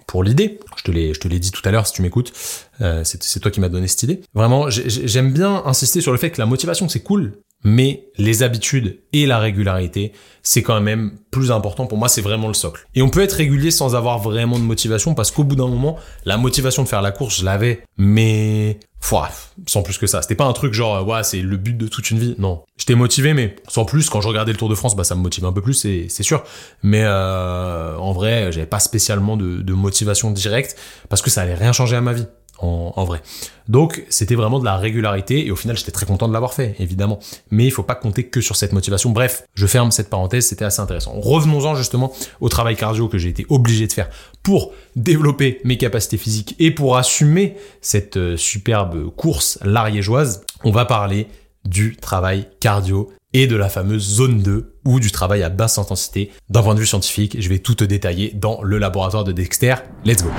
pour 0.05 0.23
l'idée. 0.23 0.59
Je 0.77 0.83
te 0.83 0.91
l'ai 0.91 1.13
je 1.13 1.19
te 1.19 1.27
l'ai 1.27 1.39
dit 1.39 1.51
tout 1.51 1.61
à 1.65 1.71
l'heure 1.71 1.87
si 1.87 1.93
tu 1.93 2.01
m'écoutes. 2.03 2.33
Euh, 2.81 3.03
c'est 3.03 3.39
toi 3.39 3.49
qui 3.49 3.61
m'as 3.61 3.69
donné 3.69 3.87
cette 3.87 4.03
idée. 4.03 4.21
Vraiment, 4.33 4.69
j'aime 4.69 5.31
bien 5.31 5.63
insister 5.65 6.01
sur 6.01 6.11
le 6.11 6.17
fait 6.17 6.29
que 6.29 6.41
la 6.41 6.45
motivation 6.45 6.89
c'est 6.89 6.99
cool, 6.99 7.37
mais 7.63 8.07
les 8.17 8.43
habitudes 8.43 8.99
et 9.11 9.25
la 9.25 9.39
régularité, 9.39 10.11
c'est 10.43 10.61
quand 10.61 10.79
même 10.79 11.17
plus 11.31 11.51
important. 11.51 11.87
Pour 11.87 11.97
moi, 11.97 12.07
c'est 12.07 12.21
vraiment 12.21 12.47
le 12.47 12.53
socle. 12.53 12.87
Et 12.93 13.01
on 13.01 13.09
peut 13.09 13.21
être 13.21 13.33
régulier 13.33 13.71
sans 13.71 13.95
avoir 13.95 14.19
vraiment 14.19 14.59
de 14.59 14.63
motivation 14.63 15.15
parce 15.15 15.31
qu'au 15.31 15.43
bout 15.43 15.55
d'un 15.55 15.67
moment, 15.67 15.97
la 16.25 16.37
motivation 16.37 16.83
de 16.83 16.87
faire 16.87 17.01
la 17.01 17.11
course, 17.11 17.39
je 17.39 17.45
l'avais, 17.45 17.81
mais 17.97 18.79
Fouah, 18.99 19.29
sans 19.67 19.83
plus 19.83 19.97
que 19.97 20.07
ça. 20.07 20.21
C'était 20.21 20.35
pas 20.35 20.45
un 20.45 20.53
truc 20.53 20.73
genre, 20.73 21.07
ouais, 21.07 21.23
c'est 21.23 21.41
le 21.41 21.57
but 21.57 21.77
de 21.77 21.87
toute 21.87 22.11
une 22.11 22.19
vie. 22.19 22.35
Non. 22.37 22.63
J'étais 22.77 22.95
motivé, 22.95 23.33
mais 23.33 23.55
sans 23.67 23.85
plus. 23.85 24.09
Quand 24.09 24.21
je 24.21 24.27
regardais 24.27 24.51
le 24.51 24.57
Tour 24.57 24.69
de 24.69 24.75
France, 24.75 24.95
bah, 24.95 25.03
ça 25.03 25.15
me 25.15 25.21
motivait 25.21 25.47
un 25.47 25.53
peu 25.53 25.61
plus, 25.61 25.73
c'est 25.73 26.23
sûr. 26.23 26.43
Mais 26.83 27.01
euh, 27.03 27.97
en 27.97 28.13
vrai, 28.13 28.51
j'avais 28.51 28.65
pas 28.65 28.79
spécialement 28.79 29.37
de, 29.37 29.61
de 29.61 29.73
motivation 29.73 30.31
directe 30.31 30.75
parce 31.09 31.21
que 31.21 31.29
ça 31.29 31.41
allait 31.41 31.55
rien 31.55 31.71
changer 31.71 31.95
à 31.95 32.01
ma 32.01 32.13
vie 32.13 32.27
en, 32.59 33.03
vrai. 33.03 33.21
Donc 33.67 34.05
c'était 34.09 34.35
vraiment 34.35 34.59
de 34.59 34.65
la 34.65 34.77
régularité 34.77 35.45
et 35.45 35.51
au 35.51 35.55
final 35.55 35.77
j'étais 35.77 35.91
très 35.91 36.05
content 36.05 36.27
de 36.27 36.33
l'avoir 36.33 36.53
fait, 36.53 36.75
évidemment. 36.79 37.19
Mais 37.51 37.65
il 37.65 37.71
faut 37.71 37.83
pas 37.83 37.95
compter 37.95 38.27
que 38.27 38.41
sur 38.41 38.55
cette 38.55 38.73
motivation. 38.73 39.09
Bref, 39.09 39.43
je 39.53 39.67
ferme 39.67 39.91
cette 39.91 40.09
parenthèse, 40.09 40.47
c'était 40.47 40.65
assez 40.65 40.81
intéressant. 40.81 41.13
Revenons-en 41.19 41.75
justement 41.75 42.13
au 42.39 42.49
travail 42.49 42.75
cardio 42.75 43.07
que 43.07 43.17
j'ai 43.17 43.29
été 43.29 43.45
obligé 43.49 43.87
de 43.87 43.93
faire 43.93 44.09
pour 44.43 44.73
développer 44.95 45.59
mes 45.63 45.77
capacités 45.77 46.17
physiques 46.17 46.55
et 46.59 46.71
pour 46.71 46.97
assumer 46.97 47.55
cette 47.81 48.17
euh, 48.17 48.37
superbe 48.37 49.09
course 49.15 49.59
l'ariégeoise. 49.63 50.43
On 50.63 50.71
va 50.71 50.85
parler 50.85 51.27
du 51.65 51.97
travail 51.97 52.47
cardio 52.59 53.11
et 53.33 53.47
de 53.47 53.55
la 53.55 53.69
fameuse 53.69 54.03
zone 54.03 54.41
2 54.41 54.75
ou 54.85 54.99
du 54.99 55.11
travail 55.11 55.43
à 55.43 55.49
basse 55.49 55.77
intensité. 55.77 56.31
D'un 56.49 56.61
point 56.61 56.73
de 56.73 56.79
vue 56.79 56.85
scientifique, 56.85 57.35
je 57.39 57.49
vais 57.49 57.59
tout 57.59 57.75
te 57.75 57.83
détailler 57.83 58.31
dans 58.33 58.61
le 58.61 58.77
laboratoire 58.77 59.25
de 59.25 59.33
Dexter. 59.33 59.75
Let's 60.05 60.23
go! 60.23 60.29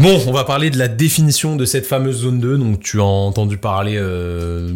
Bon, 0.00 0.18
on 0.26 0.32
va 0.32 0.44
parler 0.44 0.70
de 0.70 0.78
la 0.78 0.88
définition 0.88 1.56
de 1.56 1.66
cette 1.66 1.84
fameuse 1.84 2.22
zone 2.22 2.40
2. 2.40 2.56
Donc, 2.56 2.80
tu 2.80 3.00
as 3.00 3.04
entendu 3.04 3.58
parler 3.58 3.96
euh, 3.98 4.72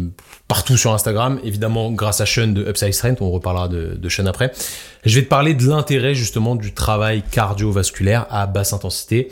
partout 0.47 0.77
sur 0.77 0.93
Instagram, 0.93 1.39
évidemment 1.43 1.91
grâce 1.91 2.21
à 2.21 2.27
Sean 2.27 2.49
de 2.49 2.63
Upside 2.69 2.93
Strength. 2.93 3.21
On 3.21 3.31
reparlera 3.31 3.67
de, 3.67 3.97
de 3.99 4.09
Sean 4.09 4.27
après. 4.27 4.51
Je 5.03 5.15
vais 5.15 5.23
te 5.23 5.27
parler 5.27 5.55
de 5.55 5.67
l'intérêt 5.67 6.13
justement 6.13 6.55
du 6.55 6.75
travail 6.75 7.23
cardiovasculaire 7.31 8.27
à 8.29 8.45
basse 8.45 8.71
intensité. 8.73 9.29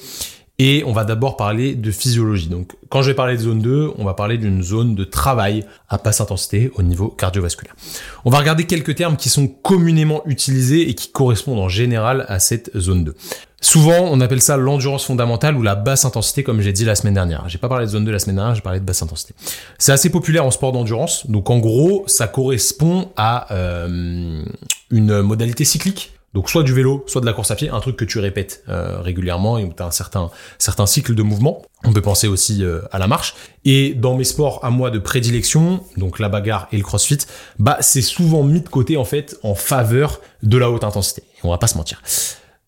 Et 0.60 0.84
on 0.86 0.92
va 0.92 1.04
d'abord 1.04 1.36
parler 1.36 1.74
de 1.74 1.90
physiologie. 1.90 2.48
Donc, 2.48 2.74
quand 2.90 3.02
je 3.02 3.10
vais 3.10 3.16
parler 3.16 3.36
de 3.36 3.42
zone 3.42 3.60
2, 3.60 3.94
on 3.98 4.06
va 4.06 4.14
parler 4.14 4.38
d'une 4.38 4.62
zone 4.62 4.94
de 4.94 5.04
travail 5.04 5.66
à 5.90 5.98
basse 5.98 6.22
intensité 6.22 6.72
au 6.76 6.84
niveau 6.84 7.08
cardiovasculaire. 7.08 7.76
On 8.24 8.30
va 8.30 8.38
regarder 8.38 8.66
quelques 8.66 8.94
termes 8.94 9.18
qui 9.18 9.30
sont 9.30 9.48
communément 9.48 10.22
utilisés 10.28 10.88
et 10.88 10.94
qui 10.94 11.12
correspondent 11.12 11.60
en 11.60 11.70
général 11.70 12.26
à 12.28 12.38
cette 12.40 12.70
zone 12.78 13.04
2. 13.04 13.16
Souvent, 13.62 14.10
on 14.12 14.20
appelle 14.22 14.42
ça 14.42 14.58
l'endurance 14.58 15.06
fondamentale 15.06 15.56
ou 15.56 15.64
la 15.64 15.76
basse 15.76 16.06
intensité, 16.06 16.44
comme 16.44 16.62
j'ai 16.62 16.74
dit 16.74 16.86
la 16.86 16.96
semaine 16.96 17.16
dernière. 17.16 17.48
J'ai 17.48 17.58
pas 17.58 17.70
parlé 17.70 17.86
de 17.86 17.92
zone 17.92 18.06
2 18.06 18.12
la 18.12 18.20
semaine 18.20 18.36
dernière, 18.36 18.54
j'ai 18.54 18.62
parlé 18.62 18.80
de 18.80 18.86
basse 18.86 19.02
intensité. 19.02 19.34
C'est 19.80 19.92
assez 19.92 20.12
populaire 20.12 20.46
en 20.46 20.52
sport 20.52 20.72
d'endurance. 20.72 21.26
Donc, 21.28 21.50
en 21.50 21.58
gros, 21.58 22.04
ça 22.06 22.28
correspond 22.28 23.10
à 23.16 23.52
euh, 23.54 24.44
une 24.92 25.22
modalité 25.22 25.66
cyclique. 25.66 26.13
Donc, 26.34 26.50
soit 26.50 26.64
du 26.64 26.74
vélo, 26.74 27.04
soit 27.08 27.22
de 27.22 27.26
la 27.26 27.34
course 27.34 27.52
à 27.52 27.56
pied, 27.56 27.70
un 27.70 27.80
truc 27.80 27.96
que 27.96 28.06
tu 28.06 28.20
répètes 28.20 28.64
euh, 28.70 29.02
régulièrement 29.02 29.58
et 29.58 29.64
où 29.64 29.74
tu 29.76 29.84
as 29.84 29.86
un 29.86 29.92
certain, 29.92 30.32
certain 30.58 30.86
cycle 30.86 31.14
de 31.14 31.24
mouvement. 31.24 31.62
On 31.84 31.94
peut 31.94 32.02
penser 32.02 32.28
aussi 32.28 32.64
euh, 32.64 32.82
à 32.92 33.00
la 33.00 33.08
marche. 33.08 33.36
Et 33.66 33.94
dans 33.94 34.18
mes 34.18 34.24
sports 34.24 34.64
à 34.64 34.70
moi 34.70 34.90
de 34.90 35.00
prédilection, 35.00 35.84
donc 35.98 36.20
la 36.20 36.30
bagarre 36.30 36.68
et 36.72 36.78
le 36.78 36.84
crossfit, 36.84 37.20
bah 37.60 37.78
c'est 37.82 38.02
souvent 38.02 38.44
mis 38.44 38.62
de 38.62 38.70
côté 38.70 38.98
en 38.98 39.06
fait 39.06 39.38
en 39.44 39.56
faveur 39.56 40.22
de 40.42 40.58
la 40.58 40.72
haute 40.72 40.84
intensité. 40.84 41.24
On 41.44 41.50
va 41.50 41.58
pas 41.58 41.68
se 41.68 41.78
mentir. 41.78 42.02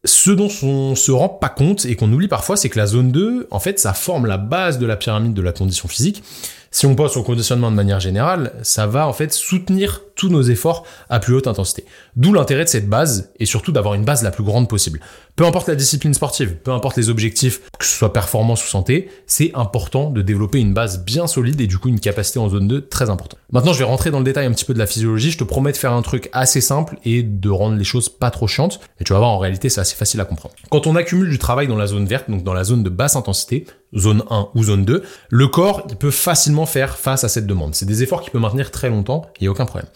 Ce 0.05 0.29
dont 0.29 0.49
on 0.61 0.93
se 0.93 1.11
rend 1.11 1.29
pas 1.29 1.49
compte 1.49 1.85
et 1.85 1.95
qu'on 1.95 2.11
oublie 2.13 2.27
parfois, 2.27 2.57
c'est 2.57 2.69
que 2.69 2.77
la 2.77 2.85
zone 2.85 3.11
2, 3.11 3.47
en 3.49 3.59
fait, 3.59 3.79
ça 3.79 3.93
forme 3.93 4.27
la 4.27 4.37
base 4.37 4.77
de 4.77 4.85
la 4.85 4.97
pyramide 4.97 5.33
de 5.33 5.41
la 5.41 5.51
condition 5.51 5.87
physique. 5.87 6.23
Si 6.69 6.85
on 6.85 6.93
pense 6.93 7.17
au 7.17 7.23
conditionnement 7.23 7.71
de 7.71 7.75
manière 7.75 7.99
générale, 7.99 8.53
ça 8.61 8.85
va 8.85 9.07
en 9.07 9.13
fait 9.13 9.33
soutenir 9.33 10.01
tous 10.15 10.29
nos 10.29 10.41
efforts 10.41 10.85
à 11.09 11.19
plus 11.19 11.33
haute 11.33 11.47
intensité. 11.47 11.85
D'où 12.15 12.33
l'intérêt 12.33 12.63
de 12.63 12.69
cette 12.69 12.89
base 12.89 13.31
et 13.39 13.45
surtout 13.45 13.71
d'avoir 13.71 13.93
une 13.93 14.05
base 14.05 14.23
la 14.23 14.31
plus 14.31 14.43
grande 14.43 14.69
possible. 14.69 14.99
Peu 15.35 15.45
importe 15.45 15.67
la 15.67 15.75
discipline 15.75 16.13
sportive, 16.13 16.55
peu 16.63 16.71
importe 16.71 16.95
les 16.95 17.09
objectifs, 17.09 17.61
que 17.77 17.85
ce 17.85 17.97
soit 17.97 18.13
performance 18.13 18.63
ou 18.63 18.67
santé, 18.67 19.09
c'est 19.27 19.51
important 19.53 20.09
de 20.09 20.21
développer 20.21 20.59
une 20.59 20.73
base 20.73 21.03
bien 21.03 21.27
solide 21.27 21.59
et 21.59 21.67
du 21.67 21.77
coup 21.77 21.89
une 21.89 21.99
capacité 21.99 22.39
en 22.39 22.47
zone 22.47 22.69
2 22.69 22.87
très 22.87 23.09
importante. 23.09 23.39
Maintenant, 23.51 23.73
je 23.73 23.79
vais 23.79 23.85
rentrer 23.85 24.11
dans 24.11 24.19
le 24.19 24.23
détail 24.23 24.45
un 24.45 24.51
petit 24.51 24.65
peu 24.65 24.73
de 24.73 24.79
la 24.79 24.87
physiologie. 24.87 25.31
Je 25.31 25.37
te 25.37 25.43
promets 25.43 25.73
de 25.73 25.77
faire 25.77 25.91
un 25.91 26.01
truc 26.01 26.29
assez 26.31 26.61
simple 26.61 26.97
et 27.03 27.21
de 27.21 27.49
rendre 27.49 27.75
les 27.75 27.83
choses 27.83 28.07
pas 28.07 28.31
trop 28.31 28.47
chiantes. 28.47 28.79
Et 28.99 29.03
tu 29.03 29.13
vas 29.13 29.19
voir, 29.19 29.31
en 29.31 29.37
réalité, 29.37 29.69
c'est 29.69 29.81
assez 29.81 29.95
facile 29.95 30.21
à 30.21 30.25
comprendre. 30.25 30.55
Quand 30.69 30.87
on 30.87 30.95
accumule 30.95 31.29
du 31.29 31.37
travail 31.37 31.67
dans 31.67 31.75
la 31.75 31.87
zone 31.87 32.05
verte, 32.05 32.29
donc 32.29 32.43
dans 32.43 32.53
la 32.53 32.63
zone 32.63 32.83
de 32.83 32.89
basse 32.89 33.15
intensité, 33.15 33.65
zone 33.97 34.23
1 34.29 34.49
ou 34.55 34.63
zone 34.63 34.85
2, 34.85 35.03
le 35.29 35.47
corps, 35.47 35.83
il 35.89 35.95
peut 35.95 36.11
facilement 36.11 36.65
faire 36.65 36.97
face 36.97 37.23
à 37.23 37.29
cette 37.29 37.47
demande. 37.47 37.75
C'est 37.75 37.85
des 37.85 38.03
efforts 38.03 38.21
qu'il 38.21 38.31
peut 38.31 38.39
maintenir 38.39 38.71
très 38.71 38.89
longtemps, 38.89 39.25
il 39.39 39.43
n'y 39.43 39.47
a 39.47 39.51
aucun 39.51 39.65
problème. 39.65 39.89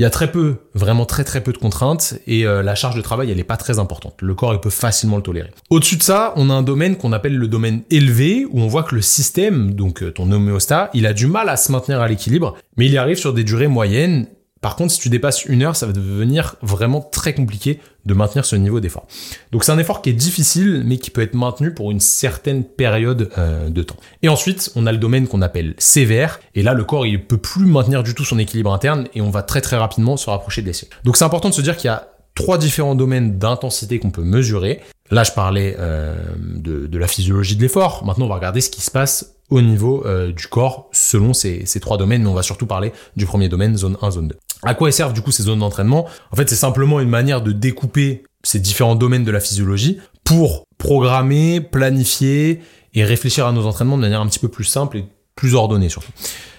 Il 0.00 0.02
y 0.02 0.06
a 0.06 0.10
très 0.10 0.32
peu, 0.32 0.54
vraiment 0.72 1.04
très 1.04 1.24
très 1.24 1.42
peu 1.42 1.52
de 1.52 1.58
contraintes 1.58 2.14
et 2.26 2.46
euh, 2.46 2.62
la 2.62 2.74
charge 2.74 2.96
de 2.96 3.02
travail 3.02 3.30
elle 3.30 3.38
est 3.38 3.44
pas 3.44 3.58
très 3.58 3.78
importante. 3.78 4.14
Le 4.22 4.34
corps 4.34 4.54
il 4.54 4.58
peut 4.58 4.70
facilement 4.70 5.18
le 5.18 5.22
tolérer. 5.22 5.50
Au-dessus 5.68 5.98
de 5.98 6.02
ça, 6.02 6.32
on 6.36 6.48
a 6.48 6.54
un 6.54 6.62
domaine 6.62 6.96
qu'on 6.96 7.12
appelle 7.12 7.36
le 7.36 7.46
domaine 7.48 7.82
élevé 7.90 8.46
où 8.50 8.62
on 8.62 8.66
voit 8.66 8.82
que 8.82 8.94
le 8.94 9.02
système, 9.02 9.74
donc 9.74 10.02
euh, 10.02 10.10
ton 10.10 10.32
homéostat, 10.32 10.88
il 10.94 11.04
a 11.04 11.12
du 11.12 11.26
mal 11.26 11.50
à 11.50 11.58
se 11.58 11.70
maintenir 11.70 12.00
à 12.00 12.08
l'équilibre, 12.08 12.56
mais 12.78 12.86
il 12.86 12.92
y 12.92 12.96
arrive 12.96 13.18
sur 13.18 13.34
des 13.34 13.44
durées 13.44 13.68
moyennes 13.68 14.26
Par 14.60 14.76
contre, 14.76 14.92
si 14.92 15.00
tu 15.00 15.08
dépasses 15.08 15.44
une 15.46 15.62
heure, 15.62 15.74
ça 15.74 15.86
va 15.86 15.92
devenir 15.92 16.56
vraiment 16.60 17.00
très 17.00 17.34
compliqué 17.34 17.80
de 18.04 18.14
maintenir 18.14 18.44
ce 18.44 18.56
niveau 18.56 18.80
d'effort. 18.80 19.06
Donc 19.52 19.64
c'est 19.64 19.72
un 19.72 19.78
effort 19.78 20.02
qui 20.02 20.10
est 20.10 20.14
difficile, 20.14 20.82
mais 20.84 20.98
qui 20.98 21.10
peut 21.10 21.22
être 21.22 21.34
maintenu 21.34 21.72
pour 21.72 21.90
une 21.90 22.00
certaine 22.00 22.64
période 22.64 23.30
euh, 23.38 23.70
de 23.70 23.82
temps. 23.82 23.96
Et 24.22 24.28
ensuite, 24.28 24.70
on 24.76 24.86
a 24.86 24.92
le 24.92 24.98
domaine 24.98 25.28
qu'on 25.28 25.42
appelle 25.42 25.74
sévère, 25.78 26.40
et 26.54 26.62
là, 26.62 26.74
le 26.74 26.84
corps, 26.84 27.06
il 27.06 27.24
peut 27.24 27.38
plus 27.38 27.64
maintenir 27.64 28.02
du 28.02 28.14
tout 28.14 28.24
son 28.24 28.38
équilibre 28.38 28.72
interne, 28.72 29.08
et 29.14 29.20
on 29.20 29.30
va 29.30 29.42
très 29.42 29.60
très 29.60 29.76
rapidement 29.76 30.16
se 30.16 30.28
rapprocher 30.28 30.60
de 30.60 30.66
l'essai. 30.66 30.88
Donc 31.04 31.16
c'est 31.16 31.24
important 31.24 31.48
de 31.48 31.54
se 31.54 31.62
dire 31.62 31.76
qu'il 31.76 31.88
y 31.88 31.92
a 31.92 32.08
trois 32.34 32.58
différents 32.58 32.94
domaines 32.94 33.38
d'intensité 33.38 33.98
qu'on 33.98 34.10
peut 34.10 34.24
mesurer. 34.24 34.80
Là, 35.10 35.24
je 35.24 35.32
parlais 35.32 35.76
euh, 35.78 36.16
de, 36.38 36.98
la 36.98 37.08
physiologie 37.08 37.56
de 37.56 37.62
l'effort. 37.62 38.04
Maintenant, 38.04 38.26
on 38.26 38.28
va 38.28 38.36
regarder 38.36 38.60
ce 38.60 38.70
qui 38.70 38.80
se 38.80 38.90
passe 38.90 39.34
au 39.50 39.60
niveau 39.60 40.06
euh, 40.06 40.30
du 40.32 40.46
corps 40.46 40.88
selon 40.92 41.34
ces, 41.34 41.64
trois 41.80 41.98
domaines, 41.98 42.22
mais 42.22 42.28
on 42.28 42.34
va 42.34 42.42
surtout 42.42 42.66
parler 42.66 42.92
du 43.16 43.26
premier 43.26 43.48
domaine, 43.48 43.76
zone 43.76 43.96
1, 44.00 44.10
zone 44.12 44.28
2. 44.28 44.36
À 44.62 44.74
quoi 44.74 44.92
servent 44.92 45.12
du 45.12 45.22
coup 45.22 45.30
ces 45.30 45.44
zones 45.44 45.60
d'entraînement? 45.60 46.06
En 46.32 46.36
fait, 46.36 46.48
c'est 46.48 46.56
simplement 46.56 47.00
une 47.00 47.08
manière 47.08 47.42
de 47.42 47.52
découper 47.52 48.22
ces 48.42 48.58
différents 48.58 48.96
domaines 48.96 49.24
de 49.24 49.30
la 49.30 49.40
physiologie 49.40 49.98
pour 50.24 50.64
programmer, 50.78 51.60
planifier 51.60 52.60
et 52.94 53.04
réfléchir 53.04 53.46
à 53.46 53.52
nos 53.52 53.66
entraînements 53.66 53.96
de 53.96 54.02
manière 54.02 54.20
un 54.20 54.26
petit 54.26 54.38
peu 54.38 54.48
plus 54.48 54.64
simple 54.64 54.98
et 54.98 55.04
plus 55.34 55.54
ordonnée 55.54 55.88
surtout. 55.88 56.12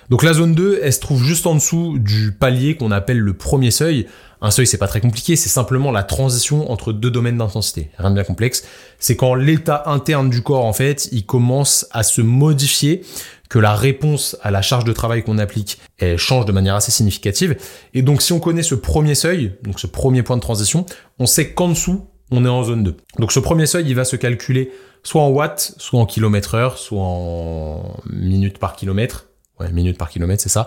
Donc 0.09 0.23
la 0.23 0.33
zone 0.33 0.53
2, 0.53 0.81
elle 0.83 0.91
se 0.91 0.99
trouve 0.99 1.23
juste 1.23 1.47
en 1.47 1.55
dessous 1.55 1.97
du 1.97 2.33
palier 2.33 2.75
qu'on 2.75 2.91
appelle 2.91 3.19
le 3.19 3.33
premier 3.33 3.71
seuil. 3.71 4.07
Un 4.41 4.51
seuil, 4.51 4.67
c'est 4.67 4.77
pas 4.77 4.87
très 4.87 4.99
compliqué, 4.99 5.37
c'est 5.37 5.47
simplement 5.47 5.89
la 5.89 6.03
transition 6.03 6.69
entre 6.69 6.91
deux 6.91 7.11
domaines 7.11 7.37
d'intensité. 7.37 7.91
Rien 7.97 8.09
de 8.09 8.15
bien 8.15 8.25
complexe. 8.25 8.65
C'est 8.99 9.15
quand 9.15 9.35
l'état 9.35 9.83
interne 9.85 10.29
du 10.29 10.41
corps, 10.41 10.65
en 10.65 10.73
fait, 10.73 11.07
il 11.13 11.25
commence 11.25 11.87
à 11.91 12.03
se 12.03 12.21
modifier, 12.21 13.05
que 13.51 13.59
la 13.59 13.75
réponse 13.75 14.37
à 14.43 14.49
la 14.49 14.61
charge 14.61 14.85
de 14.85 14.93
travail 14.93 15.23
qu'on 15.23 15.37
applique, 15.37 15.77
elle 15.97 16.17
change 16.17 16.45
de 16.45 16.53
manière 16.53 16.73
assez 16.73 16.89
significative. 16.89 17.57
Et 17.93 18.01
donc, 18.01 18.21
si 18.21 18.31
on 18.31 18.39
connaît 18.39 18.63
ce 18.63 18.75
premier 18.75 19.13
seuil, 19.13 19.57
donc 19.63 19.77
ce 19.77 19.87
premier 19.87 20.23
point 20.23 20.37
de 20.37 20.41
transition, 20.41 20.85
on 21.19 21.25
sait 21.25 21.51
qu'en 21.51 21.67
dessous, 21.67 22.07
on 22.31 22.45
est 22.45 22.49
en 22.49 22.63
zone 22.63 22.83
2. 22.83 22.95
Donc, 23.19 23.33
ce 23.33 23.41
premier 23.41 23.65
seuil, 23.65 23.89
il 23.89 23.93
va 23.93 24.05
se 24.05 24.15
calculer 24.15 24.71
soit 25.03 25.21
en 25.21 25.27
watts, 25.27 25.75
soit 25.79 25.99
en 25.99 26.05
kilomètres 26.05 26.55
heure, 26.55 26.77
soit 26.77 27.03
en 27.03 27.97
minutes 28.09 28.57
par 28.57 28.73
kilomètre. 28.73 29.27
Ouais, 29.59 29.69
minutes 29.73 29.97
par 29.97 30.09
kilomètre, 30.09 30.41
c'est 30.41 30.47
ça. 30.47 30.65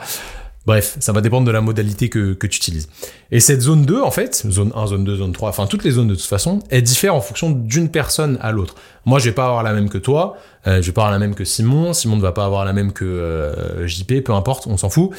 Bref, 0.67 0.97
ça 1.01 1.13
va 1.13 1.21
dépendre 1.21 1.47
de 1.47 1.51
la 1.51 1.61
modalité 1.61 2.09
que, 2.09 2.33
que 2.33 2.47
tu 2.47 2.57
utilises. 2.57 2.89
Et 3.31 3.41
cette 3.41 3.61
zone 3.61 3.85
2, 3.85 4.01
en 4.01 4.11
fait, 4.11 4.47
zone 4.49 4.73
1, 4.75 4.87
zone 4.87 5.05
2, 5.05 5.17
zone 5.17 5.33
3, 5.33 5.51
enfin 5.51 5.67
toutes 5.67 5.85
les 5.85 5.93
zones 5.93 6.09
de 6.09 6.15
toute 6.15 6.25
façon, 6.25 6.61
elles 6.71 6.83
diffèrent 6.83 7.15
en 7.15 7.21
fonction 7.21 7.51
d'une 7.51 7.91
personne 7.91 8.39
à 8.41 8.51
l'autre. 8.51 8.75
Moi, 9.05 9.19
je 9.19 9.27
vais 9.27 9.35
pas 9.35 9.47
avoir 9.47 9.63
la 9.63 9.75
même 9.75 9.91
que 9.91 9.99
toi, 9.99 10.39
euh, 10.67 10.81
je 10.81 10.87
vais 10.87 10.93
pas 10.93 11.03
avoir 11.03 11.13
la 11.13 11.19
même 11.19 11.35
que 11.35 11.45
Simon, 11.45 11.93
Simon 11.93 12.17
ne 12.17 12.23
va 12.23 12.33
pas 12.33 12.47
avoir 12.47 12.65
la 12.65 12.73
même 12.73 12.93
que 12.93 13.05
euh, 13.05 13.87
JP, 13.87 14.25
peu 14.25 14.33
importe, 14.33 14.67
on 14.67 14.79
s'en 14.79 14.89
fout. 14.89 15.11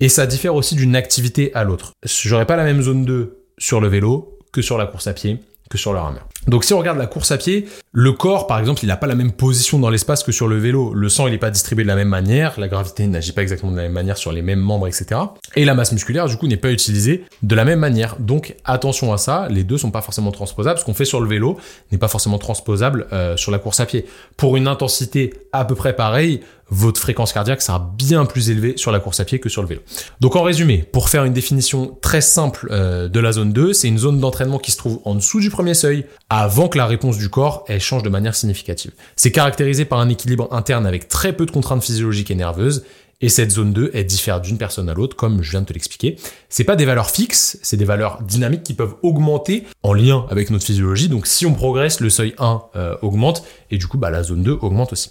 Et 0.00 0.08
ça 0.08 0.26
diffère 0.26 0.54
aussi 0.54 0.76
d'une 0.76 0.96
activité 0.96 1.54
à 1.54 1.62
l'autre. 1.62 1.92
J'aurais 2.04 2.46
pas 2.46 2.56
la 2.56 2.64
même 2.64 2.80
zone 2.80 3.04
2 3.04 3.36
sur 3.58 3.82
le 3.82 3.88
vélo 3.88 4.38
que 4.50 4.62
sur 4.62 4.78
la 4.78 4.86
course 4.86 5.06
à 5.06 5.12
pied, 5.12 5.40
que 5.68 5.76
sur 5.76 5.92
le 5.92 5.98
rameur. 5.98 6.26
Donc 6.46 6.64
si 6.64 6.72
on 6.72 6.78
regarde 6.78 6.98
la 6.98 7.06
course 7.06 7.30
à 7.32 7.38
pied, 7.38 7.68
le 7.92 8.12
corps 8.12 8.46
par 8.46 8.58
exemple, 8.58 8.80
il 8.82 8.86
n'a 8.86 8.96
pas 8.96 9.06
la 9.06 9.14
même 9.14 9.32
position 9.32 9.78
dans 9.78 9.90
l'espace 9.90 10.22
que 10.22 10.32
sur 10.32 10.48
le 10.48 10.58
vélo. 10.58 10.94
Le 10.94 11.08
sang, 11.08 11.26
il 11.26 11.32
n'est 11.32 11.38
pas 11.38 11.50
distribué 11.50 11.84
de 11.84 11.88
la 11.88 11.96
même 11.96 12.08
manière, 12.08 12.58
la 12.58 12.68
gravité 12.68 13.06
n'agit 13.06 13.32
pas 13.32 13.42
exactement 13.42 13.72
de 13.72 13.76
la 13.76 13.84
même 13.84 13.92
manière 13.92 14.16
sur 14.16 14.32
les 14.32 14.42
mêmes 14.42 14.60
membres, 14.60 14.86
etc. 14.86 15.20
Et 15.56 15.64
la 15.64 15.74
masse 15.74 15.92
musculaire, 15.92 16.26
du 16.26 16.36
coup, 16.36 16.46
n'est 16.46 16.56
pas 16.56 16.70
utilisée 16.70 17.24
de 17.42 17.54
la 17.54 17.64
même 17.64 17.78
manière. 17.78 18.16
Donc 18.18 18.54
attention 18.64 19.12
à 19.12 19.18
ça, 19.18 19.48
les 19.50 19.64
deux 19.64 19.78
sont 19.78 19.90
pas 19.90 20.02
forcément 20.02 20.32
transposables. 20.32 20.78
Ce 20.78 20.84
qu'on 20.84 20.94
fait 20.94 21.04
sur 21.04 21.20
le 21.20 21.28
vélo 21.28 21.58
n'est 21.92 21.98
pas 21.98 22.08
forcément 22.08 22.38
transposable 22.38 23.06
euh, 23.12 23.36
sur 23.36 23.50
la 23.50 23.58
course 23.58 23.80
à 23.80 23.86
pied. 23.86 24.06
Pour 24.36 24.56
une 24.56 24.66
intensité 24.66 25.34
à 25.52 25.64
peu 25.64 25.74
près 25.74 25.94
pareille, 25.94 26.40
votre 26.70 27.00
fréquence 27.00 27.32
cardiaque 27.32 27.62
sera 27.62 27.92
bien 27.98 28.24
plus 28.24 28.50
élevée 28.50 28.74
sur 28.76 28.92
la 28.92 29.00
course 29.00 29.20
à 29.20 29.24
pied 29.24 29.40
que 29.40 29.48
sur 29.48 29.62
le 29.62 29.68
vélo. 29.68 29.80
Donc 30.20 30.36
en 30.36 30.42
résumé, 30.42 30.84
pour 30.92 31.08
faire 31.08 31.24
une 31.24 31.32
définition 31.32 31.98
très 32.00 32.20
simple 32.20 32.68
euh, 32.70 33.08
de 33.08 33.20
la 33.20 33.32
zone 33.32 33.52
2, 33.52 33.72
c'est 33.72 33.88
une 33.88 33.98
zone 33.98 34.20
d'entraînement 34.20 34.58
qui 34.58 34.70
se 34.70 34.76
trouve 34.76 35.00
en 35.04 35.16
dessous 35.16 35.40
du 35.40 35.50
premier 35.50 35.74
seuil, 35.74 36.06
avant 36.30 36.68
que 36.68 36.78
la 36.78 36.86
réponse 36.86 37.18
du 37.18 37.28
corps 37.28 37.64
elle 37.68 37.80
change 37.80 38.02
de 38.02 38.08
manière 38.08 38.34
significative. 38.34 38.92
C'est 39.16 39.32
caractérisé 39.32 39.84
par 39.84 39.98
un 39.98 40.08
équilibre 40.08 40.48
interne 40.52 40.86
avec 40.86 41.08
très 41.08 41.34
peu 41.34 41.44
de 41.44 41.50
contraintes 41.50 41.82
physiologiques 41.82 42.30
et 42.30 42.34
nerveuses, 42.34 42.84
et 43.22 43.28
cette 43.28 43.50
zone 43.50 43.74
2, 43.74 43.90
elle 43.92 44.06
diffère 44.06 44.40
d'une 44.40 44.56
personne 44.56 44.88
à 44.88 44.94
l'autre, 44.94 45.14
comme 45.14 45.42
je 45.42 45.50
viens 45.50 45.60
de 45.60 45.66
te 45.66 45.74
l'expliquer. 45.74 46.16
C'est 46.48 46.64
pas 46.64 46.74
des 46.74 46.86
valeurs 46.86 47.10
fixes, 47.10 47.58
c'est 47.62 47.76
des 47.76 47.84
valeurs 47.84 48.22
dynamiques 48.22 48.62
qui 48.62 48.72
peuvent 48.72 48.94
augmenter 49.02 49.64
en 49.82 49.92
lien 49.92 50.24
avec 50.30 50.48
notre 50.48 50.64
physiologie. 50.64 51.10
Donc 51.10 51.26
si 51.26 51.44
on 51.44 51.52
progresse, 51.52 52.00
le 52.00 52.08
seuil 52.08 52.34
1 52.38 52.62
euh, 52.76 52.96
augmente, 53.02 53.44
et 53.70 53.76
du 53.76 53.86
coup, 53.86 53.98
bah, 53.98 54.08
la 54.08 54.22
zone 54.22 54.42
2 54.42 54.58
augmente 54.62 54.94
aussi. 54.94 55.10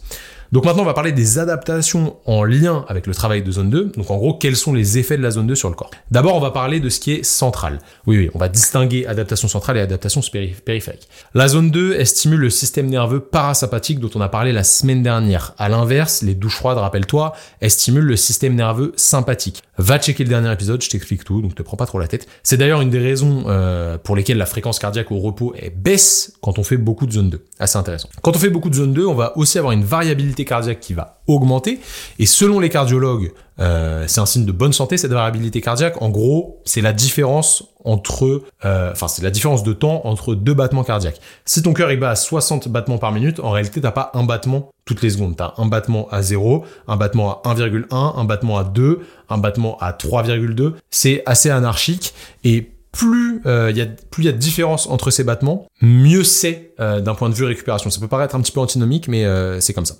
Donc 0.51 0.65
maintenant, 0.65 0.81
on 0.81 0.85
va 0.85 0.95
parler 0.95 1.11
des 1.11 1.37
adaptations 1.37 2.17
en 2.25 2.43
lien 2.43 2.83
avec 2.87 3.05
le 3.05 3.13
travail 3.13 3.43
de 3.43 3.51
zone 3.51 3.69
2. 3.69 3.91
Donc 3.95 4.09
en 4.09 4.17
gros, 4.17 4.33
quels 4.33 4.55
sont 4.55 4.73
les 4.73 4.97
effets 4.97 5.15
de 5.15 5.21
la 5.21 5.29
zone 5.29 5.45
2 5.45 5.53
sur 5.53 5.69
le 5.69 5.75
corps? 5.75 5.91
D'abord, 6.09 6.35
on 6.35 6.39
va 6.39 6.49
parler 6.49 6.79
de 6.79 6.89
ce 6.89 6.99
qui 6.99 7.11
est 7.11 7.23
central. 7.23 7.77
Oui, 8.07 8.17
oui, 8.17 8.29
on 8.33 8.39
va 8.39 8.49
distinguer 8.49 9.05
adaptation 9.05 9.47
centrale 9.47 9.77
et 9.77 9.81
adaptation 9.81 10.21
périphérique. 10.65 11.07
La 11.35 11.47
zone 11.47 11.69
2, 11.69 11.97
elle 11.99 12.07
stimule 12.07 12.39
le 12.39 12.49
système 12.49 12.87
nerveux 12.87 13.19
parasympathique 13.19 13.99
dont 13.99 14.09
on 14.15 14.21
a 14.21 14.29
parlé 14.29 14.51
la 14.51 14.63
semaine 14.63 15.03
dernière. 15.03 15.53
À 15.59 15.69
l'inverse, 15.69 16.23
les 16.23 16.33
douches 16.33 16.55
froides, 16.55 16.79
rappelle-toi, 16.79 17.33
elles 17.59 17.69
stimulent 17.69 18.05
le 18.05 18.15
système 18.15 18.55
nerveux 18.55 18.93
sympathique. 18.95 19.61
Va 19.79 19.97
checker 19.97 20.25
le 20.25 20.29
dernier 20.29 20.51
épisode, 20.51 20.83
je 20.83 20.89
t'explique 20.89 21.23
tout, 21.23 21.41
donc 21.41 21.55
te 21.55 21.63
prends 21.63 21.77
pas 21.77 21.85
trop 21.85 21.99
la 21.99 22.09
tête. 22.09 22.27
C'est 22.43 22.57
d'ailleurs 22.57 22.81
une 22.81 22.89
des 22.89 22.99
raisons 22.99 23.45
euh, 23.47 23.97
pour 23.97 24.17
lesquelles 24.17 24.37
la 24.37 24.45
fréquence 24.45 24.77
cardiaque 24.77 25.09
au 25.09 25.19
repos 25.19 25.53
est 25.55 25.69
baisse 25.69 26.33
quand 26.41 26.59
on 26.59 26.63
fait 26.63 26.75
beaucoup 26.75 27.05
de 27.05 27.13
zone 27.13 27.29
2. 27.29 27.45
Assez 27.59 27.77
intéressant. 27.77 28.09
Quand 28.21 28.35
on 28.35 28.39
fait 28.39 28.49
beaucoup 28.49 28.69
de 28.69 28.75
zone 28.75 28.91
2, 28.91 29.05
on 29.05 29.15
va 29.15 29.37
aussi 29.37 29.57
avoir 29.57 29.71
une 29.71 29.85
variabilité 29.85 30.43
cardiaque 30.43 30.81
qui 30.81 30.93
va 30.93 31.18
augmenter. 31.29 31.79
Et 32.17 32.25
selon 32.25 32.59
les 32.59 32.69
cardiologues, 32.69 33.31
euh, 33.59 34.05
c'est 34.07 34.21
un 34.21 34.25
signe 34.25 34.45
de 34.45 34.51
bonne 34.51 34.73
santé 34.73 34.97
cette 34.97 35.11
variabilité 35.11 35.61
cardiaque. 35.61 36.01
En 36.01 36.09
gros, 36.09 36.61
c'est 36.65 36.81
la 36.81 36.93
différence 36.93 37.63
entre, 37.83 38.43
euh, 38.65 38.91
enfin 38.91 39.07
c'est 39.07 39.21
la 39.21 39.31
différence 39.31 39.63
de 39.63 39.73
temps 39.73 40.01
entre 40.05 40.35
deux 40.35 40.53
battements 40.53 40.83
cardiaques. 40.83 41.19
Si 41.45 41.61
ton 41.61 41.73
cœur 41.73 41.91
il 41.91 41.99
bat 41.99 42.11
à 42.11 42.15
60 42.15 42.67
battements 42.69 42.97
par 42.97 43.11
minute, 43.11 43.39
en 43.39 43.51
réalité 43.51 43.81
t'as 43.81 43.91
pas 43.91 44.11
un 44.13 44.23
battement 44.23 44.69
toutes 44.85 45.01
les 45.01 45.11
secondes. 45.11 45.35
T'as 45.35 45.53
un 45.57 45.65
battement 45.65 46.07
à 46.09 46.21
0, 46.21 46.65
un 46.87 46.97
battement 46.97 47.41
à 47.43 47.53
1,1, 47.53 47.85
un 47.91 48.23
battement 48.23 48.57
à 48.57 48.63
2, 48.63 48.99
un 49.29 49.37
battement 49.37 49.77
à 49.79 49.91
3,2. 49.91 50.73
C'est 50.89 51.23
assez 51.25 51.49
anarchique 51.49 52.13
et 52.43 52.71
plus 52.91 53.41
il 53.45 53.47
euh, 53.47 53.71
y 53.71 53.81
a 53.81 53.85
plus 53.85 54.23
il 54.23 54.25
y 54.25 54.29
a 54.29 54.31
de 54.31 54.37
différence 54.37 54.87
entre 54.87 55.11
ces 55.11 55.23
battements, 55.23 55.67
mieux 55.81 56.23
c'est 56.23 56.73
euh, 56.79 56.99
d'un 56.99 57.15
point 57.15 57.29
de 57.29 57.35
vue 57.35 57.45
récupération. 57.45 57.89
Ça 57.89 57.99
peut 57.99 58.07
paraître 58.07 58.35
un 58.35 58.41
petit 58.41 58.51
peu 58.51 58.59
antinomique, 58.59 59.07
mais 59.07 59.25
euh, 59.25 59.59
c'est 59.59 59.73
comme 59.73 59.85
ça. 59.85 59.95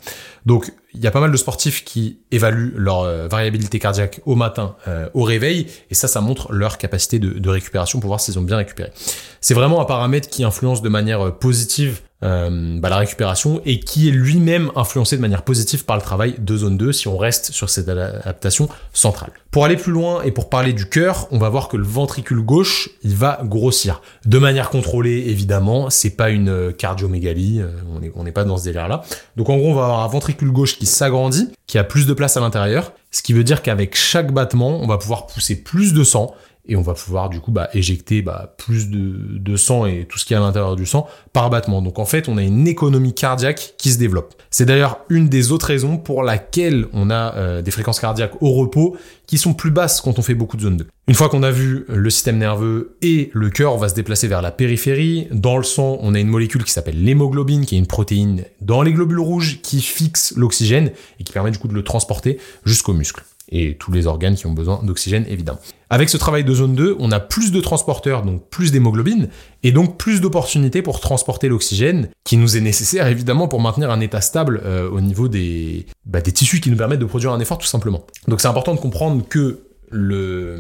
Donc 0.45 0.71
il 0.93 1.01
y 1.01 1.07
a 1.07 1.11
pas 1.11 1.19
mal 1.19 1.31
de 1.31 1.37
sportifs 1.37 1.85
qui 1.85 2.19
évaluent 2.31 2.73
leur 2.75 3.03
variabilité 3.27 3.77
cardiaque 3.77 4.21
au 4.25 4.35
matin, 4.35 4.75
au 5.13 5.21
réveil, 5.21 5.67
et 5.91 5.93
ça, 5.93 6.07
ça 6.07 6.19
montre 6.19 6.51
leur 6.51 6.79
capacité 6.79 7.19
de, 7.19 7.49
récupération 7.49 7.99
pour 7.99 8.07
voir 8.07 8.19
s'ils 8.19 8.39
ont 8.39 8.41
bien 8.41 8.57
récupéré. 8.57 8.91
C'est 9.39 9.53
vraiment 9.53 9.81
un 9.81 9.85
paramètre 9.85 10.29
qui 10.29 10.43
influence 10.43 10.81
de 10.81 10.89
manière 10.89 11.35
positive 11.37 12.01
euh, 12.21 12.77
bah, 12.81 12.89
la 12.89 12.97
récupération 12.97 13.61
et 13.63 13.79
qui 13.79 14.09
est 14.09 14.11
lui-même 14.11 14.71
influencé 14.75 15.15
de 15.15 15.21
manière 15.21 15.43
positive 15.43 15.85
par 15.85 15.95
le 15.95 16.01
travail 16.01 16.35
de 16.37 16.57
zone 16.57 16.75
2 16.75 16.91
si 16.91 17.07
on 17.07 17.17
reste 17.17 17.53
sur 17.53 17.69
cette 17.69 17.87
adaptation 17.87 18.67
centrale. 18.91 19.31
Pour 19.51 19.63
aller 19.63 19.77
plus 19.77 19.93
loin 19.93 20.21
et 20.23 20.31
pour 20.31 20.49
parler 20.49 20.73
du 20.73 20.89
cœur, 20.89 21.29
on 21.31 21.37
va 21.37 21.47
voir 21.47 21.69
que 21.69 21.77
le 21.77 21.85
ventricule 21.85 22.41
gauche, 22.41 22.89
il 23.03 23.15
va 23.15 23.39
grossir. 23.45 24.01
De 24.25 24.37
manière 24.37 24.69
contrôlée, 24.69 25.29
évidemment, 25.29 25.68
c'est 25.89 26.15
pas 26.15 26.29
une 26.29 26.73
cardiomégalie, 26.73 27.61
euh, 27.61 27.67
on 28.15 28.23
n'est 28.23 28.31
pas 28.31 28.43
dans 28.43 28.57
ce 28.57 28.63
délire-là. 28.63 29.01
Donc 29.35 29.49
en 29.49 29.57
gros, 29.57 29.71
on 29.71 29.75
va 29.75 29.83
avoir 29.85 30.03
un 30.03 30.07
ventricule 30.07 30.51
gauche 30.51 30.77
qui 30.77 30.85
s'agrandit, 30.85 31.49
qui 31.67 31.77
a 31.77 31.83
plus 31.83 32.05
de 32.05 32.13
place 32.13 32.37
à 32.37 32.39
l'intérieur, 32.39 32.93
ce 33.11 33.21
qui 33.23 33.33
veut 33.33 33.43
dire 33.43 33.61
qu'avec 33.61 33.95
chaque 33.95 34.31
battement, 34.31 34.79
on 34.81 34.87
va 34.87 34.97
pouvoir 34.97 35.27
pousser 35.27 35.55
plus 35.63 35.93
de 35.93 36.03
sang, 36.03 36.33
et 36.67 36.75
on 36.75 36.81
va 36.81 36.93
pouvoir 36.93 37.29
du 37.29 37.39
coup 37.39 37.51
bah, 37.51 37.69
éjecter 37.73 38.21
bah, 38.21 38.55
plus 38.57 38.89
de, 38.89 39.55
sang 39.55 39.85
et 39.85 40.05
tout 40.07 40.19
ce 40.19 40.25
qui 40.25 40.33
est 40.33 40.37
à 40.37 40.39
l'intérieur 40.39 40.75
du 40.75 40.85
sang 40.85 41.07
par 41.33 41.49
battement. 41.49 41.81
Donc 41.81 41.99
en 41.99 42.05
fait, 42.05 42.29
on 42.29 42.37
a 42.37 42.43
une 42.43 42.67
économie 42.67 43.13
cardiaque 43.13 43.73
qui 43.77 43.91
se 43.91 43.97
développe. 43.97 44.35
C'est 44.51 44.65
d'ailleurs 44.65 44.99
une 45.09 45.27
des 45.27 45.51
autres 45.51 45.65
raisons 45.65 45.97
pour 45.97 46.23
laquelle 46.23 46.87
on 46.93 47.09
a 47.09 47.35
euh, 47.35 47.61
des 47.61 47.71
fréquences 47.71 47.99
cardiaques 47.99 48.41
au 48.41 48.51
repos 48.51 48.95
qui 49.25 49.37
sont 49.37 49.53
plus 49.53 49.71
basses 49.71 50.01
quand 50.01 50.19
on 50.19 50.21
fait 50.21 50.35
beaucoup 50.35 50.57
de 50.57 50.61
zone 50.61 50.77
2. 50.77 50.87
Une 51.07 51.15
fois 51.15 51.29
qu'on 51.29 51.43
a 51.43 51.51
vu 51.51 51.85
le 51.87 52.09
système 52.09 52.37
nerveux 52.37 52.95
et 53.01 53.31
le 53.33 53.49
cœur, 53.49 53.73
on 53.73 53.77
va 53.77 53.89
se 53.89 53.95
déplacer 53.95 54.27
vers 54.27 54.41
la 54.41 54.51
périphérie. 54.51 55.27
Dans 55.31 55.57
le 55.57 55.63
sang, 55.63 55.97
on 56.01 56.13
a 56.13 56.19
une 56.19 56.27
molécule 56.27 56.63
qui 56.63 56.71
s'appelle 56.71 57.03
l'hémoglobine, 57.03 57.65
qui 57.65 57.75
est 57.75 57.79
une 57.79 57.87
protéine 57.87 58.43
dans 58.61 58.83
les 58.83 58.93
globules 58.93 59.19
rouges 59.19 59.59
qui 59.61 59.81
fixe 59.81 60.33
l'oxygène 60.35 60.91
et 61.19 61.23
qui 61.23 61.33
permet 61.33 61.51
du 61.51 61.57
coup 61.57 61.67
de 61.67 61.73
le 61.73 61.83
transporter 61.83 62.39
jusqu'aux 62.63 62.93
muscles 62.93 63.23
et 63.51 63.75
tous 63.75 63.91
les 63.91 64.07
organes 64.07 64.35
qui 64.35 64.47
ont 64.47 64.53
besoin 64.53 64.79
d'oxygène 64.83 65.25
évidemment. 65.27 65.59
Avec 65.89 66.09
ce 66.09 66.17
travail 66.17 66.43
de 66.43 66.53
zone 66.53 66.75
2, 66.75 66.97
on 66.99 67.11
a 67.11 67.19
plus 67.19 67.51
de 67.51 67.59
transporteurs, 67.61 68.21
donc 68.21 68.47
plus 68.49 68.71
d'hémoglobine, 68.71 69.29
et 69.63 69.71
donc 69.71 69.97
plus 69.97 70.21
d'opportunités 70.21 70.81
pour 70.81 70.99
transporter 70.99 71.49
l'oxygène, 71.49 72.09
qui 72.23 72.37
nous 72.37 72.57
est 72.57 72.61
nécessaire 72.61 73.07
évidemment 73.07 73.47
pour 73.47 73.59
maintenir 73.59 73.89
un 73.89 73.99
état 73.99 74.21
stable 74.21 74.61
euh, 74.63 74.89
au 74.89 75.01
niveau 75.01 75.27
des, 75.27 75.87
bah, 76.05 76.21
des 76.21 76.31
tissus 76.31 76.59
qui 76.59 76.69
nous 76.69 76.77
permettent 76.77 76.99
de 76.99 77.05
produire 77.05 77.31
un 77.31 77.39
effort 77.39 77.57
tout 77.57 77.67
simplement. 77.67 78.05
Donc 78.27 78.39
c'est 78.39 78.47
important 78.47 78.75
de 78.75 78.79
comprendre 78.79 79.23
que 79.27 79.63
le, 79.91 80.55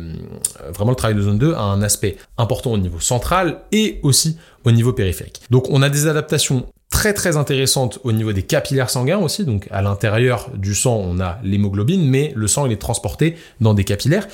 euh, 0.61 0.71
vraiment 0.73 0.91
le 0.91 0.95
travail 0.95 1.15
de 1.15 1.21
zone 1.21 1.37
2 1.37 1.53
a 1.53 1.61
un 1.61 1.81
aspect 1.81 2.17
important 2.37 2.71
au 2.71 2.77
niveau 2.77 2.99
central 2.99 3.61
et 3.71 3.99
aussi 4.03 4.37
au 4.69 4.71
niveau 4.71 4.93
périphérique. 4.93 5.41
Donc 5.49 5.65
on 5.69 5.81
a 5.81 5.89
des 5.89 6.07
adaptations 6.07 6.65
très 6.89 7.13
très 7.13 7.37
intéressante 7.37 7.99
au 8.03 8.11
niveau 8.11 8.33
des 8.33 8.43
capillaires 8.43 8.89
sanguins 8.89 9.17
aussi. 9.17 9.43
Donc 9.43 9.67
à 9.71 9.81
l'intérieur 9.81 10.49
du 10.55 10.73
sang, 10.73 11.01
on 11.03 11.19
a 11.19 11.39
l'hémoglobine, 11.43 12.07
mais 12.07 12.31
le 12.35 12.47
sang 12.47 12.65
il 12.65 12.71
est 12.71 12.81
transporté 12.81 13.35
dans 13.59 13.73
des 13.73 13.83
capillaires. 13.83 14.27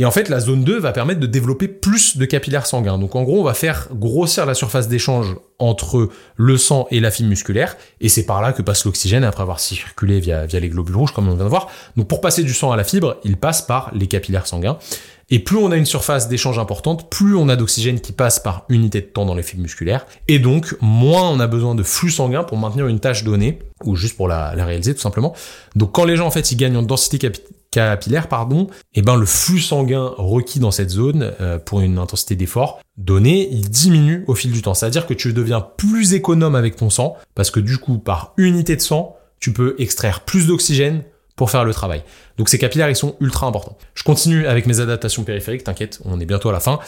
Et 0.00 0.04
en 0.04 0.12
fait, 0.12 0.28
la 0.28 0.38
zone 0.38 0.62
2 0.62 0.78
va 0.78 0.92
permettre 0.92 1.18
de 1.18 1.26
développer 1.26 1.66
plus 1.66 2.16
de 2.16 2.24
capillaires 2.24 2.66
sanguins. 2.66 2.98
Donc 2.98 3.16
en 3.16 3.24
gros, 3.24 3.40
on 3.40 3.44
va 3.44 3.54
faire 3.54 3.88
grossir 3.92 4.46
la 4.46 4.54
surface 4.54 4.86
d'échange 4.86 5.34
entre 5.58 6.08
le 6.36 6.56
sang 6.56 6.86
et 6.92 7.00
la 7.00 7.10
fibre 7.10 7.28
musculaire, 7.28 7.76
et 8.00 8.08
c'est 8.08 8.24
par 8.24 8.40
là 8.40 8.52
que 8.52 8.62
passe 8.62 8.84
l'oxygène 8.84 9.24
après 9.24 9.42
avoir 9.42 9.58
circulé 9.58 10.20
via, 10.20 10.46
les 10.46 10.68
globules 10.68 10.94
rouges, 10.94 11.10
comme 11.10 11.28
on 11.28 11.34
vient 11.34 11.44
de 11.44 11.50
voir. 11.50 11.68
Donc 11.96 12.06
pour 12.06 12.20
passer 12.20 12.44
du 12.44 12.54
sang 12.54 12.70
à 12.70 12.76
la 12.76 12.84
fibre, 12.84 13.16
il 13.24 13.36
passe 13.36 13.60
par 13.60 13.90
les 13.92 14.06
capillaires 14.06 14.46
sanguins. 14.46 14.78
Et 15.30 15.40
plus 15.40 15.56
on 15.56 15.72
a 15.72 15.76
une 15.76 15.84
surface 15.84 16.28
d'échange 16.28 16.60
importante, 16.60 17.10
plus 17.10 17.34
on 17.34 17.48
a 17.48 17.56
d'oxygène 17.56 18.00
qui 18.00 18.12
passe 18.12 18.38
par 18.38 18.66
unité 18.68 19.00
de 19.00 19.06
temps 19.06 19.26
dans 19.26 19.34
les 19.34 19.42
fibres 19.42 19.62
musculaires, 19.62 20.06
et 20.28 20.38
donc 20.38 20.76
moins 20.80 21.28
on 21.28 21.40
a 21.40 21.48
besoin 21.48 21.74
de 21.74 21.82
flux 21.82 22.12
sanguin 22.12 22.44
pour 22.44 22.56
maintenir 22.56 22.86
une 22.86 23.00
tâche 23.00 23.24
donnée, 23.24 23.58
ou 23.84 23.96
juste 23.96 24.16
pour 24.16 24.28
la, 24.28 24.54
la 24.54 24.64
réaliser 24.64 24.94
tout 24.94 25.00
simplement. 25.00 25.34
Donc 25.74 25.90
quand 25.90 26.04
les 26.04 26.16
gens 26.16 26.26
en 26.28 26.30
fait 26.30 26.52
ils 26.52 26.56
gagnent 26.56 26.76
en 26.76 26.82
densité 26.82 27.18
capillaire, 27.70 28.28
pardon, 28.28 28.68
et 28.94 29.00
eh 29.00 29.02
ben 29.02 29.16
le 29.16 29.26
flux 29.26 29.60
sanguin 29.60 30.12
requis 30.16 30.58
dans 30.58 30.70
cette 30.70 30.90
zone 30.90 31.32
euh, 31.40 31.58
pour 31.58 31.80
une 31.80 31.98
intensité 31.98 32.34
d'effort 32.34 32.80
donnée, 32.96 33.48
il 33.50 33.68
diminue 33.68 34.24
au 34.26 34.34
fil 34.34 34.52
du 34.52 34.62
temps. 34.62 34.74
C'est-à-dire 34.74 35.06
que 35.06 35.14
tu 35.14 35.32
deviens 35.32 35.60
plus 35.60 36.14
économe 36.14 36.54
avec 36.54 36.76
ton 36.76 36.90
sang, 36.90 37.16
parce 37.34 37.50
que 37.50 37.60
du 37.60 37.78
coup, 37.78 37.98
par 37.98 38.32
unité 38.36 38.74
de 38.76 38.80
sang, 38.80 39.16
tu 39.40 39.52
peux 39.52 39.76
extraire 39.78 40.20
plus 40.20 40.46
d'oxygène 40.46 41.02
pour 41.36 41.50
faire 41.50 41.64
le 41.64 41.72
travail. 41.72 42.02
Donc 42.36 42.48
ces 42.48 42.58
capillaires, 42.58 42.90
ils 42.90 42.96
sont 42.96 43.16
ultra 43.20 43.46
importants. 43.46 43.78
Je 43.94 44.02
continue 44.02 44.46
avec 44.46 44.66
mes 44.66 44.80
adaptations 44.80 45.22
périphériques, 45.22 45.64
t'inquiète, 45.64 46.00
on 46.04 46.18
est 46.20 46.26
bientôt 46.26 46.48
à 46.48 46.52
la 46.52 46.60
fin. 46.60 46.80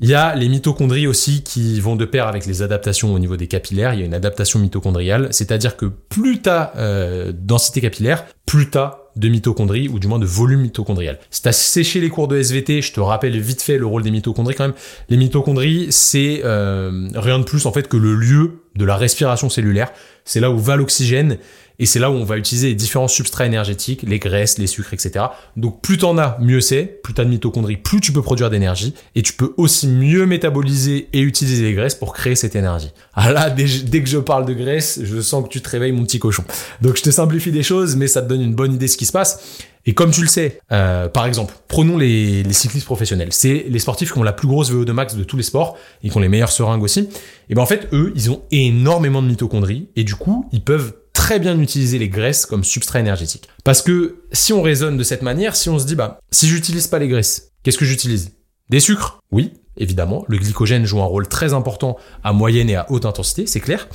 Il 0.00 0.08
y 0.08 0.14
a 0.14 0.36
les 0.36 0.48
mitochondries 0.48 1.08
aussi 1.08 1.42
qui 1.42 1.80
vont 1.80 1.96
de 1.96 2.04
pair 2.04 2.28
avec 2.28 2.46
les 2.46 2.62
adaptations 2.62 3.12
au 3.12 3.18
niveau 3.18 3.36
des 3.36 3.48
capillaires. 3.48 3.94
Il 3.94 4.00
y 4.00 4.02
a 4.04 4.06
une 4.06 4.14
adaptation 4.14 4.60
mitochondriale, 4.60 5.28
c'est-à-dire 5.32 5.76
que 5.76 5.86
plus 5.86 6.40
t'as 6.40 6.70
euh, 6.76 7.32
densité 7.34 7.80
capillaire, 7.80 8.24
plus 8.46 8.70
t'as 8.70 8.98
de 9.18 9.28
mitochondries 9.28 9.88
ou 9.88 9.98
du 9.98 10.06
moins 10.06 10.18
de 10.18 10.26
volume 10.26 10.60
mitochondrial. 10.60 11.18
Si 11.30 11.42
t'as 11.42 11.52
séché 11.52 12.00
les 12.00 12.08
cours 12.08 12.28
de 12.28 12.40
SVT, 12.40 12.82
je 12.82 12.92
te 12.92 13.00
rappelle 13.00 13.38
vite 13.38 13.62
fait 13.62 13.76
le 13.76 13.86
rôle 13.86 14.02
des 14.02 14.10
mitochondries 14.10 14.54
quand 14.54 14.64
même. 14.64 14.76
Les 15.08 15.16
mitochondries, 15.16 15.88
c'est 15.90 16.42
euh, 16.44 17.08
rien 17.14 17.40
de 17.40 17.44
plus 17.44 17.66
en 17.66 17.72
fait 17.72 17.88
que 17.88 17.96
le 17.96 18.14
lieu 18.14 18.62
de 18.78 18.84
la 18.84 18.96
respiration 18.96 19.50
cellulaire. 19.50 19.92
C'est 20.24 20.40
là 20.40 20.50
où 20.50 20.58
va 20.58 20.76
l'oxygène 20.76 21.38
et 21.80 21.86
c'est 21.86 21.98
là 21.98 22.10
où 22.10 22.14
on 22.14 22.24
va 22.24 22.36
utiliser 22.36 22.68
les 22.68 22.74
différents 22.74 23.08
substrats 23.08 23.46
énergétiques, 23.46 24.02
les 24.02 24.18
graisses, 24.18 24.58
les 24.58 24.66
sucres, 24.66 24.94
etc. 24.94 25.26
Donc 25.56 25.80
plus 25.80 25.98
t'en 25.98 26.18
as, 26.18 26.36
mieux 26.40 26.60
c'est. 26.60 26.84
Plus 27.02 27.14
t'as 27.14 27.24
de 27.24 27.30
mitochondries, 27.30 27.76
plus 27.76 28.00
tu 28.00 28.12
peux 28.12 28.22
produire 28.22 28.50
d'énergie. 28.50 28.94
Et 29.14 29.22
tu 29.22 29.32
peux 29.32 29.54
aussi 29.56 29.86
mieux 29.86 30.26
métaboliser 30.26 31.08
et 31.12 31.20
utiliser 31.20 31.64
les 31.64 31.74
graisses 31.74 31.94
pour 31.94 32.12
créer 32.14 32.34
cette 32.34 32.56
énergie. 32.56 32.90
Ah 33.14 33.32
là, 33.32 33.50
dès, 33.50 33.64
que 33.66 34.08
je 34.08 34.18
parle 34.18 34.44
de 34.44 34.54
graisse, 34.54 35.00
je 35.02 35.20
sens 35.20 35.44
que 35.44 35.48
tu 35.48 35.60
te 35.60 35.68
réveilles 35.68 35.92
mon 35.92 36.04
petit 36.04 36.18
cochon. 36.18 36.44
Donc 36.82 36.96
je 36.96 37.02
te 37.02 37.10
simplifie 37.10 37.52
des 37.52 37.62
choses, 37.62 37.94
mais 37.94 38.08
ça 38.08 38.22
te 38.22 38.28
donne 38.28 38.42
une 38.42 38.54
bonne 38.54 38.74
idée 38.74 38.86
de 38.86 38.90
ce 38.90 38.96
qui 38.96 39.06
se 39.06 39.12
passe. 39.12 39.60
Et 39.88 39.94
comme 39.94 40.10
tu 40.10 40.20
le 40.20 40.26
sais, 40.26 40.60
euh, 40.70 41.08
par 41.08 41.24
exemple, 41.24 41.54
prenons 41.66 41.96
les, 41.96 42.44
cyclistes 42.52 42.84
professionnels. 42.84 43.30
C'est 43.30 43.64
les 43.70 43.78
sportifs 43.78 44.12
qui 44.12 44.18
ont 44.18 44.22
la 44.22 44.34
plus 44.34 44.46
grosse 44.46 44.70
VO2 44.70 44.92
max 44.92 45.14
de 45.14 45.24
tous 45.24 45.38
les 45.38 45.42
sports 45.42 45.78
et 46.04 46.10
qui 46.10 46.16
ont 46.18 46.20
les 46.20 46.28
meilleurs 46.28 46.52
seringues 46.52 46.82
aussi. 46.82 47.08
Et 47.48 47.54
ben 47.54 47.62
en 47.62 47.66
fait, 47.66 47.88
eux, 47.94 48.12
ils 48.14 48.30
ont 48.30 48.42
énormément 48.50 49.22
de 49.22 49.28
mitochondries 49.28 49.88
et 49.96 50.04
du 50.04 50.14
coup, 50.14 50.46
ils 50.52 50.62
peuvent 50.62 50.92
très 51.14 51.38
bien 51.38 51.58
utiliser 51.58 51.98
les 51.98 52.10
graisses 52.10 52.44
comme 52.44 52.64
substrat 52.64 53.00
énergétique. 53.00 53.48
Parce 53.64 53.80
que 53.80 54.24
si 54.30 54.52
on 54.52 54.60
raisonne 54.60 54.98
de 54.98 55.02
cette 55.02 55.22
manière, 55.22 55.56
si 55.56 55.70
on 55.70 55.78
se 55.78 55.86
dit, 55.86 55.94
bah, 55.94 56.20
si 56.30 56.48
j'utilise 56.48 56.86
pas 56.86 56.98
les 56.98 57.08
graisses, 57.08 57.52
qu'est-ce 57.62 57.78
que 57.78 57.86
j'utilise? 57.86 58.32
Des 58.68 58.80
sucres? 58.80 59.20
Oui, 59.32 59.54
évidemment. 59.78 60.26
Le 60.28 60.36
glycogène 60.36 60.84
joue 60.84 61.00
un 61.00 61.06
rôle 61.06 61.28
très 61.28 61.54
important 61.54 61.96
à 62.22 62.34
moyenne 62.34 62.68
et 62.68 62.76
à 62.76 62.84
haute 62.90 63.06
intensité, 63.06 63.46
c'est 63.46 63.60
clair. 63.60 63.88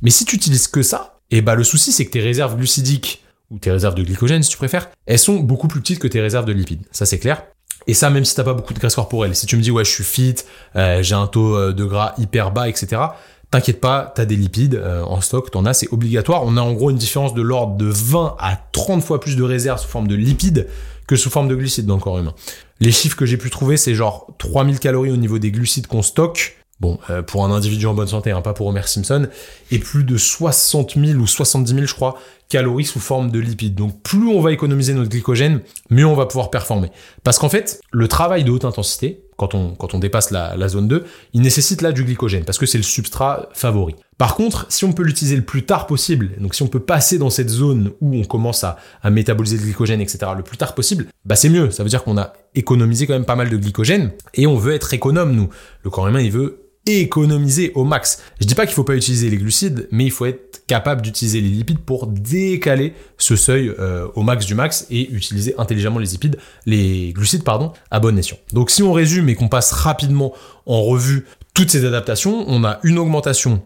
Mais 0.00 0.08
si 0.08 0.24
tu 0.24 0.34
utilises 0.34 0.66
que 0.66 0.80
ça, 0.80 1.18
et 1.30 1.38
eh 1.38 1.42
bah, 1.42 1.56
le 1.56 1.64
souci, 1.64 1.92
c'est 1.92 2.06
que 2.06 2.12
tes 2.12 2.20
réserves 2.20 2.56
glucidiques, 2.56 3.22
ou 3.50 3.58
tes 3.58 3.70
réserves 3.70 3.94
de 3.94 4.02
glycogène, 4.02 4.42
si 4.42 4.50
tu 4.50 4.56
préfères, 4.56 4.90
elles 5.06 5.18
sont 5.18 5.36
beaucoup 5.36 5.68
plus 5.68 5.80
petites 5.80 5.98
que 5.98 6.08
tes 6.08 6.20
réserves 6.20 6.46
de 6.46 6.52
lipides. 6.52 6.82
Ça, 6.90 7.06
c'est 7.06 7.18
clair. 7.18 7.44
Et 7.86 7.94
ça, 7.94 8.10
même 8.10 8.24
si 8.24 8.34
t'as 8.34 8.42
pas 8.42 8.54
beaucoup 8.54 8.74
de 8.74 8.78
graisse 8.78 8.96
corporelle. 8.96 9.36
Si 9.36 9.46
tu 9.46 9.56
me 9.56 9.62
dis, 9.62 9.70
ouais, 9.70 9.84
je 9.84 9.90
suis 9.90 10.04
fit, 10.04 10.34
euh, 10.74 11.02
j'ai 11.02 11.14
un 11.14 11.28
taux 11.28 11.56
euh, 11.56 11.72
de 11.72 11.84
gras 11.84 12.14
hyper 12.18 12.50
bas, 12.50 12.68
etc., 12.68 13.02
T'inquiète 13.50 13.80
pas, 13.80 14.12
t'as 14.12 14.24
des 14.24 14.34
lipides 14.34 14.74
euh, 14.74 15.04
en 15.04 15.20
stock, 15.20 15.52
t'en 15.52 15.66
as, 15.66 15.74
c'est 15.74 15.92
obligatoire. 15.92 16.42
On 16.44 16.56
a 16.56 16.60
en 16.60 16.72
gros 16.72 16.90
une 16.90 16.96
différence 16.96 17.32
de 17.32 17.42
l'ordre 17.42 17.76
de 17.76 17.86
20 17.86 18.36
à 18.40 18.56
30 18.72 19.04
fois 19.04 19.20
plus 19.20 19.36
de 19.36 19.44
réserves 19.44 19.80
sous 19.80 19.86
forme 19.86 20.08
de 20.08 20.16
lipides 20.16 20.66
que 21.06 21.14
sous 21.14 21.30
forme 21.30 21.46
de 21.46 21.54
glucides 21.54 21.86
dans 21.86 21.94
le 21.94 22.00
corps 22.00 22.18
humain. 22.18 22.34
Les 22.80 22.90
chiffres 22.90 23.16
que 23.16 23.24
j'ai 23.24 23.36
pu 23.36 23.48
trouver, 23.48 23.76
c'est 23.76 23.94
genre 23.94 24.34
3000 24.38 24.80
calories 24.80 25.12
au 25.12 25.16
niveau 25.16 25.38
des 25.38 25.52
glucides 25.52 25.86
qu'on 25.86 26.02
stocke. 26.02 26.56
Bon, 26.78 26.98
euh, 27.08 27.22
pour 27.22 27.42
un 27.44 27.50
individu 27.50 27.86
en 27.86 27.94
bonne 27.94 28.08
santé, 28.08 28.32
hein, 28.32 28.42
pas 28.42 28.52
pour 28.52 28.66
Homer 28.66 28.82
Simpson, 28.86 29.28
et 29.70 29.78
plus 29.78 30.04
de 30.04 30.18
60 30.18 30.94
000 31.02 31.18
ou 31.18 31.26
70 31.26 31.72
000, 31.72 31.86
je 31.86 31.94
crois, 31.94 32.18
calories 32.50 32.84
sous 32.84 33.00
forme 33.00 33.30
de 33.30 33.38
lipides. 33.38 33.74
Donc 33.74 34.02
plus 34.02 34.28
on 34.28 34.42
va 34.42 34.52
économiser 34.52 34.92
notre 34.92 35.08
glycogène, 35.08 35.60
mieux 35.88 36.04
on 36.04 36.14
va 36.14 36.26
pouvoir 36.26 36.50
performer. 36.50 36.90
Parce 37.24 37.38
qu'en 37.38 37.48
fait, 37.48 37.80
le 37.92 38.08
travail 38.08 38.44
de 38.44 38.50
haute 38.50 38.66
intensité, 38.66 39.22
quand 39.36 39.54
on, 39.54 39.98
dépasse 39.98 40.30
la, 40.30 40.56
la 40.56 40.68
zone 40.68 40.88
2, 40.88 41.04
il 41.34 41.42
nécessite 41.42 41.82
là 41.82 41.92
du 41.92 42.04
glycogène, 42.04 42.44
parce 42.44 42.58
que 42.58 42.64
c'est 42.64 42.78
le 42.78 42.84
substrat 42.84 43.50
favori. 43.52 43.94
Par 44.16 44.34
contre, 44.34 44.64
si 44.70 44.86
on 44.86 44.92
peut 44.94 45.02
l'utiliser 45.02 45.36
le 45.36 45.44
plus 45.44 45.66
tard 45.66 45.86
possible, 45.86 46.30
donc 46.38 46.54
si 46.54 46.62
on 46.62 46.68
peut 46.68 46.80
passer 46.80 47.18
dans 47.18 47.28
cette 47.28 47.50
zone 47.50 47.92
où 48.00 48.16
on 48.16 48.24
commence 48.24 48.64
à, 48.64 48.78
à 49.02 49.10
métaboliser 49.10 49.58
le 49.58 49.62
glycogène, 49.62 50.00
etc., 50.00 50.32
le 50.34 50.42
plus 50.42 50.56
tard 50.56 50.74
possible, 50.74 51.06
bah 51.26 51.36
c'est 51.36 51.50
mieux. 51.50 51.70
Ça 51.70 51.82
veut 51.82 51.90
dire 51.90 52.02
qu'on 52.02 52.16
a 52.16 52.32
économisé 52.54 53.06
quand 53.06 53.12
même 53.12 53.26
pas 53.26 53.36
mal 53.36 53.50
de 53.50 53.56
glycogène, 53.58 54.12
et 54.32 54.46
on 54.46 54.56
veut 54.56 54.74
être 54.74 54.94
économe, 54.94 55.34
nous. 55.34 55.50
Le 55.82 55.90
corps 55.90 56.08
humain, 56.08 56.20
il 56.20 56.32
veut 56.32 56.65
économiser 56.86 57.72
au 57.74 57.84
max. 57.84 58.22
Je 58.40 58.46
dis 58.46 58.54
pas 58.54 58.64
qu'il 58.66 58.74
faut 58.74 58.84
pas 58.84 58.94
utiliser 58.94 59.28
les 59.28 59.36
glucides, 59.36 59.88
mais 59.90 60.04
il 60.04 60.10
faut 60.10 60.26
être 60.26 60.62
capable 60.66 61.02
d'utiliser 61.02 61.40
les 61.40 61.48
lipides 61.48 61.78
pour 61.78 62.06
décaler 62.06 62.94
ce 63.18 63.36
seuil 63.36 63.72
euh, 63.78 64.08
au 64.14 64.22
max 64.22 64.46
du 64.46 64.54
max 64.54 64.86
et 64.90 65.10
utiliser 65.10 65.54
intelligemment 65.58 65.98
les 65.98 66.06
lipides, 66.06 66.38
les 66.64 67.12
glucides 67.12 67.44
pardon, 67.44 67.72
à 67.90 68.00
bon 68.00 68.16
escient. 68.18 68.38
Donc 68.52 68.70
si 68.70 68.82
on 68.82 68.92
résume 68.92 69.28
et 69.28 69.34
qu'on 69.34 69.48
passe 69.48 69.72
rapidement 69.72 70.32
en 70.66 70.82
revue 70.82 71.26
toutes 71.54 71.70
ces 71.70 71.84
adaptations, 71.84 72.44
on 72.48 72.64
a 72.64 72.80
une 72.82 72.98
augmentation 72.98 73.62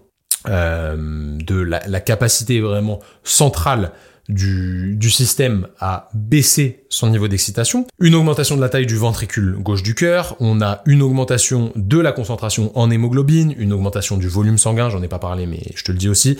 euh, 0.48 0.96
de 1.38 1.60
la, 1.60 1.82
la, 1.86 2.00
capacité 2.00 2.60
vraiment 2.60 3.00
centrale 3.24 3.92
du, 4.30 5.10
système 5.10 5.66
a 5.80 6.08
baissé 6.14 6.84
son 6.88 7.10
niveau 7.10 7.28
d'excitation, 7.28 7.86
une 8.00 8.14
augmentation 8.14 8.56
de 8.56 8.60
la 8.60 8.68
taille 8.68 8.86
du 8.86 8.96
ventricule 8.96 9.56
gauche 9.58 9.82
du 9.82 9.94
cœur, 9.94 10.36
on 10.40 10.60
a 10.60 10.82
une 10.86 11.02
augmentation 11.02 11.72
de 11.74 11.98
la 11.98 12.12
concentration 12.12 12.76
en 12.78 12.90
hémoglobine, 12.90 13.54
une 13.58 13.72
augmentation 13.72 14.16
du 14.16 14.28
volume 14.28 14.58
sanguin, 14.58 14.88
j'en 14.88 15.02
ai 15.02 15.08
pas 15.08 15.18
parlé 15.18 15.46
mais 15.46 15.62
je 15.74 15.82
te 15.82 15.92
le 15.92 15.98
dis 15.98 16.08
aussi, 16.08 16.36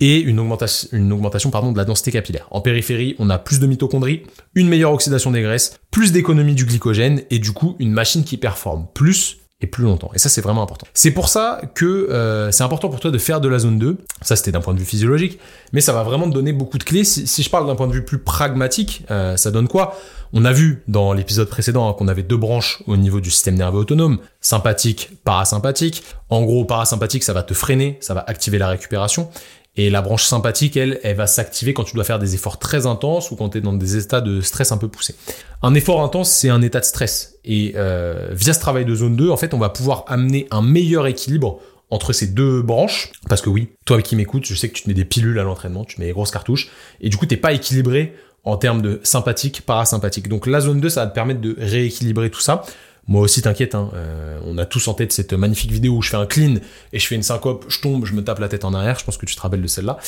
et 0.00 0.18
une 0.20 0.40
augmentation, 0.40 0.88
une 0.92 1.12
augmentation 1.12 1.50
pardon, 1.50 1.72
de 1.72 1.76
la 1.76 1.84
densité 1.84 2.10
capillaire. 2.10 2.48
En 2.50 2.60
périphérie, 2.60 3.14
on 3.18 3.30
a 3.30 3.38
plus 3.38 3.60
de 3.60 3.66
mitochondries, 3.66 4.22
une 4.54 4.68
meilleure 4.68 4.92
oxydation 4.92 5.30
des 5.30 5.42
graisses, 5.42 5.78
plus 5.90 6.12
d'économie 6.12 6.54
du 6.54 6.64
glycogène 6.64 7.22
et 7.30 7.38
du 7.38 7.52
coup 7.52 7.76
une 7.78 7.92
machine 7.92 8.24
qui 8.24 8.36
performe 8.36 8.86
plus 8.94 9.38
plus 9.66 9.84
longtemps. 9.84 10.10
Et 10.14 10.18
ça, 10.18 10.28
c'est 10.28 10.40
vraiment 10.40 10.62
important. 10.62 10.86
C'est 10.94 11.10
pour 11.10 11.28
ça 11.28 11.60
que 11.74 11.84
euh, 11.84 12.50
c'est 12.50 12.64
important 12.64 12.88
pour 12.88 13.00
toi 13.00 13.10
de 13.10 13.18
faire 13.18 13.40
de 13.40 13.48
la 13.48 13.58
zone 13.58 13.78
2. 13.78 13.98
Ça, 14.22 14.36
c'était 14.36 14.52
d'un 14.52 14.60
point 14.60 14.74
de 14.74 14.78
vue 14.78 14.84
physiologique, 14.84 15.38
mais 15.72 15.80
ça 15.80 15.92
va 15.92 16.02
vraiment 16.02 16.28
te 16.28 16.34
donner 16.34 16.52
beaucoup 16.52 16.78
de 16.78 16.84
clés. 16.84 17.04
Si, 17.04 17.42
je 17.42 17.50
parle 17.50 17.66
d'un 17.66 17.74
point 17.74 17.86
de 17.86 17.92
vue 17.92 18.04
plus 18.04 18.18
pragmatique, 18.18 19.04
euh, 19.10 19.36
ça 19.36 19.50
donne 19.50 19.68
quoi? 19.68 19.96
On 20.32 20.44
a 20.44 20.52
vu 20.52 20.82
dans 20.88 21.12
l'épisode 21.12 21.48
précédent 21.48 21.88
hein, 21.88 21.94
qu'on 21.96 22.08
avait 22.08 22.22
deux 22.22 22.36
branches 22.36 22.82
au 22.86 22.96
niveau 22.96 23.20
du 23.20 23.30
système 23.30 23.54
nerveux 23.54 23.78
autonome, 23.78 24.18
sympathique, 24.40 25.10
parasympathique. 25.22 26.02
En 26.28 26.42
gros, 26.42 26.64
parasympathique, 26.64 27.22
ça 27.22 27.32
va 27.32 27.42
te 27.42 27.54
freiner, 27.54 27.98
ça 28.00 28.14
va 28.14 28.24
activer 28.26 28.58
la 28.58 28.68
récupération. 28.68 29.28
Et 29.76 29.90
la 29.90 30.02
branche 30.02 30.24
sympathique, 30.24 30.76
elle, 30.76 31.00
elle 31.02 31.16
va 31.16 31.26
s'activer 31.26 31.74
quand 31.74 31.82
tu 31.82 31.94
dois 31.94 32.04
faire 32.04 32.20
des 32.20 32.34
efforts 32.34 32.58
très 32.58 32.86
intenses 32.86 33.30
ou 33.30 33.36
quand 33.36 33.50
tu 33.50 33.58
es 33.58 33.60
dans 33.60 33.72
des 33.72 33.96
états 33.96 34.20
de 34.20 34.40
stress 34.40 34.70
un 34.70 34.76
peu 34.76 34.88
poussés. 34.88 35.16
Un 35.62 35.74
effort 35.74 36.02
intense, 36.02 36.30
c'est 36.30 36.48
un 36.48 36.62
état 36.62 36.78
de 36.78 36.84
stress. 36.84 37.38
Et 37.44 37.72
euh, 37.74 38.28
via 38.32 38.52
ce 38.52 38.60
travail 38.60 38.84
de 38.84 38.94
zone 38.94 39.16
2, 39.16 39.30
en 39.30 39.36
fait, 39.36 39.52
on 39.52 39.58
va 39.58 39.70
pouvoir 39.70 40.04
amener 40.06 40.46
un 40.52 40.62
meilleur 40.62 41.06
équilibre 41.08 41.60
entre 41.90 42.12
ces 42.12 42.28
deux 42.28 42.62
branches. 42.62 43.10
Parce 43.28 43.42
que 43.42 43.50
oui, 43.50 43.70
toi 43.84 44.00
qui 44.00 44.14
m'écoutes, 44.14 44.46
je 44.46 44.54
sais 44.54 44.68
que 44.68 44.74
tu 44.74 44.84
te 44.84 44.88
mets 44.88 44.94
des 44.94 45.04
pilules 45.04 45.38
à 45.38 45.42
l'entraînement, 45.42 45.84
tu 45.84 46.00
mets 46.00 46.06
des 46.06 46.12
grosses 46.12 46.30
cartouches, 46.30 46.70
et 47.00 47.08
du 47.08 47.16
coup, 47.16 47.26
t'es 47.26 47.36
pas 47.36 47.52
équilibré 47.52 48.14
en 48.44 48.56
termes 48.56 48.82
de 48.82 49.00
sympathique, 49.02 49.62
parasympathique. 49.62 50.28
Donc 50.28 50.46
la 50.46 50.60
zone 50.60 50.80
2, 50.80 50.88
ça 50.88 51.04
va 51.04 51.06
te 51.08 51.14
permettre 51.14 51.40
de 51.40 51.56
rééquilibrer 51.58 52.30
tout 52.30 52.40
ça. 52.40 52.64
Moi 53.06 53.20
aussi, 53.20 53.42
t'inquiète, 53.42 53.74
hein, 53.74 53.90
euh, 53.94 54.38
on 54.46 54.56
a 54.56 54.64
tous 54.64 54.88
en 54.88 54.94
tête 54.94 55.12
cette 55.12 55.34
magnifique 55.34 55.70
vidéo 55.70 55.96
où 55.96 56.02
je 56.02 56.10
fais 56.10 56.16
un 56.16 56.26
clean 56.26 56.56
et 56.92 56.98
je 56.98 57.06
fais 57.06 57.14
une 57.14 57.22
syncope, 57.22 57.66
je 57.68 57.80
tombe, 57.80 58.06
je 58.06 58.14
me 58.14 58.24
tape 58.24 58.38
la 58.38 58.48
tête 58.48 58.64
en 58.64 58.72
arrière, 58.72 58.98
je 58.98 59.04
pense 59.04 59.18
que 59.18 59.26
tu 59.26 59.36
te 59.36 59.40
rappelles 59.40 59.62
de 59.62 59.66
celle-là, 59.66 59.98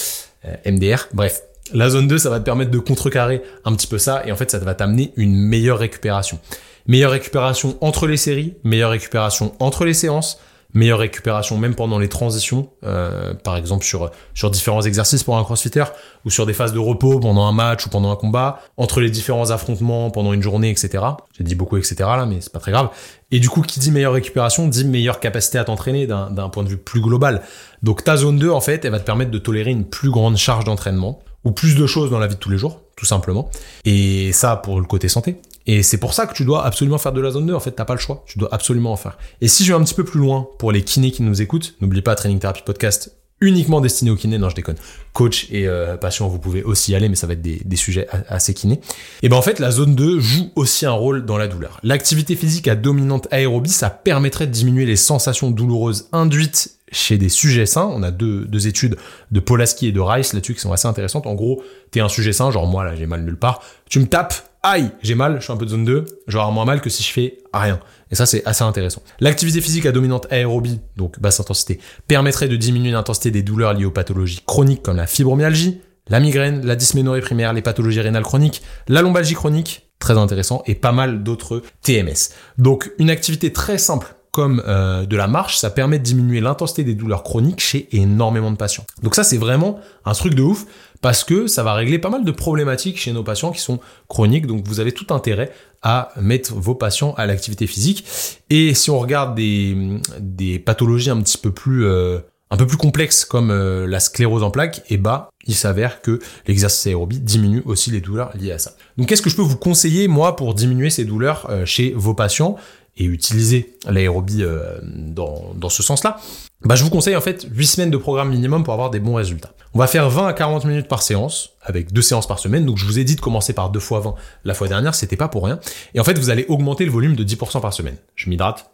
euh, 0.47 0.55
MDR, 0.71 1.09
bref. 1.13 1.43
La 1.73 1.91
zone 1.91 2.07
2, 2.07 2.19
ça 2.19 2.31
va 2.31 2.39
te 2.39 2.45
permettre 2.45 2.71
de 2.71 2.79
contrecarrer 2.79 3.43
un 3.65 3.75
petit 3.75 3.89
peu 3.89 3.99
ça 3.99 4.25
et 4.25 4.33
en 4.33 4.37
fait, 4.37 4.51
ça 4.51 4.59
va 4.59 4.75
t'amener 4.75 5.13
une 5.17 5.35
meilleure 5.35 5.79
récupération. 5.79 6.39
Meilleure 6.87 7.11
récupération 7.11 7.77
entre 7.81 8.07
les 8.07 8.17
séries, 8.17 8.55
meilleure 8.63 8.93
récupération 8.93 9.53
entre 9.59 9.85
les 9.85 9.95
séances, 9.95 10.39
meilleure 10.75 10.99
récupération 10.99 11.57
même 11.59 11.75
pendant 11.75 11.99
les 11.99 12.09
transitions, 12.09 12.71
euh, 12.85 13.35
par 13.35 13.57
exemple 13.57 13.85
sur 13.85 14.11
sur 14.35 14.51
différents 14.51 14.83
exercices 14.83 15.23
pour 15.23 15.37
un 15.37 15.45
crossfitter 15.45 15.85
ou 16.25 16.31
sur 16.31 16.47
des 16.47 16.53
phases 16.53 16.73
de 16.73 16.79
repos 16.79 17.19
pendant 17.21 17.47
un 17.47 17.53
match 17.53 17.87
ou 17.87 17.91
pendant 17.91 18.11
un 18.11 18.17
combat, 18.17 18.61
entre 18.77 19.01
les 19.01 19.11
différents 19.11 19.51
affrontements 19.51 20.11
pendant 20.11 20.33
une 20.33 20.43
journée, 20.43 20.71
etc. 20.71 21.05
J'ai 21.37 21.45
dit 21.45 21.55
beaucoup 21.55 21.77
etc 21.77 21.97
là, 22.01 22.27
mais 22.27 22.41
c'est 22.41 22.53
pas 22.53 22.61
très 22.61 22.73
grave. 22.73 22.91
Et 23.33 23.41
du 23.41 23.49
coup, 23.49 23.63
qui 23.63 23.81
dit 23.81 23.91
meilleure 23.91 24.13
récupération 24.13 24.69
dit 24.69 24.85
meilleure 24.85 25.19
capacité 25.19 25.59
à 25.59 25.65
t'entraîner 25.65 26.07
d'un 26.07 26.49
point 26.49 26.63
de 26.63 26.69
vue 26.69 26.77
plus 26.77 27.01
global. 27.01 27.43
Donc 27.83 28.05
ta 28.05 28.17
zone 28.17 28.39
2 28.39 28.51
en 28.51 28.61
fait, 28.61 28.85
elle 28.85 28.93
va 28.93 29.01
te 29.01 29.05
permettre 29.05 29.31
de 29.31 29.39
tolérer 29.39 29.71
une 29.71 29.85
plus 29.85 30.11
grande 30.11 30.37
charge 30.37 30.65
d'entraînement 30.65 31.21
ou 31.45 31.53
plus 31.53 31.77
de 31.77 31.87
choses 31.87 32.11
dans 32.11 32.19
la 32.19 32.27
vie 32.27 32.35
de 32.35 32.41
tous 32.41 32.51
les 32.51 32.59
jours, 32.59 32.83
tout 32.97 33.07
simplement. 33.07 33.51
Et 33.85 34.33
ça 34.33 34.57
pour 34.57 34.81
le 34.81 34.87
côté 34.87 35.09
santé. 35.09 35.41
Et 35.67 35.83
c'est 35.83 35.99
pour 35.99 36.15
ça 36.15 36.27
que 36.27 36.35
tu 36.35 36.45
dois 36.45 36.65
absolument 36.65 36.99
faire 36.99 37.13
de 37.13 37.21
la 37.21 37.31
zone 37.31 37.47
2. 37.47 37.55
En 37.55 37.61
fait, 37.61 37.73
t'as 37.73 37.85
pas 37.85 37.95
le 37.95 38.01
choix. 38.01 38.25
Tu 38.27 38.39
dois 38.39 38.49
absolument 38.53 38.93
en 38.93 38.97
faire. 38.97 39.19
Et 39.41 39.49
si 39.49 39.65
je 39.65 39.73
vais 39.73 39.79
un 39.79 39.85
petit 39.85 39.95
peu 39.95 40.05
plus 40.05 40.21
loin 40.21 40.49
pour 40.59 40.73
les 40.73 40.83
kinés 40.83 41.11
qui 41.11 41.23
nous 41.23 41.43
écoutent, 41.43 41.75
n'oublie 41.81 42.03
pas 42.03 42.15
Training 42.15 42.39
Therapy 42.39 42.63
Podcast 42.65 43.17
uniquement 43.41 43.81
destiné 43.81 44.11
aux 44.11 44.17
kinés, 44.17 44.39
non 44.39 44.49
je 44.49 44.55
déconne, 44.55 44.77
coach 45.13 45.49
et 45.51 45.69
euh, 45.69 45.97
patient 45.97 46.27
vous 46.27 46.39
pouvez 46.39 46.63
aussi 46.63 46.93
y 46.93 46.95
aller 46.95 47.09
mais 47.09 47.17
ça 47.17 47.27
va 47.27 47.35
être 47.35 47.43
des, 47.43 47.61
des 47.65 47.77
sujets 47.77 48.09
assez 48.29 48.55
kinés. 48.55 48.81
Et 49.23 49.29
ben 49.29 49.37
en 49.37 49.43
fait 49.43 49.59
la 49.59 49.71
zone 49.71 49.95
2 49.95 50.21
joue 50.21 50.51
aussi 50.57 50.87
un 50.87 50.93
rôle 50.93 51.27
dans 51.27 51.37
la 51.37 51.47
douleur. 51.47 51.79
L'activité 51.83 52.35
physique 52.35 52.67
à 52.69 52.77
dominante 52.77 53.29
aérobie 53.31 53.71
ça 53.71 53.91
permettrait 53.91 54.47
de 54.47 54.53
diminuer 54.53 54.87
les 54.87 54.97
sensations 54.97 55.51
douloureuses 55.51 56.09
induites 56.13 56.79
chez 56.93 57.19
des 57.19 57.29
sujets 57.29 57.67
sains. 57.67 57.91
On 57.93 58.03
a 58.03 58.11
deux, 58.11 58.45
deux 58.47 58.69
études 58.69 58.97
de 59.31 59.41
Polaski 59.41 59.89
et 59.89 59.93
de 59.93 60.01
Rice 60.01 60.33
là-dessus 60.33 60.55
qui 60.55 60.61
sont 60.61 60.73
assez 60.73 60.89
intéressantes. 60.89 61.27
En 61.27 61.35
gros, 61.35 61.63
t'es 61.91 62.01
un 62.01 62.09
sujet 62.09 62.33
sain, 62.33 62.51
genre 62.51 62.67
moi 62.67 62.85
là 62.85 62.95
j'ai 62.95 63.07
mal 63.07 63.23
nulle 63.23 63.39
part, 63.39 63.61
tu 63.91 63.99
me 64.01 64.07
tapes, 64.07 64.35
aïe, 64.67 64.91
j'ai 65.03 65.15
mal, 65.15 65.37
je 65.39 65.45
suis 65.45 65.53
un 65.53 65.57
peu 65.57 65.65
de 65.65 65.71
zone 65.71 65.85
2, 65.85 66.05
j'aurai 66.27 66.53
moins 66.53 66.65
mal 66.65 66.81
que 66.81 66.91
si 66.91 67.03
je 67.03 67.13
fais 67.13 67.39
rien. 67.53 67.79
Et 68.11 68.15
ça, 68.15 68.27
c'est 68.27 68.45
assez 68.47 68.65
intéressant. 68.65 69.03
L'activité 69.21 69.61
physique 69.61 69.87
à 69.87 69.93
dominante 69.93 70.27
aérobie, 70.31 70.81
donc 70.97 71.21
basse 71.21 71.41
intensité, 71.41 71.81
permettrait 72.09 72.49
de 72.49 72.57
diminuer 72.57 72.91
l'intensité 72.91 73.31
des 73.31 73.43
douleurs 73.43 73.75
liées 73.75 73.85
aux 73.85 73.91
pathologies 73.91 74.43
chroniques 74.45 74.83
comme 74.83 74.97
la 74.97 75.07
fibromyalgie, 75.07 75.81
la 76.09 76.21
migraine, 76.21 76.65
la 76.65 76.77
dysménorrhée 76.77 77.21
primaire, 77.21 77.53
les 77.53 77.63
pathologies 77.63 78.01
rénales 78.01 78.23
chroniques, 78.23 78.63
la 78.89 79.03
lombalgie 79.03 79.35
chronique, 79.35 79.89
très 79.99 80.19
intéressant, 80.19 80.63
et 80.67 80.75
pas 80.75 80.93
mal 80.93 81.23
d'autres 81.23 81.63
TMS. 81.83 82.33
Donc, 82.59 82.93
une 82.99 83.11
activité 83.11 83.53
très 83.53 83.79
simple 83.79 84.15
comme 84.37 84.63
euh, 84.69 85.07
de 85.07 85.17
la 85.17 85.29
marche, 85.29 85.57
ça 85.57 85.71
permet 85.71 85.99
de 85.99 86.05
diminuer 86.05 86.43
l'intensité 86.43 86.85
des 86.85 86.95
douleurs 86.95 87.23
chroniques 87.23 87.61
chez 87.61 87.89
énormément 87.97 88.51
de 88.51 88.57
patients. 88.59 88.85
Donc 89.03 89.15
ça, 89.15 89.25
c'est 89.25 89.39
vraiment 89.39 89.81
un 90.05 90.13
truc 90.13 90.35
de 90.35 90.43
ouf 90.43 90.67
parce 91.07 91.23
que 91.23 91.47
ça 91.47 91.63
va 91.63 91.75
régler 91.75 92.01
pas 92.01 92.11
mal 92.11 92.25
de 92.25 92.33
problématiques 92.33 92.99
chez 92.99 93.13
nos 93.13 93.23
patients 93.23 93.53
qui 93.53 93.61
sont 93.61 93.79
chroniques. 94.09 94.49
Donc 94.49 94.67
vous 94.67 94.81
avez 94.81 94.91
tout 94.91 95.15
intérêt 95.15 95.53
à 95.81 96.09
mettre 96.21 96.53
vos 96.53 96.75
patients 96.75 97.15
à 97.17 97.27
l'activité 97.27 97.69
physique. 97.69 98.05
Et 98.51 98.75
si 98.75 98.91
on 98.91 98.99
regarde 98.99 99.37
des, 99.37 100.59
pathologies 100.59 101.11
un 101.11 101.23
petit 101.23 101.39
peu 101.39 101.53
plus 101.53 101.87
euh, 101.87 102.19
un 102.51 102.57
peu 102.57 102.67
plus 102.67 102.77
complexes 102.77 103.25
comme 103.25 103.53
euh, 103.53 103.87
la 103.87 104.01
sclérose 104.01 104.43
en 104.43 104.51
plaques, 104.51 104.79
et 104.79 104.95
eh 104.95 104.97
bah 104.97 105.31
il 105.47 105.55
s'avère 105.55 106.03
que 106.03 106.19
l'exercice 106.49 106.85
aérobie 106.89 107.21
diminue 107.21 107.63
aussi 107.67 107.93
les 107.93 108.01
douleurs 108.01 108.37
liées 108.37 108.51
à 108.51 108.59
ça. 108.59 108.73
Donc 108.97 109.07
qu'est-ce 109.07 109.23
que 109.23 109.31
je 109.31 109.37
peux 109.37 109.43
vous 109.43 109.57
conseiller 109.57 110.09
moi 110.09 110.35
pour 110.35 110.55
diminuer 110.55 110.91
ces 110.91 111.05
douleurs 111.05 111.49
chez 111.67 111.93
vos 111.95 112.15
patients 112.15 112.57
et 112.97 113.05
utiliser 113.05 113.75
l'aérobie 113.89 114.43
euh, 114.43 114.79
dans, 114.83 115.53
dans 115.55 115.69
ce 115.69 115.83
sens-là, 115.83 116.19
bah, 116.65 116.75
je 116.75 116.83
vous 116.83 116.91
conseille 116.91 117.17
en 117.17 117.21
fait 117.21 117.47
8 117.51 117.67
semaines 117.67 117.91
de 117.91 117.97
programme 117.97 118.31
minimum 118.31 118.65
pour 118.65 118.73
avoir 118.73 118.91
des 118.91 119.01
bons 119.01 119.15
résultats. 119.15 119.53
On 119.75 119.79
va 119.79 119.87
faire 119.87 120.09
20 120.09 120.27
à 120.27 120.33
40 120.33 120.65
minutes 120.65 120.89
par 120.89 121.03
séance, 121.03 121.51
avec 121.63 121.93
deux 121.93 122.03
séances 122.03 122.27
par 122.27 122.39
semaine. 122.39 122.65
Donc 122.65 122.79
je 122.79 122.87
vous 122.87 122.99
ai 122.99 123.05
dit 123.05 123.15
de 123.15 123.21
commencer 123.21 123.53
par 123.53 123.71
2 123.71 123.79
fois 123.79 124.01
20 124.01 124.15
la 124.45 124.55
fois 124.55 124.69
dernière, 124.69 124.95
c'était 124.95 125.17
pas 125.17 125.29
pour 125.29 125.45
rien. 125.45 125.61
Et 125.95 126.01
en 126.01 126.05
fait, 126.05 126.19
vous 126.19 126.31
allez 126.31 126.47
augmenter 126.49 126.85
le 126.85 126.91
volume 126.91 127.15
de 127.15 127.25
10% 127.25 127.61
par 127.61 127.73
semaine. 127.73 127.97
Je 128.15 128.31
m'hydrate. 128.31 128.71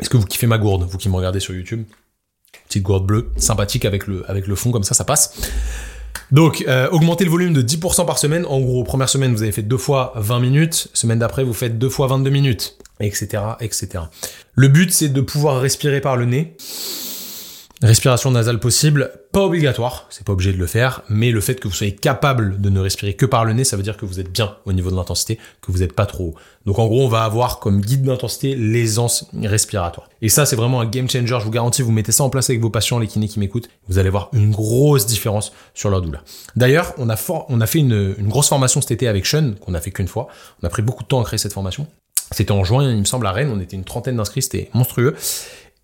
Est-ce 0.00 0.10
que 0.10 0.16
vous 0.16 0.26
kiffez 0.26 0.46
ma 0.46 0.58
gourde, 0.58 0.82
vous 0.88 0.98
qui 0.98 1.08
me 1.08 1.16
regardez 1.16 1.40
sur 1.40 1.54
YouTube? 1.54 1.84
Petite 2.66 2.82
gourde 2.82 3.06
bleue, 3.06 3.30
sympathique 3.36 3.84
avec 3.84 4.06
le, 4.06 4.28
avec 4.28 4.46
le 4.46 4.54
fond, 4.54 4.70
comme 4.70 4.84
ça, 4.84 4.94
ça 4.94 5.04
passe. 5.04 5.34
Donc, 6.30 6.64
euh, 6.68 6.88
augmenter 6.90 7.24
le 7.24 7.30
volume 7.30 7.52
de 7.54 7.62
10% 7.62 8.04
par 8.06 8.18
semaine. 8.18 8.44
En 8.44 8.60
gros, 8.60 8.84
première 8.84 9.08
semaine, 9.08 9.32
vous 9.32 9.42
avez 9.42 9.52
fait 9.52 9.62
deux 9.62 9.78
fois 9.78 10.12
20 10.16 10.40
minutes. 10.40 10.88
Semaine 10.92 11.18
d'après, 11.18 11.42
vous 11.42 11.54
faites 11.54 11.78
deux 11.78 11.88
fois 11.88 12.06
22 12.06 12.30
minutes, 12.30 12.76
etc., 13.00 13.42
etc. 13.60 14.04
Le 14.54 14.68
but, 14.68 14.92
c'est 14.92 15.08
de 15.08 15.20
pouvoir 15.20 15.60
respirer 15.60 16.00
par 16.00 16.16
le 16.16 16.24
nez. 16.24 16.56
Respiration 17.80 18.32
nasale 18.32 18.58
possible, 18.58 19.12
pas 19.30 19.42
obligatoire, 19.42 20.06
c'est 20.10 20.26
pas 20.26 20.32
obligé 20.32 20.52
de 20.52 20.58
le 20.58 20.66
faire, 20.66 21.02
mais 21.08 21.30
le 21.30 21.40
fait 21.40 21.54
que 21.54 21.68
vous 21.68 21.74
soyez 21.74 21.94
capable 21.94 22.60
de 22.60 22.70
ne 22.70 22.80
respirer 22.80 23.14
que 23.14 23.24
par 23.24 23.44
le 23.44 23.52
nez, 23.52 23.62
ça 23.62 23.76
veut 23.76 23.84
dire 23.84 23.96
que 23.96 24.04
vous 24.04 24.18
êtes 24.18 24.32
bien 24.32 24.56
au 24.64 24.72
niveau 24.72 24.90
de 24.90 24.96
l'intensité, 24.96 25.38
que 25.60 25.70
vous 25.70 25.78
n'êtes 25.78 25.92
pas 25.92 26.06
trop 26.06 26.24
haut. 26.24 26.34
Donc 26.66 26.80
en 26.80 26.88
gros, 26.88 27.04
on 27.04 27.08
va 27.08 27.22
avoir 27.22 27.60
comme 27.60 27.80
guide 27.80 28.02
d'intensité 28.02 28.56
l'aisance 28.56 29.26
respiratoire. 29.44 30.08
Et 30.22 30.28
ça, 30.28 30.44
c'est 30.44 30.56
vraiment 30.56 30.80
un 30.80 30.86
game 30.86 31.08
changer, 31.08 31.36
je 31.38 31.44
vous 31.44 31.52
garantis, 31.52 31.82
vous 31.82 31.92
mettez 31.92 32.10
ça 32.10 32.24
en 32.24 32.30
place 32.30 32.50
avec 32.50 32.60
vos 32.60 32.70
patients, 32.70 32.98
les 32.98 33.06
kinés 33.06 33.28
qui 33.28 33.38
m'écoutent, 33.38 33.68
vous 33.86 33.98
allez 33.98 34.10
voir 34.10 34.30
une 34.32 34.50
grosse 34.50 35.06
différence 35.06 35.52
sur 35.72 35.88
leur 35.88 36.02
douleur. 36.02 36.24
D'ailleurs, 36.56 36.94
on 36.98 37.08
a, 37.08 37.16
on 37.48 37.60
a 37.60 37.66
fait 37.68 37.78
une, 37.78 38.16
une 38.18 38.28
grosse 38.28 38.48
formation 38.48 38.80
cet 38.80 38.90
été 38.90 39.06
avec 39.06 39.24
Sean, 39.24 39.52
qu'on 39.60 39.74
a 39.74 39.80
fait 39.80 39.92
qu'une 39.92 40.08
fois, 40.08 40.26
on 40.60 40.66
a 40.66 40.68
pris 40.68 40.82
beaucoup 40.82 41.04
de 41.04 41.08
temps 41.08 41.20
à 41.20 41.24
créer 41.24 41.38
cette 41.38 41.52
formation. 41.52 41.86
C'était 42.30 42.52
en 42.52 42.64
juin, 42.64 42.90
il 42.90 42.98
me 42.98 43.04
semble, 43.04 43.26
à 43.26 43.32
Rennes, 43.32 43.50
on 43.52 43.60
était 43.60 43.76
une 43.76 43.84
trentaine 43.84 44.16
d'inscrits, 44.16 44.42
c'était 44.42 44.70
monstrueux. 44.74 45.14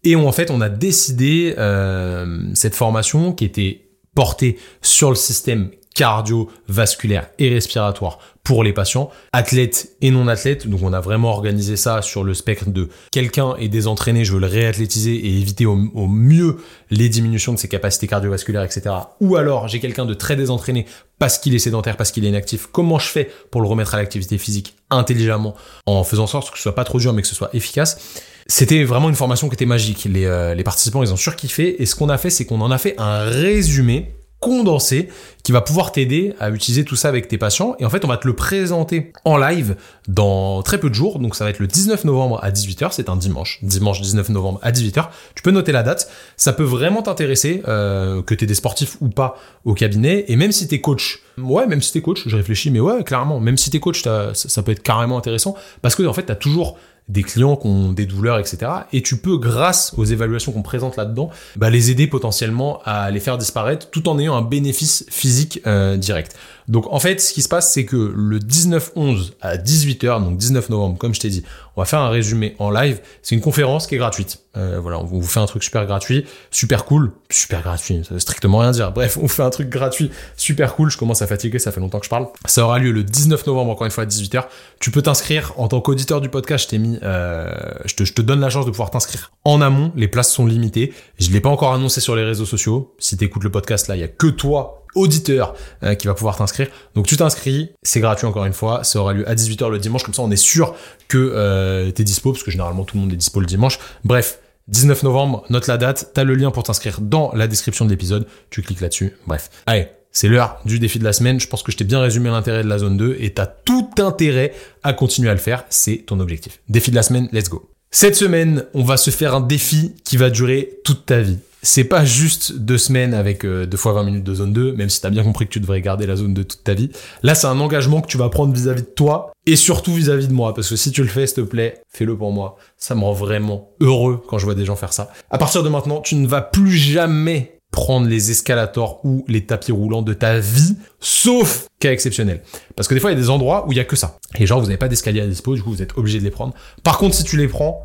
Et 0.04 0.16
en 0.16 0.32
fait, 0.32 0.50
on 0.50 0.60
a 0.60 0.68
décidé 0.68 1.54
euh, 1.56 2.40
cette 2.54 2.74
formation 2.74 3.32
qui 3.32 3.44
était 3.44 3.86
portée 4.14 4.58
sur 4.82 5.08
le 5.08 5.16
système 5.16 5.70
cardiovasculaire 5.94 7.28
et 7.38 7.48
respiratoire 7.48 8.18
pour 8.42 8.62
les 8.62 8.74
patients, 8.74 9.10
athlètes 9.32 9.96
et 10.02 10.10
non 10.10 10.28
athlètes. 10.28 10.68
Donc 10.68 10.80
on 10.82 10.92
a 10.92 11.00
vraiment 11.00 11.30
organisé 11.30 11.76
ça 11.76 12.02
sur 12.02 12.22
le 12.24 12.34
spectre 12.34 12.68
de 12.68 12.90
quelqu'un 13.10 13.56
est 13.56 13.68
désentraîné, 13.68 14.24
je 14.24 14.34
veux 14.34 14.40
le 14.40 14.46
réathlétiser 14.46 15.14
et 15.14 15.38
éviter 15.38 15.64
au, 15.64 15.76
mieux 15.76 16.58
les 16.90 17.08
diminutions 17.08 17.54
de 17.54 17.58
ses 17.58 17.68
capacités 17.68 18.06
cardiovasculaires, 18.06 18.62
etc. 18.62 18.94
Ou 19.20 19.36
alors 19.36 19.68
j'ai 19.68 19.80
quelqu'un 19.80 20.04
de 20.04 20.12
très 20.12 20.36
désentraîné 20.36 20.84
parce 21.18 21.38
qu'il 21.38 21.54
est 21.54 21.58
sédentaire, 21.58 21.96
parce 21.96 22.10
qu'il 22.10 22.24
est 22.26 22.28
inactif. 22.28 22.66
Comment 22.70 22.98
je 22.98 23.08
fais 23.08 23.30
pour 23.50 23.62
le 23.62 23.68
remettre 23.68 23.94
à 23.94 23.98
l'activité 23.98 24.36
physique 24.36 24.74
intelligemment 24.90 25.54
en 25.86 26.04
faisant 26.04 26.24
en 26.24 26.26
sorte 26.26 26.50
que 26.50 26.58
ce 26.58 26.64
soit 26.64 26.74
pas 26.74 26.84
trop 26.84 26.98
dur 26.98 27.14
mais 27.14 27.22
que 27.22 27.28
ce 27.28 27.34
soit 27.34 27.54
efficace? 27.54 28.20
C'était 28.46 28.84
vraiment 28.84 29.08
une 29.08 29.14
formation 29.14 29.48
qui 29.48 29.54
était 29.54 29.64
magique. 29.64 30.04
Les, 30.04 30.26
euh, 30.26 30.54
les 30.54 30.64
participants, 30.64 31.02
ils 31.02 31.14
ont 31.14 31.16
surkiffé. 31.16 31.80
Et 31.82 31.86
ce 31.86 31.94
qu'on 31.94 32.10
a 32.10 32.18
fait, 32.18 32.28
c'est 32.28 32.44
qu'on 32.44 32.60
en 32.60 32.70
a 32.70 32.76
fait 32.76 32.94
un 32.98 33.24
résumé 33.24 34.12
condensé 34.44 35.08
qui 35.42 35.52
va 35.52 35.62
pouvoir 35.62 35.92
t'aider 35.92 36.34
à 36.38 36.50
utiliser 36.50 36.84
tout 36.84 36.96
ça 36.96 37.08
avec 37.08 37.28
tes 37.28 37.38
patients. 37.38 37.76
Et 37.78 37.86
en 37.86 37.90
fait, 37.90 38.04
on 38.04 38.08
va 38.08 38.18
te 38.18 38.26
le 38.26 38.34
présenter 38.34 39.12
en 39.24 39.38
live 39.38 39.76
dans 40.06 40.62
très 40.62 40.78
peu 40.78 40.90
de 40.90 40.94
jours. 40.94 41.18
Donc 41.18 41.34
ça 41.34 41.44
va 41.44 41.50
être 41.50 41.58
le 41.58 41.66
19 41.66 42.04
novembre 42.04 42.38
à 42.42 42.50
18h. 42.50 42.88
C'est 42.92 43.08
un 43.08 43.16
dimanche. 43.16 43.58
Dimanche 43.62 44.00
19 44.00 44.28
novembre 44.28 44.58
à 44.62 44.70
18h. 44.70 45.08
Tu 45.34 45.42
peux 45.42 45.50
noter 45.50 45.72
la 45.72 45.82
date. 45.82 46.10
Ça 46.36 46.52
peut 46.52 46.62
vraiment 46.62 47.02
t'intéresser, 47.02 47.62
euh, 47.68 48.22
que 48.22 48.34
tu 48.34 48.44
es 48.44 48.46
des 48.46 48.54
sportifs 48.54 48.96
ou 49.00 49.08
pas 49.08 49.36
au 49.64 49.74
cabinet. 49.74 50.24
Et 50.28 50.36
même 50.36 50.52
si 50.52 50.68
t'es 50.68 50.80
coach, 50.80 51.20
ouais, 51.38 51.66
même 51.66 51.80
si 51.80 51.92
t'es 51.92 52.02
coach, 52.02 52.22
je 52.26 52.36
réfléchis, 52.36 52.70
mais 52.70 52.80
ouais, 52.80 53.02
clairement, 53.04 53.40
même 53.40 53.56
si 53.56 53.70
t'es 53.70 53.80
coach, 53.80 54.02
ça, 54.02 54.62
peut 54.62 54.72
être 54.72 54.82
carrément 54.82 55.18
intéressant. 55.18 55.54
Parce 55.82 55.94
que 55.94 56.02
en 56.04 56.12
fait, 56.12 56.24
t'as 56.24 56.34
toujours 56.34 56.78
des 57.08 57.22
clients 57.22 57.56
qui 57.56 57.66
ont 57.66 57.92
des 57.92 58.06
douleurs, 58.06 58.38
etc. 58.38 58.70
Et 58.92 59.02
tu 59.02 59.18
peux, 59.18 59.36
grâce 59.36 59.92
aux 59.96 60.04
évaluations 60.04 60.52
qu'on 60.52 60.62
présente 60.62 60.96
là-dedans, 60.96 61.30
bah, 61.56 61.70
les 61.70 61.90
aider 61.90 62.06
potentiellement 62.06 62.80
à 62.84 63.10
les 63.10 63.20
faire 63.20 63.36
disparaître 63.36 63.90
tout 63.90 64.08
en 64.08 64.18
ayant 64.18 64.34
un 64.36 64.42
bénéfice 64.42 65.04
physique 65.10 65.60
euh, 65.66 65.96
direct. 65.96 66.34
Donc 66.68 66.86
en 66.90 66.98
fait, 66.98 67.20
ce 67.20 67.32
qui 67.32 67.42
se 67.42 67.48
passe, 67.48 67.72
c'est 67.72 67.84
que 67.84 67.96
le 68.14 68.38
19-11 68.38 69.32
à 69.40 69.56
18h, 69.56 70.22
donc 70.22 70.36
19 70.36 70.70
novembre, 70.70 70.98
comme 70.98 71.14
je 71.14 71.20
t'ai 71.20 71.28
dit, 71.28 71.42
on 71.76 71.80
va 71.80 71.84
faire 71.84 72.00
un 72.00 72.08
résumé 72.08 72.54
en 72.58 72.70
live. 72.70 73.00
C'est 73.22 73.34
une 73.34 73.40
conférence 73.40 73.86
qui 73.86 73.96
est 73.96 73.98
gratuite. 73.98 74.40
Euh, 74.56 74.78
voilà, 74.80 75.00
on 75.00 75.04
vous 75.04 75.22
fait 75.22 75.40
un 75.40 75.46
truc 75.46 75.64
super 75.64 75.84
gratuit, 75.84 76.24
super 76.50 76.84
cool, 76.84 77.10
super 77.28 77.62
gratuit, 77.62 78.02
ça 78.06 78.14
veut 78.14 78.20
strictement 78.20 78.58
rien 78.58 78.70
dire. 78.70 78.92
Bref, 78.92 79.18
on 79.20 79.26
fait 79.26 79.42
un 79.42 79.50
truc 79.50 79.68
gratuit, 79.68 80.10
super 80.36 80.74
cool. 80.76 80.90
Je 80.90 80.96
commence 80.96 81.22
à 81.22 81.26
fatiguer, 81.26 81.58
ça 81.58 81.72
fait 81.72 81.80
longtemps 81.80 81.98
que 81.98 82.06
je 82.06 82.10
parle. 82.10 82.28
Ça 82.46 82.64
aura 82.64 82.78
lieu 82.78 82.92
le 82.92 83.02
19 83.02 83.46
novembre, 83.46 83.72
encore 83.72 83.84
une 83.84 83.90
fois 83.90 84.04
à 84.04 84.06
18h. 84.06 84.44
Tu 84.80 84.90
peux 84.90 85.02
t'inscrire 85.02 85.52
en 85.56 85.68
tant 85.68 85.80
qu'auditeur 85.80 86.20
du 86.20 86.28
podcast. 86.28 86.64
Je 86.64 86.68
t'ai 86.70 86.78
mis, 86.78 86.98
euh, 87.02 87.52
je, 87.84 87.94
te, 87.94 88.04
je 88.04 88.12
te 88.12 88.22
donne 88.22 88.40
la 88.40 88.50
chance 88.50 88.64
de 88.64 88.70
pouvoir 88.70 88.90
t'inscrire 88.90 89.32
en 89.44 89.60
amont. 89.60 89.92
Les 89.96 90.08
places 90.08 90.32
sont 90.32 90.46
limitées. 90.46 90.94
Je 91.18 91.30
l'ai 91.30 91.40
pas 91.40 91.50
encore 91.50 91.74
annoncé 91.74 92.00
sur 92.00 92.14
les 92.14 92.24
réseaux 92.24 92.46
sociaux. 92.46 92.94
Si 92.98 93.16
t'écoutes 93.16 93.44
le 93.44 93.50
podcast 93.50 93.88
là, 93.88 93.96
il 93.96 94.00
y 94.00 94.04
a 94.04 94.08
que 94.08 94.28
toi 94.28 94.83
auditeur 94.94 95.54
euh, 95.82 95.94
qui 95.94 96.06
va 96.06 96.14
pouvoir 96.14 96.36
t'inscrire. 96.36 96.68
Donc 96.94 97.06
tu 97.06 97.16
t'inscris, 97.16 97.70
c'est 97.82 98.00
gratuit 98.00 98.26
encore 98.26 98.44
une 98.44 98.52
fois, 98.52 98.84
ça 98.84 99.00
aura 99.00 99.12
lieu 99.12 99.28
à 99.28 99.34
18h 99.34 99.68
le 99.70 99.78
dimanche, 99.78 100.02
comme 100.02 100.14
ça 100.14 100.22
on 100.22 100.30
est 100.30 100.36
sûr 100.36 100.74
que 101.08 101.18
euh, 101.18 101.90
t'es 101.90 102.04
dispo, 102.04 102.32
parce 102.32 102.42
que 102.42 102.50
généralement 102.50 102.84
tout 102.84 102.96
le 102.96 103.02
monde 103.02 103.12
est 103.12 103.16
dispo 103.16 103.40
le 103.40 103.46
dimanche. 103.46 103.78
Bref, 104.04 104.38
19 104.68 105.02
novembre, 105.02 105.44
note 105.50 105.66
la 105.66 105.76
date, 105.76 106.10
t'as 106.14 106.24
le 106.24 106.34
lien 106.34 106.50
pour 106.50 106.62
t'inscrire 106.62 107.00
dans 107.00 107.32
la 107.34 107.46
description 107.46 107.84
de 107.84 107.90
l'épisode, 107.90 108.26
tu 108.50 108.62
cliques 108.62 108.80
là-dessus, 108.80 109.16
bref. 109.26 109.50
Allez, 109.66 109.88
c'est 110.10 110.28
l'heure 110.28 110.60
du 110.64 110.78
défi 110.78 110.98
de 110.98 111.04
la 111.04 111.12
semaine, 111.12 111.40
je 111.40 111.48
pense 111.48 111.62
que 111.62 111.72
je 111.72 111.76
t'ai 111.76 111.84
bien 111.84 112.00
résumé 112.00 112.30
l'intérêt 112.30 112.62
de 112.62 112.68
la 112.68 112.78
zone 112.78 112.96
2 112.96 113.16
et 113.20 113.34
t'as 113.34 113.46
tout 113.46 113.90
intérêt 113.98 114.54
à 114.82 114.92
continuer 114.92 115.28
à 115.28 115.34
le 115.34 115.40
faire, 115.40 115.64
c'est 115.68 116.04
ton 116.06 116.20
objectif. 116.20 116.60
Défi 116.68 116.90
de 116.90 116.96
la 116.96 117.02
semaine, 117.02 117.28
let's 117.32 117.48
go. 117.48 117.68
Cette 117.90 118.16
semaine, 118.16 118.64
on 118.74 118.82
va 118.82 118.96
se 118.96 119.10
faire 119.10 119.34
un 119.34 119.40
défi 119.40 119.94
qui 120.04 120.16
va 120.16 120.30
durer 120.30 120.80
toute 120.84 121.06
ta 121.06 121.20
vie 121.20 121.38
c'est 121.64 121.84
pas 121.84 122.04
juste 122.04 122.52
deux 122.52 122.78
semaines 122.78 123.14
avec 123.14 123.44
euh, 123.44 123.66
deux 123.66 123.76
fois 123.76 123.92
20 123.94 124.04
minutes 124.04 124.24
de 124.24 124.34
zone 124.34 124.52
2, 124.52 124.74
même 124.74 124.90
si 124.90 125.00
t'as 125.00 125.10
bien 125.10 125.24
compris 125.24 125.46
que 125.46 125.50
tu 125.50 125.60
devrais 125.60 125.80
garder 125.80 126.06
la 126.06 126.14
zone 126.14 126.34
2 126.34 126.44
toute 126.44 126.62
ta 126.62 126.74
vie. 126.74 126.90
Là, 127.22 127.34
c'est 127.34 127.46
un 127.46 127.58
engagement 127.58 128.02
que 128.02 128.06
tu 128.06 128.18
vas 128.18 128.28
prendre 128.28 128.52
vis-à-vis 128.52 128.82
de 128.82 128.86
toi 128.86 129.32
et 129.46 129.56
surtout 129.56 129.94
vis-à-vis 129.94 130.28
de 130.28 130.34
moi, 130.34 130.54
parce 130.54 130.68
que 130.68 130.76
si 130.76 130.92
tu 130.92 131.02
le 131.02 131.08
fais, 131.08 131.26
s'il 131.26 131.36
te 131.36 131.40
plaît, 131.40 131.80
fais-le 131.88 132.16
pour 132.16 132.32
moi. 132.32 132.56
Ça 132.76 132.94
me 132.94 133.00
rend 133.00 133.14
vraiment 133.14 133.70
heureux 133.80 134.22
quand 134.28 134.38
je 134.38 134.44
vois 134.44 134.54
des 134.54 134.66
gens 134.66 134.76
faire 134.76 134.92
ça. 134.92 135.10
À 135.30 135.38
partir 135.38 135.62
de 135.62 135.68
maintenant, 135.70 136.00
tu 136.00 136.16
ne 136.16 136.26
vas 136.26 136.42
plus 136.42 136.72
jamais 136.72 137.58
prendre 137.70 138.06
les 138.06 138.30
escalators 138.30 139.00
ou 139.04 139.24
les 139.26 139.46
tapis 139.46 139.72
roulants 139.72 140.02
de 140.02 140.12
ta 140.12 140.38
vie, 140.38 140.76
sauf 141.00 141.66
cas 141.80 141.92
exceptionnel. 141.92 142.42
Parce 142.76 142.88
que 142.88 142.94
des 142.94 143.00
fois, 143.00 143.10
il 143.10 143.14
y 143.14 143.16
a 143.18 143.20
des 143.20 143.30
endroits 143.30 143.66
où 143.66 143.72
il 143.72 143.78
y 143.78 143.80
a 143.80 143.84
que 143.84 143.96
ça. 143.96 144.18
Et 144.38 144.46
genre, 144.46 144.60
vous 144.60 144.66
n'avez 144.66 144.76
pas 144.76 144.88
d'escalier 144.88 145.22
à 145.22 145.26
dispo, 145.26 145.54
du 145.54 145.62
coup, 145.62 145.70
vous 145.70 145.82
êtes 145.82 145.96
obligé 145.96 146.18
de 146.18 146.24
les 146.24 146.30
prendre. 146.30 146.54
Par 146.84 146.98
contre, 146.98 147.16
si 147.16 147.24
tu 147.24 147.36
les 147.36 147.48
prends, 147.48 147.84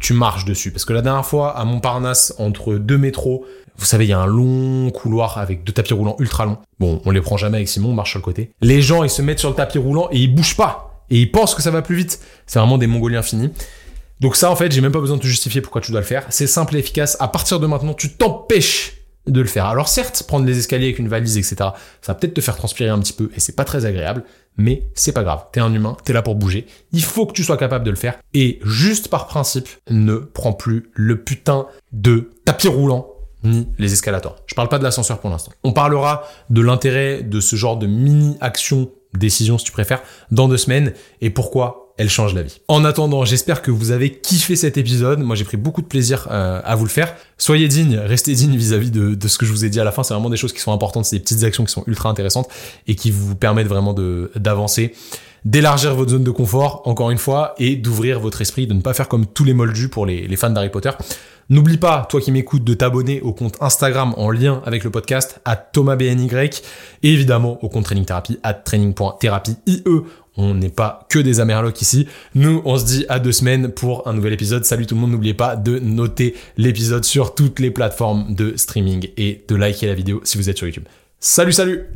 tu 0.00 0.12
marches 0.12 0.44
dessus. 0.44 0.70
Parce 0.70 0.84
que 0.84 0.92
la 0.92 1.02
dernière 1.02 1.24
fois, 1.26 1.56
à 1.56 1.64
Montparnasse, 1.64 2.34
entre 2.38 2.74
deux 2.74 2.98
métros, 2.98 3.44
vous 3.76 3.84
savez, 3.84 4.04
il 4.04 4.10
y 4.10 4.12
a 4.12 4.20
un 4.20 4.26
long 4.26 4.90
couloir 4.90 5.38
avec 5.38 5.64
deux 5.64 5.72
tapis 5.72 5.94
roulants 5.94 6.16
ultra 6.18 6.44
longs. 6.44 6.58
Bon, 6.78 7.00
on 7.04 7.10
les 7.10 7.20
prend 7.20 7.36
jamais 7.36 7.56
avec 7.58 7.68
Simon, 7.68 7.90
on 7.90 7.94
marche 7.94 8.10
sur 8.10 8.18
le 8.18 8.24
côté. 8.24 8.50
Les 8.60 8.82
gens, 8.82 9.02
ils 9.02 9.10
se 9.10 9.22
mettent 9.22 9.40
sur 9.40 9.50
le 9.50 9.56
tapis 9.56 9.78
roulant 9.78 10.08
et 10.12 10.18
ils 10.18 10.32
bougent 10.32 10.56
pas. 10.56 11.02
et 11.10 11.20
ils 11.20 11.30
pensent 11.30 11.54
que 11.54 11.62
ça 11.62 11.70
va 11.70 11.82
plus 11.82 11.96
vite. 11.96 12.20
C'est 12.46 12.58
vraiment 12.58 12.78
des 12.78 12.86
mongoliens 12.86 13.22
finis. 13.22 13.50
Donc 14.20 14.36
ça, 14.36 14.50
en 14.50 14.56
fait, 14.56 14.72
j'ai 14.72 14.80
même 14.80 14.92
pas 14.92 15.00
besoin 15.00 15.16
de 15.16 15.22
te 15.22 15.26
justifier 15.26 15.60
pourquoi 15.60 15.80
tu 15.80 15.90
dois 15.90 16.00
le 16.00 16.06
faire. 16.06 16.24
C'est 16.30 16.46
simple 16.46 16.76
et 16.76 16.78
efficace. 16.78 17.16
À 17.20 17.28
partir 17.28 17.60
de 17.60 17.66
maintenant, 17.66 17.94
tu 17.94 18.12
t'empêches 18.12 19.03
de 19.26 19.40
le 19.40 19.46
faire. 19.46 19.66
Alors 19.66 19.88
certes, 19.88 20.24
prendre 20.26 20.46
les 20.46 20.58
escaliers 20.58 20.86
avec 20.86 20.98
une 20.98 21.08
valise, 21.08 21.36
etc., 21.36 21.56
ça 22.02 22.12
va 22.12 22.14
peut-être 22.14 22.34
te 22.34 22.40
faire 22.40 22.56
transpirer 22.56 22.90
un 22.90 22.98
petit 22.98 23.12
peu 23.12 23.30
et 23.34 23.40
c'est 23.40 23.56
pas 23.56 23.64
très 23.64 23.86
agréable, 23.86 24.24
mais 24.56 24.86
c'est 24.94 25.12
pas 25.12 25.22
grave. 25.22 25.46
T'es 25.52 25.60
un 25.60 25.72
humain, 25.72 25.96
t'es 26.04 26.12
là 26.12 26.22
pour 26.22 26.34
bouger. 26.34 26.66
Il 26.92 27.02
faut 27.02 27.26
que 27.26 27.32
tu 27.32 27.42
sois 27.42 27.56
capable 27.56 27.84
de 27.84 27.90
le 27.90 27.96
faire. 27.96 28.18
Et 28.34 28.60
juste 28.64 29.08
par 29.08 29.26
principe, 29.26 29.68
ne 29.90 30.16
prends 30.16 30.52
plus 30.52 30.90
le 30.94 31.22
putain 31.22 31.66
de 31.92 32.30
tapis 32.44 32.68
roulant 32.68 33.08
ni 33.42 33.68
les 33.78 33.92
escalators. 33.92 34.36
Je 34.46 34.54
parle 34.54 34.68
pas 34.68 34.78
de 34.78 34.84
l'ascenseur 34.84 35.20
pour 35.20 35.30
l'instant. 35.30 35.52
On 35.64 35.72
parlera 35.72 36.24
de 36.50 36.62
l'intérêt 36.62 37.22
de 37.22 37.40
ce 37.40 37.56
genre 37.56 37.76
de 37.76 37.86
mini-action, 37.86 38.90
décision 39.12 39.58
si 39.58 39.64
tu 39.64 39.72
préfères, 39.72 40.02
dans 40.30 40.48
deux 40.48 40.56
semaines 40.56 40.92
et 41.20 41.30
pourquoi 41.30 41.83
elle 41.96 42.10
change 42.10 42.34
la 42.34 42.42
vie. 42.42 42.60
En 42.68 42.84
attendant, 42.84 43.24
j'espère 43.24 43.62
que 43.62 43.70
vous 43.70 43.90
avez 43.90 44.12
kiffé 44.12 44.56
cet 44.56 44.76
épisode. 44.76 45.20
Moi, 45.20 45.36
j'ai 45.36 45.44
pris 45.44 45.56
beaucoup 45.56 45.82
de 45.82 45.86
plaisir 45.86 46.28
euh, 46.30 46.60
à 46.64 46.74
vous 46.74 46.84
le 46.84 46.90
faire. 46.90 47.14
Soyez 47.38 47.68
digne, 47.68 47.96
restez 47.96 48.34
digne 48.34 48.56
vis-à-vis 48.56 48.90
de, 48.90 49.14
de, 49.14 49.28
ce 49.28 49.38
que 49.38 49.46
je 49.46 49.52
vous 49.52 49.64
ai 49.64 49.70
dit 49.70 49.80
à 49.80 49.84
la 49.84 49.92
fin. 49.92 50.02
C'est 50.02 50.14
vraiment 50.14 50.30
des 50.30 50.36
choses 50.36 50.52
qui 50.52 50.60
sont 50.60 50.72
importantes, 50.72 51.04
c'est 51.04 51.16
des 51.16 51.22
petites 51.22 51.44
actions 51.44 51.64
qui 51.64 51.72
sont 51.72 51.84
ultra 51.86 52.08
intéressantes 52.08 52.48
et 52.86 52.94
qui 52.94 53.10
vous 53.10 53.36
permettent 53.36 53.68
vraiment 53.68 53.92
de 53.92 54.30
d'avancer 54.34 54.94
d'élargir 55.44 55.94
votre 55.94 56.10
zone 56.10 56.24
de 56.24 56.30
confort, 56.30 56.82
encore 56.86 57.10
une 57.10 57.18
fois, 57.18 57.54
et 57.58 57.76
d'ouvrir 57.76 58.18
votre 58.18 58.40
esprit, 58.40 58.66
de 58.66 58.72
ne 58.72 58.80
pas 58.80 58.94
faire 58.94 59.08
comme 59.08 59.26
tous 59.26 59.44
les 59.44 59.52
moldus 59.52 59.90
pour 59.90 60.06
les, 60.06 60.26
les 60.26 60.36
fans 60.36 60.50
d'Harry 60.50 60.70
Potter. 60.70 60.90
N'oublie 61.50 61.76
pas, 61.76 62.06
toi 62.08 62.22
qui 62.22 62.32
m'écoutes, 62.32 62.64
de 62.64 62.72
t'abonner 62.72 63.20
au 63.20 63.34
compte 63.34 63.58
Instagram 63.60 64.14
en 64.16 64.30
lien 64.30 64.62
avec 64.64 64.82
le 64.82 64.90
podcast 64.90 65.40
à 65.44 65.56
ThomasBNY 65.56 66.30
et 67.02 67.12
évidemment 67.12 67.62
au 67.62 67.68
compte 67.68 67.84
Training 67.84 68.06
Therapy 68.06 68.38
à 68.42 68.54
training.therapy 68.54 69.56
IE. 69.66 69.82
On 70.36 70.54
n'est 70.54 70.68
pas 70.68 71.06
que 71.10 71.18
des 71.18 71.40
Amerlocs 71.40 71.80
ici. 71.80 72.08
Nous, 72.34 72.62
on 72.64 72.76
se 72.76 72.84
dit 72.84 73.06
à 73.08 73.18
deux 73.18 73.32
semaines 73.32 73.68
pour 73.68 74.08
un 74.08 74.12
nouvel 74.12 74.32
épisode. 74.32 74.64
Salut 74.64 74.86
tout 74.86 74.94
le 74.94 75.00
monde, 75.00 75.12
n'oubliez 75.12 75.34
pas 75.34 75.56
de 75.56 75.78
noter 75.78 76.34
l'épisode 76.56 77.04
sur 77.04 77.34
toutes 77.34 77.60
les 77.60 77.70
plateformes 77.70 78.34
de 78.34 78.56
streaming 78.56 79.10
et 79.16 79.44
de 79.46 79.54
liker 79.54 79.86
la 79.86 79.94
vidéo 79.94 80.20
si 80.24 80.36
vous 80.36 80.50
êtes 80.50 80.56
sur 80.56 80.66
YouTube. 80.66 80.84
Salut, 81.20 81.52
salut 81.52 81.86